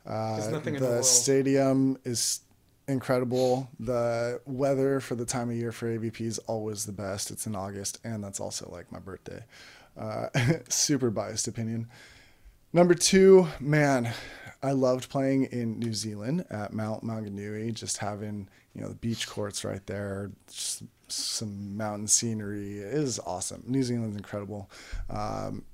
Uh, 0.06 0.60
the 0.60 0.70
the 0.70 1.02
stadium 1.02 1.98
is 2.04 2.40
incredible. 2.88 3.68
The 3.80 4.40
weather 4.46 5.00
for 5.00 5.14
the 5.14 5.24
time 5.24 5.50
of 5.50 5.56
year 5.56 5.72
for 5.72 5.86
AVP 5.86 6.20
is 6.20 6.38
always 6.40 6.86
the 6.86 6.92
best. 6.92 7.30
It's 7.30 7.46
in 7.46 7.56
August, 7.56 7.98
and 8.04 8.22
that's 8.22 8.40
also 8.40 8.68
like 8.72 8.90
my 8.92 9.00
birthday. 9.00 9.42
Uh, 9.98 10.28
super 10.68 11.10
biased 11.10 11.48
opinion. 11.48 11.88
Number 12.72 12.94
two, 12.94 13.48
man, 13.58 14.12
I 14.62 14.72
loved 14.72 15.08
playing 15.08 15.44
in 15.44 15.78
New 15.78 15.94
Zealand 15.94 16.44
at 16.50 16.72
Mount 16.72 17.02
Maunganui, 17.02 17.72
just 17.72 17.98
having 17.98 18.48
you 18.74 18.82
know 18.82 18.88
the 18.88 18.94
beach 18.94 19.28
courts 19.28 19.64
right 19.64 19.84
there, 19.86 20.30
just 20.48 20.82
some 21.08 21.76
mountain 21.76 22.06
scenery. 22.06 22.78
It 22.78 22.94
is 22.94 23.18
awesome. 23.20 23.62
New 23.66 23.82
Zealand's 23.82 24.16
incredible. 24.16 24.70
Um, 25.08 25.64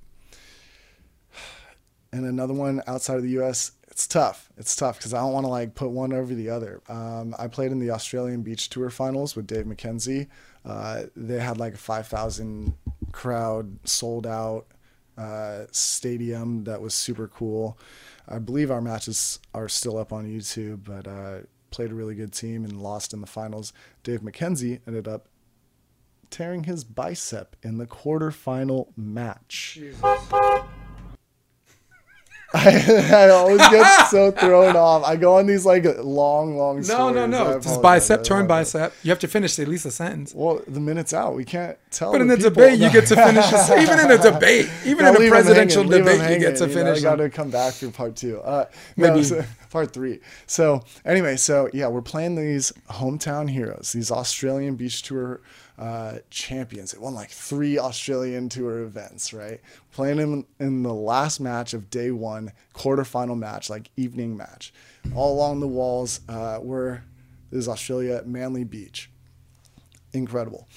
and 2.13 2.27
another 2.27 2.55
one 2.55 2.83
outside 2.87 3.17
of 3.17 3.23
the 3.23 3.31
U.S. 3.31 3.73
It's 3.89 4.07
tough. 4.07 4.51
It's 4.57 4.77
tough 4.77 4.99
because 4.99 5.15
I 5.15 5.21
don't 5.21 5.33
want 5.33 5.45
to 5.45 5.51
like 5.51 5.75
put 5.75 5.91
one 5.91 6.13
over 6.13 6.35
the 6.35 6.51
other. 6.51 6.83
Um, 6.89 7.35
I 7.39 7.49
played 7.49 7.73
in 7.73 7.79
the 7.79 7.91
Australian 7.91 8.43
Beach 8.43 8.69
Tour 8.69 8.91
finals 8.91 9.37
with 9.37 9.47
Dave 9.47 9.67
McKenzie. 9.67 10.29
Uh, 10.65 11.05
they 11.17 11.41
had 11.41 11.59
like 11.59 11.75
a 11.75 11.79
5,000 11.79 12.75
crowd 13.13 13.79
sold 13.87 14.27
out 14.27 14.67
uh, 15.19 15.65
stadium 15.73 16.65
that 16.65 16.81
was 16.81 16.95
super 16.95 17.29
cool. 17.29 17.79
I 18.29 18.39
believe 18.39 18.71
our 18.71 18.81
matches 18.81 19.41
are 19.53 19.69
still 19.69 19.99
up 19.99 20.13
on 20.13 20.27
YouTube, 20.27 20.85
but 20.85 21.07
uh, 21.07 21.41
played 21.71 21.91
a 21.91 21.95
really 21.95 22.15
good 22.15 22.33
team 22.33 22.65
and 22.65 22.81
lost 22.81 23.13
in 23.13 23.21
the 23.21 23.27
finals. 23.27 23.73
Dave 24.03 24.21
McKenzie 24.21 24.81
ended 24.87 25.09
up 25.09 25.29
tearing 26.31 26.65
his 26.65 26.83
bicep 26.83 27.57
in 27.63 27.79
the 27.79 27.87
quarterfinal 27.87 28.89
match. 28.97 29.79
I, 32.55 33.09
I 33.13 33.29
always 33.31 33.59
get 33.59 34.07
so 34.09 34.31
thrown 34.31 34.77
off. 34.77 35.05
I 35.05 35.17
go 35.17 35.39
on 35.39 35.47
these 35.47 35.65
like 35.65 35.85
long, 35.99 36.57
long 36.59 36.77
No, 36.77 36.83
stories. 36.83 37.15
no, 37.17 37.23
I 37.23 37.27
no. 37.27 37.61
Just 37.61 37.81
bicep, 37.81 38.25
turn 38.25 38.47
bicep. 38.47 38.93
You 39.03 39.11
have 39.11 39.19
to 39.21 39.29
finish 39.29 39.59
at 39.59 39.69
least 39.69 39.87
a 39.87 39.91
sentence. 39.91 40.35
Well, 40.35 40.61
the 40.69 40.81
minute's 40.81 41.15
out. 41.15 41.35
We 41.35 41.45
can't 41.45 41.79
tell. 41.91 42.13
But 42.13 42.21
in 42.21 42.27
the 42.29 42.37
debate, 42.37 42.79
you 42.79 42.91
get 42.91 43.07
to 43.07 43.17
finish. 43.17 43.51
A, 43.53 43.81
even 43.83 43.99
in 44.01 44.11
a 44.11 44.19
debate, 44.19 44.71
even 44.85 45.07
in 45.07 45.17
a 45.17 45.29
presidential 45.29 45.83
hanging, 45.83 45.99
debate, 46.05 46.31
you 46.31 46.39
get 46.39 46.57
to 46.57 46.65
hanging, 46.67 46.75
know, 46.77 46.85
finish. 46.85 46.97
You 46.99 47.03
got 47.05 47.17
to 47.17 47.31
come 47.31 47.51
back 47.51 47.73
for 47.75 47.91
part 47.91 48.17
two. 48.17 48.41
Uh, 48.41 48.67
no, 48.97 49.09
Maybe. 49.13 49.25
so- 49.25 49.45
part 49.71 49.93
three. 49.95 50.21
So 50.47 50.85
anyway, 51.07 51.37
so 51.37 51.71
yeah, 51.73 51.89
we're 51.89 52.03
playing 52.03 52.35
these 52.35 52.73
hometown 52.91 53.49
heroes, 53.49 53.93
these 53.93 54.11
Australian 54.11 54.77
beach 54.77 55.03
tour 55.03 55.41
uh, 55.79 56.19
champions. 56.31 56.93
It 56.95 57.01
won 57.01 57.15
like 57.15 57.31
three 57.31 57.79
Australian 57.79 58.49
tour 58.49 58.81
events, 58.83 59.33
right? 59.33 59.61
Playing 59.93 60.19
them 60.19 60.47
in 60.61 60.83
the 60.83 60.93
last 60.95 61.41
match 61.41 61.75
of 61.75 61.91
day 61.91 62.11
one, 62.11 62.53
quarterfinal 62.75 63.39
match, 63.39 63.69
like 63.71 63.91
evening 63.97 64.37
match. 64.37 64.73
All 65.15 65.35
along 65.35 65.61
the 65.61 65.69
walls 65.69 66.21
uh, 66.29 66.59
were 66.63 67.03
this 67.51 67.61
is 67.61 67.69
Australia 67.69 68.23
Manly 68.25 68.65
Beach 68.65 69.11
incredible. 70.15 70.69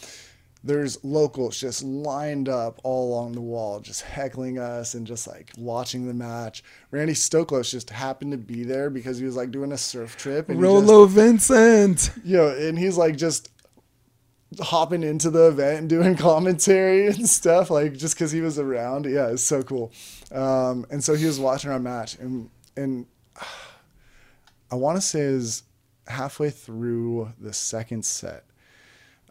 there's 0.64 1.04
locals 1.04 1.60
just 1.60 1.84
lined 1.84 2.50
up 2.50 2.80
all 2.84 3.10
along 3.10 3.34
the 3.34 3.42
wall, 3.42 3.80
just 3.82 4.02
heckling 4.02 4.58
us 4.58 4.94
and 4.96 5.06
just 5.06 5.28
like 5.28 5.52
watching 5.58 6.08
the 6.08 6.14
match. 6.14 6.64
Randy 6.90 7.14
Stoklos 7.14 7.70
just 7.70 7.90
happened 7.92 8.32
to 8.32 8.38
be 8.38 8.64
there 8.64 8.90
because 8.90 9.20
he 9.20 9.26
was 9.26 9.36
like 9.36 9.52
doing 9.52 9.72
a 9.74 9.78
surf 9.78 10.18
trip. 10.18 10.50
And 10.50 10.58
he 10.58 10.64
just- 10.64 10.88
Rolo 10.88 11.06
Vincent. 11.06 12.10
you 12.24 12.38
know, 12.38 12.48
and 12.48 12.80
he's 12.80 12.98
like 12.98 13.16
just 13.16 13.50
hopping 14.60 15.04
into 15.04 15.30
the 15.30 15.48
event 15.48 15.80
and 15.80 15.90
doing 15.90 16.16
commentary 16.18 17.08
and 17.08 17.28
stuff, 17.30 17.70
like 17.70 17.94
just 17.94 18.16
because 18.16 18.32
he 18.32 18.42
was 18.42 18.60
around. 18.60 19.06
Yeah, 19.06 19.28
it's 19.28 19.44
so 19.44 19.62
cool. 19.62 19.92
Um, 20.32 20.86
and 20.90 21.04
so 21.04 21.14
he 21.14 21.26
was 21.26 21.40
watching 21.40 21.72
our 21.72 21.80
match, 21.80 22.18
and 22.18 22.50
and 22.76 23.06
I 24.72 24.76
want 24.76 24.98
to 24.98 25.02
say 25.02 25.22
is 25.22 25.64
halfway 26.08 26.50
through 26.50 27.34
the 27.40 27.54
second 27.54 28.06
set, 28.06 28.46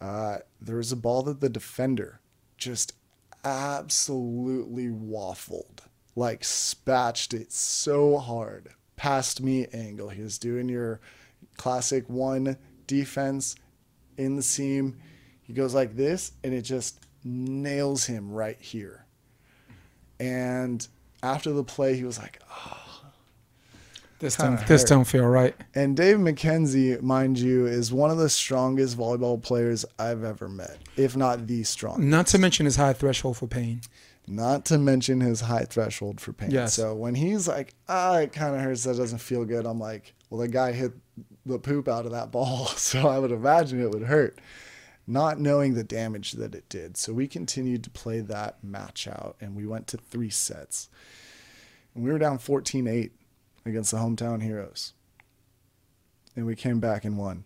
uh, 0.00 0.38
there 0.60 0.76
was 0.76 0.92
a 0.92 0.96
ball 0.96 1.22
that 1.22 1.40
the 1.40 1.48
defender 1.48 2.20
just 2.56 2.94
absolutely 3.44 4.88
waffled, 4.88 5.80
like 6.16 6.42
spatched 6.42 7.34
it 7.34 7.52
so 7.52 8.18
hard 8.18 8.70
past 8.96 9.40
me 9.40 9.66
angle. 9.72 10.08
He 10.08 10.22
was 10.22 10.38
doing 10.38 10.68
your 10.68 11.00
classic 11.56 12.08
one 12.08 12.56
defense 12.86 13.56
in 14.16 14.36
the 14.36 14.42
seam. 14.42 14.98
He 15.42 15.52
goes 15.52 15.74
like 15.74 15.96
this, 15.96 16.32
and 16.42 16.54
it 16.54 16.62
just 16.62 17.00
nails 17.22 18.06
him 18.06 18.30
right 18.30 18.60
here. 18.60 19.04
And 20.20 20.86
after 21.22 21.52
the 21.52 21.64
play, 21.64 21.96
he 21.96 22.04
was 22.04 22.18
like, 22.18 22.40
oh. 22.50 22.80
This 24.20 24.36
don't, 24.36 24.66
this 24.66 24.84
don't 24.84 25.04
feel 25.04 25.26
right. 25.26 25.54
And 25.74 25.94
Dave 25.94 26.16
McKenzie, 26.16 27.02
mind 27.02 27.38
you, 27.38 27.66
is 27.66 27.92
one 27.92 28.10
of 28.10 28.16
the 28.16 28.30
strongest 28.30 28.96
volleyball 28.96 29.42
players 29.42 29.84
I've 29.98 30.24
ever 30.24 30.48
met, 30.48 30.78
if 30.96 31.14
not 31.14 31.46
the 31.46 31.62
strongest. 31.64 32.08
Not 32.08 32.28
to 32.28 32.38
mention 32.38 32.64
his 32.64 32.76
high 32.76 32.94
threshold 32.94 33.36
for 33.36 33.48
pain. 33.48 33.82
Not 34.26 34.64
to 34.66 34.78
mention 34.78 35.20
his 35.20 35.42
high 35.42 35.64
threshold 35.64 36.22
for 36.22 36.32
pain. 36.32 36.52
Yes. 36.52 36.72
So 36.72 36.94
when 36.94 37.14
he's 37.14 37.46
like, 37.46 37.74
ah, 37.86 38.18
it 38.18 38.32
kind 38.32 38.54
of 38.54 38.62
hurts, 38.62 38.84
that 38.84 38.96
doesn't 38.96 39.18
feel 39.18 39.44
good, 39.44 39.66
I'm 39.66 39.80
like, 39.80 40.14
well, 40.30 40.40
the 40.40 40.48
guy 40.48 40.72
hit 40.72 40.92
the 41.46 41.58
poop 41.58 41.88
out 41.88 42.06
of 42.06 42.12
that 42.12 42.30
ball. 42.30 42.66
So 42.76 43.08
I 43.08 43.18
would 43.18 43.32
imagine 43.32 43.80
it 43.80 43.90
would 43.90 44.04
hurt, 44.04 44.38
not 45.06 45.40
knowing 45.40 45.74
the 45.74 45.84
damage 45.84 46.32
that 46.32 46.54
it 46.54 46.68
did. 46.68 46.96
So 46.96 47.12
we 47.12 47.26
continued 47.26 47.82
to 47.84 47.90
play 47.90 48.20
that 48.20 48.62
match 48.62 49.08
out 49.08 49.36
and 49.40 49.54
we 49.54 49.66
went 49.66 49.86
to 49.88 49.96
three 49.96 50.30
sets. 50.30 50.88
And 51.94 52.04
we 52.04 52.10
were 52.10 52.18
down 52.18 52.38
14 52.38 52.86
8 52.86 53.12
against 53.64 53.90
the 53.90 53.98
hometown 53.98 54.42
heroes. 54.42 54.92
And 56.36 56.46
we 56.46 56.56
came 56.56 56.80
back 56.80 57.04
and 57.04 57.16
won 57.16 57.44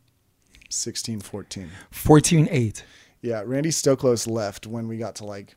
16 0.70 1.20
14. 1.20 1.70
14-8. 1.92 2.82
Yeah, 3.20 3.42
Randy 3.44 3.70
Stoklos 3.70 4.30
left 4.30 4.66
when 4.66 4.86
we 4.88 4.96
got 4.96 5.16
to 5.16 5.24
like 5.24 5.56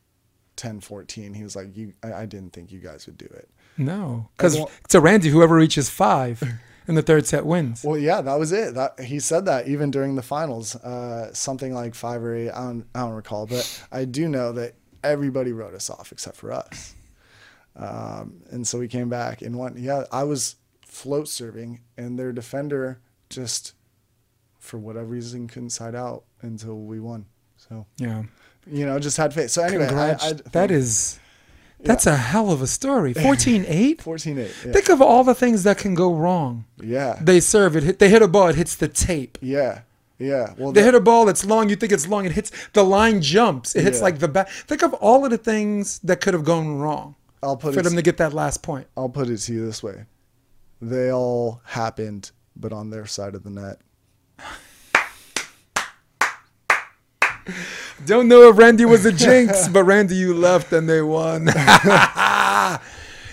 10 0.55 0.79
14. 0.79 1.33
He 1.33 1.43
was 1.43 1.55
like, 1.55 1.75
"You, 1.75 1.93
I, 2.03 2.13
I 2.13 2.25
didn't 2.25 2.53
think 2.53 2.71
you 2.71 2.79
guys 2.79 3.05
would 3.05 3.17
do 3.17 3.25
it." 3.25 3.49
No, 3.77 4.29
because 4.35 4.59
to 4.89 4.99
Randy, 4.99 5.29
whoever 5.29 5.55
reaches 5.55 5.89
five 5.89 6.43
in 6.91 6.95
the 6.95 7.01
third 7.01 7.25
set 7.25 7.45
wins. 7.45 7.83
Well, 7.83 7.97
yeah, 7.97 8.21
that 8.21 8.37
was 8.37 8.51
it. 8.51 8.75
That 8.75 8.99
he 8.99 9.19
said 9.19 9.45
that 9.45 9.67
even 9.67 9.91
during 9.91 10.15
the 10.15 10.21
finals, 10.21 10.75
uh, 10.75 11.33
something 11.33 11.73
like 11.73 11.95
five 11.95 12.21
or 12.21 12.35
eight. 12.35 12.51
I 12.51 12.63
don't, 12.63 12.85
I 12.93 12.99
don't 12.99 13.13
recall, 13.13 13.47
but 13.47 13.85
I 13.91 14.03
do 14.05 14.27
know 14.27 14.51
that 14.51 14.75
everybody 15.03 15.53
wrote 15.53 15.73
us 15.73 15.89
off 15.89 16.11
except 16.11 16.35
for 16.35 16.51
us. 16.51 16.93
Um, 17.77 18.43
and 18.51 18.67
so 18.67 18.77
we 18.77 18.89
came 18.89 19.07
back 19.07 19.41
and 19.41 19.57
went. 19.57 19.77
Yeah, 19.79 20.03
I 20.11 20.23
was 20.25 20.57
float 20.85 21.29
serving, 21.29 21.79
and 21.97 22.19
their 22.19 22.33
defender 22.33 22.99
just, 23.29 23.73
for 24.59 24.77
whatever 24.77 25.07
reason, 25.07 25.47
couldn't 25.47 25.69
side 25.69 25.95
out 25.95 26.25
until 26.41 26.77
we 26.77 26.99
won. 26.99 27.25
So 27.55 27.85
Yeah, 27.97 28.23
you 28.67 28.85
know, 28.85 28.99
just 28.99 29.15
had 29.15 29.33
faith. 29.33 29.51
So 29.51 29.63
anyway, 29.63 29.87
I, 29.87 30.11
I, 30.11 30.33
that 30.51 30.69
is 30.69 31.20
that's 31.83 32.05
a 32.05 32.15
hell 32.15 32.51
of 32.51 32.61
a 32.61 32.67
story. 32.67 33.13
14-8. 33.15 34.01
14 34.01 34.37
8. 34.37 34.51
Yeah. 34.65 34.71
Think 34.71 34.89
of 34.89 35.01
all 35.01 35.23
the 35.23 35.35
things 35.35 35.63
that 35.63 35.77
can 35.77 35.93
go 35.95 36.13
wrong. 36.13 36.65
yeah. 36.81 37.19
They 37.21 37.39
serve 37.39 37.75
it. 37.75 37.83
hit- 37.83 37.99
They 37.99 38.09
hit 38.09 38.21
a 38.21 38.27
ball. 38.27 38.47
It 38.49 38.55
hits 38.55 38.75
the 38.75 38.87
tape. 38.87 39.37
Yeah. 39.41 39.81
Yeah. 40.19 40.53
Well, 40.57 40.71
They 40.71 40.81
that- 40.81 40.85
hit 40.85 40.95
a 40.95 40.99
ball 40.99 41.25
that's 41.25 41.45
long. 41.45 41.69
You 41.69 41.75
think 41.75 41.91
it's 41.91 42.07
long. 42.07 42.25
It 42.25 42.33
hits 42.33 42.51
the 42.73 42.83
line. 42.83 43.21
Jumps. 43.21 43.75
It 43.75 43.83
hits 43.83 43.97
Yeah. 43.97 44.03
like 44.03 44.19
the 44.19 44.27
back. 44.27 44.49
Think 44.49 44.83
of 44.83 44.93
all 44.95 45.25
of 45.25 45.31
the 45.31 45.37
things 45.37 45.99
that 46.03 46.21
could 46.21 46.33
have 46.33 46.43
gone 46.43 46.77
wrong 46.77 47.15
I'll 47.43 47.57
put 47.57 47.69
it 47.69 47.73
for 47.73 47.79
it 47.79 47.83
them 47.83 47.95
to 47.95 48.01
get 48.03 48.17
that 48.17 48.33
last 48.33 48.61
point. 48.61 48.85
I'll 48.95 49.09
put 49.09 49.29
it 49.29 49.37
to 49.37 49.53
you 49.53 49.65
this 49.65 49.81
way. 49.81 50.05
They 50.81 51.11
all 51.11 51.61
happened, 51.65 52.31
but 52.55 52.71
on 52.73 52.89
their 52.91 53.05
side 53.07 53.33
of 53.35 53.43
the 53.43 53.49
net. 53.49 53.79
Don't 58.05 58.27
know 58.27 58.49
if 58.49 58.57
Randy 58.57 58.85
was 58.85 59.05
a 59.05 59.11
jinx, 59.11 59.67
but 59.67 59.83
Randy, 59.83 60.15
you 60.15 60.33
left 60.33 60.71
and 60.73 60.89
they 60.89 61.01
won. 61.01 61.45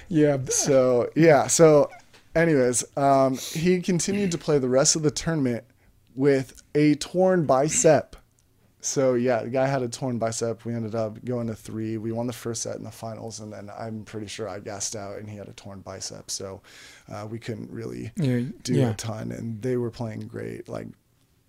yeah. 0.08 0.38
So, 0.48 1.10
yeah. 1.14 1.46
So, 1.46 1.90
anyways, 2.34 2.84
um, 2.96 3.36
he 3.38 3.80
continued 3.80 4.32
to 4.32 4.38
play 4.38 4.58
the 4.58 4.68
rest 4.68 4.96
of 4.96 5.02
the 5.02 5.10
tournament 5.10 5.64
with 6.14 6.62
a 6.74 6.94
torn 6.96 7.46
bicep. 7.46 8.16
So, 8.80 9.14
yeah, 9.14 9.42
the 9.42 9.50
guy 9.50 9.66
had 9.66 9.82
a 9.82 9.88
torn 9.88 10.18
bicep. 10.18 10.64
We 10.64 10.72
ended 10.72 10.94
up 10.94 11.22
going 11.24 11.48
to 11.48 11.54
three. 11.54 11.98
We 11.98 12.12
won 12.12 12.26
the 12.28 12.32
first 12.32 12.62
set 12.62 12.76
in 12.76 12.84
the 12.84 12.90
finals, 12.92 13.40
and 13.40 13.52
then 13.52 13.70
I'm 13.76 14.04
pretty 14.04 14.28
sure 14.28 14.48
I 14.48 14.60
gassed 14.60 14.94
out 14.94 15.18
and 15.18 15.28
he 15.28 15.36
had 15.36 15.48
a 15.48 15.52
torn 15.52 15.80
bicep. 15.80 16.30
So, 16.30 16.62
uh, 17.12 17.26
we 17.28 17.38
couldn't 17.38 17.70
really 17.70 18.12
Yeah. 18.16 18.42
do 18.62 18.74
yeah. 18.74 18.90
a 18.90 18.94
ton, 18.94 19.32
and 19.32 19.60
they 19.62 19.76
were 19.76 19.90
playing 19.90 20.20
great. 20.28 20.68
Like, 20.68 20.86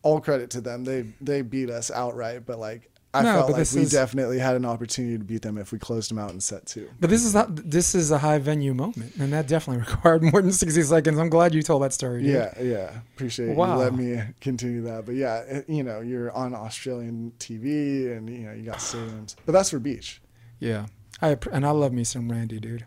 all 0.01 0.19
credit 0.21 0.49
to 0.51 0.61
them. 0.61 0.83
They 0.83 1.05
they 1.21 1.41
beat 1.41 1.69
us 1.69 1.91
outright, 1.91 2.45
but 2.45 2.59
like 2.59 2.89
I 3.11 3.23
No, 3.23 3.33
felt 3.33 3.51
like 3.53 3.71
we 3.73 3.81
is- 3.81 3.91
definitely 3.91 4.37
had 4.37 4.55
an 4.55 4.65
opportunity 4.65 5.17
to 5.17 5.23
beat 5.23 5.41
them 5.41 5.57
if 5.57 5.71
we 5.71 5.79
closed 5.79 6.11
them 6.11 6.19
out 6.19 6.29
in 6.31 6.39
set 6.39 6.67
two. 6.67 6.87
But 6.99 7.09
this 7.09 7.25
is 7.25 7.33
not, 7.33 7.55
this 7.55 7.95
is 7.95 8.11
a 8.11 8.19
high 8.19 8.37
venue 8.37 8.75
moment, 8.75 9.15
and 9.19 9.33
that 9.33 9.47
definitely 9.47 9.81
required 9.89 10.21
more 10.21 10.43
than 10.43 10.51
sixty 10.51 10.83
seconds. 10.83 11.17
I'm 11.17 11.29
glad 11.29 11.55
you 11.55 11.63
told 11.63 11.81
that 11.81 11.91
story. 11.93 12.21
dude. 12.21 12.33
Yeah, 12.33 12.61
yeah. 12.61 12.99
Appreciate 13.15 13.55
Wow. 13.55 13.73
you 13.77 13.79
let 13.83 13.95
me 13.95 14.21
continue 14.41 14.81
that. 14.83 15.07
But 15.07 15.15
yeah, 15.15 15.39
it, 15.39 15.65
you 15.67 15.81
know, 15.83 16.01
you're 16.01 16.31
on 16.33 16.53
Australian 16.53 17.33
TV, 17.39 18.15
and 18.15 18.29
you 18.29 18.45
know 18.45 18.53
you 18.53 18.63
got 18.63 18.77
stadiums. 18.77 19.35
But 19.45 19.53
that's 19.53 19.71
for 19.71 19.79
beach. 19.79 20.21
yeah. 20.59 20.85
I 21.21 21.35
and 21.51 21.65
I 21.65 21.71
love 21.71 21.91
me 21.91 22.03
some 22.05 22.31
Randy, 22.31 22.59
dude. 22.61 22.85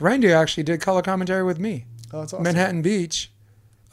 Randy 0.00 0.32
actually 0.32 0.64
did 0.64 0.80
color 0.82 1.00
commentary 1.00 1.44
with 1.44 1.58
me. 1.58 1.86
Oh, 2.12 2.20
that's 2.20 2.32
awesome. 2.34 2.42
Manhattan 2.42 2.82
Beach 2.82 3.30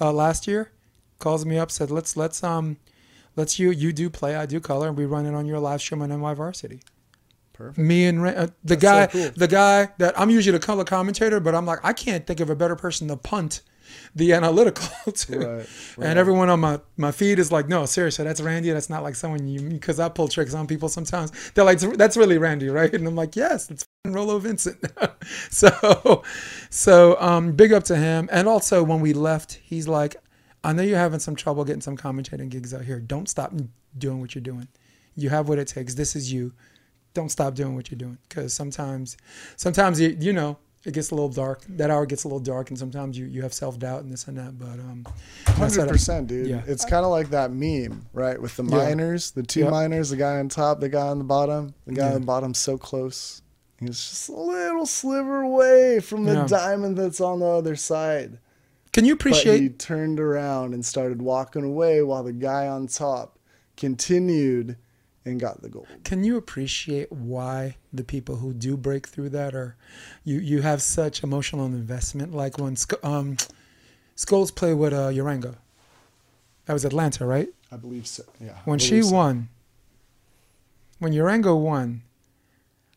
uh, 0.01 0.11
last 0.11 0.47
year 0.47 0.71
calls 1.19 1.45
me 1.45 1.57
up 1.57 1.71
said 1.71 1.91
let's 1.91 2.15
let's 2.15 2.43
um 2.43 2.77
let's 3.35 3.59
you 3.59 3.71
you 3.71 3.93
do 3.93 4.09
play 4.09 4.35
I 4.35 4.45
do 4.45 4.59
color 4.59 4.87
and 4.87 4.97
we 4.97 5.05
run 5.05 5.25
it 5.25 5.33
on 5.33 5.45
your 5.45 5.59
live 5.59 5.81
stream 5.81 6.01
on 6.01 6.09
NY 6.09 6.33
Varsity. 6.33 6.81
Perfect. 7.53 7.77
Me 7.79 8.05
and 8.05 8.21
Ra- 8.21 8.29
uh, 8.31 8.47
the 8.63 8.75
That's 8.75 8.81
guy 8.81 9.07
so 9.07 9.11
cool. 9.11 9.31
the 9.35 9.47
guy 9.47 9.89
that 9.97 10.19
I'm 10.19 10.29
usually 10.29 10.57
the 10.57 10.65
color 10.65 10.83
commentator, 10.83 11.39
but 11.39 11.55
I'm 11.55 11.65
like 11.65 11.79
I 11.83 11.93
can't 11.93 12.25
think 12.27 12.39
of 12.39 12.49
a 12.49 12.55
better 12.55 12.75
person 12.75 13.07
to 13.07 13.17
punt 13.17 13.61
the 14.15 14.33
analytical 14.39 15.11
to. 15.11 15.37
Right, 15.39 15.47
right. 15.97 16.07
And 16.07 16.19
everyone 16.19 16.49
on 16.49 16.59
my, 16.59 16.79
my 16.97 17.11
feed 17.11 17.39
is 17.39 17.51
like, 17.51 17.67
no, 17.67 17.85
seriously, 17.85 18.25
that's 18.25 18.41
Randy. 18.41 18.71
That's 18.71 18.89
not 18.89 19.03
like 19.03 19.15
someone 19.15 19.47
you 19.47 19.61
because 19.61 19.99
I 19.99 20.09
pull 20.09 20.27
tricks 20.27 20.53
on 20.53 20.67
people 20.67 20.89
sometimes. 20.89 21.31
They're 21.51 21.63
like, 21.63 21.79
that's 21.79 22.17
really 22.17 22.37
Randy, 22.37 22.69
right? 22.69 22.93
And 22.93 23.07
I'm 23.07 23.15
like, 23.15 23.35
yes, 23.35 23.69
it's 23.69 23.87
Rolo 24.05 24.39
Vincent. 24.39 24.83
so, 25.49 26.23
so 26.69 27.19
um, 27.19 27.53
big 27.53 27.73
up 27.73 27.83
to 27.85 27.95
him. 27.95 28.29
And 28.31 28.47
also 28.47 28.83
when 28.83 28.99
we 28.99 29.13
left, 29.13 29.59
he's 29.63 29.87
like, 29.87 30.15
I 30.67 30.73
know 30.73 30.83
you're 30.83 30.97
having 30.97 31.19
some 31.19 31.35
trouble 31.37 31.63
getting 31.63 31.81
some 31.81 31.95
commentating 31.95 32.49
gigs 32.49 32.73
out 32.73 32.81
here. 32.83 32.99
Don't 32.99 33.29
stop 33.29 33.53
doing 33.97 34.19
what 34.19 34.35
you're 34.35 34.41
doing. 34.41 34.67
You 35.15 35.29
have 35.29 35.47
what 35.47 35.59
it 35.59 35.67
takes. 35.69 35.95
This 35.95 36.13
is 36.13 36.31
you. 36.31 36.51
Don't 37.13 37.29
stop 37.29 37.55
doing 37.55 37.73
what 37.73 37.89
you're 37.89 37.97
doing 37.97 38.17
because 38.27 38.53
sometimes, 38.53 39.15
sometimes 39.55 39.99
you 39.99 40.15
you 40.19 40.33
know 40.33 40.57
it 40.83 40.93
gets 40.93 41.11
a 41.11 41.15
little 41.15 41.29
dark. 41.29 41.61
That 41.69 41.89
hour 41.89 42.05
gets 42.05 42.25
a 42.25 42.27
little 42.27 42.41
dark, 42.41 42.69
and 42.69 42.77
sometimes 42.77 43.17
you 43.17 43.25
you 43.27 43.41
have 43.43 43.53
self 43.53 43.79
doubt 43.79 44.03
and 44.03 44.11
this 44.11 44.27
and 44.27 44.37
that. 44.37 44.59
But 44.59 44.79
um, 44.79 45.05
Hundred 45.47 45.87
percent, 45.87 46.27
dude. 46.27 46.47
Yeah. 46.47 46.61
It's 46.67 46.83
kind 46.83 47.05
of 47.05 47.11
like 47.11 47.29
that 47.29 47.51
meme, 47.51 48.05
right? 48.13 48.39
With 48.39 48.57
the 48.57 48.63
Yeah. 48.63 48.75
miners, 48.77 49.31
the 49.31 49.43
two 49.43 49.61
Yep. 49.61 49.71
miners, 49.71 50.09
the 50.09 50.17
guy 50.17 50.37
on 50.37 50.49
top, 50.49 50.81
the 50.81 50.89
guy 50.89 51.07
on 51.07 51.17
the 51.17 51.23
bottom. 51.23 51.73
The 51.85 51.93
guy 51.93 52.09
Yeah. 52.09 52.15
on 52.15 52.21
the 52.21 52.27
bottom 52.27 52.53
so 52.53 52.77
close. 52.77 53.41
He's 53.79 53.89
just 53.91 54.27
a 54.29 54.33
little 54.33 54.85
sliver 54.85 55.41
away 55.43 56.01
from 56.01 56.25
the 56.25 56.43
diamond 56.45 56.97
that's 56.97 57.21
on 57.21 57.39
the 57.39 57.45
other 57.47 57.75
side. 57.77 58.39
Can 58.91 59.05
you 59.05 59.15
But 59.15 59.61
he 59.61 59.69
turned 59.69 60.19
around 60.19 60.73
and 60.73 60.85
started 60.85 61.21
walking 61.21 61.63
away 61.63 62.01
while 62.01 62.23
the 62.23 62.33
guy 62.33 62.67
on 62.67 62.87
top 62.87 63.37
continued 63.75 64.77
and 65.27 65.39
got 65.39 65.61
the 65.61 65.69
gold. 65.69 65.87
Can 66.03 66.23
you 66.23 66.37
appreciate 66.37 67.11
why 67.11 67.75
the 67.93 68.03
people 68.03 68.37
who 68.37 68.53
do 68.53 68.77
break 68.77 69.07
through 69.07 69.29
that 69.29 69.53
are, 69.53 69.75
you 70.23 70.39
you 70.39 70.61
have 70.61 70.81
such 70.81 71.23
emotional 71.23 71.65
investment? 71.65 72.33
Like 72.33 72.57
when 72.57 72.75
um, 73.03 73.37
Skulls 74.15 74.51
play 74.51 74.73
with 74.73 74.93
uh, 74.93 75.09
Urango. 75.09 75.55
That 76.65 76.73
was 76.73 76.85
Atlanta, 76.85 77.25
right? 77.25 77.49
I 77.71 77.77
believe 77.77 78.07
so. 78.07 78.23
Yeah. 78.39 78.57
When 78.65 78.79
she 78.79 79.01
so. 79.01 79.13
won, 79.13 79.49
when 80.99 81.13
Urango 81.13 81.55
won, 81.55 82.01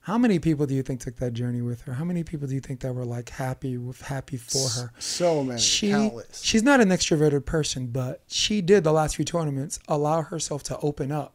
how 0.03 0.17
many 0.17 0.39
people 0.39 0.67
do 0.67 0.75
you 0.75 0.83
think 0.83 1.01
took 1.01 1.17
that 1.17 1.35
journey 1.35 1.61
with 1.61 1.83
her? 1.83 1.93
How 1.95 2.05
many 2.05 2.25
people 2.25 2.49
do 2.49 2.55
you 2.55 2.61
think 2.61 2.81
that 2.81 2.95
were 2.95 3.05
like 3.05 3.29
happy 3.29 3.77
with 3.77 4.01
happy 4.01 4.39
for 4.39 4.69
her? 4.81 4.93
So 4.99 5.45
many, 5.45 5.61
She 5.61 5.91
countless. 5.91 6.43
she's 6.43 6.63
not 6.63 6.81
an 6.81 6.89
extroverted 6.89 7.45
person, 7.45 7.89
but 7.89 8.23
she 8.27 8.63
did 8.63 8.83
the 8.83 8.93
last 8.93 9.17
few 9.17 9.25
tournaments 9.25 9.79
allow 9.89 10.23
herself 10.23 10.63
to 10.65 10.79
open 10.79 11.13
up 11.13 11.35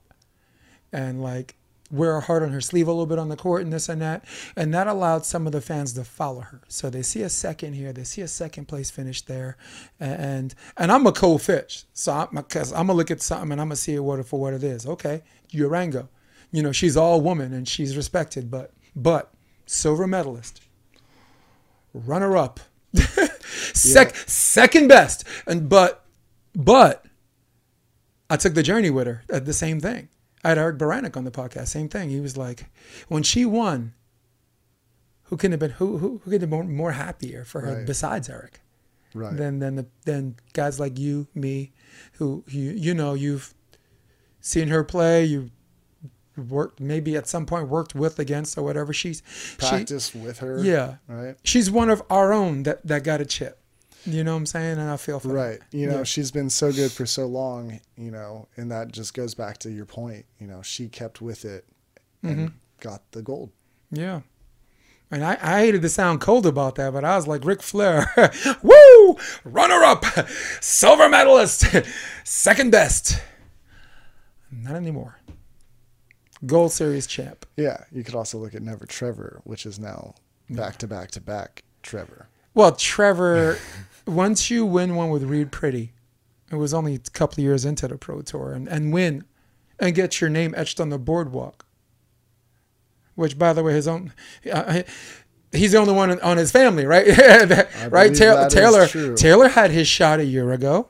and 0.92 1.22
like 1.22 1.56
wear 1.92 2.14
her 2.14 2.22
heart 2.22 2.42
on 2.42 2.50
her 2.50 2.60
sleeve 2.60 2.88
a 2.88 2.92
little 2.92 3.06
bit 3.06 3.20
on 3.20 3.30
the 3.30 3.36
court 3.36 3.62
and 3.62 3.72
this 3.72 3.88
and 3.88 4.02
that. 4.02 4.26
And 4.56 4.74
that 4.74 4.88
allowed 4.88 5.24
some 5.26 5.46
of 5.46 5.54
the 5.54 5.62
fans 5.62 5.94
to 5.94 6.04
follow 6.04 6.42
her. 6.42 6.62
So 6.68 6.90
they 6.90 7.04
see 7.04 7.22
a 7.22 7.30
second 7.30 7.74
here, 7.74 7.94
they 7.94 8.04
see 8.04 8.22
a 8.24 8.28
second 8.28 8.66
place 8.68 8.90
finish 8.90 9.22
there. 9.22 9.58
And 10.00 10.56
and 10.76 10.92
I'm 10.92 11.06
a 11.06 11.12
cold 11.12 11.44
fish. 11.44 11.86
So 11.94 12.12
I'm, 12.12 12.36
cause 12.46 12.72
I'm 12.74 12.88
gonna 12.88 12.94
look 12.94 13.12
at 13.12 13.22
something 13.22 13.52
and 13.52 13.62
I'm 13.62 13.68
gonna 13.68 13.76
see 13.76 13.94
it 13.94 14.00
what 14.00 14.26
for 14.26 14.40
what 14.40 14.56
it 14.56 14.64
is. 14.64 14.88
Okay, 14.88 15.22
Urango. 15.52 16.10
You 16.52 16.64
know, 16.64 16.72
she's 16.72 16.96
all 16.96 17.22
woman 17.22 17.54
and 17.54 17.68
she's 17.68 17.98
respected, 17.98 18.50
but 18.50 18.72
but 18.96 19.34
silver 19.66 20.08
medalist. 20.08 20.62
Runner 21.94 22.38
up. 22.38 22.60
Sec- 23.74 24.14
yeah. 24.14 24.22
second 24.26 24.88
best. 24.88 25.26
And 25.48 25.70
but 25.70 26.06
but 26.54 27.06
I 28.30 28.38
took 28.38 28.54
the 28.54 28.64
journey 28.64 28.90
with 28.90 29.08
her 29.08 29.24
at 29.30 29.46
the 29.46 29.54
same 29.54 29.80
thing. 29.80 30.10
I 30.44 30.50
had 30.50 30.58
Eric 30.58 30.78
Baranek 30.78 31.18
on 31.18 31.24
the 31.24 31.32
podcast, 31.32 31.68
same 31.68 31.90
thing. 31.90 32.10
He 32.10 32.20
was 32.20 32.38
like, 32.38 32.66
when 33.08 33.24
she 33.24 33.46
won, 33.46 33.94
who 35.24 35.38
could 35.38 35.52
have 35.52 35.60
been 35.60 35.72
who 35.72 35.98
who, 35.98 36.22
who 36.24 36.32
could 36.32 36.42
have 36.42 36.50
been 36.50 36.76
more 36.76 36.92
happier 36.92 37.44
for 37.44 37.62
her 37.62 37.78
right. 37.78 37.86
besides 37.86 38.30
Eric? 38.30 38.62
Right. 39.14 39.36
Than 39.36 39.60
than 39.60 39.76
the 39.76 39.86
than 40.06 40.36
guys 40.54 40.80
like 40.80 41.00
you, 41.00 41.28
me, 41.34 41.74
who 42.14 42.44
you 42.48 42.72
you 42.72 42.94
know 42.94 43.14
you've 43.14 43.54
seen 44.40 44.68
her 44.68 44.84
play, 44.84 45.26
you 45.26 45.50
worked 46.38 46.80
maybe 46.80 47.16
at 47.16 47.28
some 47.28 47.46
point 47.46 47.68
worked 47.68 47.96
with 47.96 48.20
against 48.20 48.58
or 48.58 48.64
whatever. 48.64 48.94
She's 48.94 49.22
practiced 49.58 50.14
she, 50.14 50.20
with 50.20 50.40
her. 50.40 50.64
Yeah. 50.64 50.96
Right. 51.08 51.36
She's 51.44 51.70
one 51.72 51.90
of 51.90 52.02
our 52.10 52.34
own 52.34 52.64
that 52.64 52.86
that 52.86 53.04
got 53.04 53.22
a 53.22 53.26
chip. 53.26 53.60
You 54.06 54.24
know 54.24 54.34
what 54.34 54.40
I'm 54.40 54.46
saying? 54.46 54.78
And 54.78 54.90
I 54.90 54.98
feel 54.98 55.20
for 55.20 55.30
right. 55.30 55.60
You 55.72 55.88
know, 55.88 55.98
yeah. 56.00 56.04
she's 56.04 56.30
been 56.30 56.50
so 56.50 56.72
good 56.72 56.92
for 56.92 57.06
so 57.06 57.26
long. 57.26 57.80
You 57.98 58.12
know, 58.12 58.48
and 58.56 58.72
that 58.72 58.92
just 58.92 59.14
goes 59.14 59.34
back 59.34 59.58
to 59.60 59.72
your 59.72 59.86
point. 59.86 60.26
You 60.40 60.48
know, 60.48 60.62
she 60.62 60.88
kept 60.88 61.22
with 61.22 61.46
it 61.46 61.66
and 62.22 62.38
mm-hmm. 62.38 62.56
got 62.82 63.12
the 63.12 63.22
gold. 63.22 63.52
Yeah. 63.92 64.22
And 65.12 65.24
I, 65.24 65.38
I 65.42 65.60
hated 65.60 65.82
to 65.84 65.90
sound 65.90 66.20
cold 66.20 66.46
about 66.46 66.76
that, 66.76 66.92
but 66.92 67.06
I 67.06 67.16
was 67.16 67.28
like 67.28 67.46
Ric 67.46 67.62
Flair, 67.62 68.12
woo, 68.64 69.18
runner 69.44 69.84
up, 69.84 70.04
silver 70.62 71.08
medalist, 71.08 71.66
second 72.24 72.72
best. 72.72 73.22
Not 74.52 74.76
anymore. 74.76 75.20
Gold 76.46 76.72
Series 76.72 77.08
champ. 77.08 77.46
Yeah, 77.58 77.84
you 77.92 78.04
could 78.04 78.16
also 78.16 78.38
look 78.38 78.56
at 78.56 78.62
Never 78.62 78.86
Trevor, 78.86 79.42
which 79.44 79.66
is 79.66 79.80
now 79.80 80.16
back 80.50 80.78
to 80.78 80.88
back 80.88 81.12
to 81.12 81.22
back 81.22 81.64
Trevor. 81.84 82.28
Well, 82.54 82.74
Trevor, 82.74 83.58
once 84.08 84.50
you 84.50 84.66
win 84.66 84.96
one 84.96 85.10
with 85.10 85.24
Reid 85.24 85.52
Priddy, 85.52 85.90
it 86.52 86.56
was 86.56 86.74
only 86.74 86.96
a 86.96 87.00
couple 87.00 87.36
of 87.36 87.44
years 87.44 87.66
into 87.66 87.88
the 87.88 87.98
Pro 87.98 88.22
Tour, 88.22 88.54
and, 88.54 88.68
and 88.68 88.94
win 88.94 89.26
and 89.80 89.94
get 89.96 90.22
your 90.22 90.30
name 90.30 90.54
etched 90.56 90.80
on 90.80 90.90
the 90.90 90.98
boardwalk. 90.98 91.66
Which, 93.16 93.38
by 93.38 93.54
the 93.54 93.64
way, 93.64 93.74
his 93.74 93.88
own. 93.88 94.14
Uh, 94.52 94.84
he's 95.52 95.72
the 95.72 95.78
only 95.78 95.94
one 95.94 96.20
on 96.20 96.38
his 96.38 96.52
family, 96.52 96.86
right? 96.86 97.08
right? 97.90 98.14
Taylor, 98.14 98.50
Taylor, 98.50 99.16
Taylor 99.16 99.48
had 99.48 99.72
his 99.72 99.88
shot 99.88 100.20
a 100.20 100.26
year 100.26 100.52
ago. 100.52 100.90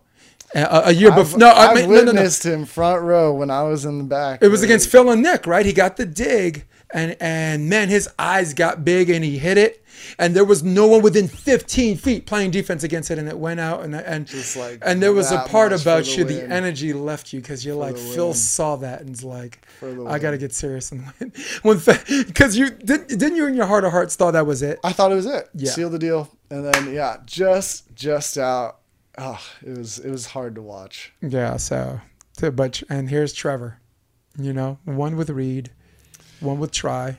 Uh, 0.53 0.83
a 0.85 0.93
year 0.93 1.11
before. 1.11 1.39
No, 1.39 1.51
I 1.51 1.73
mean, 1.73 1.89
witnessed 1.89 2.45
no, 2.45 2.51
no, 2.51 2.57
no. 2.57 2.61
him 2.61 2.65
front 2.67 3.01
row 3.01 3.33
when 3.33 3.49
I 3.49 3.63
was 3.63 3.85
in 3.85 3.97
the 3.97 4.03
back. 4.03 4.41
It 4.41 4.47
was 4.47 4.63
against 4.63 4.89
Phil 4.89 5.09
and 5.09 5.21
Nick, 5.21 5.47
right? 5.47 5.65
He 5.65 5.73
got 5.73 5.97
the 5.97 6.05
dig, 6.05 6.65
and 6.91 7.17
and 7.19 7.69
man, 7.69 7.89
his 7.89 8.09
eyes 8.17 8.53
got 8.53 8.85
big, 8.85 9.09
and 9.09 9.23
he 9.23 9.37
hit 9.37 9.57
it, 9.57 9.83
and 10.17 10.35
there 10.35 10.45
was 10.45 10.63
no 10.63 10.87
one 10.87 11.01
within 11.01 11.27
15 11.27 11.97
feet 11.97 12.25
playing 12.25 12.51
defense 12.51 12.83
against 12.83 13.11
it, 13.11 13.17
and 13.17 13.27
it 13.27 13.37
went 13.37 13.59
out, 13.59 13.83
and 13.83 13.95
and 13.95 14.31
like 14.55 14.79
and 14.81 15.01
there 15.01 15.13
was 15.13 15.31
a 15.31 15.39
part 15.39 15.73
about 15.73 16.05
the 16.05 16.11
you, 16.11 16.25
win. 16.25 16.35
the 16.35 16.53
energy 16.53 16.93
left 16.93 17.33
you 17.33 17.41
because 17.41 17.65
you're 17.65 17.75
for 17.75 17.81
like 17.81 17.97
Phil 17.97 18.33
saw 18.33 18.75
that 18.77 19.01
and's 19.01 19.23
like, 19.23 19.65
I 20.07 20.19
got 20.19 20.31
to 20.31 20.37
get 20.37 20.53
serious 20.53 20.91
and 20.91 21.05
win. 21.19 21.33
when 21.63 21.77
because 22.27 22.57
you 22.57 22.69
didn't 22.69 23.07
didn't 23.07 23.35
you 23.35 23.47
in 23.47 23.55
your 23.55 23.65
heart 23.65 23.83
of 23.83 23.91
hearts 23.91 24.15
thought 24.15 24.31
that 24.31 24.45
was 24.45 24.61
it? 24.61 24.79
I 24.83 24.93
thought 24.93 25.11
it 25.11 25.15
was 25.15 25.25
it. 25.25 25.49
Yeah, 25.53 25.71
seal 25.71 25.89
the 25.89 25.99
deal, 25.99 26.29
and 26.49 26.65
then 26.65 26.93
yeah, 26.93 27.17
just 27.25 27.93
just 27.95 28.37
out 28.37 28.79
oh, 29.17 29.41
it 29.65 29.77
was 29.77 29.99
it 29.99 30.09
was 30.09 30.27
hard 30.27 30.55
to 30.55 30.61
watch. 30.61 31.13
Yeah. 31.21 31.57
So, 31.57 31.99
to, 32.37 32.51
but 32.51 32.83
and 32.89 33.09
here's 33.09 33.33
Trevor. 33.33 33.79
You 34.37 34.53
know, 34.53 34.79
one 34.83 35.15
with 35.15 35.29
Reed, 35.29 35.71
one 36.39 36.59
with 36.59 36.71
Tri. 36.71 37.17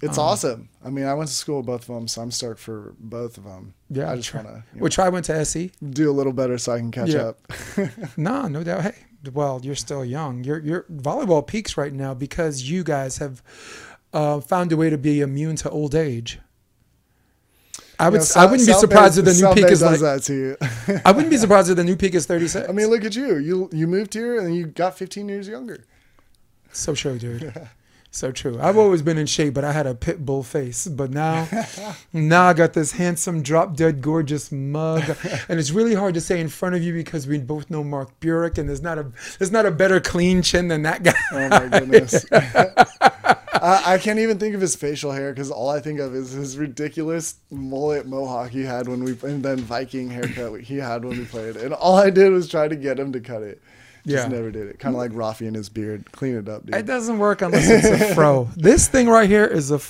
It's 0.00 0.18
um, 0.18 0.24
awesome. 0.24 0.68
I 0.84 0.90
mean, 0.90 1.06
I 1.06 1.14
went 1.14 1.28
to 1.28 1.34
school 1.34 1.58
with 1.58 1.66
both 1.66 1.88
of 1.88 1.94
them, 1.94 2.06
so 2.06 2.22
I'm 2.22 2.30
stoked 2.30 2.60
for 2.60 2.94
both 3.00 3.36
of 3.36 3.44
them. 3.44 3.74
Yeah, 3.90 4.12
I 4.12 4.16
just 4.16 4.32
want 4.32 4.46
to. 4.46 4.62
Well, 4.76 4.90
Tri 4.90 5.08
went 5.08 5.24
to 5.26 5.44
SC. 5.44 5.72
Do 5.90 6.10
a 6.10 6.12
little 6.12 6.32
better 6.32 6.56
so 6.58 6.72
I 6.72 6.78
can 6.78 6.90
catch 6.90 7.08
yeah. 7.08 7.32
up. 7.32 7.40
nah, 8.16 8.48
no 8.48 8.62
doubt. 8.62 8.82
Hey, 8.82 8.94
well, 9.32 9.60
you're 9.62 9.74
still 9.74 10.04
young. 10.04 10.44
Your 10.44 10.58
your 10.60 10.82
volleyball 10.84 11.46
peaks 11.46 11.76
right 11.76 11.92
now 11.92 12.14
because 12.14 12.70
you 12.70 12.84
guys 12.84 13.18
have 13.18 13.42
uh, 14.12 14.40
found 14.40 14.72
a 14.72 14.76
way 14.76 14.90
to 14.90 14.98
be 14.98 15.20
immune 15.20 15.56
to 15.56 15.70
old 15.70 15.94
age. 15.94 16.38
I 17.98 18.08
would. 18.08 18.20
know, 18.20 18.26
I 18.36 18.46
wouldn't 18.46 18.66
be 18.66 18.72
surprised 18.74 19.18
if 19.18 19.24
the 19.24 19.34
new 19.34 19.54
peak 19.54 19.70
is 19.70 19.82
like. 19.82 20.00
That 20.00 20.22
to 20.24 20.34
you. 20.34 21.00
I 21.04 21.12
wouldn't 21.12 21.30
be 21.30 21.36
surprised 21.36 21.70
if 21.70 21.76
the 21.76 21.84
new 21.84 21.96
peak 21.96 22.14
is 22.14 22.26
thirty 22.26 22.48
six. 22.48 22.68
I 22.68 22.72
mean, 22.72 22.86
look 22.86 23.04
at 23.04 23.16
you. 23.16 23.36
You 23.38 23.68
you 23.72 23.86
moved 23.86 24.14
here 24.14 24.40
and 24.40 24.54
you 24.54 24.66
got 24.66 24.96
fifteen 24.96 25.28
years 25.28 25.48
younger. 25.48 25.84
So 26.72 26.94
true, 26.94 27.18
dude. 27.18 27.52
So 28.10 28.32
true. 28.32 28.58
I've 28.60 28.78
always 28.78 29.02
been 29.02 29.18
in 29.18 29.26
shape, 29.26 29.54
but 29.54 29.64
I 29.64 29.72
had 29.72 29.86
a 29.86 29.94
pit 29.94 30.24
bull 30.24 30.42
face. 30.42 30.88
But 30.88 31.10
now, 31.10 31.46
now 32.12 32.44
I 32.44 32.54
got 32.54 32.72
this 32.72 32.92
handsome, 32.92 33.42
drop 33.42 33.76
dead, 33.76 34.00
gorgeous 34.00 34.50
mug, 34.50 35.04
and 35.48 35.60
it's 35.60 35.70
really 35.70 35.94
hard 35.94 36.14
to 36.14 36.20
say 36.20 36.40
in 36.40 36.48
front 36.48 36.74
of 36.74 36.82
you 36.82 36.94
because 36.94 37.26
we 37.26 37.38
both 37.38 37.70
know 37.70 37.84
Mark 37.84 38.18
Burik, 38.20 38.56
and 38.56 38.68
there's 38.68 38.82
not 38.82 38.98
a 38.98 39.12
there's 39.38 39.52
not 39.52 39.66
a 39.66 39.70
better 39.70 40.00
clean 40.00 40.40
chin 40.42 40.68
than 40.68 40.82
that 40.82 41.02
guy. 41.02 41.12
Oh 41.32 41.48
my 41.48 41.68
goodness. 41.68 42.24
I, 43.60 43.94
I, 43.94 43.98
can't 43.98 44.20
even 44.20 44.38
think 44.38 44.54
of 44.54 44.60
his 44.60 44.76
facial 44.76 45.10
hair 45.10 45.32
because 45.32 45.50
all 45.50 45.68
I 45.68 45.80
think 45.80 45.98
of 45.98 46.14
is 46.14 46.30
his 46.30 46.56
ridiculous 46.56 47.36
mullet 47.50 48.06
mohawk 48.06 48.50
he 48.50 48.62
had 48.62 48.86
when 48.86 49.02
we 49.02 49.18
and 49.28 49.42
then 49.42 49.58
Viking 49.58 50.10
haircut 50.10 50.60
he 50.60 50.76
had 50.76 51.04
when 51.04 51.18
we 51.18 51.24
played, 51.24 51.56
and 51.56 51.74
all 51.74 51.96
I 51.96 52.10
did 52.10 52.32
was 52.32 52.48
try 52.48 52.68
to 52.68 52.76
get 52.76 52.98
him 52.98 53.12
to 53.12 53.20
cut 53.20 53.42
it. 53.42 53.60
Just 54.06 54.24
yeah. 54.24 54.28
never 54.28 54.50
did 54.50 54.68
it. 54.68 54.78
Kind 54.78 54.94
of 54.94 54.98
like 54.98 55.12
Rafu 55.12 55.46
and 55.46 55.56
his 55.56 55.68
beard. 55.68 56.10
Clean 56.12 56.34
it 56.34 56.48
up, 56.48 56.66
dude. 56.66 56.74
It 56.74 56.86
doesn't 56.86 57.18
work 57.18 57.42
unless 57.42 57.68
it's 57.68 58.02
a 58.02 58.14
fro. 58.14 58.48
this 58.56 58.88
thing 58.88 59.08
right 59.08 59.28
here 59.28 59.44
is 59.44 59.70
a, 59.70 59.80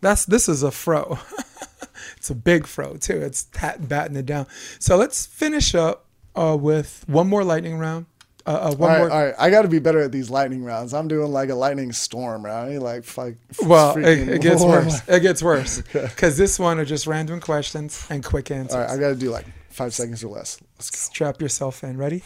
that's 0.00 0.24
this 0.24 0.48
is 0.48 0.62
a 0.62 0.70
fro. 0.70 1.18
it's 2.16 2.30
a 2.30 2.34
big 2.34 2.66
fro 2.66 2.96
too. 2.96 3.20
It's 3.20 3.44
pat, 3.52 3.88
batting 3.88 4.16
it 4.16 4.26
down. 4.26 4.46
So 4.78 4.96
let's 4.96 5.26
finish 5.26 5.74
up 5.74 6.06
uh, 6.34 6.56
with 6.60 7.04
one 7.06 7.28
more 7.28 7.44
lightning 7.44 7.78
round. 7.78 8.06
Uh, 8.44 8.50
uh, 8.50 8.74
one 8.74 8.90
all 8.90 8.96
right, 8.96 8.98
more. 8.98 9.10
all 9.10 9.24
right. 9.26 9.34
I 9.38 9.50
got 9.50 9.62
to 9.62 9.68
be 9.68 9.78
better 9.78 10.00
at 10.00 10.10
these 10.10 10.28
lightning 10.28 10.64
rounds. 10.64 10.92
I'm 10.92 11.06
doing 11.06 11.30
like 11.30 11.50
a 11.50 11.54
lightning 11.54 11.92
storm, 11.92 12.44
right? 12.44 12.76
Like, 12.76 13.16
like 13.16 13.36
well, 13.62 13.96
it, 13.96 14.28
it, 14.28 14.42
gets 14.42 14.64
worse. 14.64 15.08
It 15.08 15.20
gets 15.20 15.42
worse 15.42 15.80
because 15.92 16.36
this 16.36 16.58
one 16.58 16.80
are 16.80 16.84
just 16.84 17.06
random 17.06 17.40
questions 17.40 18.04
and 18.10 18.24
quick 18.24 18.50
answers. 18.50 18.74
All 18.74 18.80
right, 18.80 18.90
I 18.90 18.96
got 18.96 19.10
to 19.10 19.14
do 19.14 19.30
like 19.30 19.46
five 19.68 19.94
seconds 19.94 20.24
or 20.24 20.28
less. 20.28 20.60
Let's 20.76 20.90
go. 20.90 20.96
Strap 20.96 21.40
yourself 21.40 21.84
in. 21.84 21.96
Ready? 21.96 22.22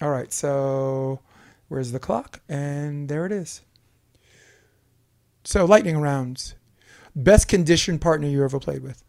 All 0.00 0.10
right. 0.10 0.32
So, 0.32 1.20
where's 1.68 1.92
the 1.92 1.98
clock? 1.98 2.40
And 2.48 3.08
there 3.08 3.26
it 3.26 3.32
is. 3.32 3.62
So, 5.44 5.64
lightning 5.64 6.00
rounds. 6.00 6.54
Best 7.14 7.48
conditioned 7.48 8.00
partner 8.00 8.28
you 8.28 8.44
ever 8.44 8.60
played 8.60 8.82
with? 8.82 9.02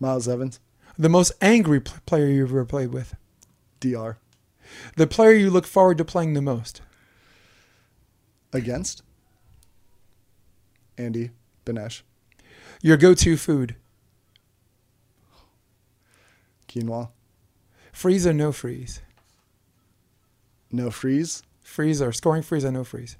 Miles 0.00 0.26
Evans. 0.26 0.58
The 0.98 1.08
most 1.08 1.32
angry 1.40 1.80
player 1.80 2.26
you 2.26 2.44
ever 2.44 2.64
played 2.64 2.92
with? 2.92 3.14
Dr. 3.80 4.18
The 4.96 5.06
player 5.06 5.32
you 5.32 5.50
look 5.50 5.66
forward 5.66 5.98
to 5.98 6.04
playing 6.04 6.34
the 6.34 6.42
most? 6.42 6.80
Against? 8.52 9.02
Andy 10.98 11.30
Benesh. 11.64 12.02
Your 12.82 12.96
go 12.96 13.14
to 13.14 13.36
food? 13.36 13.76
Quinoa. 16.68 17.10
Freeze 17.92 18.26
or 18.26 18.32
no 18.32 18.52
freeze? 18.52 19.00
No 20.72 20.90
freeze. 20.90 21.42
Freeze 21.62 22.02
or 22.02 22.12
scoring 22.12 22.42
freeze 22.42 22.64
or 22.64 22.72
no 22.72 22.82
freeze? 22.82 23.16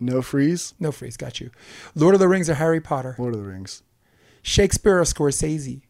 No 0.00 0.20
freeze. 0.20 0.74
No 0.78 0.92
freeze. 0.92 1.16
Got 1.16 1.40
you. 1.40 1.50
Lord 1.94 2.14
of 2.14 2.20
the 2.20 2.28
Rings 2.28 2.50
or 2.50 2.54
Harry 2.54 2.80
Potter? 2.80 3.14
Lord 3.18 3.34
of 3.34 3.40
the 3.40 3.46
Rings. 3.46 3.82
Shakespeare 4.42 4.98
or 4.98 5.04
Scorsese? 5.04 5.82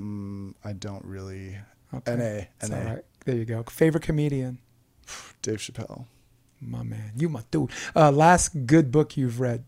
Mm, 0.00 0.54
I 0.64 0.72
don't 0.72 1.04
really. 1.04 1.58
Okay. 1.94 2.48
NA. 2.62 2.68
NA. 2.68 2.76
All 2.76 2.94
right. 2.94 3.04
There 3.26 3.36
you 3.36 3.44
go. 3.44 3.62
Favorite 3.64 4.02
comedian? 4.02 4.58
Dave 5.42 5.58
Chappelle. 5.58 6.06
My 6.60 6.84
man, 6.84 7.12
you 7.16 7.28
my 7.28 7.42
dude. 7.50 7.70
Uh, 7.94 8.12
last 8.12 8.66
good 8.66 8.92
book 8.92 9.16
you've 9.16 9.40
read? 9.40 9.64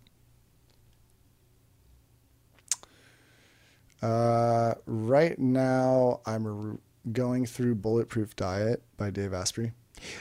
Uh, 4.01 4.75
right 4.87 5.37
now, 5.39 6.21
I'm 6.25 6.79
going 7.11 7.47
through 7.47 7.77
Bulletproof 7.77 8.37
Diet 8.37 8.83
by 8.97 9.11
Dave 9.11 9.35
Asprey. 9.35 9.73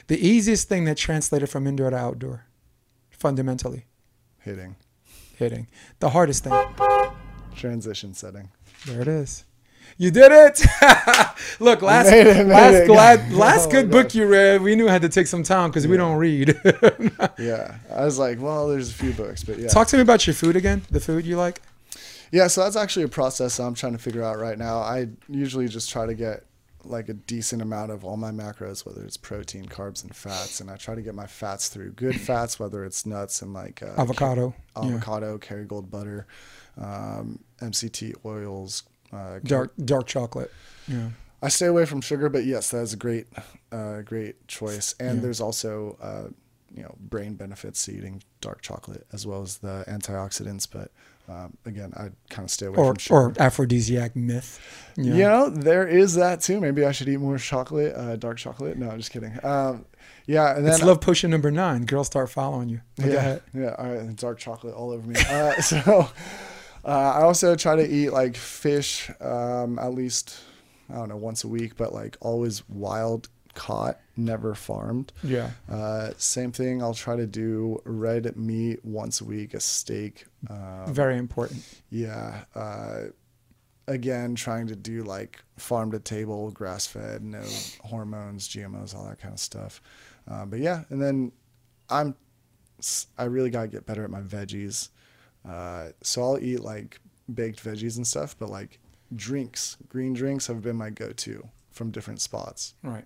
The 0.06 0.18
easiest 0.26 0.68
thing 0.68 0.84
that 0.84 0.96
translated 0.96 1.48
from 1.50 1.66
indoor 1.66 1.90
to 1.90 1.96
outdoor, 1.96 2.46
fundamentally. 3.10 3.86
Hitting. 4.40 4.76
Hitting. 5.36 5.66
The 6.00 6.10
hardest 6.10 6.44
thing. 6.44 6.52
Transition 7.56 8.14
setting. 8.14 8.50
There 8.86 9.00
it 9.00 9.08
is. 9.08 9.44
You 9.96 10.10
did 10.10 10.32
it! 10.32 10.60
Look, 11.60 11.80
last 11.82 12.08
it, 12.10 12.46
last 12.46 12.86
glad, 12.86 13.32
last 13.32 13.68
Oh, 13.68 13.70
good 13.70 13.90
book 13.90 14.14
you 14.14 14.26
read, 14.26 14.60
we 14.60 14.74
knew 14.74 14.88
it 14.88 14.90
had 14.90 15.02
to 15.02 15.08
take 15.08 15.28
some 15.28 15.42
time 15.44 15.70
because 15.70 15.86
we 15.86 15.96
don't 15.96 16.16
read. 16.16 16.58
Yeah, 17.38 17.76
I 17.92 18.04
was 18.04 18.18
like, 18.18 18.40
well, 18.40 18.68
there's 18.68 18.90
a 18.90 18.92
few 18.94 19.12
books, 19.12 19.44
but 19.44 19.58
yeah. 19.58 19.68
Talk 19.68 19.86
to 19.88 19.96
me 19.96 20.02
about 20.02 20.26
your 20.26 20.34
food 20.34 20.56
again. 20.56 20.82
The 20.90 21.00
food 21.00 21.24
you 21.24 21.36
like. 21.36 21.60
Yeah, 22.32 22.48
so 22.48 22.64
that's 22.64 22.74
actually 22.76 23.04
a 23.04 23.08
process 23.08 23.60
I'm 23.60 23.74
trying 23.74 23.92
to 23.92 23.98
figure 23.98 24.22
out 24.24 24.38
right 24.38 24.58
now. 24.58 24.78
I 24.78 25.08
usually 25.28 25.68
just 25.68 25.90
try 25.90 26.06
to 26.06 26.14
get 26.14 26.44
like 26.84 27.08
a 27.08 27.14
decent 27.14 27.62
amount 27.62 27.90
of 27.90 28.04
all 28.04 28.16
my 28.16 28.30
macros, 28.30 28.84
whether 28.86 29.02
it's 29.04 29.16
protein, 29.16 29.66
carbs, 29.66 30.02
and 30.02 30.14
fats, 30.14 30.60
and 30.60 30.70
I 30.70 30.76
try 30.76 30.94
to 30.94 31.02
get 31.02 31.14
my 31.14 31.26
fats 31.26 31.68
through 31.68 31.92
good 31.92 32.20
fats, 32.20 32.58
whether 32.58 32.84
it's 32.84 33.04
nuts 33.06 33.42
and 33.42 33.52
like 33.54 33.82
uh, 33.82 33.94
Avocado. 34.00 34.54
Yeah. 34.76 34.82
avocado, 34.88 35.38
Kerrygold 35.38 35.90
butter, 35.90 36.26
um, 36.76 37.40
MCT 37.60 38.14
oils. 38.24 38.82
Uh, 39.12 39.38
Dark 39.44 39.72
dark 39.84 40.06
chocolate. 40.06 40.50
Yeah. 40.88 41.10
I 41.42 41.48
stay 41.48 41.66
away 41.66 41.84
from 41.84 42.00
sugar, 42.00 42.28
but 42.28 42.44
yes, 42.44 42.70
that 42.70 42.78
is 42.80 42.92
a 42.94 42.96
great, 42.96 43.26
uh, 43.70 44.00
great 44.00 44.48
choice. 44.48 44.94
And 44.98 45.16
Yeah. 45.16 45.22
there's 45.22 45.40
also, 45.40 45.96
uh, 46.00 46.28
you 46.74 46.82
know, 46.82 46.94
brain 46.98 47.34
benefits 47.34 47.84
to 47.84 47.92
eating 47.92 48.22
dark 48.40 48.60
chocolate 48.62 49.06
as 49.12 49.26
well 49.26 49.42
as 49.42 49.58
the 49.58 49.84
antioxidants. 49.86 50.66
But 50.70 50.90
um, 51.28 51.56
again, 51.64 51.92
I 51.96 52.08
kind 52.28 52.44
of 52.46 52.50
stay 52.50 52.66
away 52.66 52.76
Or 52.78 52.92
from 52.92 52.98
sugar. 52.98 53.14
or 53.14 53.32
aphrodisiac 53.38 54.14
myth. 54.14 54.60
Yeah. 54.96 55.14
You 55.14 55.22
know, 55.24 55.48
there 55.50 55.86
is 55.88 56.14
that 56.14 56.40
too. 56.42 56.60
Maybe 56.60 56.84
I 56.84 56.92
should 56.92 57.08
eat 57.08 57.16
more 57.16 57.38
chocolate, 57.38 57.94
uh, 57.96 58.16
dark 58.16 58.38
chocolate. 58.38 58.76
No, 58.76 58.90
I'm 58.90 58.98
just 58.98 59.10
kidding. 59.10 59.38
Um, 59.42 59.86
yeah, 60.26 60.56
and 60.56 60.64
then 60.66 60.74
It's 60.74 60.82
love 60.82 61.00
potion 61.00 61.30
number 61.30 61.50
nine. 61.50 61.84
Girls 61.86 62.06
start 62.06 62.30
following 62.30 62.68
you. 62.68 62.80
Yeah, 62.98 63.38
yeah. 63.52 63.74
All 63.78 63.86
right, 63.92 64.16
dark 64.16 64.38
chocolate 64.38 64.74
all 64.74 64.90
over 64.90 65.06
me. 65.06 65.16
Uh, 65.28 65.52
so 65.60 66.08
uh, 66.84 66.88
I 66.88 67.22
also 67.22 67.56
try 67.56 67.76
to 67.76 67.86
eat 67.88 68.10
like 68.10 68.36
fish 68.36 69.10
um, 69.20 69.78
at 69.78 69.94
least 69.94 70.38
I 70.90 70.94
don't 70.96 71.08
know 71.08 71.16
once 71.16 71.44
a 71.44 71.48
week, 71.48 71.76
but 71.76 71.92
like 71.94 72.16
always 72.20 72.68
wild 72.68 73.28
caught, 73.54 74.00
never 74.16 74.54
farmed. 74.54 75.12
Yeah. 75.22 75.50
Uh, 75.70 76.10
same 76.16 76.52
thing. 76.52 76.82
I'll 76.82 76.94
try 76.94 77.16
to 77.16 77.26
do 77.26 77.80
red 77.84 78.36
meat 78.36 78.84
once 78.84 79.20
a 79.20 79.24
week, 79.24 79.54
a 79.54 79.60
steak. 79.60 80.24
Um, 80.50 80.84
Very 80.92 81.16
important. 81.18 81.62
yeah. 81.90 82.44
Uh, 82.54 83.04
again, 83.86 84.34
trying 84.34 84.66
to 84.68 84.76
do 84.76 85.02
like 85.02 85.42
farm 85.56 85.90
to 85.92 85.98
table, 85.98 86.50
grass 86.50 86.86
fed, 86.86 87.22
no 87.22 87.42
hormones, 87.82 88.48
GMOs, 88.48 88.94
all 88.94 89.06
that 89.08 89.20
kind 89.20 89.34
of 89.34 89.40
stuff. 89.40 89.82
Uh, 90.28 90.44
but 90.46 90.58
yeah, 90.58 90.84
and 90.90 91.02
then 91.02 91.32
I'm, 91.90 92.14
I 93.18 93.24
really 93.24 93.50
got 93.50 93.62
to 93.62 93.68
get 93.68 93.86
better 93.86 94.04
at 94.04 94.10
my 94.10 94.20
veggies. 94.20 94.88
Uh, 95.48 95.88
so 96.02 96.22
I'll 96.22 96.38
eat 96.38 96.60
like 96.60 97.00
baked 97.32 97.62
veggies 97.62 97.96
and 97.96 98.06
stuff, 98.06 98.36
but 98.38 98.48
like 98.48 98.78
drinks, 99.14 99.76
green 99.88 100.14
drinks 100.14 100.46
have 100.46 100.62
been 100.62 100.76
my 100.76 100.90
go 100.90 101.10
to 101.12 101.48
from 101.70 101.90
different 101.90 102.20
spots. 102.20 102.74
Right. 102.82 103.04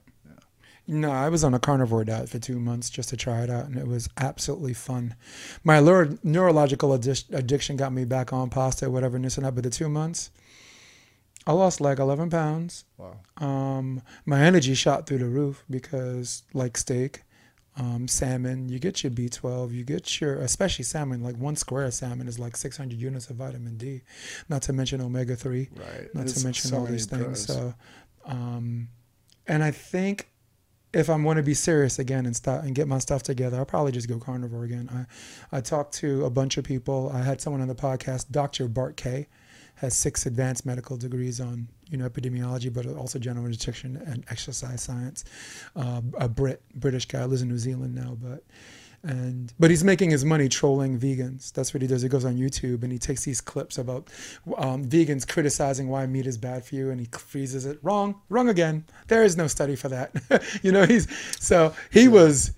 No, 0.91 1.11
I 1.13 1.29
was 1.29 1.45
on 1.45 1.53
a 1.53 1.59
carnivore 1.59 2.03
diet 2.05 2.31
for 2.31 2.39
two 2.39 2.59
months 2.59 2.89
just 2.89 3.11
to 3.11 3.17
try 3.17 3.43
it 3.43 3.51
out, 3.51 3.67
and 3.67 3.77
it 3.77 3.87
was 3.87 4.09
absolutely 4.17 4.73
fun. 4.73 5.15
My 5.63 5.81
neuro- 5.81 6.17
neurological 6.23 6.91
addic- 6.99 7.31
addiction 7.33 7.77
got 7.77 7.93
me 7.93 8.07
back 8.07 8.33
on 8.33 8.49
pasta, 8.49 8.91
whatever, 8.91 9.17
and 9.17 9.25
this 9.27 9.37
and 9.37 9.45
that. 9.47 9.55
But 9.55 9.65
the 9.65 9.71
two 9.71 9.91
months, 9.91 10.31
I 11.47 11.53
lost 11.53 11.83
like 11.83 11.99
11 11.99 12.31
pounds. 12.31 12.85
Wow. 12.97 13.17
Um, 13.37 14.01
my 14.25 14.41
energy 14.41 14.73
shot 14.75 15.07
through 15.07 15.19
the 15.19 15.27
roof 15.27 15.63
because, 15.69 16.43
like 16.55 16.79
steak, 16.79 17.23
um, 17.77 18.09
salmon, 18.09 18.71
you 18.71 18.79
get 18.79 19.05
your 19.05 19.11
B12, 19.13 19.73
you 19.73 19.85
get 19.85 20.21
your, 20.23 20.37
especially 20.41 20.85
salmon, 20.85 21.23
like 21.23 21.37
one 21.37 21.55
square 21.55 21.85
of 21.85 21.93
salmon 21.95 22.29
is 22.29 22.39
like 22.39 22.57
600 22.57 22.99
units 22.99 23.29
of 23.29 23.37
vitamin 23.37 23.77
D, 23.77 24.01
not 24.49 24.63
to 24.63 24.73
mention 24.73 25.01
omega 25.03 25.37
3 25.37 25.69
Right. 25.77 26.15
not 26.15 26.25
It's 26.25 26.39
to 26.41 26.45
mention 26.45 26.71
so 26.71 26.79
all 26.79 26.87
these 26.87 27.05
things. 27.07 27.23
pros. 27.23 27.45
So, 27.45 27.75
um, 28.25 28.89
and 29.47 29.63
I 29.63 29.71
think 29.71 30.31
if 30.93 31.11
I'm 31.11 31.23
going 31.23 31.37
to 31.37 31.43
be 31.43 31.55
serious 31.55 31.99
again 31.99 32.25
and 32.25 32.35
start 32.35 32.65
and 32.65 32.75
get 32.75 32.89
my 32.89 32.99
stuff 32.99 33.23
together, 33.23 33.59
I'll 33.59 33.67
probably 33.67 33.93
just 33.93 34.09
go 34.09 34.19
carnivore 34.19 34.65
again. 34.65 34.89
I, 35.53 35.59
I 35.59 35.61
talked 35.61 35.95
to 35.95 36.25
a 36.25 36.31
bunch 36.31 36.57
of 36.57 36.65
people. 36.65 37.11
I 37.13 37.23
had 37.23 37.41
someone 37.41 37.61
on 37.61 37.69
the 37.69 37.75
podcast, 37.75 38.31
Dr. 38.31 38.69
Bart 38.69 38.97
Kay, 38.97 39.29
has 39.77 39.95
six 39.95 40.27
advanced 40.27 40.67
medical 40.67 40.97
degrees 40.97 41.41
on 41.41 41.69
you 41.89 41.97
know 41.97 42.09
epidemiology, 42.09 42.73
but 42.73 42.87
also 42.87 43.19
general 43.19 43.47
nutrition 43.47 43.97
and 44.07 44.25
exercise 44.31 44.83
science. 44.83 45.25
Uh, 45.77 46.01
a 46.19 46.29
Brit, 46.29 46.63
British 46.75 47.07
guy, 47.07 47.25
lives 47.25 47.43
in 47.43 47.49
New 47.49 47.59
Zealand 47.59 47.95
now, 47.95 48.17
but 48.21 48.43
and 49.05 49.53
but 49.59 49.71
he's 49.71 49.85
making 49.85 50.11
his 50.11 50.25
money 50.25 50.49
trolling 50.49 50.99
vegans. 50.99 51.53
That's 51.53 51.73
what 51.73 51.83
he 51.83 51.89
does. 51.89 52.03
He 52.03 52.09
goes 52.09 52.25
on 52.25 52.37
YouTube 52.37 52.83
and 52.83 52.91
he 52.93 52.99
takes 52.99 53.25
these 53.25 53.41
clips 53.41 53.79
about 53.79 54.09
um, 54.57 54.85
vegans 54.85 55.27
criticizing 55.27 55.89
why 55.89 56.07
meat 56.07 56.27
is 56.27 56.37
bad 56.37 56.65
for 56.65 56.75
you, 56.75 56.91
and 56.91 57.01
he 57.01 57.07
freezes 57.13 57.65
it. 57.67 57.79
Wrong, 57.83 58.21
wrong 58.29 58.49
again. 58.49 58.85
There 59.07 59.23
is 59.23 59.37
no 59.37 59.47
study 59.47 59.77
for 59.77 59.89
that. 59.89 60.13
you 60.63 60.73
know, 60.73 60.85
he's 60.85 61.07
so 61.41 61.75
he 61.91 62.09
was. 62.09 62.53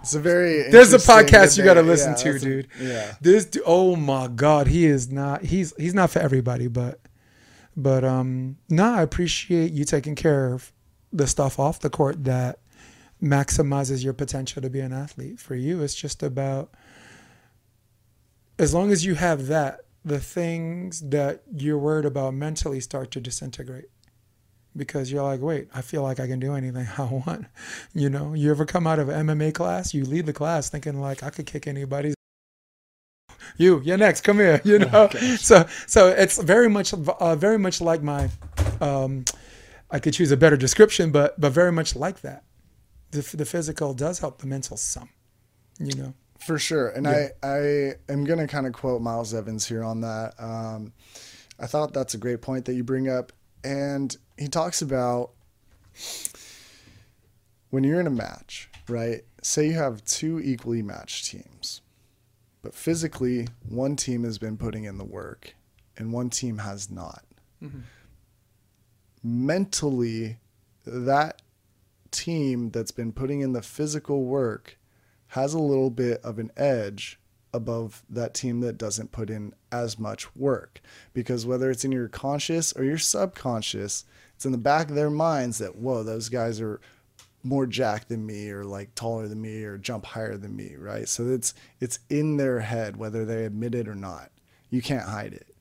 It's 0.00 0.14
a 0.14 0.20
very. 0.20 0.70
There's 0.70 0.92
a 0.92 0.98
podcast 0.98 1.58
you 1.58 1.64
got 1.64 1.74
to 1.74 1.82
listen 1.82 2.10
Yeah, 2.12 2.16
to, 2.16 2.32
that's 2.32 2.44
a- 2.44 2.46
dude. 2.46 2.68
yeah. 2.80 3.14
This, 3.20 3.48
oh 3.66 3.96
my 3.96 4.28
God, 4.28 4.68
he 4.68 4.84
is 4.86 5.10
not. 5.10 5.42
He's 5.42 5.74
he's 5.76 5.94
not 5.94 6.10
for 6.10 6.20
everybody, 6.20 6.68
but 6.68 7.00
but 7.76 8.04
um, 8.04 8.56
no, 8.68 8.84
I 8.94 9.02
appreciate 9.02 9.72
you 9.72 9.84
taking 9.84 10.14
care 10.14 10.52
of 10.52 10.72
the 11.12 11.26
stuff 11.26 11.58
off 11.58 11.80
the 11.80 11.90
court 11.90 12.22
that 12.24 12.60
maximizes 13.26 14.04
your 14.04 14.12
potential 14.12 14.62
to 14.62 14.70
be 14.70 14.80
an 14.80 14.92
athlete. 14.92 15.38
For 15.38 15.54
you, 15.54 15.82
it's 15.82 15.94
just 15.94 16.22
about 16.22 16.70
as 18.58 18.72
long 18.72 18.90
as 18.90 19.04
you 19.04 19.14
have 19.14 19.46
that, 19.48 19.80
the 20.04 20.20
things 20.20 21.00
that 21.10 21.42
you're 21.52 21.78
worried 21.78 22.04
about 22.04 22.34
mentally 22.34 22.80
start 22.80 23.10
to 23.12 23.20
disintegrate. 23.20 23.86
Because 24.76 25.10
you're 25.10 25.22
like, 25.22 25.40
wait, 25.40 25.68
I 25.74 25.80
feel 25.80 26.02
like 26.02 26.20
I 26.20 26.26
can 26.26 26.38
do 26.38 26.54
anything 26.54 26.86
I 26.98 27.04
want. 27.04 27.46
You 27.94 28.10
know, 28.10 28.34
you 28.34 28.50
ever 28.50 28.64
come 28.64 28.86
out 28.86 28.98
of 28.98 29.08
MMA 29.08 29.54
class, 29.54 29.94
you 29.94 30.04
leave 30.04 30.26
the 30.26 30.32
class 30.32 30.68
thinking 30.70 31.00
like 31.00 31.22
I 31.22 31.30
could 31.30 31.46
kick 31.46 31.66
anybody's 31.66 32.14
you 33.58 33.80
you're 33.84 33.96
next 33.96 34.22
come 34.22 34.38
here 34.38 34.60
you 34.64 34.78
know 34.78 35.08
so 35.36 35.66
so 35.86 36.08
it's 36.08 36.42
very 36.42 36.68
much 36.68 36.92
uh, 36.92 37.34
very 37.36 37.58
much 37.58 37.80
like 37.80 38.02
my 38.02 38.28
um 38.80 39.24
i 39.90 39.98
could 39.98 40.12
choose 40.12 40.30
a 40.30 40.36
better 40.36 40.56
description 40.56 41.10
but 41.10 41.38
but 41.40 41.52
very 41.52 41.72
much 41.72 41.96
like 41.96 42.20
that 42.20 42.44
the, 43.10 43.36
the 43.36 43.44
physical 43.44 43.94
does 43.94 44.18
help 44.18 44.38
the 44.38 44.46
mental 44.46 44.76
some 44.76 45.08
you 45.78 45.94
know 45.94 46.14
For 46.38 46.58
sure. 46.58 46.88
And 46.90 47.06
Yeah. 47.06 47.28
I, 47.42 47.48
I 47.48 47.92
am 48.08 48.24
going 48.24 48.38
to 48.38 48.46
kind 48.46 48.66
of 48.66 48.72
quote 48.72 49.00
Miles 49.02 49.32
Evans 49.34 49.66
here 49.66 49.82
on 49.82 50.00
that. 50.02 50.34
Um, 50.38 50.92
I 51.58 51.66
thought 51.66 51.92
that's 51.94 52.14
a 52.14 52.18
great 52.18 52.40
point 52.42 52.66
that 52.66 52.74
you 52.74 52.84
bring 52.84 53.08
up. 53.08 53.32
And 53.64 54.14
he 54.38 54.46
talks 54.48 54.82
about 54.82 55.30
when 57.70 57.84
you're 57.84 58.00
in 58.00 58.06
a 58.06 58.10
match, 58.10 58.68
right? 58.88 59.22
Say 59.42 59.68
you 59.68 59.74
have 59.74 60.04
two 60.04 60.38
equally 60.40 60.82
matched 60.82 61.26
teams, 61.30 61.80
but 62.62 62.74
physically, 62.74 63.48
one 63.68 63.96
team 63.96 64.22
has 64.24 64.38
been 64.38 64.56
putting 64.56 64.84
in 64.84 64.98
the 64.98 65.04
work 65.04 65.54
and 65.96 66.12
one 66.12 66.30
team 66.30 66.58
has 66.58 66.90
not. 66.90 67.24
Mentally, 69.22 70.36
that 70.84 71.42
team 72.16 72.70
that's 72.70 72.90
been 72.90 73.12
putting 73.12 73.40
in 73.40 73.52
the 73.52 73.62
physical 73.62 74.24
work 74.24 74.78
has 75.28 75.54
a 75.54 75.58
little 75.58 75.90
bit 75.90 76.20
of 76.22 76.38
an 76.38 76.50
edge 76.56 77.18
above 77.52 78.02
that 78.08 78.34
team 78.34 78.60
that 78.60 78.78
doesn't 78.78 79.12
put 79.12 79.30
in 79.30 79.52
as 79.72 79.98
much 79.98 80.34
work. 80.36 80.80
Because 81.12 81.46
whether 81.46 81.70
it's 81.70 81.84
in 81.84 81.92
your 81.92 82.08
conscious 82.08 82.72
or 82.72 82.84
your 82.84 82.98
subconscious, 82.98 84.04
it's 84.34 84.46
in 84.46 84.52
the 84.52 84.58
back 84.58 84.88
of 84.88 84.94
their 84.94 85.10
minds 85.10 85.58
that, 85.58 85.76
whoa, 85.76 86.02
those 86.02 86.28
guys 86.28 86.60
are 86.60 86.80
more 87.42 87.66
jacked 87.66 88.08
than 88.08 88.26
me 88.26 88.50
or 88.50 88.64
like 88.64 88.94
taller 88.94 89.28
than 89.28 89.40
me 89.40 89.62
or 89.62 89.78
jump 89.78 90.04
higher 90.04 90.36
than 90.36 90.54
me, 90.54 90.74
right? 90.76 91.08
So 91.08 91.28
it's 91.28 91.54
it's 91.80 92.00
in 92.10 92.36
their 92.36 92.60
head 92.60 92.96
whether 92.96 93.24
they 93.24 93.44
admit 93.44 93.74
it 93.74 93.88
or 93.88 93.94
not. 93.94 94.30
You 94.68 94.82
can't 94.82 95.08
hide 95.08 95.32
it. 95.32 95.54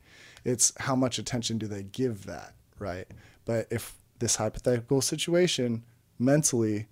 It's 0.44 0.74
how 0.80 0.96
much 0.96 1.20
attention 1.20 1.58
do 1.58 1.68
they 1.68 1.84
give 1.84 2.26
that, 2.26 2.54
right? 2.80 3.08
But 3.46 3.68
if 3.70 3.96
this 4.20 4.38
hypothetical 4.38 5.02
situation 5.02 5.84
mentally 6.20 6.88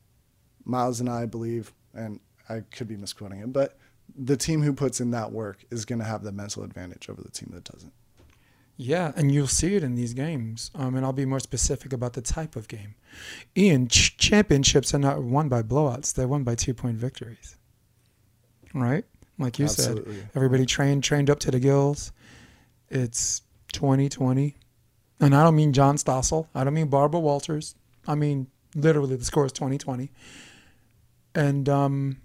Miles 0.66 1.00
and 1.00 1.10
I 1.10 1.26
believe, 1.26 1.74
and 1.94 2.20
I 2.50 2.62
could 2.72 2.88
be 2.88 2.98
misquoting 2.98 3.40
it, 3.40 3.52
but 3.52 3.78
the 4.16 4.38
team 4.38 4.62
who 4.62 4.74
puts 4.74 5.00
in 5.00 5.12
that 5.12 5.32
work 5.32 5.66
is 5.72 5.86
going 5.86 6.00
to 6.00 6.06
have 6.06 6.24
the 6.24 6.32
mental 6.32 6.64
advantage 6.64 7.10
over 7.10 7.22
the 7.22 7.32
team 7.32 7.52
that 7.54 7.64
doesn't. 7.64 7.94
Yeah, 8.76 9.12
and 9.16 9.32
you'll 9.32 9.48
see 9.48 9.76
it 9.76 9.84
in 9.84 9.96
these 9.96 10.14
games. 10.14 10.72
Um, 10.74 10.96
and 10.96 11.06
I'll 11.06 11.14
be 11.14 11.26
more 11.26 11.40
specific 11.40 11.94
about 11.94 12.14
the 12.14 12.22
type 12.22 12.56
of 12.56 12.68
game. 12.68 12.96
Ian, 13.56 13.88
ch- 13.88 14.18
championships 14.18 14.94
are 14.94 15.00
not 15.00 15.22
won 15.22 15.48
by 15.48 15.62
blowouts; 15.62 16.14
they're 16.14 16.28
won 16.28 16.44
by 16.44 16.56
two-point 16.56 16.98
victories. 16.98 17.58
Right? 18.74 19.06
Like 19.38 19.60
you 19.60 19.66
Absolutely. 19.66 20.16
said, 20.16 20.30
everybody 20.36 20.66
trained 20.66 21.04
trained 21.04 21.30
up 21.30 21.40
to 21.42 21.52
the 21.52 21.60
gills. 21.60 22.12
It's 22.90 23.44
2020, 23.74 24.56
and 25.20 25.36
I 25.36 25.44
don't 25.44 25.56
mean 25.56 25.74
John 25.74 25.98
Stossel. 25.98 26.48
I 26.56 26.64
don't 26.64 26.74
mean 26.74 26.88
Barbara 26.88 27.20
Walters. 27.20 27.76
I 28.08 28.16
mean 28.16 28.48
literally 28.76 29.16
the 29.16 29.26
score 29.26 29.46
is 29.46 29.52
2020. 29.52 30.12
And 31.36 31.68
um, 31.70 32.18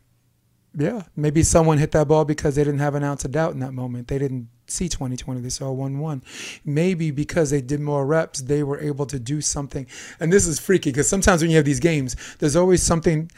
yeah, 0.77 1.03
maybe 1.17 1.43
someone 1.43 1.79
hit 1.79 1.93
that 1.93 2.09
ball 2.09 2.25
because 2.25 2.55
they 2.57 2.65
didn't 2.65 2.81
have 2.81 2.95
an 2.95 3.03
ounce 3.03 3.25
of 3.25 3.33
doubt 3.33 3.53
in 3.53 3.61
that 3.61 3.73
moment. 3.73 4.09
They 4.09 4.19
didn't 4.19 4.49
see 4.67 4.89
2020. 4.89 5.41
They 5.41 5.49
saw 5.49 5.71
1 5.71 5.99
1. 5.99 6.23
Maybe 6.65 7.11
because 7.11 7.51
they 7.51 7.61
did 7.61 7.81
more 7.81 8.07
reps, 8.07 8.41
they 8.43 8.63
were 8.63 8.79
able 8.81 9.07
to 9.07 9.19
do 9.19 9.41
something. 9.41 9.87
And 10.21 10.33
this 10.33 10.47
is 10.47 10.59
freaky 10.59 10.91
because 10.91 11.09
sometimes 11.09 11.43
when 11.43 11.51
you 11.51 11.57
have 11.57 11.67
these 11.67 11.81
games, 11.81 12.17
there's 12.39 12.57
always 12.57 12.83
something 12.83 13.31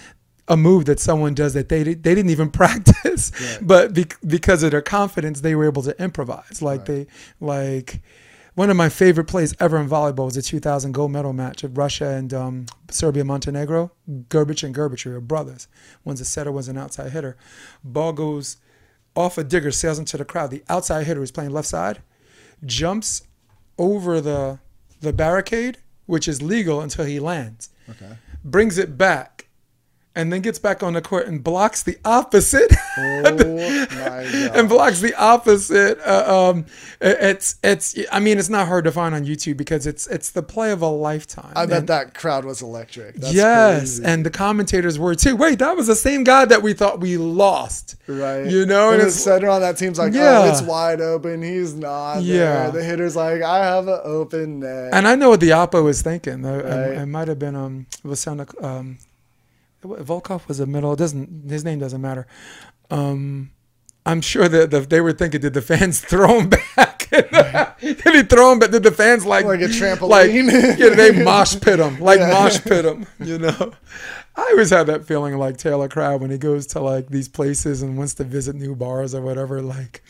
a 0.49 0.57
move 0.57 0.87
that 0.87 0.99
someone 0.99 1.33
does 1.33 1.55
that 1.55 1.69
they 1.69 1.83
they 1.85 1.95
didn't 1.95 2.31
even 2.31 2.51
practice, 2.63 3.31
right. 3.33 3.59
but 3.63 3.95
be, 3.95 4.07
because 4.27 4.63
of 4.63 4.73
their 4.73 4.83
confidence, 4.83 5.41
they 5.41 5.55
were 5.55 5.65
able 5.65 5.83
to 5.83 6.03
improvise. 6.03 6.61
Like 6.61 6.81
right. 6.81 6.87
they 6.87 7.07
like 7.41 8.03
one 8.55 8.71
of 8.71 8.77
my 8.77 8.89
favorite 8.89 9.27
plays 9.27 9.55
ever 9.61 9.79
in 9.79 9.89
volleyball 9.89 10.27
was 10.27 10.37
a 10.37 10.43
2000 10.43 10.93
gold 10.93 11.13
medal 11.13 11.33
match 11.33 11.63
of 11.65 11.79
Russia 11.79 12.09
and 12.09 12.33
um, 12.35 12.67
Serbia 12.91 13.25
Montenegro. 13.25 13.93
Grbic 14.09 14.63
and 14.65 14.75
Grbic 14.75 15.07
are 15.07 15.21
brothers. 15.21 15.69
One's 16.05 16.21
a 16.21 16.25
setter, 16.25 16.51
one's 16.51 16.69
an 16.69 16.79
outside 16.79 17.13
hitter. 17.13 17.37
Ball 17.85 18.13
goes 18.13 18.57
off 19.15 19.39
a 19.39 19.45
digger, 19.45 19.71
sails 19.71 19.99
into 19.99 20.17
the 20.17 20.25
crowd. 20.25 20.51
The 20.51 20.65
outside 20.69 21.07
hitter 21.07 21.23
is 21.23 21.31
playing 21.31 21.51
left 21.51 21.69
side, 21.69 22.03
jumps 22.65 23.23
over 23.79 24.21
the 24.21 24.59
the 25.01 25.13
barricade, 25.13 25.79
which 26.07 26.29
is 26.29 26.43
legal 26.43 26.81
until 26.81 27.07
he 27.07 27.19
lands. 27.19 27.71
Okay. 27.89 28.17
Brings 28.45 28.79
it 28.79 28.99
back 28.99 29.49
and 30.15 30.33
then 30.33 30.41
gets 30.41 30.59
back 30.59 30.83
on 30.83 30.95
the 30.95 31.01
court 31.01 31.29
and 31.29 31.43
blocks 31.43 31.83
the 31.83 31.97
opposite. 32.05 32.73
Oh 32.99 33.23
and 34.55 34.69
blocks 34.69 35.01
the 35.01 35.15
opposite. 35.15 35.99
Uh, 36.01 36.51
um, 36.51 36.67
it's 37.01 37.57
it's. 37.63 37.97
I 38.11 38.19
mean, 38.19 38.39
it's 38.39 38.49
not 38.49 38.67
hard 38.67 38.85
to 38.85 38.93
find 38.93 39.15
on 39.15 39.25
YouTube 39.25 39.57
because 39.57 39.87
it's 39.87 40.07
it's 40.09 40.31
the 40.31 40.43
play 40.43 40.73
of 40.73 40.83
a 40.83 40.89
lifetime. 40.89 41.53
I 41.55 41.67
bet 41.67 41.79
and, 41.79 41.89
that 41.89 42.15
crowd 42.15 42.45
was 42.45 42.61
electric. 42.61 43.17
That's 43.17 43.35
yes, 43.35 43.81
crazy. 43.81 44.05
and 44.05 44.27
the 44.27 44.31
commentators 44.31 44.99
were 44.99 45.15
too. 45.15 45.37
Wait, 45.37 45.61
that 45.61 45.77
was 45.77 45.87
the 45.87 45.95
same 45.95 46.25
guy 46.25 46.45
that 46.45 46.63
we 46.63 46.73
thought 46.73 47.01
we 47.01 47.17
lost. 47.17 47.97
Right. 48.09 48.47
You 48.47 48.67
know, 48.67 48.91
and, 48.91 49.01
and 49.01 49.09
the 49.09 49.13
center 49.13 49.49
on 49.49 49.61
that 49.61 49.77
team's 49.77 49.99
like, 49.99 50.13
yeah. 50.13 50.43
oh, 50.43 50.51
it's 50.51 50.63
wide 50.63 51.01
open. 51.01 51.43
He's 51.43 51.75
not. 51.75 52.23
Yeah. 52.23 52.71
There. 52.71 52.73
The 52.73 52.85
hitter's 52.85 53.15
like, 53.15 53.43
I 53.43 53.65
have 53.65 53.87
an 53.87 54.01
open 54.03 54.61
net. 54.61 54.93
And 54.93 55.07
I 55.07 55.15
know 55.15 55.31
what 55.31 55.41
the 55.41 55.51
oppo 55.51 55.85
was 55.85 56.03
thinking. 56.03 56.43
Right. 56.43 56.65
It, 56.65 56.99
it 56.99 57.07
might 57.07 57.29
have 57.29 57.39
been 57.39 57.55
um, 57.55 57.87
it 58.03 58.09
was 58.09 58.19
sound 58.19 58.41
um 58.61 58.99
Volkov 59.83 60.49
was 60.49 60.61
a 60.61 60.67
middle. 60.67 60.93
It 60.93 60.99
doesn't 60.99 61.51
his 61.51 61.65
name 61.65 61.79
doesn't 61.79 62.01
matter. 62.01 62.27
Um, 62.91 63.53
I'm 64.07 64.21
sure 64.21 64.49
that 64.49 64.71
the, 64.71 64.81
they 64.81 65.01
were 65.01 65.13
thinking, 65.13 65.41
did 65.41 65.55
the 65.55 65.63
fans 65.63 66.01
throw 66.05 66.41
him 66.41 66.51
back? 66.51 67.09
did 67.11 67.99
he 67.99 68.23
throw 68.23 68.53
him 68.53 68.61
But 68.61 68.71
Did 68.71 68.85
the 68.85 68.93
fans 68.93 69.27
like 69.27 69.45
like 69.45 69.61
a 69.61 69.65
trampoline? 69.65 70.09
Like, 70.09 70.79
yeah, 70.79 70.91
they 70.91 71.11
mosh 71.25 71.61
pit 71.61 71.81
him, 71.81 71.99
like 72.01 72.21
yeah. 72.21 72.31
mosh 72.31 72.61
pit 72.61 72.85
him. 72.85 73.07
You 73.19 73.39
know, 73.39 73.73
I 74.37 74.49
always 74.51 74.71
have 74.71 74.87
that 74.87 75.07
feeling 75.07 75.37
like 75.37 75.57
Taylor 75.57 75.89
Crabb 75.89 76.21
when 76.21 76.31
he 76.31 76.39
goes 76.39 76.69
to 76.69 76.81
like 76.81 77.09
these 77.09 77.29
places 77.29 77.83
and 77.83 77.99
wants 77.99 78.15
to 78.15 78.25
visit 78.25 78.55
new 78.55 78.77
bars 78.77 79.15
or 79.15 79.23
whatever. 79.23 79.61
Like, 79.61 80.05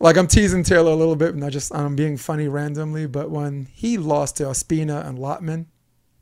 like 0.00 0.16
I'm 0.16 0.28
teasing 0.28 0.62
Taylor 0.62 0.92
a 0.92 0.96
little 0.96 1.16
bit, 1.16 1.34
and 1.34 1.44
I 1.44 1.50
just 1.50 1.74
I'm 1.74 1.94
being 1.94 2.16
funny 2.16 2.48
randomly. 2.48 3.06
But 3.06 3.30
when 3.30 3.68
he 3.72 3.98
lost 3.98 4.38
to 4.38 4.44
Ospina 4.44 5.06
and 5.06 5.18
Lotman 5.18 5.66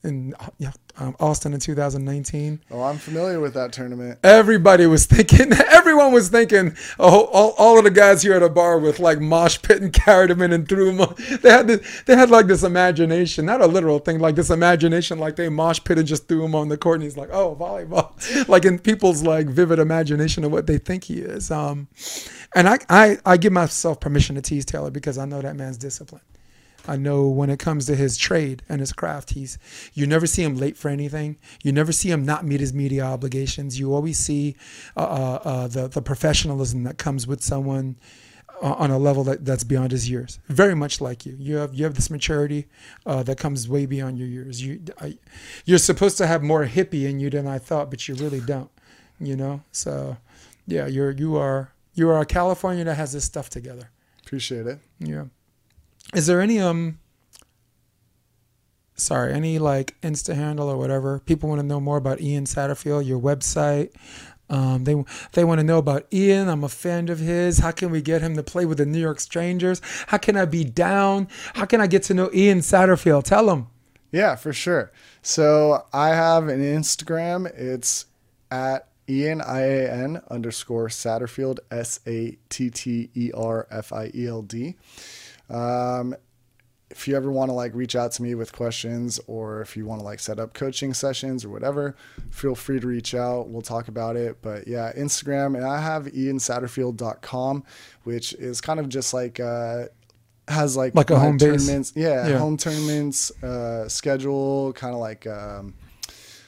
in 0.06 0.34
yeah, 0.58 0.72
um, 0.98 1.14
Austin 1.20 1.52
in 1.52 1.60
2019. 1.60 2.60
Oh, 2.70 2.82
I'm 2.82 2.96
familiar 2.96 3.40
with 3.40 3.54
that 3.54 3.72
tournament. 3.72 4.18
Everybody 4.22 4.86
was 4.86 5.04
thinking, 5.06 5.52
everyone 5.70 6.12
was 6.12 6.28
thinking, 6.28 6.76
oh, 6.98 7.26
all, 7.26 7.54
all 7.58 7.78
of 7.78 7.84
the 7.84 7.90
guys 7.90 8.22
here 8.22 8.34
at 8.34 8.42
a 8.42 8.48
bar 8.48 8.78
with 8.78 8.98
like 8.98 9.20
mosh 9.20 9.60
pit 9.60 9.82
and 9.82 9.92
carried 9.92 10.30
them 10.30 10.40
in 10.42 10.52
and 10.52 10.68
threw 10.68 10.86
them. 10.86 11.00
On. 11.00 11.14
They 11.42 11.50
had 11.50 11.66
this, 11.66 12.02
they 12.06 12.16
had 12.16 12.30
like 12.30 12.46
this 12.46 12.62
imagination, 12.62 13.44
not 13.44 13.60
a 13.60 13.66
literal 13.66 13.98
thing, 13.98 14.18
like 14.18 14.36
this 14.36 14.50
imagination, 14.50 15.18
like 15.18 15.36
they 15.36 15.48
mosh 15.48 15.80
pit 15.84 15.98
and 15.98 16.06
just 16.06 16.28
threw 16.28 16.44
him 16.44 16.54
on 16.54 16.68
the 16.68 16.78
court. 16.78 16.96
And 16.96 17.04
he's 17.04 17.16
like, 17.16 17.30
oh, 17.30 17.56
volleyball, 17.58 18.48
like 18.48 18.64
in 18.64 18.78
people's 18.78 19.22
like 19.22 19.48
vivid 19.48 19.78
imagination 19.78 20.44
of 20.44 20.52
what 20.52 20.66
they 20.66 20.78
think 20.78 21.04
he 21.04 21.18
is. 21.18 21.50
Um, 21.50 21.88
and 22.54 22.68
I, 22.68 22.78
I, 22.88 23.18
I 23.26 23.36
give 23.36 23.52
myself 23.52 24.00
permission 24.00 24.36
to 24.36 24.42
tease 24.42 24.64
Taylor 24.64 24.90
because 24.90 25.18
I 25.18 25.26
know 25.26 25.42
that 25.42 25.56
man's 25.56 25.76
disciplined. 25.76 26.24
I 26.88 26.96
know 26.96 27.28
when 27.28 27.50
it 27.50 27.58
comes 27.58 27.86
to 27.86 27.96
his 27.96 28.16
trade 28.16 28.62
and 28.68 28.80
his 28.80 28.92
craft, 28.92 29.30
he's 29.30 29.58
you 29.94 30.06
never 30.06 30.26
see 30.26 30.42
him 30.42 30.56
late 30.56 30.76
for 30.76 30.88
anything. 30.88 31.38
You 31.62 31.72
never 31.72 31.92
see 31.92 32.10
him 32.10 32.24
not 32.24 32.44
meet 32.44 32.60
his 32.60 32.72
media 32.72 33.04
obligations. 33.04 33.78
You 33.78 33.94
always 33.94 34.18
see 34.18 34.56
uh, 34.96 35.00
uh, 35.00 35.40
uh 35.44 35.68
the 35.68 35.88
the 35.88 36.02
professionalism 36.02 36.84
that 36.84 36.98
comes 36.98 37.26
with 37.26 37.42
someone 37.42 37.96
uh, 38.62 38.72
on 38.74 38.90
a 38.90 38.98
level 38.98 39.24
that, 39.24 39.44
that's 39.44 39.64
beyond 39.64 39.92
his 39.92 40.08
years. 40.08 40.38
Very 40.48 40.74
much 40.74 41.00
like 41.00 41.26
you. 41.26 41.36
You 41.38 41.56
have 41.56 41.74
you 41.74 41.84
have 41.84 41.94
this 41.94 42.10
maturity 42.10 42.66
uh, 43.04 43.22
that 43.24 43.38
comes 43.38 43.68
way 43.68 43.86
beyond 43.86 44.18
your 44.18 44.28
years. 44.28 44.62
You 44.62 44.82
I, 45.00 45.18
you're 45.64 45.78
supposed 45.78 46.18
to 46.18 46.26
have 46.26 46.42
more 46.42 46.66
hippie 46.66 47.08
in 47.08 47.20
you 47.20 47.30
than 47.30 47.46
I 47.46 47.58
thought, 47.58 47.90
but 47.90 48.08
you 48.08 48.14
really 48.14 48.40
don't. 48.40 48.70
You 49.20 49.36
know. 49.36 49.62
So 49.72 50.16
yeah, 50.66 50.86
you're 50.86 51.10
you 51.10 51.36
are 51.36 51.72
you 51.94 52.08
are 52.08 52.20
a 52.20 52.26
California 52.26 52.84
that 52.84 52.94
has 52.94 53.12
this 53.12 53.24
stuff 53.24 53.50
together. 53.50 53.90
Appreciate 54.24 54.66
it. 54.66 54.80
Yeah. 54.98 55.24
Is 56.14 56.26
there 56.26 56.40
any 56.40 56.60
um 56.60 56.98
sorry, 58.96 59.32
any 59.32 59.58
like 59.58 60.00
Insta 60.00 60.34
handle 60.34 60.68
or 60.68 60.76
whatever? 60.76 61.20
People 61.20 61.48
want 61.48 61.60
to 61.60 61.66
know 61.66 61.80
more 61.80 61.96
about 61.96 62.20
Ian 62.20 62.44
Satterfield, 62.44 63.06
your 63.06 63.20
website. 63.20 63.90
Um, 64.48 64.84
they 64.84 64.94
they 65.32 65.44
want 65.44 65.58
to 65.58 65.64
know 65.64 65.78
about 65.78 66.06
Ian. 66.12 66.48
I'm 66.48 66.64
a 66.64 66.68
fan 66.68 67.08
of 67.08 67.18
his. 67.18 67.58
How 67.58 67.72
can 67.72 67.90
we 67.90 68.00
get 68.00 68.22
him 68.22 68.36
to 68.36 68.42
play 68.42 68.64
with 68.64 68.78
the 68.78 68.86
New 68.86 69.00
York 69.00 69.20
Strangers? 69.20 69.80
How 70.06 70.18
can 70.18 70.36
I 70.36 70.44
be 70.44 70.64
down? 70.64 71.28
How 71.54 71.64
can 71.64 71.80
I 71.80 71.86
get 71.86 72.04
to 72.04 72.14
know 72.14 72.30
Ian 72.32 72.60
Satterfield? 72.60 73.24
Tell 73.24 73.46
them. 73.46 73.68
Yeah, 74.12 74.36
for 74.36 74.52
sure. 74.52 74.92
So 75.22 75.84
I 75.92 76.10
have 76.10 76.48
an 76.48 76.60
Instagram. 76.60 77.46
It's 77.58 78.06
at 78.50 78.88
Ian 79.08 79.40
I 79.40 79.60
A 79.62 79.90
N 79.90 80.22
underscore 80.30 80.88
Satterfield 80.88 81.58
S 81.70 81.98
A 82.06 82.38
T 82.48 82.70
T 82.70 83.10
E 83.14 83.32
R 83.34 83.66
F 83.70 83.92
I 83.92 84.12
E 84.14 84.28
L 84.28 84.42
D. 84.42 84.76
Um, 85.50 86.16
if 86.90 87.08
you 87.08 87.16
ever 87.16 87.32
want 87.32 87.48
to 87.48 87.52
like 87.52 87.74
reach 87.74 87.96
out 87.96 88.12
to 88.12 88.22
me 88.22 88.34
with 88.34 88.52
questions 88.52 89.18
or 89.26 89.60
if 89.60 89.76
you 89.76 89.86
want 89.86 90.00
to 90.00 90.04
like 90.04 90.20
set 90.20 90.38
up 90.38 90.54
coaching 90.54 90.94
sessions 90.94 91.44
or 91.44 91.48
whatever, 91.48 91.96
feel 92.30 92.54
free 92.54 92.78
to 92.78 92.86
reach 92.86 93.14
out. 93.14 93.48
We'll 93.48 93.62
talk 93.62 93.88
about 93.88 94.16
it. 94.16 94.38
But 94.40 94.68
yeah, 94.68 94.92
Instagram 94.96 95.56
and 95.56 95.64
I 95.64 95.80
have 95.80 96.06
iansatterfield.com, 96.06 97.64
which 98.04 98.34
is 98.34 98.60
kind 98.60 98.78
of 98.78 98.88
just 98.88 99.12
like 99.12 99.40
uh 99.40 99.86
has 100.48 100.76
like 100.76 100.94
like 100.94 101.10
a 101.10 101.18
home 101.18 101.38
tournaments. 101.38 101.92
Yeah, 101.96 102.28
yeah, 102.28 102.38
home 102.38 102.56
tournaments, 102.56 103.32
uh 103.42 103.88
schedule, 103.88 104.72
kind 104.74 104.94
of 104.94 105.00
like 105.00 105.26
um 105.26 105.74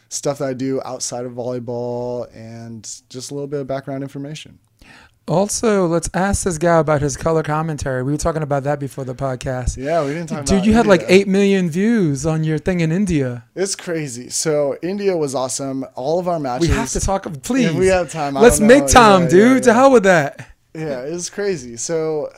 stuff 0.08 0.38
that 0.38 0.48
I 0.48 0.54
do 0.54 0.80
outside 0.84 1.26
of 1.26 1.32
volleyball 1.32 2.34
and 2.34 2.82
just 3.10 3.30
a 3.30 3.34
little 3.34 3.48
bit 3.48 3.60
of 3.60 3.66
background 3.66 4.02
information. 4.02 4.58
Also, 5.28 5.86
let's 5.86 6.08
ask 6.14 6.44
this 6.44 6.56
guy 6.56 6.78
about 6.78 7.02
his 7.02 7.16
color 7.16 7.42
commentary. 7.42 8.02
We 8.02 8.12
were 8.12 8.18
talking 8.18 8.42
about 8.42 8.64
that 8.64 8.80
before 8.80 9.04
the 9.04 9.14
podcast. 9.14 9.76
Yeah, 9.76 10.02
we 10.04 10.14
didn't 10.14 10.28
talk 10.28 10.46
Dude, 10.46 10.50
you 10.50 10.56
India. 10.58 10.74
had 10.74 10.86
like 10.86 11.02
8 11.06 11.28
million 11.28 11.68
views 11.68 12.24
on 12.24 12.44
your 12.44 12.58
thing 12.58 12.80
in 12.80 12.90
India. 12.90 13.44
It's 13.54 13.76
crazy. 13.76 14.30
So, 14.30 14.78
India 14.82 15.16
was 15.16 15.34
awesome. 15.34 15.84
All 15.94 16.18
of 16.18 16.28
our 16.28 16.40
matches. 16.40 16.68
We 16.68 16.74
have 16.74 16.90
to 16.90 17.00
talk, 17.00 17.30
please. 17.42 17.66
If 17.66 17.74
we 17.74 17.88
have 17.88 18.10
time. 18.10 18.34
let's 18.34 18.58
make 18.58 18.86
time, 18.86 19.24
yeah, 19.24 19.28
dude. 19.28 19.40
Yeah, 19.48 19.54
yeah. 19.54 19.60
To 19.60 19.74
hell 19.74 19.90
with 19.92 20.04
that. 20.04 20.48
Yeah, 20.74 21.00
it's 21.00 21.28
crazy. 21.28 21.76
So, 21.76 22.32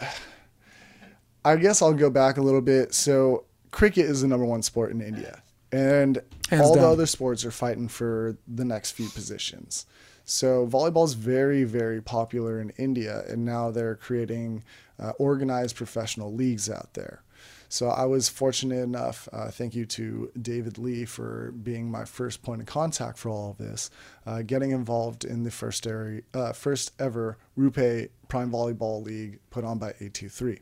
I 1.45 1.57
guess 1.57 1.83
I'll 1.83 1.95
go 1.95 2.11
back 2.11 2.39
a 2.39 2.43
little 2.43 2.61
bit. 2.61 2.93
So, 2.93 3.45
cricket 3.71 4.07
is 4.07 4.23
the 4.23 4.29
number 4.29 4.47
one 4.47 4.63
sport 4.63 4.91
in 4.91 5.01
India. 5.01 5.43
And 5.73 6.19
Hands 6.49 6.63
all 6.63 6.75
down. 6.75 6.83
the 6.83 6.91
other 6.91 7.07
sports 7.07 7.45
are 7.45 7.53
fighting 7.53 7.87
for 7.87 8.37
the 8.49 8.65
next 8.65 8.93
few 8.93 9.09
positions. 9.09 9.87
So 10.31 10.65
volleyball 10.65 11.05
is 11.05 11.15
very, 11.15 11.65
very 11.65 12.01
popular 12.01 12.61
in 12.61 12.71
India, 12.79 13.25
and 13.27 13.45
now 13.45 13.73
they're 13.73 13.97
creating 13.97 14.63
uh, 14.97 15.11
organized 15.19 15.75
professional 15.75 16.33
leagues 16.33 16.71
out 16.71 16.95
there. 16.95 17.25
So 17.69 17.89
I 17.89 18.05
was 18.05 18.29
fortunate 18.29 18.81
enough, 18.81 19.29
uh, 19.33 19.51
thank 19.51 19.75
you 19.75 19.87
to 19.87 20.31
David 20.41 20.79
Lee 20.79 21.05
for 21.05 21.51
being 21.51 21.91
my 21.91 22.05
first 22.05 22.45
point 22.45 22.61
of 22.61 22.69
contact 22.69 23.19
for 23.19 23.29
all 23.29 23.51
of 23.51 23.59
this, 23.59 23.91
uh, 24.25 24.43
getting 24.43 24.71
involved 24.71 25.25
in 25.25 25.43
the 25.43 25.51
first, 25.51 25.85
area, 25.85 26.23
uh, 26.33 26.53
first 26.53 26.93
ever 27.01 27.37
RuPay 27.59 28.11
Prime 28.29 28.53
Volleyball 28.53 29.05
League 29.05 29.41
put 29.51 29.65
on 29.65 29.79
by 29.79 29.89
823. 29.89 30.61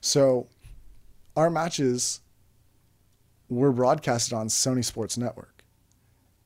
So 0.00 0.46
our 1.36 1.50
matches 1.50 2.20
were 3.50 3.72
broadcasted 3.72 4.32
on 4.32 4.48
Sony 4.48 4.82
Sports 4.82 5.18
Network. 5.18 5.64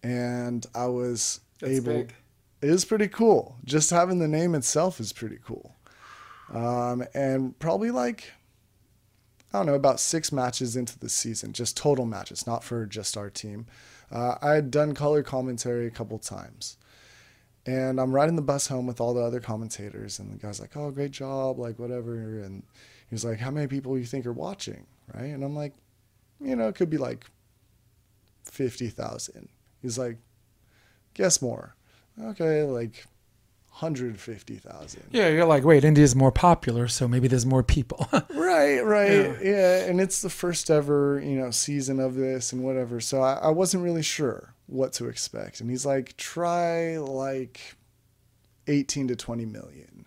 And 0.02 0.66
I 0.74 0.86
was 0.86 1.40
That's 1.60 1.74
able 1.74 1.92
big 1.92 2.14
is 2.62 2.84
pretty 2.84 3.08
cool. 3.08 3.56
Just 3.64 3.90
having 3.90 4.18
the 4.18 4.28
name 4.28 4.54
itself 4.54 5.00
is 5.00 5.12
pretty 5.12 5.38
cool. 5.44 5.74
Um, 6.52 7.04
and 7.14 7.58
probably 7.58 7.90
like, 7.90 8.32
I 9.52 9.58
don't 9.58 9.66
know, 9.66 9.74
about 9.74 10.00
six 10.00 10.32
matches 10.32 10.76
into 10.76 10.98
the 10.98 11.08
season, 11.08 11.52
just 11.52 11.76
total 11.76 12.06
matches, 12.06 12.46
not 12.46 12.64
for 12.64 12.86
just 12.86 13.16
our 13.16 13.30
team. 13.30 13.66
Uh, 14.10 14.36
I 14.42 14.52
had 14.52 14.70
done 14.70 14.94
color 14.94 15.22
commentary 15.22 15.86
a 15.86 15.90
couple 15.90 16.18
times. 16.18 16.76
And 17.66 18.00
I'm 18.00 18.12
riding 18.12 18.36
the 18.36 18.42
bus 18.42 18.66
home 18.66 18.86
with 18.86 19.00
all 19.00 19.12
the 19.12 19.22
other 19.22 19.38
commentators, 19.38 20.18
and 20.18 20.32
the 20.32 20.38
guy's 20.38 20.60
like, 20.60 20.76
"Oh, 20.76 20.90
great 20.90 21.10
job!" 21.10 21.58
Like 21.58 21.78
whatever. 21.78 22.40
And 22.40 22.62
he's 23.10 23.24
like, 23.24 23.38
"How 23.38 23.50
many 23.50 23.66
people 23.66 23.98
you 23.98 24.06
think 24.06 24.24
are 24.24 24.32
watching?" 24.32 24.86
Right? 25.14 25.26
And 25.26 25.44
I'm 25.44 25.54
like, 25.54 25.74
"You 26.40 26.56
know, 26.56 26.68
it 26.68 26.74
could 26.74 26.88
be 26.88 26.96
like 26.96 27.26
fifty 28.44 28.88
thousand. 28.88 29.50
He's 29.82 29.98
like, 29.98 30.16
"Guess 31.12 31.42
more." 31.42 31.74
Okay, 32.18 32.62
like 32.64 33.06
150,000. 33.70 35.02
Yeah, 35.10 35.28
you're 35.28 35.46
like, 35.46 35.64
wait, 35.64 35.84
India's 35.84 36.14
more 36.14 36.32
popular, 36.32 36.86
so 36.88 37.08
maybe 37.08 37.28
there's 37.28 37.46
more 37.46 37.62
people. 37.62 38.08
Right, 38.50 38.80
right. 38.80 39.36
Yeah. 39.42 39.84
and 39.84 40.00
it's 40.00 40.22
the 40.22 40.28
first 40.28 40.70
ever, 40.70 41.20
you 41.24 41.36
know, 41.38 41.50
season 41.50 42.00
of 42.00 42.14
this 42.14 42.52
and 42.52 42.62
whatever. 42.64 43.00
So 43.00 43.22
I, 43.22 43.34
I 43.34 43.48
wasn't 43.50 43.84
really 43.84 44.02
sure 44.02 44.54
what 44.66 44.92
to 44.94 45.06
expect. 45.06 45.60
And 45.60 45.70
he's 45.70 45.86
like, 45.86 46.16
try 46.16 46.98
like 46.98 47.76
18 48.66 49.08
to 49.08 49.16
20 49.16 49.46
million 49.46 50.06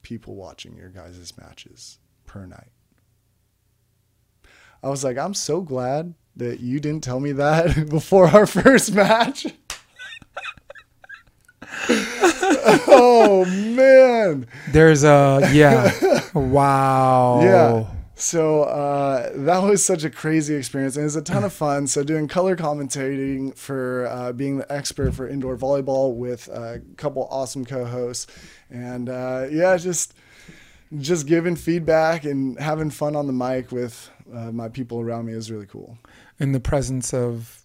people 0.00 0.34
watching 0.34 0.74
your 0.74 0.88
guys' 0.88 1.32
matches 1.38 1.98
per 2.24 2.46
night. 2.46 2.72
I 4.82 4.88
was 4.88 5.04
like, 5.04 5.18
I'm 5.18 5.34
so 5.34 5.60
glad 5.60 6.14
that 6.36 6.60
you 6.60 6.80
didn't 6.80 7.04
tell 7.04 7.20
me 7.20 7.32
that 7.32 7.88
before 7.90 8.28
our 8.28 8.46
first 8.46 8.94
match. 8.94 9.46
oh 12.88 13.44
man. 13.46 14.46
there's 14.68 15.04
a 15.04 15.48
yeah, 15.52 15.90
wow. 16.34 17.40
Yeah. 17.42 17.86
So 18.14 18.62
uh, 18.62 19.30
that 19.34 19.62
was 19.64 19.84
such 19.84 20.04
a 20.04 20.10
crazy 20.10 20.54
experience, 20.54 20.94
and 20.96 21.02
it 21.02 21.06
was 21.06 21.16
a 21.16 21.22
ton 21.22 21.42
of 21.42 21.52
fun. 21.52 21.88
So 21.88 22.04
doing 22.04 22.28
color 22.28 22.54
commentating 22.54 23.56
for 23.56 24.06
uh, 24.06 24.32
being 24.32 24.58
the 24.58 24.72
expert 24.72 25.12
for 25.12 25.26
indoor 25.26 25.56
volleyball 25.56 26.14
with 26.14 26.46
a 26.48 26.80
couple 26.96 27.26
awesome 27.30 27.64
co-hosts, 27.64 28.28
and 28.70 29.08
uh, 29.08 29.46
yeah, 29.50 29.76
just 29.76 30.14
just 30.98 31.26
giving 31.26 31.56
feedback 31.56 32.24
and 32.24 32.58
having 32.60 32.90
fun 32.90 33.16
on 33.16 33.26
the 33.26 33.32
mic 33.32 33.72
with 33.72 34.10
uh, 34.32 34.52
my 34.52 34.68
people 34.68 35.00
around 35.00 35.26
me 35.26 35.32
is 35.32 35.50
really 35.50 35.66
cool. 35.66 35.98
in 36.38 36.52
the 36.52 36.60
presence 36.60 37.12
of 37.14 37.61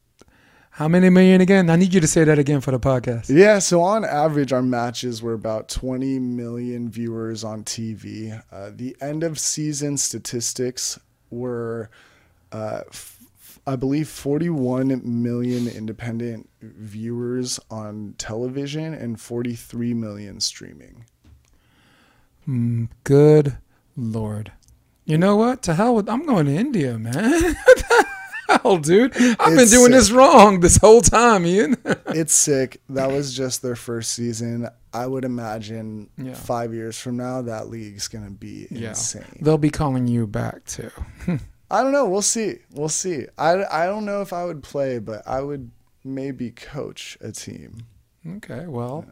how 0.78 0.88
many 0.88 1.10
million 1.10 1.42
again? 1.42 1.72
I 1.72 1.76
need 1.76 1.92
you 1.92 2.00
to 2.02 2.06
say 2.08 2.24
that 2.24 2.38
again 2.38 2.62
for 2.62 2.70
the 2.70 2.80
podcast. 2.80 3.36
Yeah, 3.36 3.58
so 3.58 3.82
on 3.82 4.06
average, 4.06 4.54
our 4.54 4.62
matches 4.62 5.24
were 5.24 5.34
about 5.34 5.70
20 5.70 6.20
million 6.20 6.88
viewers 6.88 7.44
on 7.44 7.64
TV. 7.64 8.40
Uh, 8.52 8.70
the 8.72 8.96
end 9.02 9.24
of 9.24 9.40
season 9.40 9.98
statistics 9.98 11.00
were, 11.32 11.90
uh, 12.52 12.82
f- 12.90 13.18
I 13.66 13.76
believe, 13.76 14.08
41 14.08 15.02
million 15.04 15.68
independent 15.68 16.48
viewers 16.62 17.60
on 17.72 18.14
television 18.20 18.94
and 18.94 19.20
43 19.20 19.96
million 19.96 20.40
streaming. 20.40 21.06
Mm, 22.48 22.90
good 23.04 23.58
lord. 23.96 24.52
You 25.06 25.18
know 25.18 25.38
what? 25.38 25.64
To 25.64 25.74
hell 25.74 25.96
with 25.96 26.08
I'm 26.08 26.24
going 26.28 26.46
to 26.46 26.56
India, 26.56 27.00
man. 27.00 27.56
hell, 28.48 28.78
dude? 28.78 29.16
I've 29.16 29.38
been 29.38 29.60
It's 29.60 29.72
doing 29.72 29.92
this 29.92 30.12
wrong 30.12 30.60
this 30.60 30.78
whole 30.78 31.02
time, 31.02 31.46
Ian. 31.46 31.78
It's 32.08 32.34
sick. 32.34 32.82
That 32.90 33.12
was 33.12 33.36
just 33.36 33.62
their 33.62 33.76
first 33.76 34.12
season. 34.14 34.68
I 34.94 35.06
would 35.06 35.26
imagine 35.26 36.10
Yeah. 36.18 36.34
five 36.34 36.74
years 36.74 36.98
from 36.98 37.18
now, 37.18 37.42
that 37.44 37.70
league's 37.70 38.08
going 38.08 38.26
to 38.26 38.32
be 38.32 38.68
Yeah. 38.72 38.90
insane. 38.90 39.40
They'll 39.42 39.58
be 39.58 39.70
calling 39.70 40.08
you 40.08 40.26
back 40.28 40.66
too. 40.66 40.90
I 41.70 41.84
don't 41.84 41.92
know. 41.92 42.08
We'll 42.08 42.22
see. 42.22 42.60
We'll 42.74 42.88
see. 42.90 43.26
I, 43.38 43.64
I 43.66 43.86
don't 43.88 44.06
know 44.06 44.22
if 44.22 44.32
I 44.32 44.46
would 44.46 44.64
play, 44.64 45.00
but 45.00 45.28
I 45.28 45.42
would 45.42 45.70
maybe 46.04 46.52
coach 46.52 47.18
a 47.20 47.32
team. 47.34 47.80
Okay, 48.38 48.66
well, 48.68 49.06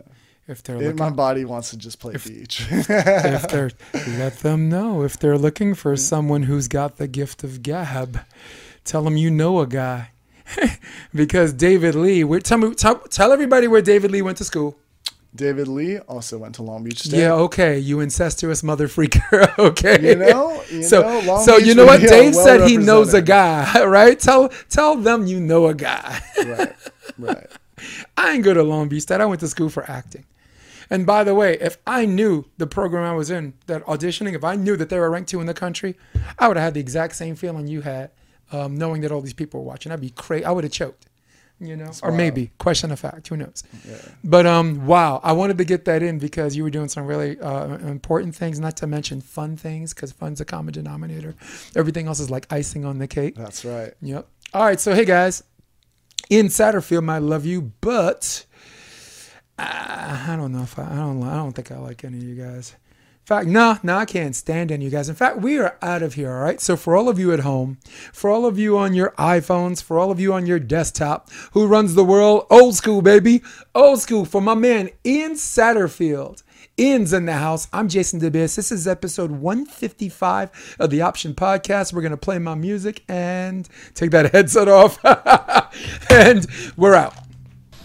if 0.47 0.63
they're 0.63 0.77
If 0.77 0.81
looking, 0.83 0.95
my 0.97 1.09
body 1.09 1.43
wants 1.43 1.71
to 1.71 1.77
just 1.77 1.99
play 1.99 2.13
beach. 2.13 2.65
if 2.71 3.47
they're 3.49 3.71
let 4.17 4.39
them 4.39 4.69
know 4.69 5.03
if 5.03 5.19
they're 5.19 5.37
looking 5.37 5.73
for 5.73 5.97
someone 5.97 6.43
who's 6.43 6.67
got 6.69 6.95
the 6.97 7.07
gift 7.07 7.43
of 7.43 7.61
gab, 7.61 8.19
tell 8.85 9.01
them 9.01 9.17
you 9.17 9.29
know 9.29 9.59
a 9.59 9.67
guy. 9.67 10.11
because 11.13 11.51
David 11.51 11.95
Lee, 11.95 12.23
tell 12.39 12.57
me, 12.57 12.73
tell, 12.75 12.99
tell 12.99 13.31
everybody 13.31 13.67
where 13.67 13.81
David 13.81 14.11
Lee 14.11 14.21
went 14.21 14.37
to 14.37 14.43
school. 14.43 14.77
David 15.35 15.67
Lee 15.67 15.97
also 15.99 16.37
went 16.37 16.55
to 16.55 16.63
Long 16.63 16.83
Beach 16.83 16.99
State. 16.99 17.19
Yeah, 17.19 17.33
okay, 17.33 17.77
you 17.77 17.99
incestuous 17.99 18.63
mother 18.63 18.87
freaker. 18.87 19.53
okay, 19.59 20.11
You 20.11 20.15
know, 20.15 20.63
you 20.71 20.83
so 20.83 21.01
know, 21.01 21.39
so 21.39 21.57
Beach 21.57 21.67
you 21.67 21.75
know 21.75 21.85
what 21.85 21.99
Dave 21.99 22.33
said 22.33 22.69
he 22.69 22.77
knows 22.77 23.13
a 23.13 23.21
guy, 23.21 23.83
right? 23.85 24.17
Tell 24.17 24.49
tell 24.69 24.95
them 24.95 25.25
you 25.27 25.41
know 25.41 25.67
a 25.67 25.73
guy. 25.73 26.21
Right, 26.37 26.75
right. 27.17 27.47
I 28.15 28.31
ain't 28.31 28.43
go 28.43 28.53
to 28.53 28.63
Long 28.63 28.87
Beach 28.87 29.03
State. 29.03 29.19
I 29.19 29.25
went 29.25 29.41
to 29.41 29.49
school 29.49 29.69
for 29.69 29.89
acting. 29.89 30.25
And 30.89 31.05
by 31.05 31.23
the 31.23 31.33
way, 31.33 31.57
if 31.59 31.77
I 31.85 32.05
knew 32.05 32.45
the 32.57 32.67
program 32.67 33.03
I 33.03 33.13
was 33.13 33.31
in, 33.31 33.55
that 33.65 33.83
auditioning, 33.85 34.35
if 34.35 34.43
I 34.43 34.55
knew 34.55 34.77
that 34.77 34.89
they 34.89 34.99
were 34.99 35.09
ranked 35.09 35.29
two 35.29 35.41
in 35.41 35.47
the 35.47 35.53
country, 35.53 35.97
I 36.37 36.47
would 36.47 36.57
have 36.57 36.63
had 36.63 36.73
the 36.75 36.79
exact 36.79 37.15
same 37.15 37.35
feeling 37.35 37.67
you 37.67 37.81
had, 37.81 38.11
um, 38.51 38.75
knowing 38.77 39.01
that 39.01 39.11
all 39.11 39.21
these 39.21 39.33
people 39.33 39.61
were 39.61 39.65
watching. 39.65 39.91
I'd 39.91 40.01
be 40.01 40.11
crazy. 40.11 40.45
I 40.45 40.51
would 40.51 40.63
have 40.63 40.73
choked, 40.73 41.05
you 41.59 41.75
know, 41.75 41.91
or 42.03 42.09
wild. 42.09 42.17
maybe 42.17 42.51
question 42.57 42.91
of 42.91 42.99
fact. 42.99 43.27
Who 43.27 43.37
knows? 43.37 43.63
Yeah. 43.87 43.97
But 44.23 44.45
um, 44.45 44.85
wow, 44.85 45.19
I 45.23 45.33
wanted 45.33 45.57
to 45.57 45.65
get 45.65 45.85
that 45.85 46.03
in 46.03 46.19
because 46.19 46.55
you 46.55 46.63
were 46.63 46.69
doing 46.69 46.89
some 46.89 47.05
really 47.05 47.39
uh, 47.39 47.77
important 47.77 48.35
things, 48.35 48.59
not 48.59 48.77
to 48.77 48.87
mention 48.87 49.21
fun 49.21 49.57
things, 49.57 49.93
because 49.93 50.11
fun's 50.11 50.41
a 50.41 50.45
common 50.45 50.73
denominator. 50.73 51.35
Everything 51.75 52.07
else 52.07 52.19
is 52.19 52.29
like 52.29 52.51
icing 52.51 52.85
on 52.85 52.99
the 52.99 53.07
cake. 53.07 53.35
That's 53.35 53.65
right. 53.65 53.93
Yep. 54.01 54.27
All 54.53 54.63
right. 54.65 54.79
So, 54.79 54.93
hey 54.93 55.05
guys, 55.05 55.43
Ian 56.31 56.47
Satterfield 56.47 57.09
I 57.09 57.19
love 57.19 57.45
you, 57.45 57.73
but 57.81 58.45
uh, 59.57 60.25
I 60.27 60.35
don't 60.35 60.51
know 60.51 60.63
if 60.63 60.77
I, 60.77 60.91
I 60.91 60.95
don't. 60.95 61.23
I 61.23 61.35
don't 61.35 61.53
think 61.53 61.71
I 61.71 61.77
like 61.77 62.03
any 62.03 62.17
of 62.17 62.23
you 62.23 62.35
guys. 62.35 62.75
Fact, 63.25 63.47
nah, 63.47 63.79
no, 63.81 63.97
I 63.97 64.05
can't 64.05 64.35
stand 64.35 64.71
any 64.71 64.85
of 64.85 64.91
you 64.91 64.95
guys. 64.95 65.09
In 65.09 65.15
fact, 65.15 65.37
we 65.37 65.57
are 65.57 65.75
out 65.81 66.03
of 66.03 66.13
here. 66.13 66.31
All 66.31 66.43
right. 66.43 66.61
So, 66.61 66.77
for 66.77 66.95
all 66.95 67.09
of 67.09 67.17
you 67.17 67.33
at 67.33 67.39
home, 67.39 67.79
for 68.13 68.29
all 68.29 68.45
of 68.45 68.59
you 68.59 68.77
on 68.77 68.93
your 68.93 69.15
iPhones, 69.17 69.81
for 69.81 69.97
all 69.97 70.11
of 70.11 70.19
you 70.19 70.31
on 70.31 70.45
your 70.45 70.59
desktop, 70.59 71.31
who 71.53 71.65
runs 71.65 71.95
the 71.95 72.03
world, 72.03 72.45
old 72.51 72.75
school, 72.75 73.01
baby, 73.01 73.41
old 73.73 73.99
school. 73.99 74.25
For 74.25 74.41
my 74.41 74.53
man 74.53 74.91
Ian 75.03 75.33
Satterfield. 75.33 76.43
Ian's 76.77 77.13
in 77.13 77.25
the 77.25 77.33
house. 77.33 77.67
I'm 77.73 77.87
Jason 77.87 78.19
DeBias. 78.19 78.57
This 78.57 78.71
is 78.71 78.87
episode 78.87 79.31
155 79.31 80.75
of 80.77 80.89
the 80.91 81.01
Option 81.01 81.33
Podcast. 81.33 81.93
We're 81.93 82.01
going 82.01 82.11
to 82.11 82.17
play 82.17 82.37
my 82.37 82.53
music 82.53 83.03
and 83.07 83.67
take 83.95 84.11
that 84.11 84.31
headset 84.33 84.67
off. 84.67 84.99
and 86.11 86.45
we're 86.77 86.93
out. 86.93 87.24